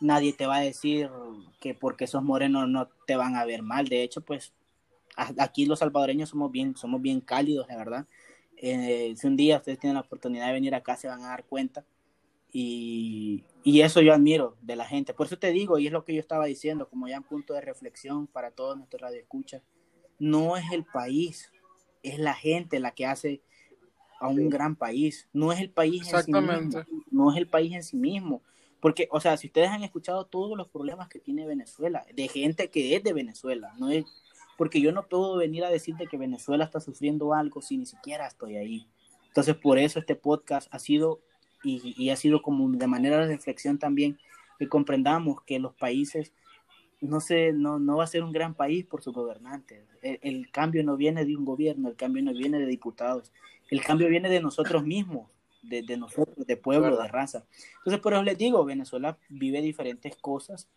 nadie 0.00 0.32
te 0.32 0.46
va 0.46 0.56
a 0.56 0.60
decir 0.60 1.10
que 1.60 1.74
porque 1.74 2.06
sos 2.06 2.22
moreno 2.22 2.66
no 2.66 2.88
te 3.06 3.16
van 3.16 3.36
a 3.36 3.44
ver 3.44 3.62
mal. 3.62 3.88
De 3.88 4.02
hecho, 4.02 4.20
pues 4.20 4.52
aquí 5.16 5.66
los 5.66 5.80
salvadoreños 5.80 6.30
somos 6.30 6.50
bien, 6.50 6.76
somos 6.76 7.00
bien 7.02 7.20
cálidos, 7.20 7.66
la 7.68 7.76
verdad. 7.76 8.06
Eh, 8.56 9.14
si 9.16 9.26
un 9.26 9.36
día 9.36 9.58
ustedes 9.58 9.78
tienen 9.78 9.94
la 9.94 10.00
oportunidad 10.00 10.46
de 10.46 10.52
venir 10.52 10.74
acá, 10.74 10.96
se 10.96 11.08
van 11.08 11.22
a 11.24 11.28
dar 11.28 11.44
cuenta. 11.44 11.84
Y, 12.50 13.44
y 13.62 13.82
eso 13.82 14.00
yo 14.00 14.14
admiro 14.14 14.56
de 14.62 14.76
la 14.76 14.84
gente. 14.86 15.12
Por 15.14 15.26
eso 15.26 15.38
te 15.38 15.50
digo, 15.50 15.78
y 15.78 15.86
es 15.86 15.92
lo 15.92 16.04
que 16.04 16.14
yo 16.14 16.20
estaba 16.20 16.46
diciendo, 16.46 16.88
como 16.88 17.08
ya 17.08 17.16
en 17.16 17.22
punto 17.22 17.54
de 17.54 17.60
reflexión 17.60 18.26
para 18.26 18.50
todos 18.50 18.76
nuestros 18.76 19.02
radioescuchas, 19.02 19.62
no 20.18 20.56
es 20.56 20.64
el 20.72 20.84
país, 20.84 21.52
es 22.02 22.18
la 22.18 22.34
gente 22.34 22.80
la 22.80 22.92
que 22.92 23.06
hace 23.06 23.42
a 24.20 24.28
un 24.28 24.48
gran 24.48 24.76
país. 24.76 25.28
No 25.32 25.52
es 25.52 25.60
el 25.60 25.70
país 25.70 26.00
en 26.00 26.04
sí 26.04 26.10
Exactamente. 26.10 26.78
mismo. 26.78 27.04
No 27.10 27.32
es 27.32 27.38
el 27.38 27.48
país 27.48 27.72
en 27.72 27.82
sí 27.82 27.96
mismo. 27.96 28.42
Porque, 28.80 29.08
o 29.10 29.20
sea, 29.20 29.36
si 29.36 29.48
ustedes 29.48 29.68
han 29.70 29.82
escuchado 29.82 30.26
todos 30.26 30.56
los 30.56 30.68
problemas 30.68 31.08
que 31.08 31.18
tiene 31.18 31.46
Venezuela, 31.46 32.06
de 32.14 32.28
gente 32.28 32.70
que 32.70 32.94
es 32.94 33.02
de 33.02 33.12
Venezuela, 33.12 33.72
no 33.78 33.90
es 33.90 34.04
porque 34.56 34.80
yo 34.80 34.90
no 34.90 35.06
puedo 35.06 35.36
venir 35.36 35.64
a 35.64 35.70
decirte 35.70 36.08
que 36.08 36.16
Venezuela 36.16 36.64
está 36.64 36.80
sufriendo 36.80 37.32
algo 37.32 37.62
si 37.62 37.76
ni 37.76 37.86
siquiera 37.86 38.26
estoy 38.26 38.56
ahí. 38.56 38.88
Entonces, 39.28 39.54
por 39.54 39.78
eso 39.78 40.00
este 40.00 40.16
podcast 40.16 40.66
ha 40.72 40.80
sido 40.80 41.20
y, 41.62 42.10
ha 42.10 42.16
sido 42.16 42.42
como 42.42 42.68
de 42.68 42.86
manera 42.86 43.18
de 43.18 43.34
reflexión 43.34 43.78
también 43.78 44.18
que 44.58 44.68
comprendamos 44.68 45.42
que 45.42 45.60
los 45.60 45.74
países 45.74 46.32
no, 47.00 47.20
se, 47.20 47.52
no, 47.52 47.78
no 47.78 47.98
va 47.98 48.04
a 48.04 48.08
ser 48.08 48.24
un 48.24 48.32
gran 48.32 48.54
país 48.54 48.84
por 48.84 49.00
sus 49.00 49.14
gobernantes. 49.14 49.84
El 50.02 50.50
cambio 50.50 50.82
no 50.82 50.96
viene 50.96 51.24
de 51.24 51.36
un 51.36 51.44
gobierno, 51.44 51.88
el 51.88 51.96
cambio 51.96 52.24
no 52.24 52.32
viene 52.32 52.58
de 52.58 52.66
diputados, 52.66 53.32
el 53.70 53.84
cambio 53.84 54.08
viene 54.08 54.28
de 54.28 54.40
nosotros 54.40 54.84
mismos, 54.84 55.30
de, 55.62 55.82
de 55.82 55.96
nosotros, 55.96 56.46
de 56.46 56.56
pueblo, 56.56 56.96
de 56.96 57.08
raza. 57.08 57.44
Entonces, 57.78 58.00
por 58.00 58.12
eso 58.12 58.22
les 58.22 58.38
digo, 58.38 58.64
Venezuela 58.64 59.18
vive 59.28 59.60
diferentes 59.60 60.16
cosas, 60.16 60.68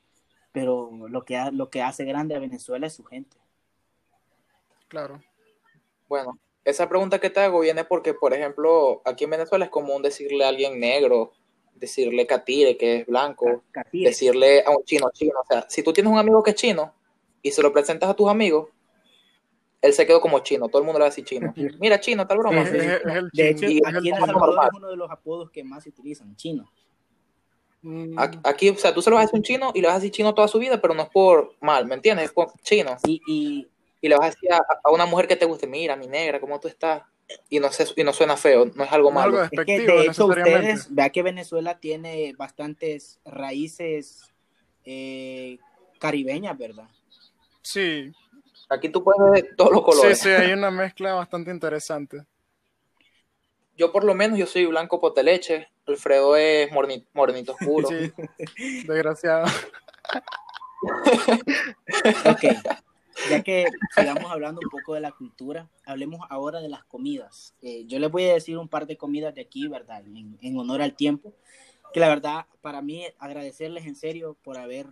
pero 0.51 0.89
lo 1.07 1.23
que, 1.23 1.37
ha- 1.37 1.51
lo 1.51 1.69
que 1.69 1.81
hace 1.81 2.03
grande 2.05 2.35
a 2.35 2.39
Venezuela 2.39 2.87
es 2.87 2.93
su 2.93 3.03
gente. 3.03 3.37
Claro. 4.87 5.21
Bueno, 6.09 6.37
esa 6.65 6.89
pregunta 6.89 7.19
que 7.19 7.29
te 7.29 7.39
hago 7.39 7.61
viene 7.61 7.85
porque, 7.85 8.13
por 8.13 8.33
ejemplo, 8.33 9.01
aquí 9.05 9.23
en 9.23 9.29
Venezuela 9.31 9.65
es 9.65 9.71
común 9.71 10.01
decirle 10.01 10.43
a 10.43 10.49
alguien 10.49 10.79
negro, 10.79 11.31
decirle 11.75 12.27
catire, 12.27 12.77
que 12.77 12.97
es 12.97 13.05
blanco, 13.07 13.63
Catire. 13.71 14.09
decirle 14.09 14.63
a 14.65 14.71
un 14.71 14.83
chino 14.83 15.09
chino. 15.13 15.39
O 15.41 15.45
sea, 15.45 15.65
si 15.69 15.81
tú 15.83 15.93
tienes 15.93 16.11
un 16.11 16.19
amigo 16.19 16.43
que 16.43 16.51
es 16.51 16.55
chino 16.57 16.93
y 17.41 17.51
se 17.51 17.61
lo 17.61 17.71
presentas 17.71 18.09
a 18.09 18.13
tus 18.13 18.29
amigos, 18.29 18.67
él 19.81 19.93
se 19.93 20.05
quedó 20.05 20.21
como 20.21 20.39
chino, 20.39 20.67
todo 20.69 20.81
el 20.81 20.85
mundo 20.85 20.99
le 20.99 21.03
va 21.03 21.07
a 21.07 21.09
decir 21.09 21.25
chino. 21.25 21.53
Mira, 21.79 21.99
chino, 21.99 22.27
tal 22.27 22.37
broma. 22.37 22.61
Es, 22.61 22.71
es- 22.71 23.01
es 23.01 23.15
el 23.15 23.29
De 23.33 23.49
hecho, 23.49 23.65
aquí 23.85 24.09
en 24.09 24.15
el. 24.15 24.25
Salvador 24.25 24.59
es 24.67 24.73
uno 24.77 24.89
de 24.89 24.95
los 24.97 25.09
apodos 25.11 25.49
que 25.51 25.63
más 25.63 25.83
se 25.83 25.89
utilizan, 25.89 26.35
chino. 26.35 26.71
Mm, 27.83 28.15
Aquí, 28.43 28.69
o 28.69 28.75
sea, 28.75 28.93
tú 28.93 29.01
se 29.01 29.09
lo 29.09 29.15
vas 29.15 29.23
a 29.23 29.25
decir 29.25 29.37
un 29.39 29.43
chino 29.43 29.71
y 29.73 29.81
le 29.81 29.87
vas 29.87 29.95
a 29.95 29.99
decir 29.99 30.11
chino 30.11 30.35
toda 30.35 30.47
su 30.47 30.59
vida, 30.59 30.79
pero 30.79 30.93
no 30.93 31.01
es 31.03 31.09
por 31.09 31.55
mal, 31.61 31.87
¿me 31.87 31.95
entiendes? 31.95 32.25
Es 32.25 32.31
por 32.31 32.51
chino. 32.61 32.95
Y, 33.03 33.21
y 33.27 33.67
Y 34.01 34.09
le 34.09 34.15
vas 34.17 34.27
a 34.27 34.29
decir 34.29 34.51
a, 34.53 34.63
a 34.83 34.91
una 34.91 35.05
mujer 35.07 35.27
que 35.27 35.35
te 35.35 35.45
guste, 35.45 35.65
mira, 35.67 35.95
mi 35.95 36.07
negra, 36.07 36.39
¿cómo 36.39 36.59
tú 36.59 36.67
estás? 36.67 37.03
Y 37.49 37.59
no, 37.59 37.71
se, 37.71 37.85
y 37.95 38.03
no 38.03 38.11
suena 38.13 38.35
feo, 38.35 38.65
no 38.75 38.83
es 38.83 38.91
algo 38.91 39.09
malo. 39.09 39.41
es 39.43 39.49
que 39.49 39.79
de 39.79 40.05
hecho 40.05 40.25
ustedes, 40.27 40.93
vea 40.93 41.09
que 41.09 41.23
Venezuela 41.23 41.79
tiene 41.79 42.33
bastantes 42.37 43.19
raíces 43.25 44.21
eh, 44.83 45.57
caribeñas, 45.99 46.57
¿verdad? 46.57 46.89
Sí, 47.61 48.11
Aquí 48.71 48.87
tú 48.87 49.03
puedes 49.03 49.21
ver 49.43 49.55
todos 49.57 49.71
los 49.71 49.81
sí, 49.81 49.85
colores. 49.85 50.19
sí, 50.19 50.29
hay 50.29 50.53
una 50.53 50.71
mezcla 50.71 51.13
bastante 51.13 51.51
interesante. 51.51 52.23
Yo 53.75 53.91
por 53.91 54.05
lo 54.05 54.13
menos, 54.15 54.39
yo 54.39 54.45
soy 54.45 54.65
blanco 54.65 55.01
poteleche, 55.01 55.67
Alfredo 55.85 56.37
es 56.37 56.71
morni- 56.71 57.05
morenito 57.13 57.51
oscuro. 57.51 57.89
Sí, 57.89 58.13
desgraciado. 58.87 59.45
Ok. 62.25 62.43
ya 63.29 63.43
que 63.43 63.65
sigamos 63.93 64.31
hablando 64.31 64.61
un 64.63 64.69
poco 64.69 64.93
de 64.93 65.01
la 65.01 65.11
cultura, 65.11 65.67
hablemos 65.85 66.25
ahora 66.29 66.61
de 66.61 66.69
las 66.69 66.85
comidas. 66.85 67.53
Eh, 67.61 67.83
yo 67.87 67.99
les 67.99 68.09
voy 68.09 68.23
a 68.29 68.35
decir 68.35 68.57
un 68.57 68.69
par 68.69 68.87
de 68.87 68.95
comidas 68.95 69.35
de 69.35 69.41
aquí, 69.41 69.67
¿verdad? 69.67 70.01
En, 70.05 70.37
en, 70.41 70.57
honor 70.57 70.81
al 70.81 70.95
tiempo, 70.95 71.33
que 71.93 71.99
la 71.99 72.07
verdad, 72.07 72.45
para 72.61 72.81
mí, 72.81 73.03
agradecerles 73.19 73.85
en 73.85 73.97
serio 73.97 74.37
por 74.43 74.57
haber 74.57 74.87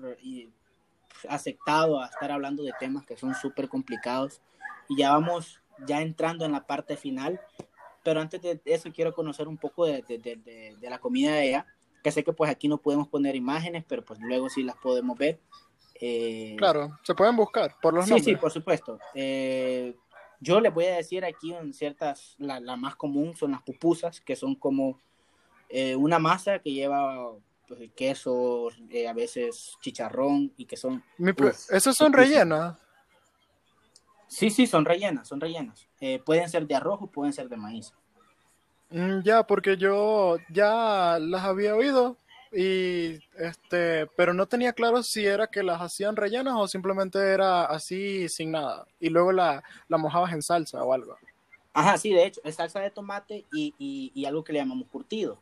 aceptado 1.28 2.02
a 2.02 2.08
estar 2.08 2.32
hablando 2.32 2.64
de 2.64 2.74
temas 2.80 3.06
que 3.06 3.18
son 3.18 3.34
súper 3.36 3.68
complicados. 3.68 4.42
Y 4.88 4.98
ya 4.98 5.12
vamos 5.12 5.62
ya 5.86 6.02
entrando 6.02 6.46
en 6.46 6.52
la 6.52 6.66
parte 6.66 6.98
final, 6.98 7.40
pero 8.04 8.22
antes 8.22 8.42
de 8.42 8.62
eso 8.66 8.92
quiero 8.92 9.14
conocer 9.14 9.48
un 9.48 9.58
poco 9.58 9.86
de, 9.86 10.02
de, 10.04 10.18
de, 10.18 10.76
de 10.80 10.90
la 10.90 11.00
comida 11.00 11.34
de 11.34 11.50
ella, 11.50 11.66
que 12.04 12.12
sé 12.12 12.24
que 12.24 12.34
pues 12.34 12.50
aquí 12.50 12.68
no 12.68 12.78
podemos 12.78 13.08
poner 13.08 13.36
imágenes, 13.36 13.84
pero 13.88 14.04
pues 14.04 14.20
luego 14.20 14.50
sí 14.50 14.64
las 14.64 14.78
podemos 14.78 15.18
ver. 15.18 15.40
Eh, 16.02 16.56
claro, 16.58 16.98
se 17.04 17.14
pueden 17.14 17.36
buscar 17.36 17.76
por 17.82 17.94
los 17.94 18.08
nombres. 18.08 18.24
Sí, 18.24 18.32
sí, 18.32 18.38
por 18.38 18.52
supuesto. 18.52 19.00
Eh, 19.14 19.96
yo 20.40 20.62
les 20.62 20.74
voy 20.74 20.86
a 20.86 20.96
decir 20.96 21.26
aquí 21.26 21.54
en 21.54 21.74
ciertas, 21.74 22.36
la, 22.38 22.60
la 22.62 22.78
más 22.78 22.96
común 22.96 23.36
son 23.36 23.52
las 23.52 23.62
pupusas, 23.62 24.22
que 24.22 24.38
son 24.38 24.56
como 24.56 25.02
eh, 25.68 25.96
una 25.96 26.18
masa 26.18 26.60
que 26.60 26.72
lleva 26.72 27.34
pues, 27.70 27.92
queso, 27.96 28.70
a 29.08 29.14
veces 29.14 29.78
chicharrón 29.80 30.52
y 30.58 30.66
que 30.66 30.76
son... 30.76 31.02
¿Esos 31.70 31.96
son 31.96 32.12
rellenas? 32.12 32.78
Sí, 34.28 34.50
sí, 34.50 34.68
son 34.68 34.84
rellenas, 34.84 35.28
son 35.28 35.40
rellenas. 35.40 35.88
pueden 36.26 36.50
ser 36.50 36.68
de 36.68 36.76
arroz 36.76 37.00
o 37.02 37.08
pueden 37.08 37.32
ser 37.32 37.48
de 37.48 37.56
maíz. 37.56 37.94
Mm, 38.90 39.22
ya, 39.22 39.44
porque 39.44 39.78
yo 39.78 40.38
ya 40.50 41.18
las 41.20 41.44
había 41.44 41.76
oído, 41.76 42.18
y 42.52 43.20
este, 43.38 44.08
pero 44.18 44.34
no 44.34 44.48
tenía 44.48 44.74
claro 44.74 45.04
si 45.04 45.26
era 45.26 45.48
que 45.48 45.62
las 45.62 45.80
hacían 45.82 46.16
rellenas 46.16 46.56
o 46.58 46.68
simplemente 46.68 47.20
era 47.20 47.66
así 47.66 48.28
sin 48.28 48.52
nada. 48.52 48.88
Y 49.00 49.10
luego 49.10 49.32
la, 49.32 49.64
la 49.88 49.98
mojabas 49.98 50.34
en 50.34 50.42
salsa 50.42 50.84
o 50.84 50.94
algo. 50.94 51.16
Ajá, 51.74 51.98
sí, 51.98 52.12
de 52.12 52.26
hecho, 52.26 52.42
es 52.44 52.56
salsa 52.56 52.80
de 52.80 52.90
tomate 52.90 53.46
y, 53.54 53.74
y, 53.78 54.12
y 54.16 54.26
algo 54.26 54.44
que 54.44 54.54
le 54.54 54.60
llamamos 54.60 54.88
curtido. 54.88 55.40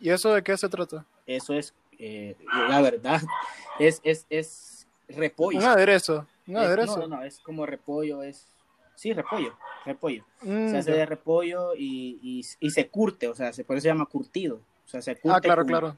¿Y 0.00 0.10
eso 0.10 0.34
de 0.34 0.42
qué 0.42 0.56
se 0.56 0.68
trata? 0.68 1.04
Eso 1.26 1.54
es, 1.54 1.74
eh, 1.98 2.36
la 2.68 2.80
verdad, 2.80 3.22
es, 3.78 4.00
es, 4.04 4.26
es 4.28 4.86
repollo. 5.08 5.58
Un 5.58 5.64
aderezo, 5.64 6.26
un 6.46 6.56
aderezo. 6.56 6.98
no, 6.98 7.16
no, 7.16 7.22
es 7.22 7.40
como 7.40 7.66
repollo, 7.66 8.22
es, 8.22 8.46
sí, 8.94 9.12
repollo, 9.12 9.56
repollo. 9.84 10.24
Mm, 10.42 10.70
se 10.70 10.78
hace 10.78 10.92
de 10.92 11.06
repollo 11.06 11.74
y, 11.74 12.18
y, 12.22 12.44
y, 12.60 12.70
se 12.70 12.88
curte, 12.88 13.28
o 13.28 13.34
sea, 13.34 13.52
se, 13.52 13.64
por 13.64 13.76
eso 13.76 13.84
se 13.84 13.88
llama 13.88 14.06
curtido. 14.06 14.60
O 14.84 14.88
sea, 14.88 15.02
se 15.02 15.12
ah, 15.12 15.16
curte 15.20 15.36
ah, 15.36 15.40
claro, 15.40 15.62
con, 15.62 15.68
claro. 15.68 15.96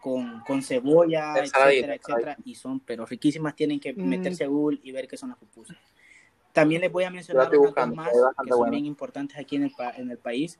Con, 0.00 0.40
con, 0.46 0.62
cebolla, 0.62 1.34
etcétera, 1.38 1.94
etcétera, 1.94 2.36
y 2.44 2.54
son, 2.54 2.80
pero 2.80 3.04
riquísimas, 3.04 3.56
tienen 3.56 3.80
que 3.80 3.92
mm. 3.92 4.08
meterse 4.08 4.44
a 4.44 4.48
Google 4.48 4.78
y 4.82 4.92
ver 4.92 5.08
qué 5.08 5.16
son 5.16 5.30
las 5.30 5.38
pupusas. 5.38 5.76
También 6.52 6.80
les 6.80 6.90
voy 6.90 7.04
a 7.04 7.10
mencionar 7.10 7.54
unas 7.56 7.88
más 7.94 8.10
que 8.44 8.50
son 8.50 8.70
bien 8.70 8.84
importantes 8.86 9.38
aquí 9.38 9.56
en 9.56 9.64
el, 9.64 9.72
en 9.96 10.10
el 10.10 10.18
país, 10.18 10.58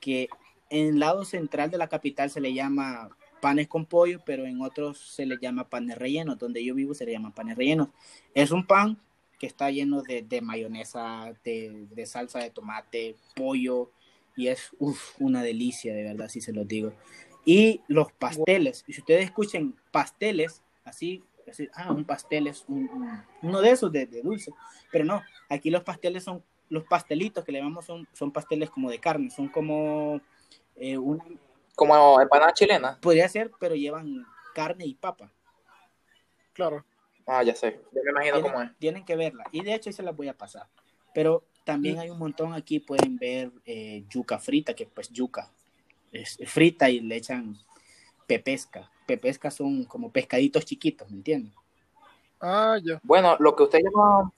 que 0.00 0.28
en 0.70 0.98
lado 0.98 1.24
central 1.24 1.70
de 1.70 1.78
la 1.78 1.88
capital 1.88 2.30
se 2.30 2.40
le 2.40 2.54
llama 2.54 3.10
panes 3.40 3.68
con 3.68 3.84
pollo, 3.84 4.20
pero 4.24 4.46
en 4.46 4.62
otros 4.62 4.98
se 4.98 5.26
le 5.26 5.38
llama 5.38 5.68
panes 5.68 5.98
rellenos. 5.98 6.38
Donde 6.38 6.64
yo 6.64 6.74
vivo 6.74 6.94
se 6.94 7.04
le 7.04 7.12
llama 7.12 7.34
panes 7.34 7.56
rellenos. 7.56 7.88
Es 8.34 8.50
un 8.50 8.66
pan 8.66 8.98
que 9.38 9.46
está 9.46 9.70
lleno 9.70 10.02
de, 10.02 10.22
de 10.22 10.40
mayonesa, 10.40 11.34
de, 11.44 11.86
de, 11.90 12.06
salsa 12.06 12.38
de 12.38 12.50
tomate, 12.50 13.16
pollo, 13.34 13.90
y 14.36 14.48
es 14.48 14.70
uf, 14.78 15.20
una 15.20 15.42
delicia, 15.42 15.94
de 15.94 16.02
verdad, 16.02 16.28
si 16.28 16.40
se 16.40 16.52
los 16.52 16.66
digo. 16.66 16.92
Y 17.44 17.82
los 17.88 18.12
pasteles, 18.12 18.84
y 18.86 18.94
si 18.94 19.00
ustedes 19.00 19.24
escuchen 19.24 19.74
pasteles, 19.90 20.62
así, 20.84 21.22
así 21.48 21.68
ah, 21.74 21.92
un 21.92 22.04
pastel 22.04 22.46
es 22.46 22.64
un, 22.68 22.88
un, 22.88 23.22
uno 23.42 23.60
de 23.60 23.70
esos 23.70 23.92
de, 23.92 24.06
de, 24.06 24.22
dulce, 24.22 24.52
pero 24.90 25.04
no, 25.04 25.22
aquí 25.48 25.70
los 25.70 25.82
pasteles 25.82 26.24
son, 26.24 26.42
los 26.70 26.84
pastelitos 26.84 27.44
que 27.44 27.52
le 27.52 27.58
llamamos 27.58 27.84
son, 27.84 28.08
son 28.12 28.32
pasteles 28.32 28.70
como 28.70 28.90
de 28.90 28.98
carne, 28.98 29.30
son 29.30 29.48
como 29.48 30.20
eh, 30.76 30.98
una... 30.98 31.24
Como 31.74 32.20
empanada 32.20 32.52
chilena. 32.52 32.98
Podría 33.00 33.28
ser, 33.28 33.50
pero 33.58 33.74
llevan 33.74 34.24
carne 34.54 34.86
y 34.86 34.94
papa. 34.94 35.30
Claro. 36.52 36.84
Ah, 37.26 37.42
ya 37.42 37.54
sé, 37.54 37.80
ya 37.92 38.00
me 38.04 38.10
imagino 38.10 38.34
tienen, 38.34 38.52
cómo 38.52 38.62
es. 38.62 38.78
Tienen 38.78 39.04
que 39.04 39.16
verla, 39.16 39.44
y 39.50 39.62
de 39.62 39.74
hecho 39.74 39.88
ahí 39.88 39.94
se 39.94 40.02
las 40.02 40.14
voy 40.14 40.28
a 40.28 40.36
pasar. 40.36 40.68
Pero 41.14 41.44
también 41.64 41.98
hay 41.98 42.10
un 42.10 42.18
montón 42.18 42.52
aquí, 42.52 42.80
pueden 42.80 43.16
ver 43.16 43.50
eh, 43.64 44.04
yuca 44.08 44.38
frita, 44.38 44.74
que 44.74 44.86
pues 44.86 45.08
yuca 45.08 45.50
es 46.12 46.38
frita 46.46 46.88
y 46.90 47.00
le 47.00 47.16
echan 47.16 47.56
pepesca. 48.26 48.90
Pepesca 49.06 49.50
son 49.50 49.84
como 49.84 50.10
pescaditos 50.10 50.64
chiquitos, 50.64 51.10
¿me 51.10 51.16
entienden? 51.16 51.52
Ah, 52.40 52.78
ya. 52.82 53.00
Bueno, 53.02 53.36
lo 53.38 53.56
que 53.56 53.64
usted 53.64 53.80
llama 53.82 54.30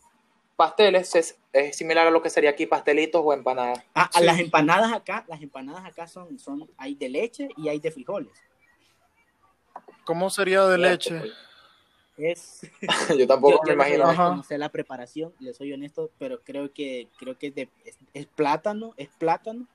pasteles 0.56 1.14
es, 1.14 1.38
es, 1.52 1.76
similar 1.76 2.06
a 2.06 2.10
lo 2.10 2.22
que 2.22 2.30
sería 2.30 2.50
aquí 2.50 2.66
pastelitos 2.66 3.22
o 3.24 3.32
empanadas. 3.32 3.84
Ah, 3.94 4.10
sí. 4.12 4.24
las 4.24 4.40
empanadas 4.40 4.92
acá, 4.92 5.24
las 5.28 5.42
empanadas 5.42 5.84
acá 5.84 6.06
son, 6.06 6.38
son, 6.38 6.68
hay 6.76 6.94
de 6.94 7.08
leche 7.08 7.48
y 7.56 7.68
hay 7.68 7.78
de 7.78 7.90
frijoles. 7.90 8.32
¿Cómo 10.04 10.30
sería 10.30 10.64
de 10.66 10.78
leche? 10.78 11.22
es 12.16 12.62
yo 13.18 13.26
tampoco 13.26 13.56
yo, 13.56 13.60
me 13.66 13.74
imagino 13.74 14.12
no 14.12 14.42
sé 14.42 14.56
la 14.56 14.70
preparación 14.70 15.34
le 15.38 15.52
soy 15.52 15.72
honesto 15.72 16.10
pero 16.18 16.40
creo 16.42 16.72
que 16.72 17.08
creo 17.18 17.36
que 17.36 17.48
es, 17.48 17.54
de, 17.54 17.68
es, 17.84 17.98
es, 18.14 18.26
plátano 18.26 18.94
es 18.96 19.08
plátano 19.18 19.66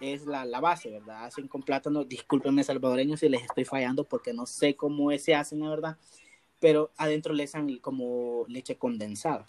es 0.00 0.26
la, 0.26 0.44
la, 0.44 0.60
base 0.60 0.90
verdad 0.90 1.24
hacen 1.24 1.48
con 1.48 1.62
plátano 1.62 2.04
discúlpenme 2.04 2.62
salvadoreños 2.62 3.20
si 3.20 3.28
les 3.28 3.42
estoy 3.42 3.64
fallando 3.64 4.04
porque 4.04 4.32
no 4.32 4.46
sé 4.46 4.76
cómo 4.76 5.10
se 5.18 5.34
hacen 5.34 5.60
la 5.60 5.70
verdad 5.70 5.96
pero 6.60 6.92
adentro 6.96 7.34
le 7.34 7.44
echan 7.44 7.76
como 7.78 8.44
leche 8.46 8.76
condensada 8.76 9.46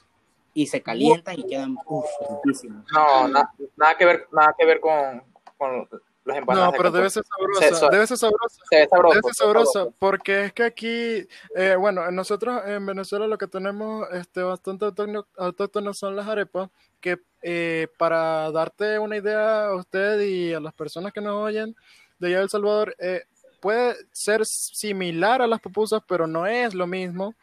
y 0.54 0.68
se 0.68 0.82
calientan 0.82 1.40
y 1.40 1.48
quedan 1.48 1.78
uff 1.86 2.06
riquísimos 2.44 2.86
no 2.92 3.28
na, 3.28 3.52
nada 3.76 3.98
que 3.98 4.06
ver 4.06 4.28
nada 4.32 4.56
que 4.58 4.66
ver 4.66 4.80
con, 4.80 5.24
con 5.58 5.88
las 6.26 6.38
empanadas. 6.38 6.72
No, 6.72 6.78
pero 6.78 6.92
debe 6.92 7.10
ser 7.10 7.24
sabrosa, 7.24 7.76
se, 7.76 7.90
debe 7.92 8.08
ser 8.08 8.18
sabrosa, 8.18 8.64
se 8.70 8.88
sabroso, 8.88 9.14
debe 9.14 9.24
ser 9.24 9.34
sabrosa, 9.36 9.88
porque 10.00 10.46
es 10.46 10.54
que 10.54 10.64
aquí, 10.64 11.28
eh, 11.56 11.76
bueno, 11.78 12.10
nosotros 12.12 12.62
en 12.66 12.86
Venezuela 12.86 13.28
lo 13.28 13.38
que 13.38 13.48
tenemos 13.48 14.08
este, 14.14 14.42
bastante 14.42 14.86
autóctonos 15.38 15.98
son 15.98 16.16
las 16.16 16.28
arepas, 16.28 16.70
que 17.02 17.20
eh, 17.42 17.88
para 17.98 18.52
darte 18.52 19.00
una 19.00 19.18
idea 19.18 19.66
a 19.66 19.76
usted 19.76 20.22
y 20.22 20.54
a 20.54 20.62
las 20.62 20.74
personas 20.74 21.12
que 21.12 21.20
nos 21.20 21.36
oyen 21.36 21.76
de 22.20 22.28
allá 22.28 22.38
de 22.38 22.44
El 22.44 22.50
Salvador, 22.50 22.96
eh, 23.00 23.24
puede 23.60 23.96
ser 24.12 24.46
similar 24.46 25.42
a 25.42 25.48
las 25.48 25.60
pupusas, 25.60 26.02
pero 26.08 26.26
no 26.26 26.46
es 26.48 26.74
lo 26.74 26.88
mismo. 26.88 27.36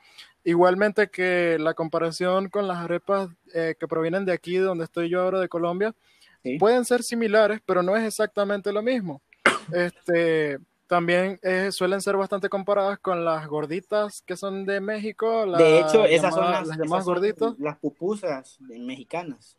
Igualmente 0.45 1.11
que 1.11 1.59
la 1.59 1.75
comparación 1.75 2.49
con 2.49 2.67
las 2.67 2.79
arepas 2.79 3.29
eh, 3.55 3.75
que 3.79 3.89
provienen 3.89 4.25
de 4.25 4.33
aquí, 4.33 4.57
donde 4.57 4.85
estoy 4.85 5.09
yo 5.09 5.23
ahora, 5.23 5.41
de 5.41 5.49
Colombia, 5.49 5.95
¿Sí? 6.43 6.59
pueden 6.59 6.85
ser 6.85 7.03
similares, 7.03 7.61
pero 7.67 7.83
no 7.83 7.97
es 7.97 8.05
exactamente 8.05 8.73
lo 8.73 8.83
mismo. 8.83 9.23
Este, 9.73 10.59
también 10.89 11.39
eh, 11.43 11.71
suelen 11.71 12.01
ser 12.01 12.17
bastante 12.17 12.49
comparadas 12.49 12.99
con 12.99 13.25
las 13.25 13.47
gorditas 13.47 14.23
que 14.23 14.37
son 14.37 14.67
de 14.67 14.81
México. 14.81 15.47
La 15.47 15.59
de 15.59 15.79
hecho, 15.79 16.05
esas 16.05 16.35
son 16.35 16.51
las, 16.51 16.67
las 16.67 17.05
gorditas. 17.05 17.55
Las 17.61 17.79
pupusas 17.79 18.59
mexicanas. 18.61 19.57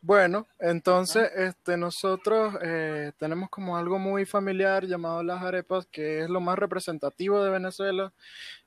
Bueno, 0.00 0.46
entonces 0.58 1.30
este, 1.34 1.76
nosotros 1.78 2.54
eh, 2.62 3.12
tenemos 3.18 3.48
como 3.48 3.76
algo 3.76 3.98
muy 3.98 4.26
familiar 4.26 4.86
llamado 4.86 5.22
las 5.22 5.42
arepas, 5.42 5.86
que 5.86 6.20
es 6.20 6.28
lo 6.28 6.40
más 6.40 6.58
representativo 6.58 7.42
de 7.42 7.50
Venezuela, 7.50 8.12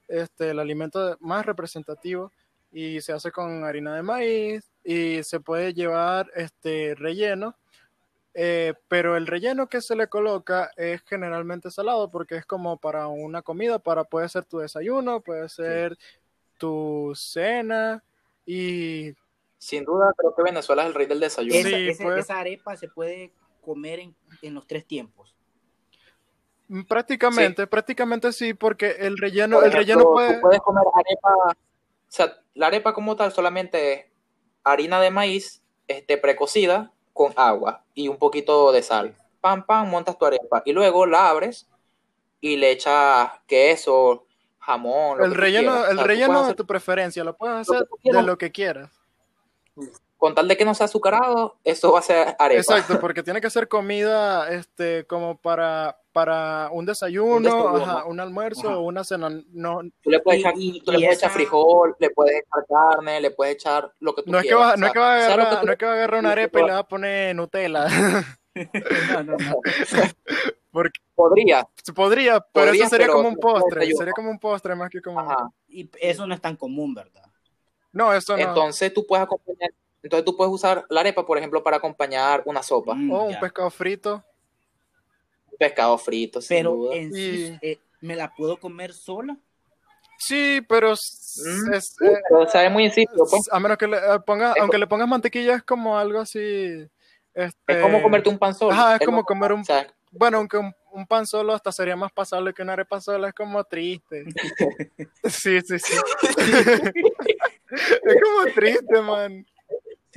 este, 0.07 0.51
el 0.51 0.59
alimento 0.59 1.17
más 1.19 1.45
representativo 1.45 2.31
y 2.71 3.01
se 3.01 3.13
hace 3.13 3.31
con 3.31 3.63
harina 3.63 3.95
de 3.95 4.03
maíz 4.03 4.69
y 4.83 5.23
se 5.23 5.39
puede 5.39 5.73
llevar 5.73 6.31
este 6.35 6.95
relleno, 6.95 7.55
eh, 8.33 8.73
pero 8.87 9.17
el 9.17 9.27
relleno 9.27 9.67
que 9.67 9.81
se 9.81 9.95
le 9.95 10.07
coloca 10.07 10.71
es 10.75 11.01
generalmente 11.03 11.71
salado 11.71 12.11
porque 12.11 12.35
es 12.35 12.45
como 12.45 12.77
para 12.77 13.07
una 13.07 13.41
comida, 13.41 13.79
para 13.79 14.03
puede 14.03 14.29
ser 14.29 14.45
tu 14.45 14.59
desayuno, 14.59 15.21
puede 15.21 15.49
ser 15.49 15.95
sí. 15.95 16.19
tu 16.57 17.13
cena 17.15 18.03
y 18.45 19.13
sin 19.57 19.83
duda 19.85 20.13
creo 20.15 20.35
que 20.35 20.43
Venezuela 20.43 20.83
es 20.83 20.89
el 20.89 20.93
rey 20.93 21.07
del 21.07 21.19
desayuno. 21.19 21.55
Esa, 21.55 21.69
sí, 21.69 21.89
esa, 21.89 22.03
pues. 22.03 22.19
esa 22.19 22.39
arepa 22.39 22.75
se 22.75 22.87
puede 22.87 23.31
comer 23.61 23.99
en, 23.99 24.15
en 24.41 24.53
los 24.53 24.67
tres 24.67 24.85
tiempos. 24.85 25.36
Prácticamente, 26.87 27.63
sí. 27.63 27.67
prácticamente 27.67 28.33
sí, 28.33 28.53
porque 28.53 28.97
el 28.99 29.17
relleno, 29.17 29.59
ejemplo, 29.59 29.65
el 29.65 29.71
relleno 29.71 30.11
puede... 30.11 30.35
Tú 30.35 30.41
puedes 30.41 30.59
comer 30.59 30.83
arepa, 30.93 31.29
o 31.49 31.55
sea, 32.07 32.37
la 32.53 32.67
arepa 32.67 32.93
como 32.93 33.15
tal 33.15 33.31
solamente 33.31 33.93
es 33.93 34.05
harina 34.63 34.99
de 34.99 35.11
maíz 35.11 35.61
este, 35.87 36.17
precocida 36.17 36.91
con 37.13 37.33
agua 37.35 37.83
y 37.93 38.07
un 38.07 38.17
poquito 38.17 38.71
de 38.71 38.83
sal. 38.83 39.15
Pam, 39.41 39.65
pam, 39.65 39.89
montas 39.89 40.17
tu 40.17 40.25
arepa 40.25 40.61
y 40.65 40.73
luego 40.73 41.05
la 41.05 41.29
abres 41.29 41.67
y 42.41 42.57
le 42.57 42.71
echas 42.71 43.31
queso, 43.47 44.25
jamón. 44.59 45.23
el 45.23 45.33
relleno, 45.33 45.85
el 45.85 45.93
o 45.93 45.95
sea, 45.95 46.03
relleno 46.03 46.47
de 46.47 46.53
tu 46.53 46.65
preferencia, 46.65 47.23
lo 47.23 47.35
puedes 47.35 47.57
hacer 47.57 47.87
lo 48.03 48.19
de 48.19 48.23
lo 48.23 48.37
que 48.37 48.51
quieras. 48.51 48.91
Con 50.17 50.33
tal 50.33 50.47
de 50.47 50.57
que 50.57 50.65
no 50.65 50.73
sea 50.73 50.85
azucarado, 50.85 51.57
eso 51.63 51.91
va 51.91 51.99
a 51.99 52.03
ser 52.03 52.35
arepa. 52.39 52.59
Exacto, 52.59 52.99
porque 53.01 53.23
tiene 53.23 53.41
que 53.41 53.49
ser 53.49 53.67
comida 53.67 54.49
este, 54.49 55.05
como 55.05 55.37
para, 55.37 55.99
para 56.17 56.69
un 56.71 56.83
desayuno, 56.83 57.77
ajá, 57.77 58.05
un 58.05 58.19
almuerzo 58.19 58.79
o 58.79 58.81
una 58.81 59.03
cena. 59.03 59.29
No, 59.51 59.81
tú 60.01 60.09
le 60.09 60.19
puedes, 60.19 60.39
echar, 60.39 60.55
tú 60.55 60.91
le 60.91 60.97
puedes 60.97 61.17
echar 61.19 61.29
frijol, 61.29 61.95
le 61.99 62.09
puedes 62.09 62.41
echar 62.41 62.65
carne, 62.67 63.21
le 63.21 63.29
puedes 63.29 63.53
echar 63.53 63.93
lo 63.99 64.15
que 64.15 64.23
tú 64.23 64.31
no 64.31 64.39
quieras. 64.39 64.49
Es 64.49 64.49
que 64.49 64.55
va, 64.55 64.77
no, 64.77 64.87
es 64.87 64.93
que 64.93 64.99
va 64.99 65.13
a 65.13 65.15
agarrar, 65.17 65.63
no 65.63 65.71
es 65.71 65.77
que 65.77 65.85
va 65.85 65.91
a 65.91 65.93
agarrar 65.93 66.19
una 66.21 66.31
arepa 66.31 66.59
y 66.59 66.63
le 66.63 66.71
va 66.71 66.79
a 66.79 66.87
poner 66.87 67.35
Nutella. 67.35 67.85
no, 69.13 69.23
no, 69.23 69.37
no. 69.37 69.61
Porque 70.71 70.99
podría. 71.13 71.67
Podría, 71.93 72.39
pero 72.39 72.65
podría, 72.65 72.81
eso 72.81 72.89
sería 72.89 73.07
como 73.09 73.29
un 73.29 73.37
postre. 73.37 73.93
Sería 73.93 74.13
como 74.13 74.31
un 74.31 74.39
postre 74.39 74.73
más 74.73 74.89
que 74.89 74.99
como. 74.99 75.19
Ajá. 75.19 75.51
Y 75.67 75.87
eso 76.01 76.25
no 76.25 76.33
es 76.33 76.41
tan 76.41 76.55
común, 76.55 76.95
¿verdad? 76.95 77.25
No, 77.91 78.11
eso 78.11 78.35
no. 78.35 78.41
Entonces 78.41 78.91
tú 78.91 79.05
puedes 79.05 79.23
acompañar. 79.23 79.69
Entonces 80.01 80.25
tú 80.25 80.35
puedes 80.35 80.51
usar 80.51 80.83
la 80.89 81.01
arepa, 81.01 81.27
por 81.27 81.37
ejemplo, 81.37 81.61
para 81.61 81.77
acompañar 81.77 82.41
una 82.45 82.63
sopa. 82.63 82.95
Mm, 82.95 83.11
o 83.11 83.23
un 83.25 83.39
pescado 83.39 83.69
frito. 83.69 84.23
Pescado 85.57 85.97
frito, 85.97 86.41
sin 86.41 86.57
Pero 86.57 86.71
duda. 86.71 86.95
en 86.95 87.13
sí, 87.13 87.57
eh, 87.61 87.79
¿me 88.01 88.15
la 88.15 88.33
puedo 88.33 88.57
comer 88.57 88.93
sola? 88.93 89.37
Sí, 90.19 90.61
pero, 90.67 90.91
mm, 90.91 91.73
es, 91.73 91.95
sí, 91.97 92.05
pero 92.29 92.49
sabe 92.49 92.69
muy 92.69 92.85
insípido. 92.85 93.25
Pues. 93.29 93.47
A 93.51 93.59
menos 93.59 93.77
que 93.77 93.87
le 93.87 93.97
eh, 93.97 94.19
pongas, 94.25 94.55
aunque 94.59 94.77
le 94.77 94.87
pongas 94.87 95.07
mantequilla, 95.07 95.55
es 95.55 95.63
como 95.63 95.97
algo 95.97 96.19
así. 96.19 96.87
Este... 97.33 97.73
Es 97.73 97.81
como 97.81 98.01
comerte 98.01 98.29
un 98.29 98.39
pan 98.39 98.53
solo. 98.55 98.71
Ajá, 98.71 98.95
es, 98.95 99.01
es 99.01 99.05
como 99.05 99.23
comer 99.23 99.53
un. 99.53 99.63
Bueno, 100.09 100.37
aunque 100.37 100.57
un, 100.57 100.73
un, 100.91 101.05
pan 101.05 101.27
solo 101.27 101.53
hasta 101.53 101.71
sería 101.71 101.95
más 101.95 102.11
pasable 102.11 102.53
que 102.53 102.63
una 102.63 102.73
arepa 102.73 102.99
sola, 102.99 103.27
es 103.27 103.33
como 103.33 103.63
triste. 103.63 104.25
sí, 105.25 105.61
sí, 105.61 105.77
sí. 105.77 105.93
es 107.69 108.21
como 108.23 108.53
triste, 108.55 109.01
man. 109.01 109.45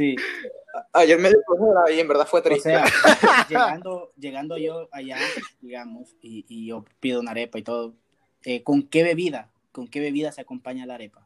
Sí. 0.01 0.17
Ayer 0.95 1.19
me 1.19 1.29
dio 1.29 1.41
y 1.95 2.01
en 2.01 2.09
verdad 2.09 2.27
fue 2.27 2.41
triste. 2.41 2.75
O 2.75 2.81
sea, 2.81 2.85
llegando, 3.51 4.13
llegando 4.17 4.57
yo 4.57 4.89
allá, 4.93 5.19
digamos, 5.61 6.17
y, 6.23 6.47
y, 6.49 6.69
yo 6.69 6.87
pido 7.01 7.21
una 7.21 7.33
arepa 7.33 7.59
y 7.59 7.63
todo, 7.63 7.93
eh, 8.45 8.63
¿con 8.63 8.89
qué 8.89 9.03
bebida? 9.03 9.51
¿Con 9.73 9.89
qué 9.89 10.01
bebida 10.01 10.33
se 10.33 10.41
acompaña 10.41 10.87
la 10.87 10.95
arepa? 10.95 11.23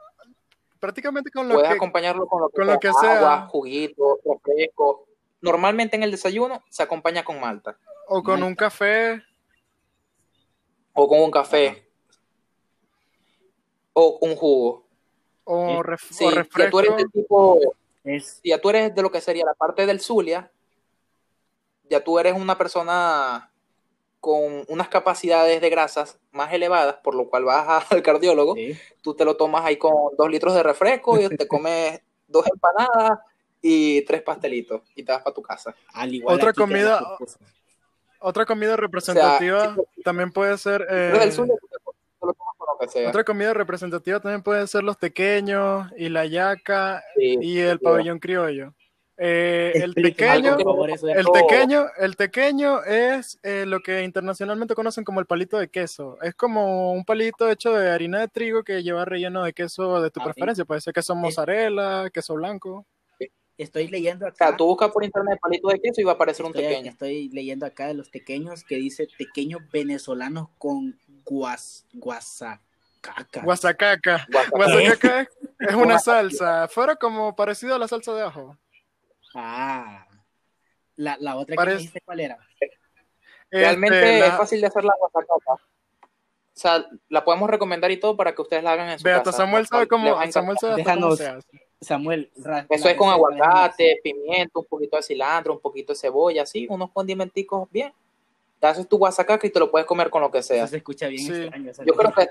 Prácticamente 0.80 1.30
con 1.30 1.46
lo 1.46 1.54
Puedes 1.54 1.70
que... 1.70 1.76
acompañarlo 1.76 2.26
con 2.26 2.40
lo 2.40 2.48
que, 2.48 2.56
con 2.56 2.66
sea, 2.66 2.74
lo 2.74 2.80
que 2.80 2.92
sea. 3.00 3.18
agua, 3.18 3.46
juguito, 3.46 4.18
refresco. 4.24 5.06
Normalmente 5.40 5.94
en 5.94 6.02
el 6.02 6.10
desayuno 6.10 6.64
se 6.68 6.82
acompaña 6.82 7.24
con 7.24 7.38
malta. 7.38 7.78
O 8.08 8.24
con 8.24 8.40
malta. 8.40 8.46
un 8.46 8.54
café. 8.56 9.22
O 10.94 11.06
con 11.06 11.20
un 11.20 11.30
café. 11.30 11.88
O 13.92 14.18
un 14.20 14.34
jugo. 14.34 14.84
O, 15.44 15.80
ref 15.80 16.10
sí, 16.10 16.24
o 16.24 16.30
refresco. 16.32 16.70
Tú 16.72 16.80
eres 16.80 16.96
del 16.96 17.12
tipo 17.12 17.60
es... 18.04 18.40
ya 18.44 18.60
tú 18.60 18.70
eres 18.70 18.94
de 18.94 19.02
lo 19.02 19.10
que 19.10 19.20
sería 19.20 19.44
la 19.44 19.54
parte 19.54 19.86
del 19.86 20.00
Zulia, 20.00 20.50
ya 21.90 22.02
tú 22.02 22.18
eres 22.18 22.34
una 22.34 22.56
persona 22.56 23.50
con 24.20 24.64
unas 24.68 24.88
capacidades 24.88 25.60
de 25.60 25.68
grasas 25.68 26.18
más 26.32 26.52
elevadas, 26.52 26.96
por 27.04 27.14
lo 27.14 27.28
cual 27.28 27.44
vas 27.44 27.84
al 27.92 28.02
cardiólogo, 28.02 28.54
Sí. 28.54 28.78
tú 29.02 29.14
te 29.14 29.24
lo 29.24 29.36
tomas 29.36 29.64
ahí 29.64 29.76
con 29.76 29.92
dos 30.16 30.30
litros 30.30 30.54
de 30.54 30.62
refresco 30.62 31.20
y 31.20 31.28
te 31.28 31.46
comes 31.46 32.00
dos 32.28 32.46
empanadas 32.46 33.18
y 33.60 34.02
tres 34.02 34.22
pastelitos 34.22 34.82
y 34.94 35.02
te 35.02 35.12
vas 35.12 35.22
para 35.22 35.34
tu 35.34 35.42
casa. 35.42 35.74
Al 35.92 36.14
igual 36.14 36.36
Otra 36.36 36.52
comida-. 36.52 37.16
Otra 38.26 38.46
comida 38.46 38.74
representativa 38.76 39.76
también 40.02 40.32
puede 40.32 40.56
ser... 40.56 40.86
eh, 40.88 41.12
del 41.18 41.30
te, 41.30 41.42
lo 41.46 42.32
tomas 42.32 42.53
lo 42.80 42.86
que 42.86 42.88
sea. 42.88 43.08
Otra 43.08 43.24
comida 43.24 43.54
representativa 43.54 44.20
también 44.20 44.42
pueden 44.42 44.66
ser 44.68 44.84
los 44.84 44.98
tequeños 44.98 45.90
y 45.96 46.08
la 46.08 46.26
yaca 46.26 47.02
Sí, 47.16 47.38
y 47.40 47.58
el 47.58 47.78
pabellón 47.80 48.18
criollo. 48.18 48.74
Eh, 49.16 49.70
el 49.76 49.94
tequeño, 49.94 50.56
el 51.14 51.26
tequeño, 51.32 51.86
el 51.98 52.16
tequeño 52.16 52.82
es 52.82 53.38
eh, 53.44 53.64
lo 53.64 53.78
que 53.78 54.02
internacionalmente 54.02 54.74
conocen 54.74 55.04
como 55.04 55.20
el 55.20 55.26
palito 55.26 55.56
de 55.56 55.68
queso. 55.68 56.18
Es 56.20 56.34
como 56.34 56.92
un 56.92 57.04
palito 57.04 57.48
hecho 57.48 57.72
de 57.72 57.90
harina 57.90 58.18
de 58.18 58.26
trigo 58.28 58.64
que 58.64 58.82
lleva 58.82 59.04
relleno 59.04 59.44
de 59.44 59.52
queso 59.52 60.02
de 60.02 60.10
tu 60.10 60.18
Ah, 60.20 60.24
sí. 60.24 60.30
preferencia. 60.32 60.64
Puede 60.64 60.80
ser 60.80 60.92
queso 60.94 61.14
mozzarella, 61.14 62.10
queso 62.10 62.34
blanco. 62.34 62.86
Estoy 63.56 63.86
leyendo 63.86 64.24
O 64.24 64.28
acá. 64.30 64.48
sea, 64.48 64.56
tú 64.56 64.66
buscas 64.66 64.90
por 64.90 65.04
internet 65.04 65.38
palito 65.40 65.68
de 65.68 65.78
queso 65.78 66.00
y 66.00 66.04
va 66.04 66.10
a 66.10 66.14
aparecer 66.16 66.44
un 66.44 66.50
estoy, 66.50 66.64
pequeño. 66.64 66.90
estoy 66.90 67.28
leyendo 67.28 67.66
acá 67.66 67.86
de 67.86 67.94
los 67.94 68.08
pequeños 68.10 68.64
que 68.64 68.74
dice 68.74 69.06
pequeños 69.16 69.60
venezolanos 69.72 70.48
con 70.58 70.98
guas, 71.24 71.86
guasacaca. 71.92 73.42
Guasacaca. 73.42 74.26
Guasacaca. 74.50 75.28
Es, 75.60 75.74
una 75.74 75.98
salsa. 75.98 76.68
Fuera 76.68 76.96
como 76.96 77.34
parecido 77.34 77.74
a 77.74 77.78
la 77.78 77.88
salsa 77.88 78.12
de 78.12 78.22
ajo. 78.22 78.58
Ah. 79.34 80.06
La, 80.96 81.16
la 81.20 81.36
otra 81.36 81.52
que 81.52 81.56
Parece- 81.56 81.74
me 81.76 81.78
dijiste, 81.78 82.00
¿cuál 82.02 82.20
era? 82.20 82.38
Realmente 83.50 83.96
Este, 83.98 84.20
la- 84.20 84.26
es 84.26 84.34
fácil 84.36 84.60
de 84.60 84.66
hacer 84.66 84.84
la 84.84 84.92
guasacaca. 84.98 85.52
O 85.52 85.60
sea, 86.56 86.86
la 87.08 87.24
podemos 87.24 87.48
recomendar 87.48 87.90
y 87.90 87.96
todo 87.98 88.16
para 88.16 88.34
que 88.34 88.42
ustedes 88.42 88.62
la 88.62 88.72
hagan 88.72 88.90
en 88.90 88.98
su 88.98 89.04
casa. 89.04 89.32
Samuel 89.32 89.66
sabe 89.66 89.88
cómo. 89.88 90.16
Samuel 90.30 90.58
sabe 90.58 90.84
cómo 90.84 90.84
Déjanos- 90.84 91.16
se 91.16 91.28
hace. 91.28 91.66
Samuel. 91.80 92.30
Eso 92.70 92.88
es 92.88 92.96
con 92.96 93.10
aguacate, 93.10 94.00
pimiento, 94.02 94.60
un 94.60 94.66
poquito 94.66 94.96
de 94.96 95.02
cilantro, 95.02 95.52
un 95.54 95.60
poquito 95.60 95.92
de 95.92 95.98
cebolla, 95.98 96.42
así, 96.42 96.66
unos 96.70 96.90
condimenticos 96.92 97.70
bien. 97.70 97.92
Te 98.60 98.66
haces 98.66 98.88
tu 98.88 98.96
guasacaca 98.98 99.46
y 99.46 99.50
te 99.50 99.58
lo 99.58 99.70
puedes 99.70 99.86
comer 99.86 100.10
con 100.10 100.22
lo 100.22 100.30
que 100.30 100.42
sea. 100.42 100.58
Eso 100.64 100.68
se 100.68 100.76
escucha 100.78 101.08
bien 101.08 101.26
Sí. 101.26 101.40
extraño. 101.42 101.72
Yo 101.84 101.94
creo 101.94 102.12
que 102.12 102.22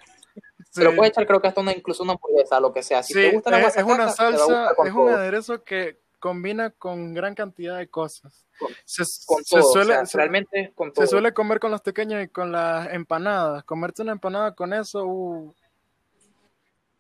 Sí. 0.72 0.80
te 0.80 0.84
lo 0.84 0.96
puedes 0.96 1.12
echar, 1.12 1.28
creo 1.28 1.42
que 1.42 1.48
hasta 1.48 1.62
una, 1.62 1.72
incluso 1.74 2.04
una 2.04 2.14
hamburguesa, 2.14 2.60
lo 2.60 2.74
que 2.74 2.82
sea. 2.82 3.04
Si 3.04 3.14
Sí, 3.14 3.20
te 3.20 3.32
gusta 3.32 3.52
la 3.52 3.60
es, 3.60 3.76
es 3.78 3.84
guasacaca, 3.84 3.94
una 3.94 3.98
te 3.98 4.06
va 4.06 4.12
a 4.12 4.16
salsa, 4.16 4.46
gustar 4.46 4.76
con 4.76 4.88
es 4.88 4.94
un 4.94 5.00
todo. 5.08 5.16
aderezo 5.16 5.64
que 5.64 6.00
combina 6.20 6.70
con 6.72 7.14
gran 7.14 7.36
cantidad 7.36 7.78
de 7.78 7.88
cosas. 7.90 8.46
Con- 8.58 8.70
Se, 8.86 9.04
Con 9.26 9.44
se 9.44 9.58
todo, 9.58 9.70
o 9.70 9.74
suele, 9.74 9.94
sea, 9.94 10.06
se- 10.06 10.18
realmente 10.18 10.72
con 10.76 10.90
se 10.90 10.94
todo. 10.96 11.08
suele 11.08 11.34
comer 11.34 11.60
con 11.60 11.70
los 11.72 11.82
pequeños 11.82 12.24
y 12.24 12.28
con 12.30 12.52
las 12.52 12.92
empanadas. 12.94 13.64
Comerte 13.66 14.02
una 14.04 14.14
empanada 14.14 14.56
con 14.56 14.74
eso, 14.74 15.06
uh, 15.06 15.54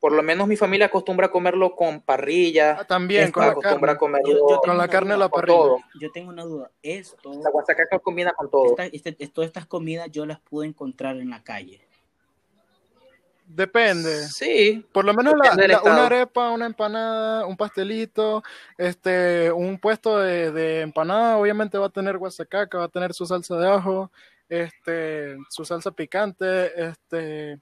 Por 0.03 0.11
lo 0.11 0.21
menos 0.21 0.49
mi 0.49 0.57
familia 0.57 0.87
acostumbra 0.87 1.27
a 1.27 1.31
comerlo 1.31 1.77
con 1.77 2.01
parrilla, 2.01 2.75
ah, 2.81 2.83
también 2.83 3.31
con 3.31 3.45
la 3.45 3.51
acostumbra 3.53 3.79
carne. 3.79 3.95
a 3.95 3.97
comerlo 3.97 4.27
Yo- 4.27 4.33
yo 4.37 4.47
tengo 4.47 4.61
Con 4.63 4.77
la 4.77 4.87
carne 4.89 5.13
duda, 5.13 5.17
la 5.17 5.29
con 5.29 5.39
parrilla. 5.39 5.57
todo. 5.57 5.77
Yo 5.97 6.11
tengo 6.11 6.29
una 6.29 6.43
duda. 6.43 6.71
Esto, 6.81 7.31
La 7.41 7.49
guasacaca 7.49 7.99
combina 7.99 8.33
con 8.33 8.51
todo. 8.51 8.65
esta- 8.71 8.85
este- 8.87 9.13
todas 9.29 9.47
estas 9.47 9.65
comidas 9.65 10.11
yo 10.11 10.25
las 10.25 10.41
pude 10.41 10.67
encontrar 10.67 11.15
en 11.15 11.29
la 11.29 11.41
calle. 11.41 11.87
Depende. 13.45 14.27
Sí, 14.27 14.85
Por 14.91 15.05
lo 15.05 15.13
menos 15.13 15.35
la- 15.37 15.55
la- 15.67 15.81
una 15.83 16.05
arepa, 16.07 16.49
una 16.51 16.65
empanada, 16.65 17.45
un 17.45 17.55
pastelito, 17.55 18.43
este, 18.77 19.53
un 19.53 19.77
puesto 19.79 20.17
de, 20.19 20.51
de 20.51 20.81
empanada, 20.81 21.37
obviamente 21.37 21.77
va 21.77 21.85
a 21.85 21.89
tener 21.89 22.17
guasacaca, 22.17 22.77
va 22.77 22.83
a 22.83 22.89
tener 22.89 23.13
su 23.13 23.25
salsa 23.25 23.55
de 23.57 23.69
ajo, 23.69 24.11
este, 24.49 25.37
su 25.49 25.63
salsa 25.63 25.91
picante, 25.91 26.89
este, 26.89 27.59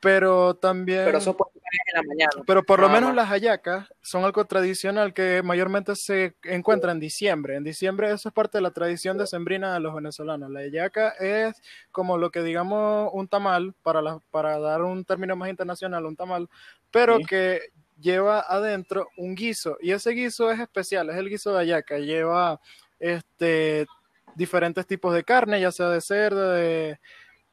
pero 0.00 0.54
también, 0.54 1.04
pero 1.04 1.18
eso 1.18 1.36
puede 1.36 1.52
en 1.92 1.94
la 1.94 2.02
mañana. 2.02 2.30
pero 2.46 2.62
por 2.64 2.80
lo 2.80 2.88
menos 2.88 3.14
las 3.14 3.28
hallacas 3.28 3.86
son 4.00 4.24
algo 4.24 4.44
tradicional 4.46 5.12
que 5.14 5.42
mayormente 5.44 5.94
se 5.94 6.34
encuentra 6.44 6.90
en 6.92 6.98
diciembre. 7.00 7.54
En 7.56 7.64
diciembre 7.64 8.10
eso 8.10 8.28
es 8.30 8.34
parte 8.34 8.58
de 8.58 8.62
la 8.62 8.70
tradición 8.70 9.18
decembrina 9.18 9.74
de 9.74 9.80
los 9.80 9.94
venezolanos. 9.94 10.50
La 10.50 10.60
hallaca 10.60 11.10
es 11.20 11.60
como 11.92 12.18
lo 12.18 12.30
que 12.30 12.42
digamos 12.42 13.10
un 13.12 13.28
tamal, 13.28 13.74
para, 13.82 14.00
la- 14.02 14.20
para 14.30 14.58
dar 14.58 14.82
un 14.82 15.04
término 15.04 15.36
más 15.36 15.50
internacional, 15.50 16.06
un 16.06 16.16
tamal, 16.16 16.48
pero 16.90 17.18
Sí. 17.18 17.24
que 17.26 17.60
lleva 18.00 18.40
adentro 18.40 19.08
un 19.18 19.34
guiso. 19.34 19.76
Y 19.80 19.92
ese 19.92 20.10
guiso 20.12 20.50
es 20.50 20.58
especial, 20.58 21.10
es 21.10 21.16
el 21.16 21.28
guiso 21.28 21.52
de 21.52 21.58
hallaca. 21.58 21.98
Lleva 21.98 22.58
este, 22.98 23.86
diferentes 24.34 24.86
tipos 24.86 25.12
de 25.14 25.22
carne, 25.24 25.60
ya 25.60 25.70
sea 25.70 25.88
de 25.90 26.00
cerdo, 26.00 26.50
de... 26.52 26.98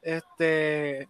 Este, 0.00 1.08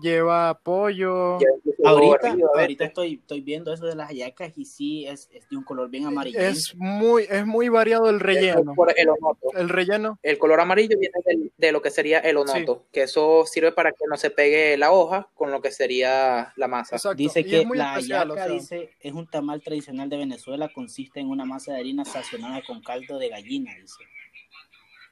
lleva 0.00 0.58
pollo, 0.62 1.38
Ahorita, 1.84 2.36
ahorita 2.54 2.84
estoy, 2.84 3.14
estoy 3.14 3.40
viendo 3.42 3.72
eso 3.72 3.84
de 3.86 3.94
las 3.94 4.08
hallacas 4.08 4.56
y 4.56 4.64
sí, 4.64 5.06
es, 5.06 5.28
es 5.32 5.48
de 5.48 5.56
un 5.56 5.64
color 5.64 5.90
bien 5.90 6.06
amarillo. 6.06 6.38
es 6.38 6.74
muy, 6.76 7.24
es 7.28 7.44
muy 7.46 7.68
variado 7.68 8.08
el 8.08 8.20
relleno. 8.20 8.74
el 8.96 9.08
onoto. 9.10 9.48
El 9.54 9.68
relleno, 9.68 10.18
El 10.22 10.38
color 10.38 10.60
amarillo 10.60 10.96
viene 10.98 11.18
del- 11.26 11.52
de 11.56 11.72
lo 11.72 11.82
que 11.82 11.90
sería 11.90 12.18
el 12.20 12.36
onoto, 12.38 12.86
que 12.92 13.02
eso 13.02 13.44
sirve 13.46 13.72
para 13.72 13.90
que 13.92 14.04
no 14.08 14.16
se 14.16 14.30
pegue 14.30 14.76
la 14.76 14.92
hoja 14.92 15.28
con 15.34 15.50
lo 15.50 15.60
que 15.60 15.70
sería 15.70 16.52
la 16.56 16.68
masa. 16.68 16.96
exacto. 16.96 17.16
Dice 17.16 17.40
y 17.40 17.44
que 17.44 17.64
la 17.74 17.90
especial, 17.96 18.28
hallaca 18.30 18.32
o 18.32 18.36
sea, 18.46 18.54
dice, 18.54 18.90
es 19.00 19.12
un 19.12 19.26
tamal 19.26 19.60
tradicional 19.62 20.08
de 20.08 20.16
Venezuela, 20.16 20.70
consiste 20.72 21.20
en 21.20 21.28
una 21.28 21.44
masa 21.44 21.72
de 21.74 21.80
harina 21.80 22.04
sazonada 22.04 22.62
con 22.66 22.80
caldo 22.82 23.18
de 23.18 23.28
gallina, 23.28 23.72
dice. 23.80 24.02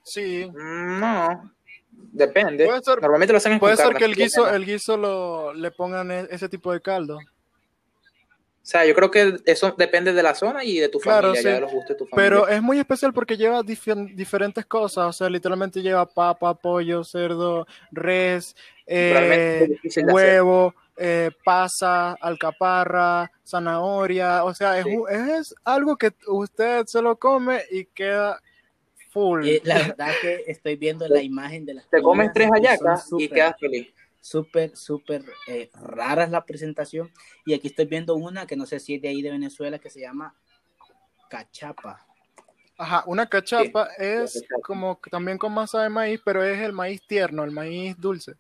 sí. 0.05 0.47
Mm, 0.47 1.01
No, 1.01 1.53
depende. 1.93 2.67
Puede 2.67 2.83
ser- 2.83 3.01
Normalmente 3.01 3.33
lo 3.33 3.37
hacen 3.39 3.53
en 3.53 3.59
Puede 3.59 3.77
ser 3.77 3.95
que 3.95 4.05
el 4.05 4.15
guiso, 4.15 4.49
el 4.49 4.65
guiso 4.65 4.97
lo, 4.97 5.53
le 5.55 5.71
pongan 5.71 6.11
e- 6.11 6.29
ese 6.31 6.49
tipo 6.49 6.73
de 6.73 6.81
caldo. 6.81 7.19
O 7.19 8.65
sea, 8.65 8.87
yo 8.87 8.95
creo 8.95 9.11
que 9.11 9.39
eso 9.47 9.75
depende 9.77 10.13
de 10.13 10.23
la 10.23 10.37
zona 10.37 10.63
y 10.63 10.79
de 10.79 10.89
tu 10.89 11.01
Claro, 11.01 11.29
familia, 11.31 11.43
ya 11.43 11.49
sí. 11.49 11.55
de 11.57 11.61
los 11.63 11.73
gustos 11.73 11.89
de 11.89 11.95
tu 11.97 12.07
familia. 12.07 12.31
Pero 12.31 12.49
es 12.49 12.63
muy 12.63 12.79
especial 12.79 13.13
porque 13.13 13.37
lleva 13.37 13.61
difer- 13.63 14.15
diferentes 14.15 14.65
cosas. 14.67 15.07
O 15.09 15.13
sea, 15.13 15.29
literalmente 15.29 15.83
lleva 15.83 16.07
papa, 16.07 16.55
pollo, 16.55 17.03
cerdo, 17.03 17.67
res, 17.91 18.55
eh, 18.87 19.69
huevo, 20.07 20.75
eh, 20.97 21.31
pasa, 21.45 22.13
alcaparra, 22.21 23.33
zanahoria. 23.45 24.45
O 24.45 24.55
sea, 24.55 24.79
es, 24.79 24.87
un- 24.87 25.11
es 25.11 25.55
algo 25.65 25.97
que 25.97 26.13
usted 26.29 26.87
se 26.87 27.03
lo 27.03 27.17
come 27.17 27.63
y 27.69 27.87
queda 27.87 28.41
full. 29.13 29.47
Eh, 29.47 29.61
la 29.65 29.75
verdad 29.79 30.13
que 30.21 30.45
estoy 30.47 30.77
viendo 30.77 31.07
la 31.09 31.23
imagen 31.23 31.65
de 31.67 31.75
las 31.75 31.89
Te 31.89 32.01
comes 32.03 32.31
tres 32.33 32.49
hallacas 32.51 33.09
y 33.19 33.29
quedas 33.29 33.55
feliz. 33.61 33.93
súper, 34.21 34.77
súper 34.77 35.25
eh, 35.49 35.71
raras 35.75 36.31
la 36.31 36.45
presentación. 36.45 37.13
Y 37.45 37.55
aquí 37.55 37.69
estoy 37.69 37.87
viendo 37.87 38.15
una 38.15 38.47
que 38.47 38.57
no 38.57 38.67
sé 38.67 38.81
si 38.81 38.95
es 38.95 39.03
de 39.03 39.09
ahí 39.09 39.23
de 39.23 39.31
Venezuela 39.31 39.79
que 39.79 39.91
se 39.91 40.01
llama 40.01 40.35
cachapa. 41.29 42.07
Ajá, 42.79 43.05
una 43.07 43.27
cachapa 43.29 43.89
es 43.99 44.35
cachapa. 44.43 44.63
como 44.67 44.99
también 45.11 45.39
con 45.39 45.53
masa 45.53 45.83
de 45.83 45.89
maíz, 45.89 46.21
pero 46.25 46.43
es 46.43 46.59
el 46.61 46.73
maíz 46.73 47.01
tierno, 47.07 47.45
el 47.45 47.51
maíz 47.51 47.97
dulce. 47.99 48.33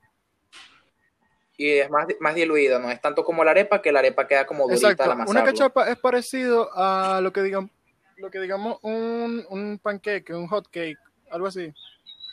Y 1.57 1.69
es 1.79 1.91
más, 1.91 2.07
más 2.19 2.35
diluido, 2.35 2.79
no 2.81 2.91
es 2.91 3.01
tanto 3.01 3.25
como 3.25 3.45
la 3.45 3.53
arepa, 3.53 3.81
que 3.83 3.93
la 3.93 4.01
arepa 4.01 4.27
queda 4.27 4.47
como 4.47 4.65
durita 4.65 4.89
Exacto. 4.89 5.03
al 5.05 5.11
Una 5.11 5.23
amasarlo. 5.25 5.45
cachapa 5.53 5.91
es 5.91 5.99
parecido 5.99 6.71
a 6.75 7.21
lo 7.23 7.33
que 7.33 7.43
digamos, 7.43 7.71
lo 8.23 8.31
que 8.31 8.41
digamos 8.41 8.79
un, 8.83 9.45
un 9.51 9.79
pancake, 9.83 10.31
un 10.31 10.47
hot 10.47 10.69
cake, 10.71 10.99
algo 11.31 11.49
así. 11.49 11.73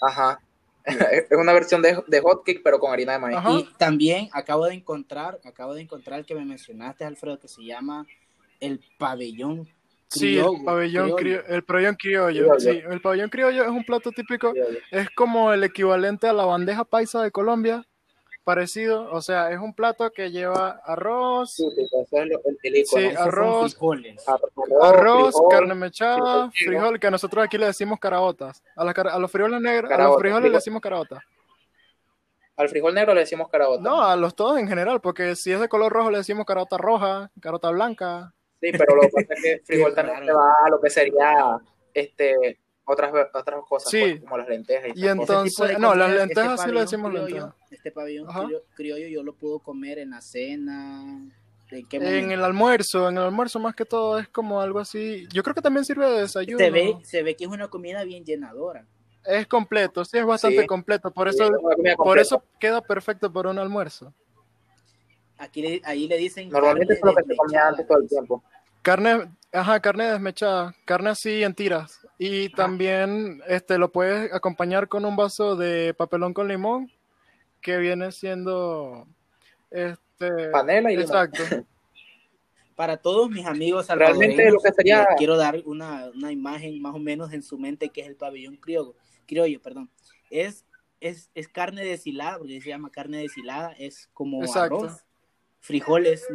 Ajá. 0.01 0.39
es 0.85 1.25
una 1.31 1.51
versión 1.51 1.81
de, 1.81 2.01
de 2.07 2.21
hotcake, 2.21 2.61
pero 2.63 2.79
con 2.79 2.93
harina 2.93 3.13
de 3.13 3.19
maíz. 3.19 3.37
Ajá. 3.37 3.51
Y 3.51 3.69
también 3.77 4.29
acabo 4.31 4.65
de 4.65 4.75
encontrar, 4.75 5.39
acabo 5.43 5.73
de 5.73 5.81
encontrar 5.81 6.23
que 6.25 6.35
me 6.35 6.45
mencionaste, 6.45 7.03
Alfredo, 7.03 7.39
que 7.39 7.47
se 7.47 7.63
llama 7.65 8.05
el 8.59 8.79
pabellón. 8.97 9.67
Sí, 10.07 10.37
el 10.37 10.43
criollo, 10.43 10.63
pabellón, 10.65 11.11
criollo. 11.15 11.43
crio- 11.43 11.53
el 11.55 11.63
pabellón 11.63 11.95
criollo. 11.95 12.43
Criollo. 12.55 12.59
Sí, 12.59 12.81
el 12.89 13.01
pabellón 13.01 13.29
criollo 13.29 13.63
es 13.63 13.69
un 13.69 13.83
plato 13.83 14.11
típico, 14.11 14.53
es 14.89 15.09
como 15.11 15.53
el 15.53 15.63
equivalente 15.63 16.27
a 16.27 16.33
la 16.33 16.45
bandeja 16.45 16.83
paisa 16.85 17.21
de 17.21 17.29
Colombia, 17.31 17.85
parecido, 18.49 19.11
o 19.11 19.21
sea, 19.21 19.51
es 19.51 19.59
un 19.59 19.75
plato 19.75 20.09
que 20.09 20.31
lleva 20.31 20.81
arroz, 20.83 21.53
Sí, 21.53 21.63
el. 22.13 22.31
Sí, 22.83 23.05
arroz, 23.15 23.73
frijoles. 23.73 24.25
arroz, 24.81 25.35
frijol, 25.35 25.51
carne 25.51 25.75
mechada, 25.75 26.49
frijol. 26.49 26.99
que 26.99 27.11
nosotros 27.11 27.45
aquí 27.45 27.59
le 27.59 27.67
decimos 27.67 27.99
caraotas. 27.99 28.63
A, 28.75 28.83
los 29.19 29.31
frijoles 29.31 29.61
negros, 29.61 29.91
a 29.91 29.97
los 29.99 30.17
frijoles 30.17 30.49
le 30.49 30.57
decimos 30.57 30.81
caraotas. 30.81 31.19
Al 32.57 32.69
frijol 32.69 32.95
negro 32.95 33.13
le 33.13 33.19
decimos 33.19 33.49
carabota. 33.49 33.83
No, 33.83 34.01
a 34.01 34.15
los 34.15 34.33
todos 34.33 34.57
en 34.57 34.67
general, 34.67 34.99
porque 34.99 35.35
si 35.35 35.51
es 35.51 35.59
de 35.59 35.69
color 35.69 35.93
rojo 35.93 36.09
le 36.09 36.17
decimos 36.17 36.47
carota 36.47 36.75
roja, 36.75 37.29
carota 37.39 37.69
blanca. 37.69 38.33
Sí, 38.59 38.71
pero 38.71 38.95
lo 38.95 39.01
que 39.03 39.09
pasa 39.09 39.33
es 39.35 39.43
que 39.43 39.51
el 39.53 39.61
frijol 39.65 39.93
también 39.93 40.25
se 40.25 40.33
va 40.33 40.49
a 40.65 40.69
lo 40.71 40.81
que 40.81 40.89
sería 40.89 41.59
este 41.93 42.57
otras 42.89 43.13
otras 43.33 43.61
cosas, 43.67 43.91
Sí. 43.91 43.99
pues, 44.01 44.19
como 44.21 44.37
las 44.37 44.49
lentejas 44.49 44.91
y, 44.95 45.01
Y 45.01 45.07
entonces- 45.07 45.77
no, 45.79 45.93
las 45.95 46.11
lentejas 46.11 46.59
sí 46.61 46.67
le 46.67 46.73
pabellón 46.73 46.81
decimos 46.85 47.11
criollo, 47.11 47.27
lentejas. 47.35 47.55
Este 47.71 47.91
pabellón 47.91 48.27
criollo, 48.27 48.63
criollo 48.75 49.07
yo 49.07 49.23
lo 49.23 49.33
puedo 49.33 49.59
comer 49.59 49.99
en 49.99 50.09
la 50.11 50.21
cena. 50.21 51.03
¿En 51.71 51.85
qué 51.87 51.97
En 51.97 52.03
momento? 52.03 52.33
el 52.33 52.43
almuerzo, 52.43 53.09
en 53.09 53.17
el 53.17 53.23
almuerzo 53.25 53.59
más 53.59 53.75
que 53.75 53.85
todo 53.85 54.17
es 54.17 54.27
como 54.29 54.59
algo 54.59 54.79
así. 54.79 55.27
Yo 55.31 55.43
creo 55.43 55.53
que 55.53 55.61
también 55.61 55.85
sirve 55.85 56.09
de 56.09 56.21
desayuno. 56.21 56.57
se, 56.57 56.71
ve, 56.71 56.97
se 57.03 57.21
ve 57.21 57.35
que 57.35 57.43
es 57.43 57.49
una 57.51 57.67
comida 57.67 58.03
bien 58.03 58.25
llenadora. 58.25 58.85
Es 59.23 59.45
completo, 59.45 60.03
sí, 60.03 60.17
es 60.17 60.25
bastante 60.25 60.61
Sí. 60.61 60.65
completo. 60.67 61.11
Por 61.11 61.31
Sí, 61.31 61.35
eso, 61.43 61.51
es 61.83 61.95
por 61.95 62.17
eso 62.17 62.43
queda 62.59 62.81
perfecto 62.81 63.31
para 63.31 63.49
un 63.51 63.59
almuerzo. 63.59 64.11
Aquí 65.37 65.61
le- 65.61 65.81
ahí 65.85 66.07
le 66.07 66.17
dicen. 66.17 66.49
Normalmente 66.49 66.95
es 66.95 66.99
lo 67.03 67.13
que 67.15 67.23
se 67.23 67.35
comía 67.35 67.67
antes 67.67 67.87
todo 67.87 67.99
el 67.99 68.07
tiempo. 68.09 68.43
Carne, 68.81 69.29
ajá, 69.51 69.79
carne 69.79 70.11
desmechada, 70.11 70.75
carne 70.85 71.09
así 71.11 71.43
en 71.43 71.53
tiras. 71.53 71.99
Y 72.17 72.49
también 72.49 73.41
este 73.47 73.77
lo 73.77 73.91
puedes 73.91 74.31
acompañar 74.33 74.87
con 74.87 75.05
un 75.05 75.15
vaso 75.15 75.55
de 75.55 75.93
papelón 75.93 76.33
con 76.33 76.47
limón, 76.47 76.91
que 77.61 77.77
viene 77.77 78.11
siendo 78.11 79.07
este 79.71 80.49
Panela 80.51 80.91
y 80.91 80.97
limón. 80.97 81.09
exacto. 81.09 81.43
Para 82.75 82.95
todos 82.95 83.29
mis 83.29 83.45
amigos 83.45 83.87
Realmente 83.89 84.49
lo 84.51 84.59
que 84.61 84.71
sería- 84.71 85.05
quiero 85.17 85.35
dar 85.35 85.61
una, 85.65 86.09
una 86.15 86.31
imagen 86.31 86.81
más 86.81 86.95
o 86.95 86.99
menos 86.99 87.33
en 87.33 87.43
su 87.43 87.57
mente 87.57 87.89
que 87.89 87.99
es 88.01 88.07
el 88.07 88.15
pabellón 88.15 88.55
criollo, 88.55 88.95
criollo 89.25 89.61
perdón. 89.61 89.89
Es, 90.29 90.65
es, 91.01 91.29
es 91.35 91.49
carne 91.49 91.83
deshilada, 91.83 92.37
porque 92.37 92.61
se 92.61 92.69
llama 92.69 92.89
carne 92.89 93.17
deshilada, 93.17 93.73
es 93.73 94.09
como 94.13 94.41
Exacto. 94.43 94.77
arroz, 94.85 95.03
frijoles, 95.59 96.25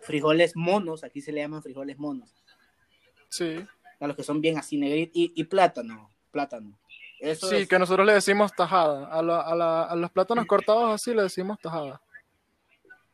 frijoles 0.00 0.56
monos, 0.56 1.04
aquí 1.04 1.20
se 1.20 1.30
le 1.30 1.40
llaman 1.40 1.62
frijoles 1.62 1.96
monos, 1.98 2.34
Sí. 3.32 3.64
a 3.98 4.06
los 4.06 4.16
que 4.16 4.22
son 4.22 4.40
bien 4.40 4.58
así 4.58 4.76
negritos, 4.76 5.16
y, 5.16 5.32
y 5.34 5.44
plátano, 5.44 6.10
plátano. 6.30 6.76
Eso 7.20 7.48
Sí, 7.48 7.54
es 7.56 7.68
que 7.68 7.78
nosotros 7.78 8.04
le 8.06 8.14
decimos 8.14 8.52
tajada. 8.52 9.06
A, 9.06 9.22
la- 9.22 9.40
a 9.42 9.54
la- 9.54 9.82
a 9.84 9.94
los 9.96 10.10
plátanos 10.10 10.44
cortados 10.46 10.92
así 10.92 11.14
le 11.14 11.22
decimos 11.22 11.58
tajada. 11.60 12.00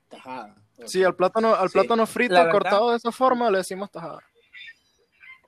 tajada. 0.08 0.56
Sí, 0.86 1.02
al 1.04 1.14
plátano, 1.14 1.54
al 1.54 1.68
Sí. 1.68 1.74
plátano 1.74 2.06
frito 2.06 2.34
verdad- 2.34 2.50
cortado 2.52 2.90
de 2.90 2.96
esa 2.96 3.12
forma 3.12 3.50
le 3.50 3.58
decimos 3.58 3.90
tajada. 3.90 4.20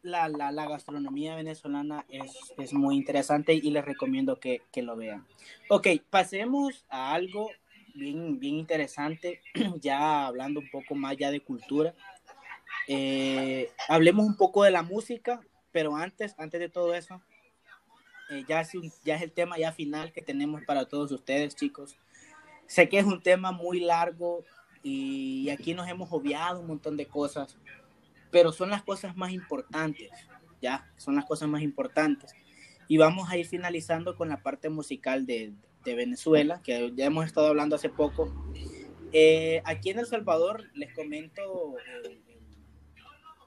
la, 0.02 0.28
la, 0.30 0.51
la 0.51 0.66
gastronomía 0.66 1.36
venezolana 1.36 2.06
es, 2.09 2.32
es 2.56 2.72
muy 2.72 2.97
interesante 2.97 3.52
y 3.52 3.70
les 3.70 3.84
recomiendo 3.84 4.40
que, 4.40 4.62
que 4.72 4.80
lo 4.82 4.97
vean. 4.97 5.26
Ok, 5.68 5.88
pasemos 6.09 6.86
a 6.88 7.12
algo 7.12 7.51
bien, 7.94 8.38
bien 8.40 8.55
interesante, 8.56 9.42
ya 9.80 10.26
hablando 10.26 10.60
un 10.60 10.70
poco 10.70 10.94
más 10.94 11.16
ya 11.18 11.30
de 11.30 11.40
cultura. 11.40 11.94
Eh, 12.92 13.70
hablemos 13.88 14.26
un 14.26 14.36
poco 14.36 14.64
de 14.64 14.72
la 14.72 14.82
música, 14.82 15.40
pero 15.70 15.94
antes, 15.94 16.34
antes 16.38 16.58
de 16.58 16.68
todo 16.68 16.92
eso, 16.92 17.22
eh, 18.30 18.42
ya, 18.48 18.62
es 18.62 18.74
un- 18.74 18.92
ya 19.04 19.14
es 19.14 19.22
el 19.22 19.30
tema 19.30 19.56
ya 19.58 19.70
final 19.70 20.12
que 20.12 20.22
tenemos 20.22 20.64
para 20.64 20.86
todos 20.86 21.12
ustedes, 21.12 21.54
chicos. 21.54 21.96
Sé 22.66 22.88
que 22.88 22.98
es 22.98 23.04
un 23.04 23.22
tema 23.22 23.52
muy 23.52 23.78
largo 23.78 24.44
y 24.82 25.48
aquí 25.50 25.72
nos 25.72 25.88
hemos 25.88 26.08
obviado 26.10 26.58
un 26.58 26.66
montón 26.66 26.96
de 26.96 27.06
cosas, 27.06 27.56
pero 28.32 28.50
son 28.50 28.70
las 28.70 28.82
cosas 28.82 29.16
más 29.16 29.30
importantes, 29.30 30.10
ya, 30.60 30.90
son 30.96 31.14
las 31.14 31.26
cosas 31.26 31.48
más 31.48 31.62
importantes. 31.62 32.32
Y 32.88 32.96
vamos 32.98 33.30
a 33.30 33.36
ir 33.36 33.46
finalizando 33.46 34.16
con 34.16 34.28
la 34.28 34.42
parte 34.42 34.68
musical 34.68 35.26
de, 35.26 35.52
de 35.84 35.94
Venezuela, 35.94 36.60
que 36.60 36.90
ya 36.96 37.04
hemos 37.04 37.24
estado 37.24 37.46
hablando 37.46 37.76
hace 37.76 37.88
poco. 37.88 38.34
Eh, 39.12 39.62
aquí 39.64 39.90
en 39.90 40.00
El 40.00 40.06
Salvador 40.06 40.68
les 40.74 40.92
comento 40.92 41.76
eh, 42.04 42.18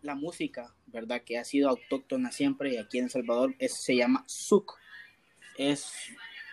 la 0.03 0.15
música, 0.15 0.73
¿verdad? 0.87 1.21
Que 1.25 1.37
ha 1.37 1.43
sido 1.43 1.69
autóctona 1.69 2.31
siempre 2.31 2.73
y 2.73 2.77
aquí 2.77 2.97
en 2.99 3.05
El 3.05 3.09
Salvador 3.09 3.55
es- 3.59 3.81
se 3.81 3.95
llama 3.95 4.25
Zouk. 4.29 4.77
Es, 5.57 5.91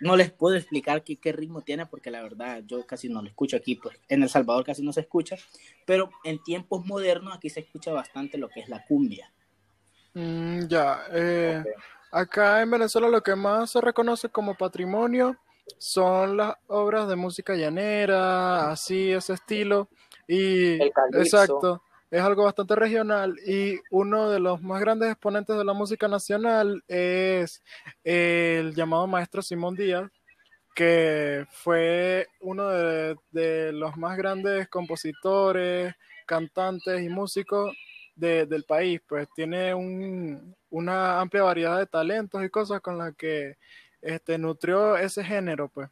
no 0.01 0.17
les 0.17 0.31
puedo 0.31 0.57
explicar 0.57 1.03
qué, 1.05 1.17
qué 1.17 1.33
ritmo 1.33 1.63
tiene 1.63 1.87
porque 1.87 2.11
la 2.11 2.23
verdad 2.23 2.63
yo 2.67 2.87
casi 2.87 3.09
no 3.09 3.23
lo 3.23 3.29
escucho 3.29 3.57
aquí, 3.57 3.75
pues 3.77 3.99
en 4.09 4.23
El 4.23 4.29
Salvador 4.29 4.65
casi 4.65 4.83
no 4.83 4.93
se 4.93 5.01
escucha, 5.01 5.37
pero 5.87 6.11
en 6.25 6.43
tiempos 6.43 6.85
modernos 6.87 7.35
aquí 7.35 7.49
se 7.51 7.61
escucha 7.61 7.93
bastante 7.93 8.39
lo 8.39 8.49
que 8.49 8.61
es 8.61 8.69
la 8.69 8.85
cumbia. 8.87 9.33
Mm, 10.15 10.67
ya, 10.67 11.05
eh, 11.13 11.63
acá 12.11 12.61
en 12.63 12.71
Venezuela 12.71 13.09
lo 13.09 13.23
que 13.23 13.35
más 13.37 13.71
se 13.71 13.81
reconoce 13.81 14.29
como 14.29 14.55
patrimonio 14.55 15.37
son 15.79 16.37
las 16.37 16.57
obras 16.67 17.09
de 17.09 17.17
música 17.17 17.55
llanera, 17.55 18.71
así, 18.73 19.13
ese 19.13 19.35
estilo. 19.35 19.89
Y 20.27 20.81
El 20.83 20.93
exacto, 21.15 21.83
es 22.11 22.21
algo 22.23 22.45
bastante 22.45 22.75
regional 22.77 23.37
y 23.47 23.79
uno 23.91 24.31
de 24.31 24.41
los 24.41 24.61
más 24.63 24.81
grandes 24.81 25.11
exponentes 25.13 25.57
de 25.57 25.65
la 25.65 25.73
música 25.75 26.09
nacional 26.09 26.83
es 26.89 27.63
el 28.05 28.75
llamado 28.75 29.07
maestro 29.07 29.43
Simón 29.43 29.77
Díaz, 29.77 30.11
que 30.75 31.47
fue 31.51 32.27
uno 32.41 32.69
de, 32.71 33.17
de 33.31 33.73
los 33.73 33.97
más 33.97 34.17
grandes 34.17 34.69
compositores, 34.69 35.95
cantantes 36.27 37.03
y 37.03 37.09
músicos 37.09 37.75
de- 38.15 38.47
del 38.47 38.65
país, 38.65 39.01
pues 39.09 39.29
tiene 39.35 39.75
un- 39.75 40.55
una 40.71 41.21
amplia 41.21 41.43
variedad 41.43 41.79
de 41.79 41.87
talentos 41.87 42.43
y 42.45 42.51
cosas 42.51 42.81
con 42.81 42.99
las 42.99 43.15
que 43.17 43.57
este, 44.03 44.39
nutrió 44.39 44.97
ese 44.97 45.25
género, 45.25 45.69
pues. 45.69 45.91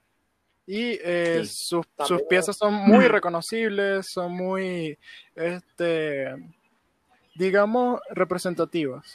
Y 0.71 0.99
eh, 1.03 1.41
Sí, 1.45 1.47
sus, 1.47 1.87
sus 2.07 2.23
piezas 2.25 2.55
son 2.57 2.75
muy 2.75 3.09
reconocibles, 3.09 4.07
son 4.13 4.33
muy, 4.33 4.99
este, 5.35 6.35
digamos, 7.35 8.01
representativas. 8.11 9.15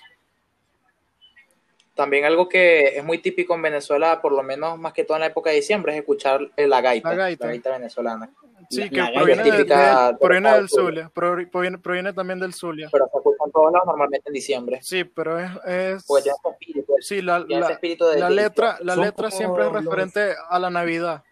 También 1.93 2.25
algo 2.25 2.49
que 2.49 2.97
es 2.97 3.03
muy 3.03 3.19
típico 3.19 3.53
en 3.53 3.61
Venezuela, 3.61 4.19
por 4.19 4.31
lo 4.31 4.41
menos 4.41 4.79
más 4.79 4.93
que 4.93 5.03
todo 5.03 5.15
en 5.17 5.21
la 5.21 5.27
época 5.27 5.51
de 5.51 5.57
diciembre, 5.57 5.93
es 5.93 5.99
escuchar 5.99 6.41
la 6.57 6.81
gaita, 6.81 7.09
La 7.09 7.15
gaita. 7.15 7.71
venezolana. 7.71 8.31
Sí, 8.71 8.89
La- 8.89 9.09
que 9.11 9.13
proviene, 9.13 9.43
de- 9.43 9.51
típica 9.51 10.07
de- 10.07 10.13
de 10.13 10.17
proviene 10.17 10.53
del 10.53 10.69
Zulia, 10.69 11.11
pro- 11.13 11.37
proviene, 11.51 11.77
proviene 11.77 12.13
también 12.13 12.39
del 12.39 12.53
Zulia. 12.55 12.89
Pero 12.91 13.05
se 13.11 13.17
escucha 13.19 13.43
en 13.45 13.51
todos 13.51 13.71
lados 13.71 13.85
normalmente 13.85 14.27
en 14.27 14.33
diciembre. 14.33 14.79
Sí, 14.81 15.03
pero 15.03 15.37
es, 15.37 15.51
es 15.67 16.05
Pues 16.07 16.23
tiene 16.23 16.35
ese 16.43 16.49
espíritu, 16.49 16.93
sí, 16.99 17.21
la, 17.21 17.39
la, 17.47 17.69
espíritu 17.69 18.05
de 18.05 18.27
letra, 18.31 18.77
la 18.81 18.95
letra 18.95 19.29
siempre 19.29 19.67
es 19.67 19.71
los- 19.71 19.85
referente 19.85 20.33
a 20.49 20.57
la 20.57 20.71
Navidad. 20.71 21.23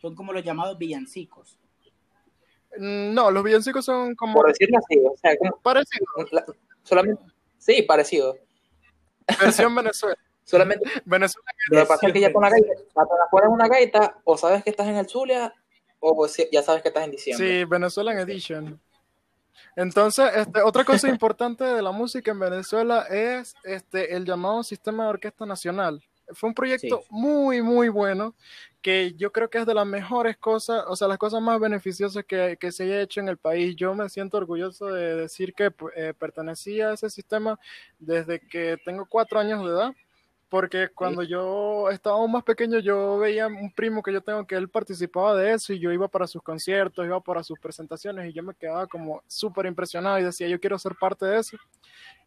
Son 0.00 0.14
como 0.14 0.32
los 0.32 0.44
llamados 0.44 0.78
villancicos. 0.78 1.58
Mm, 2.78 3.14
No, 3.14 3.30
los 3.30 3.42
villancicos 3.42 3.84
son 3.84 4.14
como 4.14 4.34
por 4.34 4.48
decirlo 4.48 4.78
así, 4.78 4.98
o 4.98 5.16
sea, 5.16 5.36
como 5.36 5.58
parecidos, 5.60 6.06
la- 6.32 6.44
solamente, 6.82 7.22
sí, 7.58 7.82
parecido. 7.82 8.36
versión 9.40 9.74
Venezuela. 9.74 10.16
Solamente 10.44 10.88
Venezuela 11.04 11.44
lo 11.70 11.80
que 11.80 11.86
pasa 11.86 12.06
es 12.06 12.12
que 12.14 12.20
ya 12.20 12.32
con 12.32 12.42
la 12.42 12.48
gaita, 12.48 12.72
pones 13.30 13.48
una 13.50 13.68
gaita, 13.68 14.18
o 14.24 14.36
sabes 14.38 14.64
que 14.64 14.70
estás 14.70 14.86
en 14.86 14.96
el 14.96 15.06
Zulia, 15.06 15.52
o 16.00 16.16
pues 16.16 16.36
ya 16.50 16.62
sabes 16.62 16.80
que 16.80 16.88
estás 16.88 17.04
en 17.04 17.10
diciembre. 17.10 17.46
Sí, 17.46 17.64
Venezuelan 17.66 18.18
Edition. 18.20 18.80
Entonces, 19.76 20.30
este, 20.34 20.62
otra 20.62 20.84
cosa 20.84 21.08
importante 21.20 21.64
de 21.64 21.82
la 21.82 21.90
música 21.90 22.30
en 22.30 22.38
Venezuela 22.38 23.02
es 23.10 23.54
este, 23.62 24.14
el 24.16 24.24
llamado 24.24 24.62
Sistema 24.62 25.04
de 25.04 25.10
Orquesta 25.10 25.44
Nacional. 25.44 26.02
Fue 26.32 26.48
un 26.48 26.54
proyecto 26.54 27.02
muy, 27.10 27.62
muy 27.62 27.88
bueno 27.88 28.34
que 28.82 29.14
yo 29.14 29.32
creo 29.32 29.50
que 29.50 29.58
es 29.58 29.66
de 29.66 29.74
las 29.74 29.86
mejores 29.86 30.36
cosas, 30.36 30.84
o 30.86 30.94
sea, 30.96 31.08
las 31.08 31.18
cosas 31.18 31.42
más 31.42 31.58
beneficiosas 31.60 32.24
que, 32.24 32.56
que 32.60 32.72
se 32.72 32.84
haya 32.84 33.00
hecho 33.00 33.20
en 33.20 33.28
el 33.28 33.36
país. 33.36 33.74
Yo 33.76 33.94
me 33.94 34.08
siento 34.08 34.36
orgulloso 34.36 34.86
de 34.86 35.16
decir 35.16 35.54
que 35.54 35.72
eh, 35.96 36.14
pertenecía 36.18 36.90
a 36.90 36.94
ese 36.94 37.10
sistema 37.10 37.58
desde 37.98 38.40
que 38.40 38.76
tengo 38.84 39.06
cuatro 39.06 39.40
años 39.40 39.64
de 39.64 39.70
edad 39.70 39.94
porque 40.48 40.88
cuando 40.88 41.22
yo 41.22 41.90
estaba 41.90 42.26
más 42.26 42.42
pequeño 42.42 42.78
yo 42.78 43.18
veía 43.18 43.46
un 43.46 43.70
primo 43.70 44.02
que 44.02 44.12
yo 44.12 44.22
tengo 44.22 44.46
que 44.46 44.54
él 44.54 44.68
participaba 44.68 45.34
de 45.34 45.52
eso 45.52 45.72
y 45.72 45.78
yo 45.78 45.92
iba 45.92 46.08
para 46.08 46.26
sus 46.26 46.42
conciertos, 46.42 47.04
iba 47.04 47.20
para 47.20 47.42
sus 47.42 47.58
presentaciones 47.58 48.28
y 48.28 48.32
yo 48.32 48.42
me 48.42 48.54
quedaba 48.54 48.86
como 48.86 49.22
súper 49.26 49.66
impresionado 49.66 50.18
y 50.18 50.24
decía 50.24 50.48
yo 50.48 50.58
quiero 50.60 50.78
ser 50.78 50.94
parte 50.94 51.26
de 51.26 51.38
eso. 51.38 51.56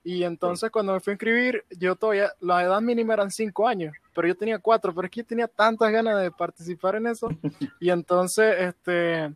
Y 0.04 0.24
entonces 0.24 0.72
cuando 0.72 0.94
me 0.94 1.00
fui 1.00 1.12
a 1.12 1.14
inscribir, 1.14 1.64
yo 1.78 1.96
todavía, 1.96 2.32
la 2.40 2.64
edad 2.64 2.82
mínima 2.82 3.14
eran 3.14 3.32
cinco 3.32 3.68
años, 3.68 3.94
pero 4.14 4.28
yo 4.28 4.36
tenía 4.36 4.60
cuatro, 4.60 4.94
pero 4.94 5.06
es 5.06 5.12
que 5.12 5.22
yo 5.22 5.26
tenía 5.28 5.48
tantas 5.48 5.92
ganas 5.92 6.22
de 6.22 6.32
participar 6.32 6.96
en 6.96 7.08
eso. 7.08 7.30
Y 7.80 7.90
entonces, 7.90 8.56
este, 8.60 9.34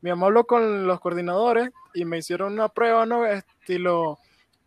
mi 0.00 0.10
mamá 0.10 0.26
habló 0.26 0.44
con 0.46 0.86
los 0.86 1.00
coordinadores 1.00 1.70
y 1.94 2.04
me 2.04 2.18
hicieron 2.18 2.52
una 2.54 2.68
prueba, 2.68 3.06
¿no? 3.06 3.26
Estilo, 3.26 4.18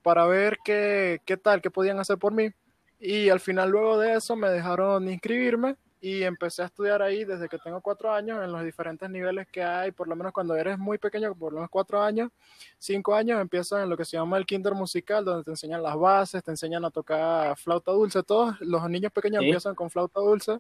para 0.02 0.26
ver 0.26 0.58
qué, 0.64 1.22
qué 1.26 1.38
tal, 1.38 1.62
qué 1.62 1.70
podían 1.70 2.00
hacer 2.00 2.18
por 2.18 2.34
mí. 2.34 2.52
Y 3.00 3.30
al 3.30 3.40
final 3.40 3.70
luego 3.70 4.00
de 4.00 4.16
eso 4.16 4.36
me 4.36 4.50
dejaron 4.50 5.08
inscribirme 5.10 5.76
y 6.00 6.24
empecé 6.24 6.62
a 6.62 6.66
estudiar 6.66 7.02
ahí 7.02 7.26
desde 7.26 7.50
que 7.50 7.58
tengo 7.58 7.82
cuatro 7.82 8.12
años 8.14 8.44
en 8.44 8.52
los 8.52 8.64
diferentes 8.64 9.10
niveles 9.10 9.48
que 9.48 9.64
hay, 9.64 9.92
por 9.92 10.08
lo 10.08 10.16
menos 10.16 10.32
cuando 10.32 10.56
eres 10.56 10.78
muy 10.78 10.98
pequeño, 10.98 11.34
por 11.36 11.52
lo 11.52 11.60
menos 11.60 11.72
cuatro 11.72 12.02
años, 12.02 12.30
cinco 12.78 13.16
años, 13.16 13.42
empiezas 13.42 13.84
en 13.84 13.90
lo 13.90 13.98
que 13.98 14.06
se 14.06 14.18
llama 14.18 14.38
el 14.38 14.46
kinder 14.46 14.74
musical, 14.74 15.26
donde 15.26 15.44
te 15.44 15.52
enseñan 15.52 15.82
las 15.82 15.96
bases, 15.98 16.44
te 16.44 16.52
enseñan 16.52 16.86
a 16.86 16.92
tocar 16.92 17.58
flauta 17.58 17.92
dulce, 17.92 18.22
todos 18.24 18.60
los 18.62 18.88
niños 18.90 19.12
pequeños 19.12 19.44
empiezan 19.44 19.74
con 19.76 19.90
flauta 19.90 20.20
dulce 20.20 20.60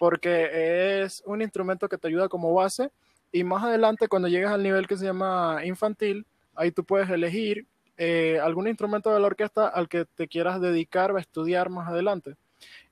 porque 0.00 1.02
es 1.02 1.22
un 1.26 1.42
instrumento 1.42 1.86
que 1.86 1.98
te 1.98 2.08
ayuda 2.08 2.26
como 2.30 2.54
base. 2.54 2.90
Y 3.32 3.44
más 3.44 3.62
adelante 3.62 4.08
cuando 4.08 4.28
llegas 4.28 4.50
al 4.50 4.62
nivel 4.62 4.88
que 4.88 4.96
se 4.96 5.04
llama 5.04 5.60
infantil, 5.62 6.26
ahí 6.54 6.72
tú 6.72 6.84
puedes 6.84 7.10
elegir 7.10 7.66
eh, 8.02 8.40
algún 8.42 8.66
instrumento 8.66 9.12
de 9.12 9.20
la 9.20 9.26
orquesta 9.26 9.68
al 9.68 9.86
que 9.86 10.06
te 10.06 10.26
quieras 10.26 10.58
dedicar 10.58 11.12
o 11.12 11.18
estudiar 11.18 11.68
más 11.68 11.86
adelante. 11.86 12.34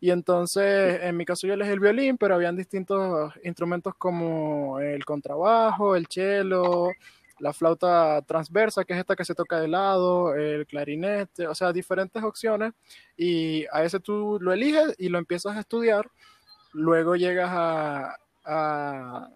Y 0.00 0.10
entonces, 0.10 1.00
en 1.02 1.16
mi 1.16 1.24
caso 1.24 1.46
yo 1.46 1.54
elegí 1.54 1.70
el 1.70 1.80
violín, 1.80 2.18
pero 2.18 2.34
habían 2.34 2.56
distintos 2.56 3.32
instrumentos 3.42 3.94
como 3.96 4.78
el 4.80 5.06
contrabajo, 5.06 5.96
el 5.96 6.08
cello, 6.08 6.90
la 7.38 7.54
flauta 7.54 8.20
transversa, 8.20 8.84
que 8.84 8.92
es 8.92 8.98
esta 8.98 9.16
que 9.16 9.24
se 9.24 9.34
toca 9.34 9.58
de 9.58 9.68
lado, 9.68 10.34
el 10.34 10.66
clarinete, 10.66 11.46
o 11.46 11.54
sea, 11.54 11.72
diferentes 11.72 12.22
opciones. 12.22 12.74
Y 13.16 13.64
a 13.72 13.84
ese 13.84 14.00
tú 14.00 14.36
lo 14.42 14.52
eliges 14.52 14.94
y 14.98 15.08
lo 15.08 15.16
empiezas 15.16 15.56
a 15.56 15.60
estudiar. 15.60 16.10
Luego 16.74 17.16
llegas 17.16 17.48
a, 17.50 18.14
a, 18.44 19.30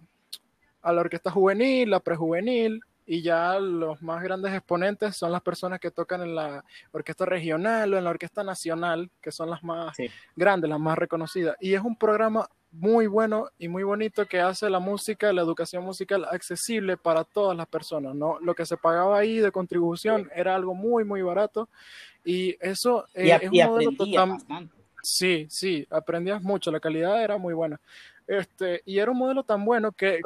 a 0.82 0.92
la 0.92 1.00
orquesta 1.00 1.30
juvenil, 1.30 1.88
la 1.88 2.00
prejuvenil, 2.00 2.82
y 3.06 3.22
ya 3.22 3.58
los 3.58 4.00
más 4.02 4.22
grandes 4.22 4.52
exponentes 4.52 5.16
son 5.16 5.32
las 5.32 5.42
personas 5.42 5.80
que 5.80 5.90
tocan 5.90 6.22
en 6.22 6.34
la 6.34 6.64
orquesta 6.92 7.24
regional 7.24 7.92
o 7.92 7.98
en 7.98 8.04
la 8.04 8.10
orquesta 8.10 8.44
nacional, 8.44 9.10
que 9.20 9.32
son 9.32 9.50
las 9.50 9.62
más 9.62 9.96
grandes, 10.36 10.70
las 10.70 10.80
más 10.80 10.96
reconocidas. 10.96 11.56
Y 11.60 11.74
es 11.74 11.80
un 11.80 11.96
programa 11.96 12.48
muy 12.70 13.06
bueno 13.06 13.50
y 13.58 13.68
muy 13.68 13.82
bonito 13.82 14.26
que 14.26 14.40
hace 14.40 14.70
la 14.70 14.78
música, 14.78 15.32
la 15.32 15.42
educación 15.42 15.84
musical 15.84 16.24
accesible 16.30 16.96
para 16.96 17.24
todas 17.24 17.56
las 17.56 17.66
personas, 17.66 18.14
¿no? 18.14 18.38
Lo 18.40 18.54
que 18.54 18.64
se 18.64 18.78
pagaba 18.78 19.18
ahí 19.18 19.38
de 19.38 19.52
contribución 19.52 20.30
era 20.34 20.54
algo 20.54 20.74
muy, 20.74 21.04
muy 21.04 21.20
barato 21.20 21.68
y 22.24 22.56
eso 22.60 23.04
y, 23.14 23.30
es 23.30 23.42
un 23.42 23.58
modelo 23.64 23.90
Sí, 25.02 25.46
sí, 25.50 25.84
aprendías 25.90 26.40
mucho, 26.42 26.70
la 26.70 26.78
calidad 26.78 27.22
era 27.22 27.36
muy 27.36 27.54
buena. 27.54 27.80
Este, 28.26 28.82
y 28.84 28.98
era 28.98 29.10
un 29.10 29.18
modelo 29.18 29.42
tan 29.42 29.64
bueno 29.64 29.92
que, 29.92 30.20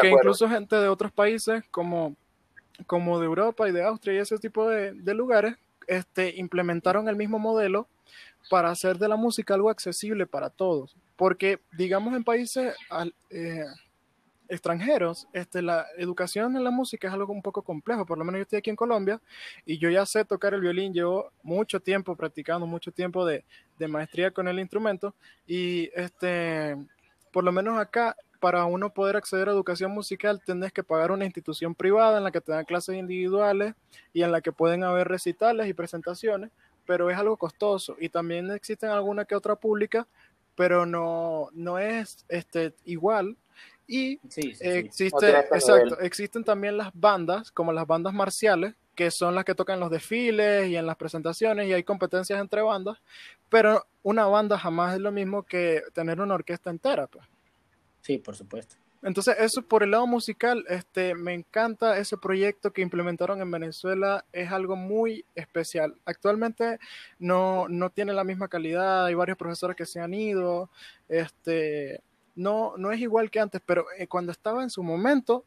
que 0.00 0.08
incluso 0.08 0.48
gente 0.48 0.76
de 0.76 0.88
otros 0.88 1.10
países 1.12 1.64
como, 1.70 2.14
como 2.86 3.18
de 3.18 3.26
Europa 3.26 3.68
y 3.68 3.72
de 3.72 3.82
Austria 3.82 4.14
y 4.14 4.18
ese 4.18 4.38
tipo 4.38 4.68
de, 4.68 5.14
lugares 5.14 5.56
este, 5.86 6.34
implementaron 6.36 7.08
el 7.08 7.16
mismo 7.16 7.38
modelo 7.38 7.88
para 8.50 8.70
hacer 8.70 8.98
de 8.98 9.08
la 9.08 9.16
música 9.16 9.54
algo 9.54 9.70
accesible 9.70 10.26
para 10.26 10.50
todos. 10.50 10.96
Porque, 11.16 11.60
digamos, 11.76 12.14
en 12.14 12.22
países 12.22 12.74
eh, 13.30 13.64
extranjeros, 14.48 15.26
este, 15.32 15.62
la 15.62 15.86
educación 15.96 16.56
en 16.56 16.62
la 16.62 16.70
música 16.70 17.08
es 17.08 17.14
algo 17.14 17.32
un 17.32 17.42
poco 17.42 17.62
complejo. 17.62 18.06
Por 18.06 18.18
lo 18.18 18.24
menos 18.24 18.38
yo 18.38 18.42
estoy 18.42 18.58
aquí 18.58 18.70
en 18.70 18.76
Colombia 18.76 19.20
y 19.66 19.78
yo 19.78 19.90
ya 19.90 20.06
sé 20.06 20.24
tocar 20.24 20.54
el 20.54 20.60
violín. 20.60 20.92
Llevo 20.92 21.32
mucho 21.42 21.80
tiempo 21.80 22.14
practicando, 22.14 22.66
mucho 22.66 22.92
tiempo 22.92 23.26
de, 23.26 23.44
de 23.78 23.88
maestría 23.88 24.30
con 24.30 24.46
el 24.46 24.60
instrumento. 24.60 25.14
Y 25.46 25.90
este 25.94 26.76
por 27.32 27.44
lo 27.44 27.52
menos 27.52 27.78
acá, 27.78 28.16
para 28.40 28.64
uno 28.66 28.92
poder 28.92 29.16
acceder 29.16 29.48
a 29.48 29.52
educación 29.52 29.90
musical, 29.90 30.40
tenés 30.44 30.72
que 30.72 30.84
pagar 30.84 31.10
una 31.10 31.24
institución 31.24 31.74
privada 31.74 32.18
en 32.18 32.24
la 32.24 32.30
que 32.30 32.40
te 32.40 32.52
dan 32.52 32.64
clases 32.64 32.96
individuales 32.96 33.74
y 34.12 34.22
en 34.22 34.32
la 34.32 34.40
que 34.40 34.52
pueden 34.52 34.84
haber 34.84 35.08
recitales 35.08 35.68
y 35.68 35.74
presentaciones, 35.74 36.50
pero 36.86 37.10
es 37.10 37.18
algo 37.18 37.36
costoso. 37.36 37.96
Y 37.98 38.08
también 38.08 38.50
existen 38.50 38.90
alguna 38.90 39.24
que 39.24 39.34
otra 39.34 39.56
pública, 39.56 40.06
pero 40.54 40.86
no, 40.86 41.48
no 41.52 41.78
es 41.78 42.24
este, 42.28 42.74
igual. 42.84 43.36
Y 43.86 44.20
Existe, 44.24 45.30
exacto, 45.30 45.98
existen 46.00 46.44
también 46.44 46.76
las 46.76 46.90
bandas, 46.92 47.50
como 47.50 47.72
las 47.72 47.86
bandas 47.86 48.12
marciales, 48.12 48.74
que 48.98 49.12
son 49.12 49.36
las 49.36 49.44
que 49.44 49.54
tocan 49.54 49.78
los 49.78 49.92
desfiles 49.92 50.66
y 50.66 50.74
en 50.74 50.84
las 50.84 50.96
presentaciones 50.96 51.68
y 51.68 51.72
hay 51.72 51.84
competencias 51.84 52.40
entre 52.40 52.62
bandas, 52.62 52.98
pero 53.48 53.86
una 54.02 54.26
banda 54.26 54.58
jamás 54.58 54.94
es 54.94 55.00
lo 55.00 55.12
mismo 55.12 55.44
que 55.44 55.84
tener 55.92 56.20
una 56.20 56.34
orquesta 56.34 56.70
entera. 56.70 57.06
Pues. 57.06 57.24
Sí, 58.00 58.18
por 58.18 58.34
supuesto. 58.34 58.74
Entonces, 59.00 59.36
eso 59.38 59.62
por 59.62 59.84
el 59.84 59.92
lado 59.92 60.08
musical, 60.08 60.64
este, 60.68 61.14
me 61.14 61.32
encanta 61.32 61.96
ese 61.96 62.16
proyecto 62.16 62.72
que 62.72 62.82
implementaron 62.82 63.40
en 63.40 63.48
Venezuela, 63.52 64.24
es 64.32 64.50
algo 64.50 64.74
muy 64.74 65.24
especial. 65.36 65.94
Actualmente 66.04 66.80
no, 67.20 67.68
no 67.68 67.90
tiene 67.90 68.12
la 68.12 68.24
misma 68.24 68.48
calidad, 68.48 69.06
hay 69.06 69.14
varios 69.14 69.38
profesores 69.38 69.76
que 69.76 69.86
se 69.86 70.00
han 70.00 70.12
ido, 70.12 70.70
este, 71.08 72.02
no, 72.34 72.76
no 72.76 72.90
es 72.90 72.98
igual 72.98 73.30
que 73.30 73.38
antes, 73.38 73.62
pero 73.64 73.86
eh, 73.96 74.08
cuando 74.08 74.32
estaba 74.32 74.64
en 74.64 74.70
su 74.70 74.82
momento, 74.82 75.44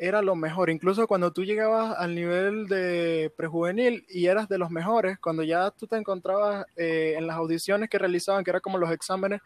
era 0.00 0.22
lo 0.22 0.34
mejor. 0.34 0.70
Incluso 0.70 1.06
cuando 1.06 1.30
tú 1.30 1.44
llegabas 1.44 1.94
al 1.98 2.14
nivel 2.14 2.66
de 2.68 3.30
prejuvenil 3.36 4.06
y 4.08 4.26
eras 4.26 4.48
de 4.48 4.56
los 4.56 4.70
mejores, 4.70 5.18
cuando 5.18 5.42
ya 5.42 5.70
tú 5.72 5.86
te 5.86 5.96
encontrabas 5.96 6.64
eh, 6.74 7.16
en 7.18 7.26
las 7.26 7.36
audiciones 7.36 7.90
que 7.90 7.98
realizaban, 7.98 8.42
que 8.42 8.50
era 8.50 8.60
como 8.60 8.78
los 8.78 8.90
exámenes, 8.90 9.42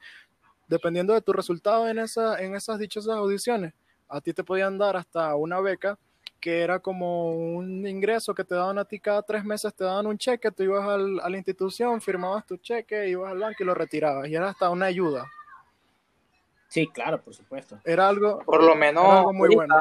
dependiendo 0.69 1.13
de 1.13 1.23
tu 1.23 1.33
resultado 1.33 1.89
en, 1.89 1.99
esa, 1.99 2.41
en 2.41 2.55
esas 2.55 2.79
dichosas 2.79 3.17
audiciones, 3.17 3.75
a 4.09 4.21
ti 4.21 4.33
te 4.33 4.45
podían 4.45 4.79
dar 4.79 4.97
hasta 4.97 5.35
una 5.35 5.61
beca 5.61 5.99
que 6.41 6.61
era 6.61 6.79
como 6.79 7.33
un 7.33 7.85
ingreso 7.85 8.33
que 8.33 8.45
te 8.45 8.55
daban 8.55 8.79
a 8.79 8.85
ti 8.85 9.01
cada 9.01 9.23
tres 9.23 9.45
meses, 9.45 9.75
te 9.75 9.83
daban 9.83 10.07
un 10.07 10.19
cheque, 10.19 10.53
tú 10.53 10.63
ibas 10.63 10.87
al, 10.89 11.19
a 11.19 11.29
la 11.31 11.37
institución, 11.37 12.01
firmabas 12.01 12.47
tu 12.47 12.59
cheque, 12.59 13.09
ibas 13.09 13.33
al 13.33 13.41
banco 13.41 13.57
y 13.61 13.67
lo 13.67 13.75
retirabas, 13.75 14.29
y 14.29 14.37
era 14.37 14.51
hasta 14.51 14.71
una 14.71 14.87
ayuda. 14.87 15.25
Sí, 16.69 16.87
claro, 16.89 17.21
por 17.21 17.35
supuesto. 17.35 17.81
Era 17.83 18.09
algo, 18.09 18.41
por 18.41 18.63
lo 18.63 18.77
menos 18.77 19.33
muy 19.33 19.55
bueno 19.55 19.75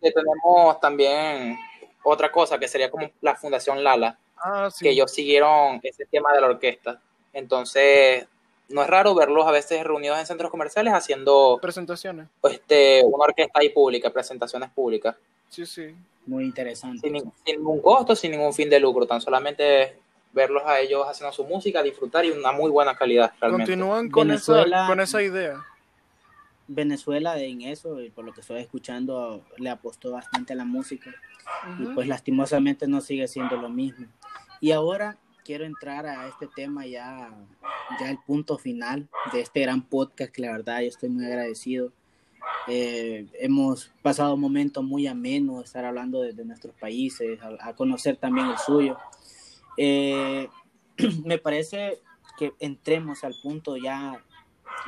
tenemos 0.00 0.80
también 0.80 1.58
otra 2.02 2.30
cosa 2.30 2.58
que 2.58 2.68
sería 2.68 2.90
como 2.90 3.10
la 3.20 3.34
Fundación 3.34 3.82
Lala, 3.82 4.18
ah, 4.38 4.68
que 4.80 4.90
ellos 4.90 5.12
siguieron 5.12 5.80
ese 5.82 6.06
tema 6.06 6.32
de 6.32 6.40
la 6.40 6.48
orquesta. 6.48 7.00
Entonces, 7.32 8.26
no 8.68 8.82
es 8.82 8.88
raro 8.88 9.14
verlos 9.14 9.46
a 9.46 9.50
veces 9.50 9.82
reunidos 9.84 10.18
en 10.18 10.26
centros 10.26 10.50
comerciales 10.50 10.92
haciendo 10.94 11.58
presentaciones. 11.60 12.28
Este, 12.42 13.02
una 13.04 13.24
orquesta 13.24 13.58
ahí 13.60 13.70
pública, 13.70 14.10
presentaciones 14.10 14.70
públicas. 14.70 15.16
Sí, 15.48 15.66
sí. 15.66 15.94
Muy 16.26 16.44
interesante. 16.44 17.00
Sin, 17.00 17.12
ningún 17.58 17.80
costo, 17.80 18.16
sin 18.16 18.32
ningún 18.32 18.52
fin 18.52 18.68
de 18.68 18.80
lucro, 18.80 19.06
tan 19.06 19.20
solamente 19.20 19.96
verlos 20.32 20.62
a 20.66 20.80
ellos 20.80 21.06
haciendo 21.08 21.32
su 21.32 21.44
música, 21.44 21.82
disfrutar 21.82 22.24
y 22.24 22.30
una 22.30 22.52
muy 22.52 22.70
buena 22.70 22.96
calidad. 22.96 23.32
Realmente. 23.40 23.72
Continúan 23.72 24.10
con, 24.10 24.30
esa, 24.30 24.64
con 24.86 25.00
esa 25.00 25.22
idea. 25.22 25.64
Venezuela 26.68 27.38
en 27.40 27.62
eso, 27.62 28.00
y 28.00 28.10
por 28.10 28.24
lo 28.24 28.32
que 28.32 28.40
estoy 28.40 28.60
escuchando, 28.60 29.44
le 29.58 29.70
apostó 29.70 30.10
bastante 30.12 30.52
a 30.52 30.56
la 30.56 30.64
música 30.64 31.14
y 31.78 31.86
pues 31.94 32.08
lastimosamente 32.08 32.86
no 32.88 33.00
sigue 33.00 33.28
siendo 33.28 33.56
lo 33.56 33.68
mismo. 33.68 34.06
Y 34.60 34.72
ahora 34.72 35.18
quiero 35.44 35.64
entrar 35.64 36.06
a 36.06 36.26
este 36.26 36.48
tema 36.48 36.86
ya, 36.86 37.30
ya 38.00 38.10
el 38.10 38.18
punto 38.18 38.58
final 38.58 39.08
de 39.32 39.40
este 39.40 39.60
gran 39.60 39.82
podcast 39.82 40.32
que 40.32 40.42
la 40.42 40.52
verdad 40.52 40.80
yo 40.80 40.88
estoy 40.88 41.08
muy 41.08 41.24
agradecido. 41.24 41.92
Eh, 42.68 43.26
hemos 43.34 43.92
pasado 44.02 44.36
momentos 44.36 44.82
muy 44.82 45.06
amenos, 45.06 45.64
estar 45.64 45.84
hablando 45.84 46.22
de, 46.22 46.44
nuestros 46.44 46.74
países, 46.74 47.38
a, 47.60 47.74
conocer 47.74 48.16
también 48.16 48.48
el 48.48 48.58
suyo. 48.58 48.98
Eh, 49.76 50.48
me 51.24 51.38
parece 51.38 52.00
que 52.38 52.52
entremos 52.58 53.22
al 53.22 53.34
punto 53.42 53.76
ya 53.76 54.22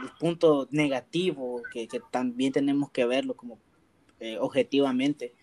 el 0.03 0.11
punto 0.19 0.69
negativo 0.71 1.63
que, 1.73 1.89
también 2.11 2.53
tenemos 2.53 2.91
que 2.91 3.05
verlo 3.05 3.35
como 3.35 3.59
eh, 4.21 4.39
objetivamente 4.39 5.35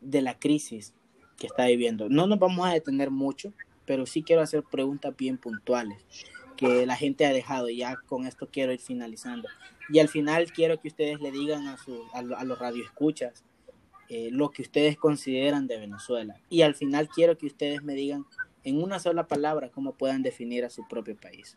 de 0.00 0.22
la 0.22 0.38
crisis. 0.38 0.94
que 1.38 1.46
está 1.46 1.66
viviendo. 1.66 2.08
No 2.10 2.26
nos 2.26 2.38
vamos 2.38 2.66
a 2.66 2.72
detener 2.72 3.10
mucho, 3.10 3.54
pero 3.86 4.04
sí 4.04 4.22
quiero 4.22 4.42
hacer 4.42 4.62
preguntas 4.62 5.16
bien 5.16 5.38
puntuales 5.38 6.04
que 6.56 6.84
la 6.84 6.96
gente 6.96 7.24
ha 7.24 7.32
dejado. 7.32 7.70
Ya 7.70 7.96
con 8.06 8.26
esto 8.26 8.46
quiero 8.52 8.72
ir 8.72 8.80
finalizando. 8.80 9.48
Y 9.88 9.98
al 9.98 10.08
final 10.08 10.52
quiero 10.52 10.78
que 10.78 10.88
ustedes 10.88 11.20
le 11.20 11.32
digan 11.32 11.66
a, 11.66 11.78
su, 11.78 12.04
a, 12.12 12.44
los 12.44 12.58
radioescuchas 12.58 13.42
eh, 14.10 14.28
lo 14.32 14.50
que 14.50 14.62
ustedes 14.62 14.96
consideran 14.96 15.66
de 15.66 15.78
Venezuela. 15.78 16.40
Y 16.50 16.62
al 16.62 16.74
final 16.74 17.08
quiero 17.08 17.38
que 17.38 17.46
ustedes 17.46 17.82
me 17.82 17.94
digan 17.94 18.26
en 18.64 18.82
una 18.82 18.98
sola 18.98 19.26
palabra 19.26 19.70
cómo 19.70 19.94
puedan 19.94 20.22
definir 20.22 20.64
a 20.64 20.70
su 20.70 20.86
propio 20.86 21.16
país. 21.16 21.56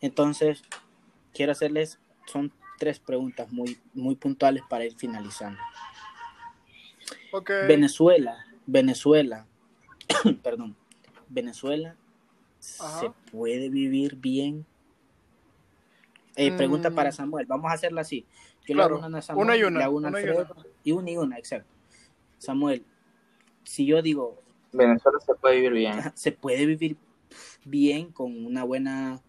Entonces, 0.00 0.62
quiero 1.36 1.52
hacerles, 1.52 1.98
son 2.26 2.50
tres 2.78 2.98
preguntas 2.98 3.52
muy, 3.52 3.78
muy 3.92 4.16
puntuales 4.16 4.62
para 4.68 4.84
ir 4.84 4.94
finalizando. 4.96 5.60
Venezuela, 7.68 8.46
Venezuela, 8.64 9.46
perdón, 10.42 10.74
Venezuela, 11.28 11.94
¿se 12.58 13.10
puede 13.30 13.68
vivir 13.68 14.16
bien? 14.16 14.64
Eh, 16.36 16.52
pregunta 16.52 16.90
para 16.90 17.10
mm. 17.10 17.12
Samuel, 17.12 17.46
vamos 17.46 17.70
a 17.70 17.74
hacerla 17.74 18.00
así. 18.00 18.26
Yo 18.66 18.74
claro, 18.74 18.98
una, 18.98 19.22
Samuel, 19.22 19.46
una 19.46 19.56
y 19.56 19.62
una, 19.62 19.88
una 19.88 20.20
y 20.82 20.92
una 20.92 21.10
y 21.10 21.16
una, 21.16 21.38
exacto. 21.38 21.70
Samuel, 22.38 22.84
si 23.64 23.84
yo 23.86 24.00
digo... 24.00 24.42
Venezuela 24.72 25.18
se 25.20 25.34
puede 25.34 25.56
vivir 25.56 25.72
bien. 25.72 25.94
Se 26.14 26.32
puede 26.32 26.66
vivir 26.66 26.96
bien 27.64 28.12
con 28.12 28.44
una 28.44 28.64
buena 28.64 29.22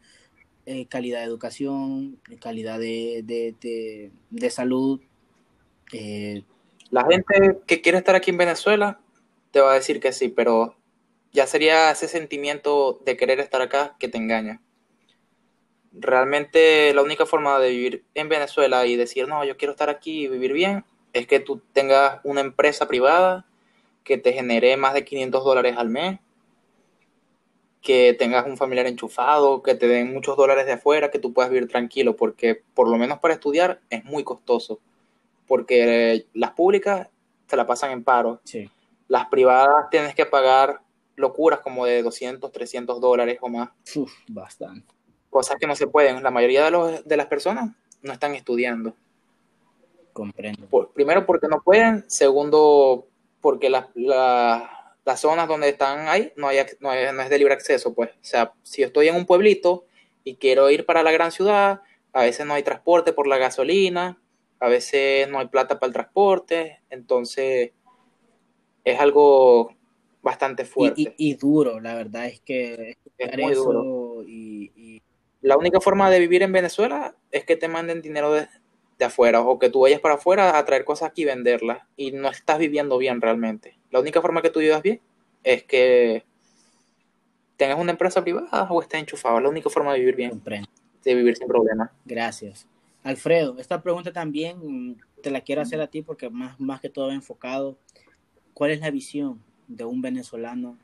eh, 0.70 0.86
calidad 0.86 1.20
de 1.20 1.26
educación, 1.26 2.20
calidad 2.42 2.78
de, 2.78 3.22
de, 3.24 4.12
de, 4.30 4.50
salud. 4.50 5.00
Eh, 5.94 6.44
la 6.90 7.06
gente 7.06 7.60
que 7.66 7.80
quiere 7.80 8.00
estar 8.00 8.16
aquí 8.16 8.32
en 8.32 8.38
Venezuela 8.38 9.00
te 9.52 9.62
va 9.62 9.72
a 9.72 9.76
decir 9.76 10.02
que 10.02 10.12
sí, 10.12 10.28
pero 10.28 10.76
ya 11.32 11.48
sería 11.48 11.90
ese 11.90 12.10
sentimiento 12.10 13.00
de 13.06 13.16
querer 13.16 13.40
estar 13.40 13.62
acá 13.62 13.96
que 13.98 14.10
te 14.10 14.18
engaña. 14.18 14.62
Realmente 15.94 16.94
la 16.94 17.02
única 17.02 17.26
forma 17.26 17.58
de 17.60 17.70
vivir 17.70 18.04
en 18.14 18.28
Venezuela 18.28 18.86
y 18.86 18.98
decir, 18.98 19.26
no, 19.30 19.46
yo 19.46 19.56
quiero 19.56 19.72
estar 19.72 19.90
aquí 19.90 20.26
y 20.26 20.28
vivir 20.28 20.52
bien, 20.52 20.84
es 21.14 21.28
que 21.28 21.40
tú 21.40 21.62
tengas 21.72 22.20
una 22.26 22.42
empresa 22.42 22.90
privada 22.90 23.46
que 24.04 24.18
te 24.18 24.34
genere 24.34 24.76
más 24.76 24.94
de 24.94 25.06
500 25.06 25.46
dólares 25.46 25.76
al 25.78 25.88
mes 25.88 26.20
que 27.88 28.14
tengas 28.14 28.46
un 28.46 28.58
familiar 28.58 28.86
enchufado, 28.86 29.64
que 29.64 29.74
te 29.74 29.88
den 29.88 30.12
muchos 30.12 30.36
dólares 30.36 30.66
de 30.66 30.74
afuera, 30.74 31.10
que 31.10 31.20
tú 31.20 31.32
puedas 31.32 31.50
vivir 31.50 31.70
tranquilo, 31.70 32.18
porque 32.18 32.62
por 32.74 32.90
lo 32.90 32.98
menos 32.98 33.20
para 33.20 33.36
estudiar 33.36 33.80
es 33.90 34.04
muy 34.04 34.26
costoso, 34.26 34.82
porque 35.48 36.26
las 36.34 36.52
públicas 36.52 37.08
te 37.46 37.56
la 37.56 37.66
pasan 37.66 37.92
en 37.92 38.04
paro. 38.04 38.42
Las 39.08 39.28
privadas 39.28 39.90
tienes 39.90 40.14
que 40.16 40.26
pagar 40.26 40.82
locuras 41.16 41.62
como 41.62 41.86
de 41.86 42.04
200, 42.04 42.52
300 42.52 43.00
dólares 43.00 43.38
o 43.40 43.48
más. 43.48 43.70
bastante. 44.28 44.94
Cosas 45.30 45.56
que 45.58 45.66
no 45.66 45.74
se 45.74 45.88
pueden. 45.88 46.22
La 46.22 46.30
mayoría 46.30 46.66
de, 46.66 46.72
los, 46.72 47.06
de 47.06 47.16
las 47.16 47.28
personas 47.28 47.74
no 48.02 48.12
están 48.12 48.36
estudiando. 48.36 48.96
Comprendo. 50.12 50.68
primero 50.94 51.26
porque 51.26 51.48
no 51.48 51.62
pueden, 51.62 52.04
segundo 52.10 53.08
porque 53.40 53.70
las 53.70 53.86
la, 53.96 54.77
las 55.08 55.22
zonas 55.22 55.48
donde 55.48 55.70
están 55.70 56.10
ahí 56.10 56.34
no, 56.36 56.50
hay, 56.50 56.58
no, 56.82 56.92
es 56.92 57.30
de 57.30 57.38
libre 57.38 57.54
acceso, 57.54 57.94
pues. 57.94 58.10
O 58.10 58.26
sea, 58.26 58.52
si 58.62 58.82
yo 58.82 58.88
estoy 58.88 59.08
en 59.08 59.16
un 59.16 59.26
pueblito 59.26 59.86
y 60.26 60.36
quiero 60.36 60.70
ir 60.70 60.86
para 60.86 61.02
la 61.02 61.14
gran 61.14 61.32
ciudad, 61.32 61.80
a 62.12 62.24
veces 62.24 62.46
no 62.46 62.54
hay 62.54 62.64
transporte 62.64 63.14
por 63.14 63.26
la 63.26 63.38
gasolina, 63.38 64.22
a 64.60 64.68
veces 64.68 65.30
no 65.30 65.40
hay 65.40 65.48
plata 65.48 65.80
para 65.80 65.88
el 65.88 65.94
transporte, 65.94 66.82
entonces 66.90 67.72
es 68.84 69.00
algo 69.00 69.74
bastante 70.22 70.66
fuerte. 70.66 71.16
Y, 71.18 71.36
duro, 71.36 71.80
la 71.80 71.96
verdad 71.96 72.26
es 72.26 72.42
que 72.42 72.98
es 73.18 73.38
muy 73.38 73.54
duro. 73.54 74.24
Y, 74.28 75.02
La 75.40 75.56
única 75.56 75.80
forma 75.80 76.12
de 76.12 76.20
vivir 76.20 76.44
en 76.44 76.52
Venezuela 76.52 77.16
es 77.32 77.46
que 77.46 77.56
te 77.56 77.70
manden 77.70 78.02
dinero 78.02 78.34
de, 78.34 78.50
de 78.98 79.06
afuera 79.06 79.42
o 79.42 79.60
que 79.60 79.70
tú 79.70 79.82
vayas 79.82 80.00
para 80.00 80.16
afuera 80.16 80.58
a 80.58 80.66
traer 80.66 80.84
cosas 80.84 81.10
aquí 81.10 81.22
y 81.22 81.26
venderlas 81.26 81.84
y 81.96 82.12
no 82.12 82.30
estás 82.30 82.58
viviendo 82.58 82.98
bien 82.98 83.22
realmente. 83.22 83.78
La 83.92 84.00
única 84.00 84.22
forma 84.22 84.42
que 84.42 84.50
tú 84.50 84.60
vivas 84.60 84.82
bien 84.82 85.02
es 85.44 85.64
que 85.64 86.26
tengas 87.58 87.80
una 87.80 87.92
empresa 87.92 88.24
privada 88.24 88.68
o 88.70 88.82
estés 88.82 89.00
enchufado. 89.00 89.40
La 89.40 89.50
única 89.50 89.70
forma 89.70 89.94
de 89.94 90.00
vivir 90.00 90.16
bien. 90.16 90.42
De 91.04 91.16
vivir 91.16 91.38
sin 91.38 91.48
problemas. 91.48 91.92
Gracias. 92.06 92.68
Alfredo, 93.04 93.58
esta 93.60 93.82
pregunta 93.82 94.12
también 94.12 94.98
te 95.22 95.32
la 95.32 95.42
quiero 95.42 95.62
hacer 95.62 95.80
a 95.80 95.88
ti 95.88 96.02
porque 96.02 96.30
más, 96.30 96.60
más 96.60 96.82
que 96.82 96.90
todo 96.90 97.12
enfocado. 97.12 97.78
¿Cuál 98.54 98.72
es 98.72 98.82
la 98.82 98.92
visión 98.92 99.42
de 99.68 99.86
un 99.86 100.02
venezolano 100.02 100.78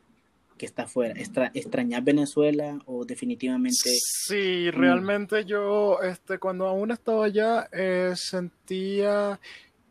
que 0.63 0.67
está 0.67 0.83
afuera? 0.83 1.13
¿Extrañar 1.53 2.03
Venezuela 2.03 2.79
o 2.85 3.03
definitivamente? 3.03 3.89
Sí, 4.27 4.71
realmente 4.71 5.43
yo, 5.43 5.99
este, 6.01 6.39
cuando 6.39 6.67
aún 6.67 6.89
estaba 6.91 7.25
allá, 7.25 7.67
eh, 7.73 8.13
sentía 8.15 9.41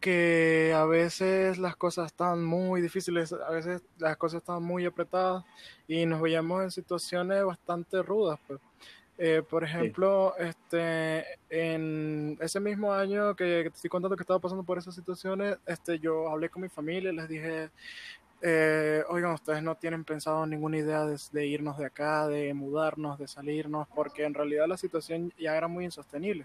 que 0.00 0.72
a 0.74 0.86
veces 0.86 1.58
las 1.58 1.76
cosas 1.76 2.06
están 2.06 2.42
muy 2.42 2.80
difíciles, 2.80 3.34
a 3.34 3.50
veces 3.50 3.82
las 3.98 4.16
cosas 4.16 4.40
están 4.40 4.62
muy 4.62 4.86
apretadas 4.86 5.44
y 5.86 6.06
nos 6.06 6.22
veíamos 6.22 6.64
en 6.64 6.70
situaciones 6.70 7.44
bastante 7.44 8.02
rudas. 8.02 8.40
Pues. 8.46 8.58
Eh, 9.18 9.42
por 9.48 9.62
ejemplo, 9.62 10.34
este, 10.38 11.24
en 11.50 12.38
ese 12.40 12.60
mismo 12.60 12.94
año 12.94 13.36
que, 13.36 13.64
te 13.64 13.68
estoy 13.68 13.90
contando 13.90 14.16
que 14.16 14.22
estaba 14.22 14.40
pasando 14.40 14.64
por 14.64 14.78
esas 14.78 14.94
situaciones, 14.94 15.58
este, 15.66 15.98
yo 15.98 16.30
hablé 16.30 16.48
con 16.48 16.62
mi 16.62 16.70
familia 16.70 17.12
y 17.12 17.16
les 17.16 17.28
dije, 17.28 17.70
eh, 18.42 19.04
oigan, 19.08 19.32
ustedes 19.32 19.62
no 19.62 19.76
tienen 19.76 20.04
pensado 20.04 20.44
ninguna 20.46 20.78
idea 20.78 21.06
de, 21.06 21.46
irnos 21.46 21.78
de 21.78 21.86
acá, 21.86 22.26
de 22.26 22.52
mudarnos, 22.52 23.18
de 23.18 23.28
salirnos, 23.28 23.86
porque 23.94 24.24
en 24.24 24.34
realidad 24.34 24.66
la 24.66 24.76
situación 24.76 25.32
ya 25.38 25.56
era 25.56 25.68
muy 25.68 25.84
insostenible. 25.84 26.44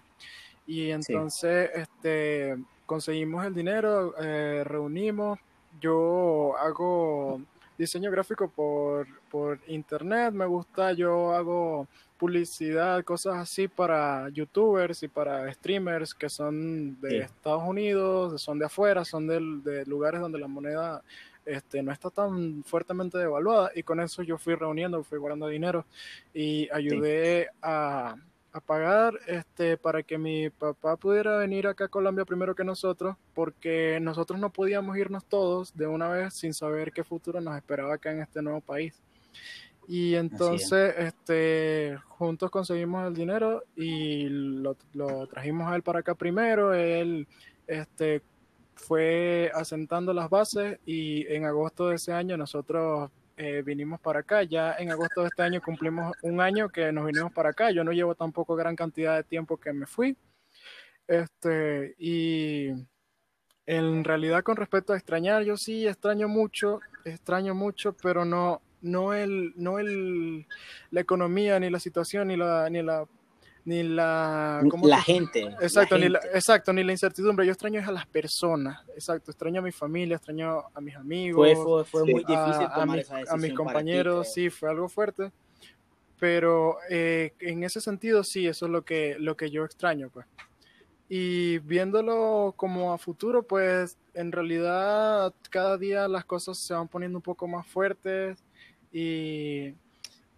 Y 0.66 0.90
entonces, 0.90 1.70
este 1.74 2.56
conseguimos 2.86 3.44
el 3.44 3.54
dinero, 3.54 4.14
eh, 4.18 4.62
reunimos, 4.64 5.38
yo 5.78 6.56
hago 6.56 7.40
diseño 7.76 8.10
gráfico 8.10 8.48
por, 8.48 9.06
por 9.30 9.60
internet, 9.66 10.32
me 10.32 10.46
gusta, 10.46 10.92
yo 10.92 11.34
hago 11.34 11.86
publicidad, 12.18 13.04
cosas 13.04 13.36
así 13.36 13.68
para 13.68 14.28
youtubers 14.30 15.02
y 15.02 15.08
para 15.08 15.52
streamers 15.52 16.14
que 16.14 16.28
son 16.28 17.00
de 17.00 17.18
Estados 17.18 17.62
Unidos, 17.62 18.42
son 18.42 18.58
de 18.58 18.66
afuera, 18.66 19.04
son 19.04 19.26
de, 19.26 19.84
lugares 19.86 20.20
donde 20.20 20.38
la 20.38 20.48
moneda 20.48 21.02
este, 21.48 21.82
no 21.82 21.92
está 21.92 22.10
tan 22.10 22.62
fuertemente 22.64 23.18
devaluada 23.18 23.70
y 23.74 23.82
con 23.82 24.00
eso 24.00 24.22
yo 24.22 24.38
fui 24.38 24.54
reuniendo, 24.54 25.02
fui 25.02 25.18
guardando 25.18 25.48
dinero 25.48 25.86
y 26.32 26.68
ayudé 26.70 27.48
a 27.62 28.16
a 28.52 28.60
pagar 28.60 29.14
este, 29.26 29.76
para 29.76 30.02
que 30.02 30.16
mi 30.16 30.50
papá 30.50 30.96
pudiera 30.96 31.36
venir 31.36 31.66
acá 31.66 31.84
a 31.84 31.88
Colombia 31.88 32.24
primero 32.24 32.54
que 32.54 32.64
nosotros, 32.64 33.16
porque 33.34 33.98
nosotros 34.00 34.38
no 34.38 34.50
podíamos 34.50 34.96
irnos 34.96 35.24
todos 35.24 35.76
de 35.76 35.86
una 35.86 36.08
vez 36.08 36.34
sin 36.34 36.54
saber 36.54 36.92
qué 36.92 37.04
futuro 37.04 37.40
nos 37.40 37.56
esperaba 37.56 37.94
acá 37.94 38.10
en 38.10 38.22
este 38.22 38.42
nuevo 38.42 38.60
país. 38.60 39.00
Y 39.86 40.14
entonces, 40.16 40.94
este, 40.98 41.98
juntos 42.08 42.50
conseguimos 42.50 43.06
el 43.06 43.14
dinero 43.14 43.64
y 43.74 44.28
lo, 44.28 44.76
lo, 44.92 45.26
trajimos 45.26 45.70
a 45.70 45.76
él 45.76 45.82
para 45.82 46.00
acá 46.00 46.14
primero. 46.14 46.74
Él, 46.74 47.26
este, 47.66 48.20
fue 48.78 49.50
asentando 49.54 50.14
las 50.14 50.30
bases 50.30 50.78
y 50.86 51.26
en 51.32 51.44
agosto 51.44 51.88
de 51.88 51.96
ese 51.96 52.12
año 52.12 52.36
nosotros 52.36 53.10
eh, 53.36 53.62
vinimos 53.64 54.00
para 54.00 54.20
acá. 54.20 54.42
Ya 54.44 54.74
en 54.78 54.90
agosto 54.90 55.22
de 55.22 55.28
este 55.28 55.42
año 55.42 55.60
cumplimos 55.60 56.12
un 56.22 56.40
año 56.40 56.68
que 56.68 56.92
nos 56.92 57.06
vinimos 57.06 57.32
para 57.32 57.50
acá. 57.50 57.70
Yo 57.70 57.84
no 57.84 57.92
llevo 57.92 58.14
tampoco 58.14 58.56
gran 58.56 58.76
cantidad 58.76 59.16
de 59.16 59.24
tiempo 59.24 59.56
que 59.58 59.72
me 59.72 59.86
fui. 59.86 60.16
Este, 61.06 61.94
y 61.98 62.68
en 63.66 64.04
realidad 64.04 64.42
con 64.42 64.56
respecto 64.56 64.92
a 64.92 64.96
extrañar, 64.96 65.42
yo 65.42 65.56
sí 65.56 65.86
extraño 65.86 66.28
mucho, 66.28 66.80
extraño 67.04 67.54
mucho, 67.54 67.94
pero 68.02 68.24
no, 68.24 68.62
no 68.80 69.14
el, 69.14 69.52
no 69.56 69.78
el, 69.78 70.46
la 70.90 71.00
economía, 71.00 71.58
ni 71.58 71.70
la 71.70 71.80
situación, 71.80 72.28
ni 72.28 72.36
la, 72.36 72.68
ni 72.70 72.82
la 72.82 73.06
ni 73.68 73.82
la 73.82 74.62
la 74.82 75.02
gente 75.02 75.40
exacto 75.60 75.98
ni 75.98 76.08
la, 76.08 76.20
exacto 76.32 76.72
ni 76.72 76.82
la 76.82 76.92
incertidumbre. 76.92 77.44
Yo 77.44 77.52
extraño 77.52 77.82
a 77.86 77.92
las 77.92 78.06
personas 78.06 78.82
exacto 78.94 79.30
extraño 79.30 79.60
a 79.60 79.62
mi 79.62 79.72
familia 79.72 80.16
extraño 80.16 80.64
a 80.74 80.80
mis 80.80 80.96
amigos 80.96 81.58
fue, 81.62 81.84
fue, 81.84 82.02
muy 82.04 82.24
difícil 82.24 82.66
a, 82.66 82.82
a, 83.28 83.36
mis 83.36 83.52
compañeros 83.52 84.32
sí 84.32 84.48
fue 84.48 84.70
algo 84.70 84.88
fuerte 84.88 85.30
pero 86.18 86.78
eh, 86.88 87.34
en 87.40 87.62
ese 87.62 87.82
sentido 87.82 88.24
sí 88.24 88.46
eso 88.46 88.66
es 88.66 88.72
lo 88.72 88.84
que 88.84 89.16
lo 89.18 89.36
que 89.36 89.50
yo 89.50 89.64
extraño 89.64 90.08
pues. 90.10 90.26
Y 91.10 91.58
viéndolo 91.60 92.54
como 92.56 92.92
a 92.92 92.98
futuro 92.98 93.42
pues 93.42 93.98
en 94.14 94.32
realidad 94.32 95.34
cada 95.50 95.76
día 95.76 96.08
las 96.08 96.24
cosas 96.24 96.58
se 96.58 96.72
van 96.74 96.88
poniendo 96.88 97.18
un 97.18 97.22
poco 97.22 97.46
más 97.46 97.66
fuertes 97.66 98.42
y 98.92 99.74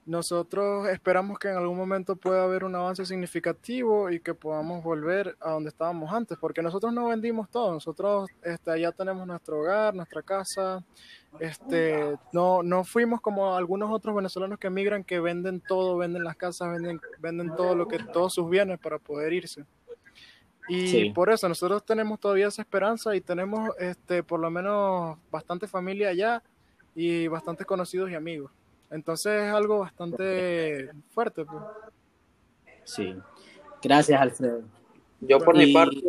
nosotros 0.06 0.88
esperamos 0.88 1.38
que 1.38 1.48
en 1.48 1.56
algún 1.56 1.76
momento 1.76 2.16
pueda 2.16 2.44
haber 2.44 2.64
un 2.64 2.74
avance 2.74 3.04
significativo 3.04 4.10
y 4.10 4.20
que 4.20 4.34
podamos 4.34 4.82
volver 4.82 5.36
a 5.40 5.50
donde 5.50 5.68
estábamos 5.68 6.12
antes, 6.12 6.38
porque 6.38 6.62
nosotros 6.62 6.92
no 6.92 7.08
vendimos 7.08 7.48
todo, 7.50 7.74
nosotros 7.74 8.28
este, 8.42 8.80
ya 8.80 8.92
tenemos 8.92 9.26
nuestro 9.26 9.60
hogar, 9.60 9.94
nuestra 9.94 10.22
casa, 10.22 10.82
este, 11.38 12.16
no, 12.32 12.62
no 12.62 12.82
fuimos 12.84 13.20
como 13.20 13.54
algunos 13.54 13.90
otros 13.90 14.16
venezolanos 14.16 14.58
que 14.58 14.66
emigran 14.66 15.04
que 15.04 15.20
venden 15.20 15.60
todo, 15.60 15.96
venden 15.98 16.24
las 16.24 16.36
casas, 16.36 16.72
venden, 16.72 17.00
venden 17.18 17.54
todo 17.54 17.74
lo 17.74 17.86
que, 17.86 17.98
todos 17.98 18.34
sus 18.34 18.48
bienes 18.48 18.78
para 18.78 18.98
poder 18.98 19.32
irse. 19.32 19.64
Y 20.68 21.10
por 21.10 21.30
eso 21.30 21.48
nosotros 21.48 21.84
tenemos 21.84 22.20
todavía 22.20 22.46
esa 22.46 22.62
esperanza 22.62 23.16
y 23.16 23.20
tenemos 23.20 23.70
este, 23.78 24.22
por 24.22 24.38
lo 24.38 24.50
menos 24.50 25.18
bastante 25.30 25.66
familia 25.66 26.10
allá 26.10 26.44
y 26.94 27.26
bastantes 27.26 27.66
conocidos 27.66 28.08
y 28.10 28.14
amigos. 28.14 28.52
Entonces 28.90 29.42
es 29.42 29.52
algo 29.52 29.78
bastante 29.78 30.90
fuerte. 31.10 31.44
Pues. 31.44 31.62
Sí. 32.84 33.14
Gracias, 33.82 34.20
Alfredo. 34.20 34.62
Yo 35.20 35.38
por 35.38 35.56
mi 35.56 35.72
parte, 35.72 36.02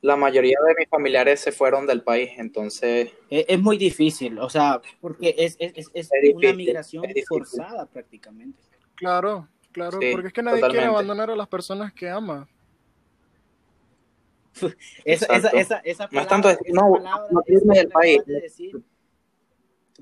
la 0.00 0.16
mayoría 0.16 0.56
de 0.66 0.74
mis 0.78 0.88
familiares 0.88 1.40
se 1.40 1.52
fueron 1.52 1.86
del 1.86 2.02
país, 2.02 2.30
entonces... 2.36 3.12
Es, 3.28 3.60
muy 3.60 3.76
difícil, 3.76 4.38
o 4.38 4.48
sea, 4.48 4.80
porque 5.00 5.34
es, 5.36 5.56
es, 5.58 5.90
es, 5.92 6.10
una 6.34 6.52
migración 6.52 7.04
forzada 7.28 7.86
prácticamente. 7.86 8.62
Claro, 8.94 9.48
claro, 9.72 9.98
porque 10.12 10.28
es 10.28 10.32
que 10.32 10.42
nadie 10.42 10.62
quiere 10.62 10.86
abandonar 10.86 11.30
a 11.30 11.36
las 11.36 11.48
personas 11.48 11.92
que 11.92 12.08
ama. 12.08 12.48
esa, 15.04 15.26
esa, 15.26 15.48
esa, 15.50 15.76
esa, 15.78 16.08
palabra, 16.08 16.10
no 16.12 16.20
es 16.20 16.28
tanto 16.28 16.48
no, 16.72 16.98
no, 16.98 17.28
no 17.30 17.74
del 17.74 17.88
país. 17.88 18.22
Decir, 18.24 18.82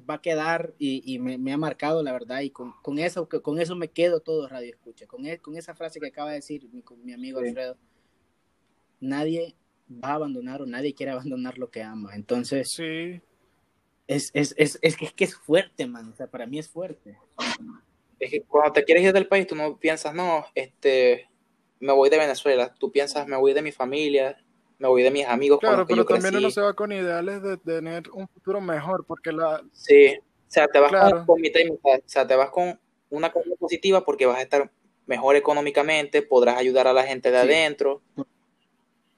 va 0.09 0.15
a 0.15 0.23
quedar 0.23 0.75
y, 0.79 1.19
me, 1.19 1.53
ha 1.53 1.57
marcado, 1.57 2.03
la 2.03 2.13
verdad, 2.13 2.41
y 2.41 2.51
con, 2.51 2.75
eso, 2.99 3.29
con 3.29 3.61
eso 3.61 3.77
me 3.77 3.89
quedo 3.89 4.21
todo 4.21 4.49
Radio 4.49 4.71
Escucha, 4.71 5.07
con, 5.07 5.27
e, 5.27 5.39
con 5.39 5.57
esa 5.57 5.75
frase 5.75 6.01
que 6.01 6.09
acaba 6.09 6.31
de 6.31 6.37
decir 6.37 6.69
mi, 7.03 7.13
amigo 7.13 7.41
Alfredo, 7.41 7.77
nadie 9.01 9.57
va 9.91 10.11
a 10.11 10.15
abandonar 10.15 10.63
o 10.63 10.67
nadie 10.67 10.95
quiere 10.95 11.13
abandonar 11.13 11.59
lo 11.59 11.71
que 11.71 11.83
ama, 11.83 12.15
entonces 12.15 12.71
sí. 12.71 13.21
es, 14.07 14.31
es, 14.35 14.55
es, 14.57 14.79
es, 14.83 14.97
que, 14.97 15.07
es 15.07 15.13
que 15.13 15.25
es 15.25 15.35
fuerte, 15.35 15.87
man, 15.87 16.11
o 16.11 16.17
sea, 16.17 16.27
para 16.27 16.47
mí 16.47 16.59
es 16.59 16.69
fuerte. 16.69 17.19
Es 18.19 18.31
que 18.31 18.43
cuando 18.43 18.73
te 18.73 18.85
quieres 18.85 19.05
ir 19.05 19.13
del 19.13 19.29
país, 19.29 19.47
tú 19.47 19.55
no 19.55 19.79
piensas, 19.79 20.15
no, 20.15 20.47
este, 20.55 21.29
me 21.81 21.93
voy 21.93 22.11
de 22.11 22.19
Venezuela, 22.19 22.73
tú 22.75 22.91
piensas, 22.91 23.27
me 23.27 23.37
voy 23.37 23.53
de 23.53 23.63
mi 23.63 23.73
familia, 23.73 24.43
me 24.79 24.89
voy 24.89 25.03
de 25.03 25.11
mis 25.11 25.27
amigos. 25.27 25.61
Claro, 25.61 25.87
pero 25.87 26.05
también 26.05 26.37
uno 26.37 26.51
se 26.51 26.61
va 26.61 26.73
con 26.75 26.93
ideales 26.93 27.43
de, 27.43 27.57
tener 27.57 28.11
un 28.13 28.29
futuro 28.29 28.61
mejor, 28.61 29.05
porque 29.07 29.33
la... 29.33 29.63
Sí, 29.73 30.17
o 30.17 30.51
sea, 30.51 30.69
te 30.69 30.79
vas 30.79 31.25
con, 31.27 31.41
mitad 31.41 31.61
y 31.61 31.71
mitad, 31.71 31.99
o 31.99 32.03
sea, 32.09 32.27
te 32.27 32.37
vas 32.37 32.51
con 32.51 32.79
una 33.11 33.33
cosa 33.33 33.51
positiva 33.59 34.05
porque 34.05 34.27
vas 34.27 34.39
a 34.39 34.43
estar 34.43 34.71
mejor 35.07 35.37
económicamente, 35.37 36.23
podrás 36.23 36.57
ayudar 36.57 36.87
a 36.87 36.93
la 36.93 37.05
gente 37.05 37.31
de 37.31 37.39
adentro, 37.39 38.03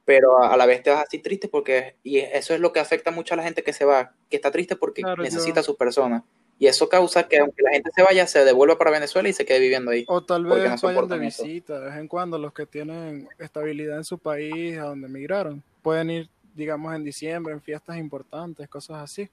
pero 0.05 0.43
a, 0.43 0.57
la 0.57 0.67
vez 0.67 0.83
te 0.83 0.91
vas 0.91 1.05
así 1.07 1.19
triste 1.19 1.49
porque, 1.49 1.97
y 2.03 2.19
eso 2.19 2.55
es 2.55 2.61
lo 2.61 2.73
que 2.73 2.81
afecta 2.81 3.11
mucho 3.11 3.35
a 3.35 3.37
la 3.37 3.43
gente 3.43 3.63
que 3.63 3.73
se 3.73 3.85
va, 3.85 4.15
que 4.31 4.37
está 4.37 4.51
triste 4.51 4.77
porque 4.77 5.03
necesita 5.19 5.61
a 5.61 5.65
sus 5.65 5.77
personas. 5.77 6.23
Y 6.59 6.67
eso 6.67 6.89
causa 6.89 7.29
que 7.29 7.39
aunque 7.39 7.63
la 7.63 7.71
gente 7.71 7.91
se 7.95 8.03
vaya, 8.03 8.27
se 8.27 8.45
devuelva 8.45 8.79
para 8.79 8.91
Venezuela 8.91 9.29
y 9.29 9.33
se 9.35 9.45
quede 9.45 9.61
viviendo 9.61 9.91
ahí. 9.91 10.05
O 10.09 10.23
tal 10.23 10.45
vez 10.45 10.83
vayan 10.83 11.09
de 11.09 11.19
visita, 11.19 11.79
de 11.79 11.87
vez 11.87 11.97
en 11.97 12.09
cuando, 12.09 12.39
los 12.39 12.55
que 12.55 12.65
tienen 12.65 13.29
estabilidad 13.39 13.99
en 13.99 14.05
su 14.05 14.19
país, 14.19 14.79
a 14.79 14.85
donde 14.85 15.07
emigraron. 15.07 15.63
Pueden 15.83 16.11
ir, 16.11 16.31
digamos, 16.55 16.95
en 16.95 17.05
diciembre, 17.05 17.53
en 17.53 17.61
fiestas 17.61 17.99
importantes, 17.99 18.69
cosas 18.69 19.03
así. 19.03 19.29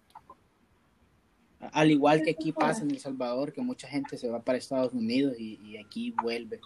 Al 1.72 1.92
igual 1.92 2.24
que 2.24 2.32
aquí 2.32 2.52
pasa 2.52 2.84
en 2.84 2.92
El 2.92 3.00
Salvador, 3.00 3.54
que 3.54 3.62
mucha 3.62 3.88
gente 3.88 4.18
se 4.18 4.30
va 4.30 4.42
para 4.42 4.58
Estados 4.58 4.92
Unidos 4.92 5.36
y, 5.40 5.78
aquí 5.78 6.14
vuelve. 6.22 6.60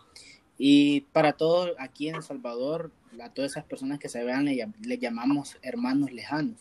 Y 0.57 1.01
para 1.13 1.33
todos 1.33 1.73
aquí 1.77 2.09
en 2.09 2.15
El 2.15 2.23
Salvador, 2.23 2.89
a 3.21 3.29
todas 3.29 3.51
esas 3.51 3.63
personas 3.63 3.99
que 3.99 4.09
se 4.09 4.23
vean, 4.23 4.45
le, 4.45 4.67
le 4.81 4.97
llamamos 4.97 5.55
hermanos 5.61 6.11
lejanos. 6.11 6.55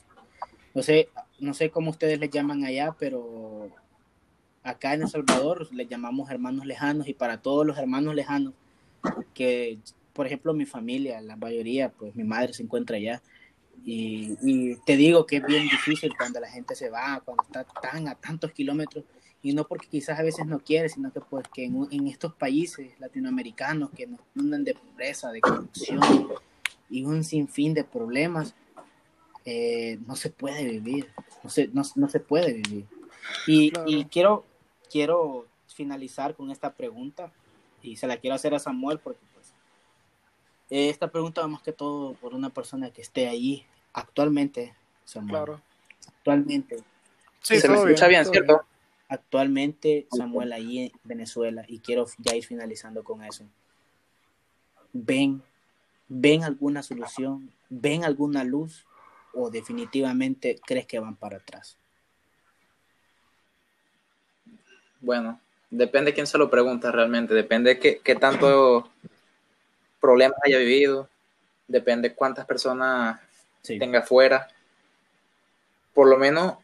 No 0.74 0.82
sé, 0.82 1.08
no 1.38 1.54
sé 1.54 1.70
cómo 1.70 1.90
ustedes 1.90 2.20
le 2.20 2.28
llaman 2.28 2.62
allá, 2.62 2.94
pero 2.98 3.70
acá 4.66 4.94
en 4.94 5.02
El 5.02 5.08
Salvador 5.08 5.72
le 5.72 5.86
llamamos 5.86 6.28
hermanos 6.30 6.66
lejanos 6.66 7.06
y 7.08 7.14
para 7.14 7.40
todos 7.40 7.64
los 7.64 7.78
hermanos 7.78 8.14
lejanos 8.14 8.52
que, 9.32 9.78
por 10.12 10.26
ejemplo, 10.26 10.52
mi 10.54 10.66
familia, 10.66 11.20
la 11.20 11.36
mayoría, 11.36 11.90
pues 11.90 12.16
mi 12.16 12.24
madre 12.24 12.52
se 12.52 12.64
encuentra 12.64 12.96
allá. 12.96 13.22
Y, 13.84 14.74
te 14.84 14.96
digo 14.96 15.26
que 15.26 15.36
es 15.36 15.46
bien 15.46 15.62
difícil 15.64 16.12
cuando 16.16 16.40
la 16.40 16.50
gente 16.50 16.74
se 16.74 16.90
va, 16.90 17.22
cuando 17.24 17.44
está 17.44 17.64
tan 17.80 18.08
a 18.08 18.16
tantos 18.16 18.50
kilómetros, 18.50 19.04
y 19.42 19.52
no 19.52 19.68
porque 19.68 19.86
quizás 19.86 20.18
a 20.18 20.24
veces 20.24 20.44
no 20.46 20.58
quiere, 20.58 20.88
sino 20.88 21.12
que 21.12 21.20
pues 21.20 21.46
que 21.54 21.66
en, 21.66 22.08
estos 22.08 22.34
países 22.34 22.98
latinoamericanos 22.98 23.90
que 23.90 24.08
nos 24.08 24.18
inundan 24.34 24.64
de 24.64 24.74
pobreza, 24.74 25.30
de 25.30 25.40
corrupción 25.40 26.00
y 26.90 27.04
un 27.04 27.22
sinfín 27.22 27.72
de 27.72 27.84
problemas, 27.84 28.56
eh, 29.44 30.00
no 30.08 30.16
se 30.16 30.30
puede 30.30 30.64
vivir, 30.64 31.06
no 31.44 31.50
se, 31.50 31.68
no, 31.68 32.08
se 32.08 32.18
puede 32.18 32.54
vivir. 32.54 32.86
Y, 33.46 33.72
y 33.86 34.04
quiero 34.06 34.44
quiero 34.96 35.46
finalizar 35.66 36.34
con 36.34 36.50
esta 36.50 36.72
pregunta 36.72 37.30
y 37.82 37.96
se 37.96 38.06
la 38.06 38.16
quiero 38.16 38.34
hacer 38.34 38.54
a 38.54 38.58
Samuel 38.58 38.98
porque 38.98 39.20
pues 39.34 39.52
esta 40.70 41.10
pregunta 41.10 41.42
va 41.42 41.48
más 41.48 41.60
que 41.60 41.72
todo 41.72 42.14
por 42.14 42.32
una 42.32 42.48
persona 42.48 42.90
que 42.90 43.02
esté 43.02 43.28
ahí 43.28 43.66
actualmente, 43.92 44.74
Samuel. 45.04 45.30
Claro. 45.32 45.60
Actualmente. 46.08 46.82
Sí, 47.42 47.60
se 47.60 47.68
me 47.68 47.74
escucha 47.74 48.08
bien, 48.08 48.24
¿cierto? 48.24 48.62
Actualmente, 49.06 50.06
Samuel, 50.10 50.54
ahí 50.54 50.78
en 50.78 50.92
Venezuela, 51.04 51.66
y 51.68 51.80
quiero 51.80 52.06
ya 52.16 52.34
ir 52.34 52.44
finalizando 52.46 53.04
con 53.04 53.22
eso. 53.22 53.44
¿Ven, 54.94 55.42
ven 56.08 56.42
alguna 56.42 56.82
solución? 56.82 57.52
¿Ven 57.68 58.02
alguna 58.02 58.44
luz? 58.44 58.86
¿O 59.34 59.50
definitivamente 59.50 60.58
crees 60.66 60.86
que 60.86 60.98
van 60.98 61.16
para 61.16 61.36
atrás? 61.36 61.76
Bueno, 65.00 65.40
depende 65.70 66.10
de 66.10 66.14
quién 66.14 66.26
se 66.26 66.38
lo 66.38 66.50
pregunta 66.50 66.90
realmente, 66.90 67.34
depende 67.34 67.74
de 67.74 67.78
qué, 67.78 68.00
qué 68.02 68.14
tanto 68.14 68.90
problemas 70.00 70.38
haya 70.44 70.58
vivido, 70.58 71.08
depende 71.66 72.14
cuántas 72.14 72.46
personas 72.46 73.20
tenga 73.62 74.02
fuera. 74.02 74.48
Por 75.92 76.08
lo 76.08 76.18
menos, 76.18 76.54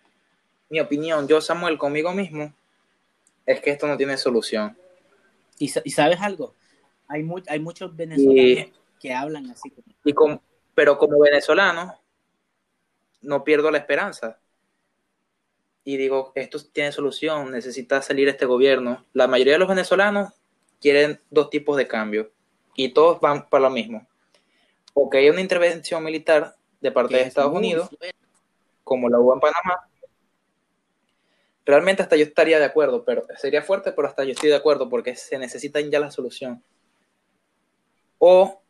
mi 0.68 0.80
opinión, 0.80 1.26
yo 1.26 1.40
Samuel, 1.40 1.78
conmigo 1.78 2.12
mismo, 2.12 2.52
es 3.46 3.60
que 3.60 3.70
esto 3.70 3.86
no 3.86 3.96
tiene 3.96 4.16
solución. 4.16 4.76
¿Y, 5.58 5.68
sabes 5.68 6.20
algo? 6.20 6.54
Hay, 7.08 7.28
hay 7.48 7.60
muchos 7.60 7.94
venezolanos 7.94 8.72
que 9.00 9.12
hablan 9.12 9.50
así. 9.50 9.72
Y 10.04 10.14
pero 10.74 10.96
como 10.96 11.20
venezolano, 11.20 12.00
no 13.20 13.44
pierdo 13.44 13.70
la 13.70 13.78
esperanza 13.78 14.38
y 15.84 15.96
digo, 15.96 16.32
esto 16.34 16.58
tiene 16.72 16.92
solución, 16.92 17.50
necesita 17.50 18.02
salir 18.02 18.28
este 18.28 18.46
gobierno. 18.46 19.04
La 19.12 19.26
mayoría 19.26 19.54
de 19.54 19.58
los 19.58 19.68
venezolanos 19.68 20.32
quieren 20.80 21.20
dos 21.30 21.50
tipos 21.50 21.76
de 21.76 21.88
cambio 21.88 22.30
y 22.74 22.90
todos 22.90 23.20
van 23.20 23.48
para 23.48 23.64
lo 23.64 23.70
mismo. 23.70 24.06
O 24.94 25.10
que 25.10 25.18
haya 25.18 25.32
una 25.32 25.40
intervención 25.40 26.04
militar 26.04 26.54
de 26.80 26.92
parte 26.92 27.16
de 27.16 27.22
Estados 27.22 27.52
Unidos, 27.52 27.88
como 28.84 29.08
la 29.08 29.18
hubo 29.18 29.34
en 29.34 29.40
Panamá. 29.40 29.88
Realmente 31.64 32.02
hasta 32.02 32.16
yo 32.16 32.24
estaría 32.24 32.58
de 32.58 32.64
acuerdo, 32.64 33.04
pero 33.04 33.24
sería 33.38 33.62
fuerte, 33.62 33.92
pero 33.92 34.08
hasta 34.08 34.24
yo 34.24 34.32
estoy 34.32 34.50
de 34.50 34.56
acuerdo 34.56 34.88
porque 34.88 35.16
se 35.16 35.38
necesita 35.38 35.80
ya 35.80 36.00
la 36.00 36.10
solución. 36.10 36.62
O, 38.18 38.60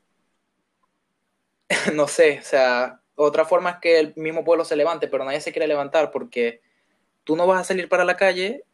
no 1.95 2.07
sé, 2.07 2.39
o 2.41 2.45
sea, 2.45 3.01
otra 3.15 3.45
forma 3.45 3.71
es 3.71 3.77
que 3.77 3.99
el 3.99 4.15
mismo 4.17 4.45
pueblo 4.45 4.65
se 4.65 4.77
levante, 4.77 5.09
pero 5.09 5.25
nadie 5.25 5.41
se 5.41 5.53
quiere 5.53 5.67
levantar 5.67 6.11
porque 6.11 6.61
tú 7.25 7.37
no 7.37 7.47
vas 7.47 7.61
a 7.61 7.65
salir 7.65 7.89
para 7.89 8.05
la 8.05 8.17
calle 8.17 8.65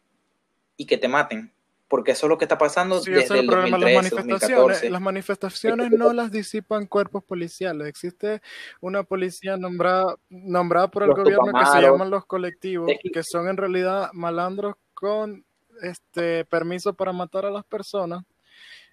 y 0.77 0.87
que 0.87 0.99
te 0.99 1.09
maten. 1.09 1.53
Porque 1.89 2.12
eso 2.12 2.27
es 2.27 2.29
lo 2.29 2.37
que 2.37 2.45
está 2.45 2.59
pasando 2.59 3.01
desde 3.01 3.39
el, 3.39 3.47
problema. 3.47 3.79
las 3.79 3.95
manifestaciones, 3.95 4.91
las 4.91 5.01
manifestaciones 5.01 5.91
no 5.91 6.12
las 6.12 6.31
disipan 6.31 6.87
cuerpos 6.87 7.25
policiales. 7.25 7.89
Existe 7.89 8.43
una 8.83 9.05
policía 9.05 9.57
nombrada, 9.57 10.16
nombrada 10.29 10.89
por 10.89 11.05
el 11.05 11.15
gobierno 11.15 11.47
que 11.47 11.65
se 11.65 11.81
llaman 11.81 12.11
los 12.11 12.27
colectivos, 12.27 12.91
que 13.11 13.23
son 13.23 13.49
en 13.49 13.57
realidad 13.57 14.11
malandros 14.12 14.75
con 14.93 15.47
este 15.81 16.45
permiso 16.45 16.93
para 16.93 17.15
matar 17.15 17.47
a 17.47 17.51
las 17.51 17.65
personas 17.65 18.23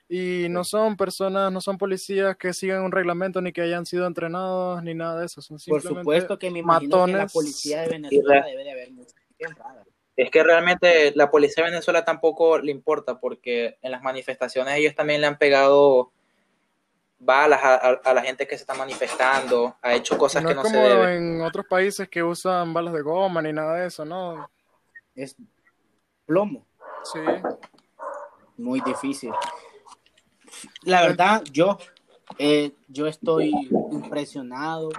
y 0.07 0.47
no 0.49 0.63
son 0.63 0.97
personas, 0.97 1.51
no 1.51 1.61
son 1.61 1.77
policías 1.77 2.37
que 2.37 2.53
sigan 2.53 2.83
un 2.83 2.91
reglamento 2.91 3.41
ni 3.41 3.51
que 3.51 3.61
hayan 3.61 3.85
sido 3.85 4.05
entrenados 4.05 4.83
ni 4.83 4.93
nada 4.93 5.19
de 5.19 5.25
eso. 5.25 5.41
Son 5.41 5.57
Por 5.67 5.81
supuesto 5.81 6.37
que 6.37 6.51
me 6.51 6.59
imagino 6.59 7.05
que 7.05 7.13
la 7.13 7.27
policía 7.27 7.81
de 7.81 7.89
Venezuela 7.89 8.45
debe 8.45 8.63
de 8.63 8.71
haber 8.71 8.91
es 10.15 10.31
que 10.31 10.43
realmente 10.43 11.11
la 11.15 11.29
policía 11.29 11.63
de 11.63 11.71
Venezuela 11.71 12.05
tampoco 12.05 12.57
le 12.57 12.71
importa 12.71 13.19
porque 13.19 13.77
en 13.81 13.91
las 13.91 14.01
manifestaciones 14.01 14.75
ellos 14.75 14.95
también 14.95 15.21
le 15.21 15.27
han 15.27 15.37
pegado 15.37 16.11
balas 17.17 17.59
a, 17.63 18.13
la 18.13 18.21
gente 18.21 18.47
que 18.47 18.55
se 18.55 18.63
está 18.63 18.73
manifestando, 18.73 19.75
ha 19.81 19.95
hecho 19.95 20.17
cosas 20.17 20.45
que 20.45 20.53
no 20.53 20.61
es 20.61 20.71
como 20.71 21.07
en 21.07 21.41
otros 21.41 21.65
países 21.67 22.07
que 22.07 22.21
usan 22.21 22.73
balas 22.73 22.93
de 22.93 23.01
goma 23.01 23.41
ni 23.41 23.51
nada 23.51 23.75
de 23.75 23.87
eso, 23.87 24.05
¿no? 24.05 24.49
Es 25.15 25.35
plomo. 26.25 26.65
Sí. 27.03 27.19
muy 28.57 28.81
difícil. 28.81 29.31
La 30.83 31.01
verdad, 31.01 31.43
yo, 31.51 31.77
eh, 32.37 32.71
yo 32.87 33.07
estoy 33.07 33.51
impresionado 33.91 34.89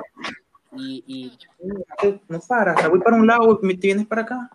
y, 0.77 1.05
y 1.07 1.39
No 2.29 2.41
para, 2.41 2.89
voy 2.89 3.01
para 3.01 3.17
un 3.17 3.27
lado 3.27 3.59
y 3.63 3.77
te 3.77 3.87
vienes 3.89 4.07
para 4.07 4.23
acá. 4.23 4.51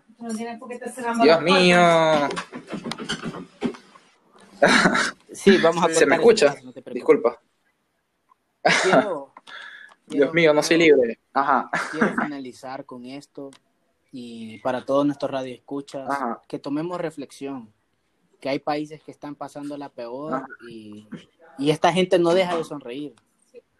Dios 1.22 1.42
mío. 1.42 1.78
sí, 5.32 5.58
vamos 5.58 5.84
a 5.84 5.88
¿Se 5.92 6.06
me 6.06 6.16
escucha? 6.16 6.54
no 6.64 6.72
te. 6.72 6.82
Disculpa. 6.92 7.40
Quiero- 8.82 9.32
Dios 10.06 10.30
quiero- 10.30 10.32
mío, 10.34 10.54
no 10.54 10.62
soy 10.62 10.78
libre. 10.78 11.18
Ajá. 11.32 11.70
quiero 11.90 12.14
finalizar 12.22 12.84
con 12.84 13.04
esto 13.04 13.50
y 14.12 14.58
para 14.58 14.84
todos 14.84 15.06
nuestros 15.06 15.30
radioescuchas 15.30 16.08
Ajá. 16.08 16.42
que 16.46 16.58
tomemos 16.58 17.00
reflexión 17.00 17.72
que 18.40 18.48
hay 18.48 18.58
países 18.58 19.02
que 19.02 19.10
están 19.12 19.34
pasando 19.34 19.76
la 19.78 19.88
peor 19.88 20.44
y, 20.68 21.06
y 21.58 21.70
esta 21.70 21.92
gente 21.92 22.18
no 22.18 22.34
deja 22.34 22.56
de 22.56 22.64
sonreír 22.64 23.14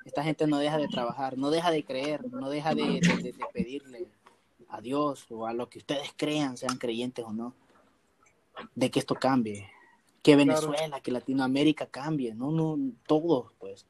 esta 0.05 0.23
gente 0.25 0.47
no 0.47 0.59
deja 0.59 0.79
de 0.79 0.89
trabajar 0.89 1.37
no 1.39 1.51
deja 1.51 1.71
de 1.71 1.85
creer 1.85 2.25
no 2.33 2.49
deja 2.51 2.75
de, 2.75 2.83
de- 3.01 3.01
de- 3.01 3.33
de 3.33 3.45
pedirle 3.53 4.07
a 4.69 4.81
Dios 4.81 5.27
o 5.31 5.47
a 5.47 5.53
lo 5.53 5.69
que 5.69 5.79
ustedes 5.79 6.13
crean 6.17 6.57
sean 6.57 6.77
creyentes 6.79 7.25
o 7.25 7.33
no 7.33 7.55
de 8.75 8.91
que 8.91 8.99
esto 9.01 9.15
cambie 9.15 9.71
que 10.23 10.37
Venezuela 10.37 11.01
que 11.01 11.11
Latinoamérica 11.11 11.87
cambie 11.87 12.35
no 12.35 12.51
no 12.51 12.79
todos 13.07 13.53
pues 13.59 13.87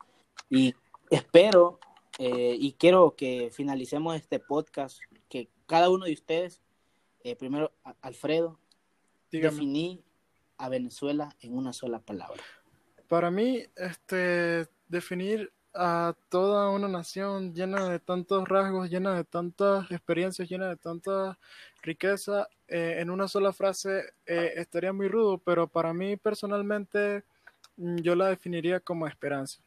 y 0.50 0.74
espero 1.10 1.78
eh, 2.18 2.56
y 2.60 2.72
quiero 2.72 3.14
que 3.16 3.50
finalicemos 3.54 4.14
este 4.16 4.38
podcast, 4.38 5.00
que 5.30 5.48
cada 5.66 5.88
uno 5.88 6.04
de 6.04 6.12
ustedes, 6.12 6.60
eh, 7.24 7.34
primero 7.36 7.72
Alfredo, 8.02 8.58
Dígame. 9.30 9.50
definí 9.54 10.02
a 10.58 10.68
Venezuela 10.68 11.34
en 11.40 11.56
una 11.56 11.72
sola 11.72 12.00
palabra. 12.00 12.42
Para 13.08 13.30
mí, 13.30 13.64
este, 13.76 14.68
definir 14.88 15.50
a 15.74 16.14
toda 16.28 16.70
una 16.70 16.88
nación 16.88 17.54
llena 17.54 17.88
de 17.88 17.98
tantos 17.98 18.48
rasgos, 18.48 18.90
llena 18.90 19.14
de 19.14 19.24
tantas 19.24 19.90
experiencias, 19.90 20.48
llena 20.48 20.68
de 20.68 20.76
tanta 20.76 21.38
riqueza, 21.82 22.48
eh, 22.68 22.96
en 23.00 23.10
una 23.10 23.28
sola 23.28 23.52
frase 23.52 24.12
eh, 24.26 24.52
estaría 24.56 24.92
muy 24.92 25.08
rudo, 25.08 25.38
pero 25.38 25.66
para 25.66 25.92
mí 25.92 26.16
personalmente 26.16 27.24
mm, 27.76 27.96
yo 27.96 28.14
la 28.14 28.28
definiría 28.28 28.80
como 28.80 29.06
esperanza. 29.06 29.60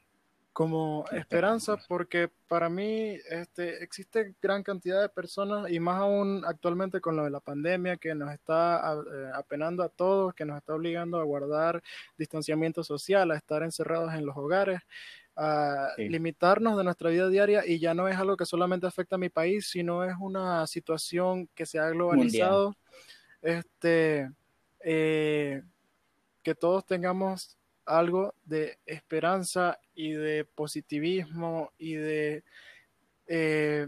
Como 0.53 1.03
esperanza, 1.11 1.75
porque 1.89 2.29
para 2.47 2.69
mí 2.69 3.17
este, 3.29 3.83
existe 3.83 4.35
gran 4.41 4.63
cantidad 4.63 5.01
de 5.01 5.09
personas, 5.09 5.69
y 5.69 5.81
más 5.81 5.99
aún 5.99 6.43
actualmente 6.45 7.01
con 7.01 7.17
lo 7.17 7.25
de 7.25 7.29
la 7.29 7.41
pandemia, 7.41 7.97
que 7.97 8.15
nos 8.15 8.31
está 8.31 8.93
eh, 8.93 9.31
apenando 9.33 9.83
a 9.83 9.89
todos, 9.89 10.33
que 10.33 10.45
nos 10.45 10.57
está 10.57 10.73
obligando 10.73 11.19
a 11.19 11.25
guardar 11.25 11.83
distanciamiento 12.17 12.85
social, 12.85 13.31
a 13.31 13.35
estar 13.35 13.63
encerrados 13.63 14.13
en 14.13 14.25
los 14.25 14.37
hogares, 14.37 14.79
a 15.35 15.89
Sí. 15.95 16.07
limitarnos 16.09 16.77
de 16.77 16.83
nuestra 16.83 17.09
vida 17.09 17.27
diaria 17.29 17.65
y 17.65 17.79
ya 17.79 17.93
no 17.93 18.07
es 18.07 18.17
algo 18.17 18.37
que 18.37 18.45
solamente 18.45 18.87
afecta 18.87 19.15
a 19.15 19.19
mi 19.19 19.29
país, 19.29 19.67
sino 19.69 20.03
es 20.03 20.15
una 20.19 20.65
situación 20.67 21.47
que 21.55 21.65
se 21.65 21.79
ha 21.79 21.89
globalizado. 21.89 22.75
Este, 23.41 24.31
eh, 24.79 25.61
que 26.41 26.55
todos 26.55 26.85
tengamos 26.85 27.57
algo 27.85 28.33
de 28.43 28.79
esperanza 28.85 29.79
y 29.93 30.11
de 30.13 30.45
positivismo 30.45 31.71
y 31.77 31.95
de 31.95 32.43
eh, 33.27 33.87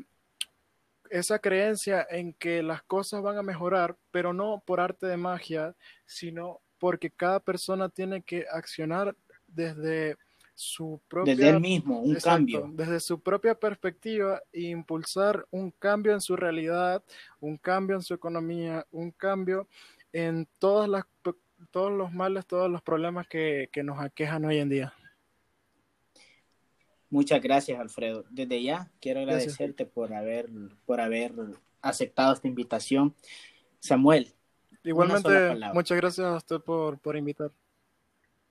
esa 1.10 1.40
creencia 1.40 2.06
en 2.10 2.34
que 2.34 2.62
las 2.62 2.84
cosas 2.84 3.22
van 3.22 3.38
a 3.38 3.44
mejorar, 3.44 3.96
pero 4.12 4.34
no 4.34 4.62
por 4.66 4.80
arte 4.80 5.06
de 5.08 5.18
magia, 5.18 5.76
sino 6.06 6.62
porque 6.80 7.10
cada 7.10 7.40
persona 7.40 7.90
tiene 7.90 8.22
que 8.22 8.46
accionar 8.52 9.16
desde 9.48 10.18
su 10.58 11.00
propia 11.08 11.36
Desde 11.36 11.50
él 11.52 11.60
mismo, 11.60 12.02
un 12.02 12.16
Exacto, 12.16 12.30
cambio. 12.30 12.70
desde 12.74 13.00
su 13.00 13.22
propia 13.22 13.54
perspectiva 13.54 14.42
e 14.52 14.62
impulsar 14.62 15.46
un 15.52 15.70
cambio 15.70 16.14
en 16.14 16.22
su 16.22 16.36
realidad, 16.36 17.04
un 17.40 17.58
cambio 17.58 17.96
en 17.96 18.02
su 18.02 18.16
economía, 18.16 18.86
un 18.90 19.12
cambio 19.12 19.68
en 20.12 20.48
todas 20.58 20.90
las 20.90 21.06
todos 21.72 21.92
los 21.92 22.12
males, 22.12 22.46
todos 22.48 22.70
los 22.72 22.82
problemas 22.82 23.28
que, 23.28 23.70
que 23.72 23.84
nos 23.84 24.00
aquejan 24.00 24.46
hoy 24.46 24.58
en 24.58 24.70
día. 24.70 24.94
Muchas 27.10 27.42
gracias, 27.42 27.80
Alfredo. 27.80 28.26
Desde 28.30 28.62
ya 28.62 28.92
quiero 29.00 29.22
Gracias. 29.22 29.54
agradecerte 29.54 29.86
por 29.86 30.14
haber, 30.14 30.50
por 30.86 31.00
haber 31.02 31.34
aceptado 31.82 32.34
esta 32.34 32.48
invitación. 32.48 33.16
Samuel, 33.80 34.34
Igualmente, 34.84 35.30
muchas 35.74 35.98
gracias 35.98 36.26
a 36.26 36.38
usted 36.38 36.60
por, 36.62 36.98
por 37.00 37.16
invitar. 37.18 37.52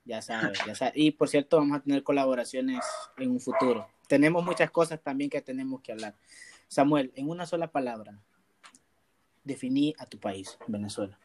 Ya 0.07 0.21
sabes, 0.21 0.57
ya 0.65 0.73
sabes. 0.73 0.93
Y 0.95 1.11
por 1.11 1.27
cierto, 1.27 1.57
vamos 1.57 1.77
a 1.77 1.81
tener 1.81 2.01
colaboraciones 2.03 2.83
en 3.17 3.31
un 3.31 3.39
futuro. 3.39 3.87
Tenemos 4.07 4.43
muchas 4.43 4.71
cosas 4.71 5.01
también 5.01 5.29
que 5.29 5.41
tenemos 5.41 5.81
que 5.81 5.91
hablar. 5.91 6.15
Samuel, 6.67 7.11
en 7.15 7.29
una 7.29 7.45
sola 7.45 7.67
palabra, 7.67 8.17
definí 9.43 9.93
a 9.97 10.05
tu 10.05 10.17
país, 10.17 10.57
Venezuela. 10.67 11.19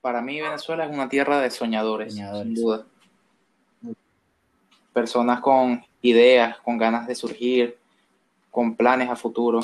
Para 0.00 0.20
mí 0.20 0.40
Venezuela 0.40 0.84
es 0.84 0.92
una 0.92 1.08
tierra 1.08 1.40
de 1.40 1.50
soñadores, 1.50 2.12
Soñadores. 2.12 2.46
sin 2.46 2.54
duda. 2.54 2.86
Personas 4.92 5.40
con 5.40 5.84
ideas, 6.02 6.58
con 6.58 6.76
ganas 6.76 7.06
de 7.06 7.14
surgir, 7.14 7.78
con 8.50 8.76
planes 8.76 9.08
a 9.08 9.16
futuro. 9.16 9.60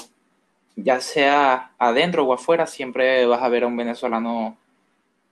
Ya 0.77 1.01
sea 1.01 1.73
adentro 1.79 2.25
o 2.25 2.33
afuera, 2.33 2.67
siempre 2.67 3.27
vas 3.27 3.43
a 3.43 3.49
ver 3.49 3.65
a 3.65 3.67
un 3.67 3.77
venezolano 3.77 4.57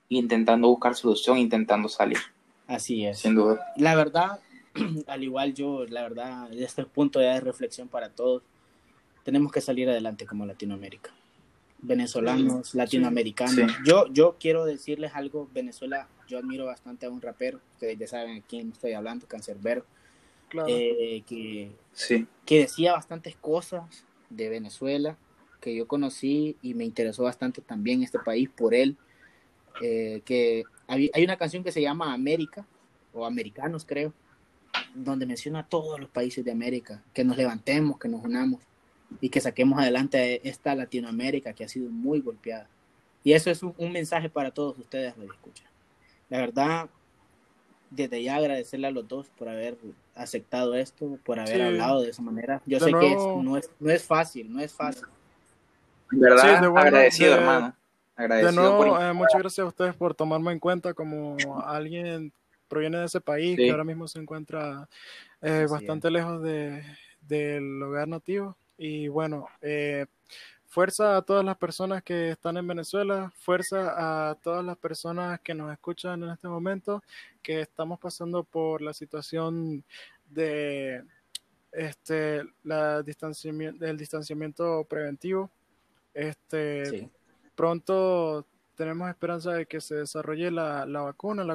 intentando 0.08 0.68
buscar 0.68 0.94
solución, 0.94 1.38
intentando 1.38 1.88
salir, 1.88 2.18
Así 2.66 3.04
es. 3.04 3.18
sin 3.20 3.34
duda. 3.34 3.60
La 3.76 3.94
verdad, 3.94 4.40
al 5.06 5.22
igual 5.24 5.54
yo, 5.54 5.84
la 5.86 6.02
verdad, 6.02 6.52
este 6.52 6.82
es 6.82 6.88
punto 6.88 7.20
ya 7.20 7.34
de 7.34 7.40
reflexión 7.40 7.88
para 7.88 8.10
todos. 8.10 8.42
Tenemos 9.24 9.52
que 9.52 9.60
salir 9.60 9.88
adelante 9.88 10.26
como 10.26 10.46
Latinoamérica. 10.46 11.10
Venezolanos, 11.80 12.74
latinoamericanos. 12.74 13.54
Sí. 13.54 13.76
Yo, 13.86 14.06
yo 14.12 14.36
quiero 14.40 14.64
decirles 14.64 15.12
algo, 15.14 15.48
Venezuela, 15.54 16.08
yo 16.26 16.38
admiro 16.38 16.66
bastante 16.66 17.06
a 17.06 17.10
un 17.10 17.20
rapero, 17.22 17.60
ustedes 17.74 17.98
ya 17.98 18.06
saben 18.08 18.38
a 18.38 18.40
quién 18.46 18.72
estoy 18.72 18.92
hablando, 18.94 19.26
Cancerbero, 19.26 19.84
Claro. 20.48 20.66
eh, 20.70 21.22
que, 21.26 21.70
Sí, 21.92 22.26
que 22.46 22.60
decía 22.60 22.94
bastantes 22.94 23.36
cosas 23.36 24.04
de 24.30 24.48
Venezuela 24.48 25.16
que 25.60 25.74
yo 25.76 25.86
conocí 25.86 26.56
y 26.62 26.74
me 26.74 26.84
interesó 26.84 27.24
bastante 27.24 27.60
también 27.60 28.02
este 28.02 28.18
país 28.18 28.48
por 28.48 28.74
él. 28.74 28.96
Eh, 29.82 30.22
que 30.24 30.64
hay, 30.86 31.10
hay 31.14 31.24
una 31.24 31.36
canción 31.36 31.62
que 31.64 31.72
se 31.72 31.82
llama 31.82 32.12
América, 32.12 32.64
o 33.12 33.24
Americanos 33.26 33.84
creo, 33.86 34.12
donde 34.94 35.26
menciona 35.26 35.60
a 35.60 35.66
todos 35.68 35.98
los 35.98 36.08
países 36.10 36.44
de 36.44 36.52
América, 36.52 37.02
que 37.14 37.24
nos 37.24 37.36
levantemos, 37.36 37.98
que 37.98 38.08
nos 38.08 38.22
unamos 38.24 38.60
y 39.20 39.28
que 39.30 39.40
saquemos 39.40 39.78
adelante 39.80 40.46
esta 40.48 40.74
Latinoamérica 40.74 41.52
que 41.52 41.64
ha 41.64 41.68
sido 41.68 41.90
muy 41.90 42.20
golpeada. 42.20 42.68
Y 43.24 43.32
eso 43.32 43.50
es 43.50 43.62
un, 43.62 43.74
un 43.78 43.92
mensaje 43.92 44.28
para 44.28 44.50
todos 44.50 44.78
ustedes, 44.78 45.16
lo 45.16 45.24
escuchan. 45.24 45.66
La 46.28 46.38
verdad, 46.38 46.88
desde 47.90 48.22
ya 48.22 48.36
agradecerle 48.36 48.86
a 48.86 48.90
los 48.90 49.08
dos 49.08 49.28
por 49.38 49.48
haber 49.48 49.78
aceptado 50.14 50.74
esto, 50.74 51.18
por 51.24 51.40
haber 51.40 51.56
Sí. 51.56 51.62
hablado 51.62 52.02
de 52.02 52.10
esa 52.10 52.22
manera. 52.22 52.60
Yo 52.66 52.78
De 52.78 52.84
sé 52.84 52.90
que 52.92 53.06
es- 53.12 53.14
nuevo- 53.16 53.42
no, 53.42 53.56
es, 53.56 53.70
no 53.80 53.90
es 53.90 54.04
fácil, 54.04 54.52
no 54.52 54.60
es 54.60 54.72
fácil. 54.74 55.04
¿verdad? 56.10 56.42
Sí, 56.56 56.62
de 56.62 56.68
bueno, 56.68 56.78
agradecido, 56.86 57.32
de- 57.32 57.38
hermano. 57.38 57.74
De 58.18 58.52
nuevo, 58.52 58.78
por... 58.78 59.02
eh, 59.02 59.12
muchas 59.12 59.40
gracias 59.40 59.64
a 59.64 59.68
ustedes 59.68 59.94
por 59.94 60.14
tomarme 60.14 60.52
en 60.52 60.58
cuenta 60.58 60.92
como 60.92 61.36
alguien 61.64 62.32
proviene 62.68 62.98
de 62.98 63.04
ese 63.06 63.20
país 63.20 63.56
Sí. 63.56 63.64
que 63.64 63.70
ahora 63.70 63.84
mismo 63.84 64.08
se 64.08 64.18
encuentra 64.18 64.88
eh, 65.40 65.66
bastante 65.70 66.10
lejos 66.10 66.42
de, 66.42 66.82
del 67.22 67.82
hogar 67.82 68.08
nativo. 68.08 68.56
Y 68.76 69.08
bueno, 69.08 69.46
eh, 69.62 70.06
fuerza 70.66 71.16
a 71.16 71.22
todas 71.22 71.44
las 71.44 71.56
personas 71.56 72.02
que 72.02 72.30
están 72.30 72.56
en 72.56 72.66
Venezuela, 72.66 73.32
fuerza 73.38 74.30
a 74.30 74.34
todas 74.34 74.64
las 74.64 74.76
personas 74.76 75.40
que 75.40 75.54
nos 75.54 75.72
escuchan 75.72 76.22
en 76.24 76.30
este 76.30 76.48
momento, 76.48 77.02
que 77.42 77.60
estamos 77.62 77.98
pasando 77.98 78.42
por 78.44 78.82
la 78.82 78.92
situación 78.92 79.82
de 80.28 81.02
este 81.72 82.42
la 82.64 83.02
distanciamiento, 83.02 83.84
el 83.86 83.96
distanciamiento 83.96 84.84
preventivo. 84.84 85.50
Este, 86.12 86.86
Sí. 86.86 87.10
Pronto 87.58 88.46
tenemos 88.76 89.10
esperanza 89.10 89.52
de 89.52 89.66
que 89.66 89.80
se 89.80 89.96
desarrolle 89.96 90.52
la, 90.52 90.86
la 90.86 91.00
vacuna, 91.00 91.42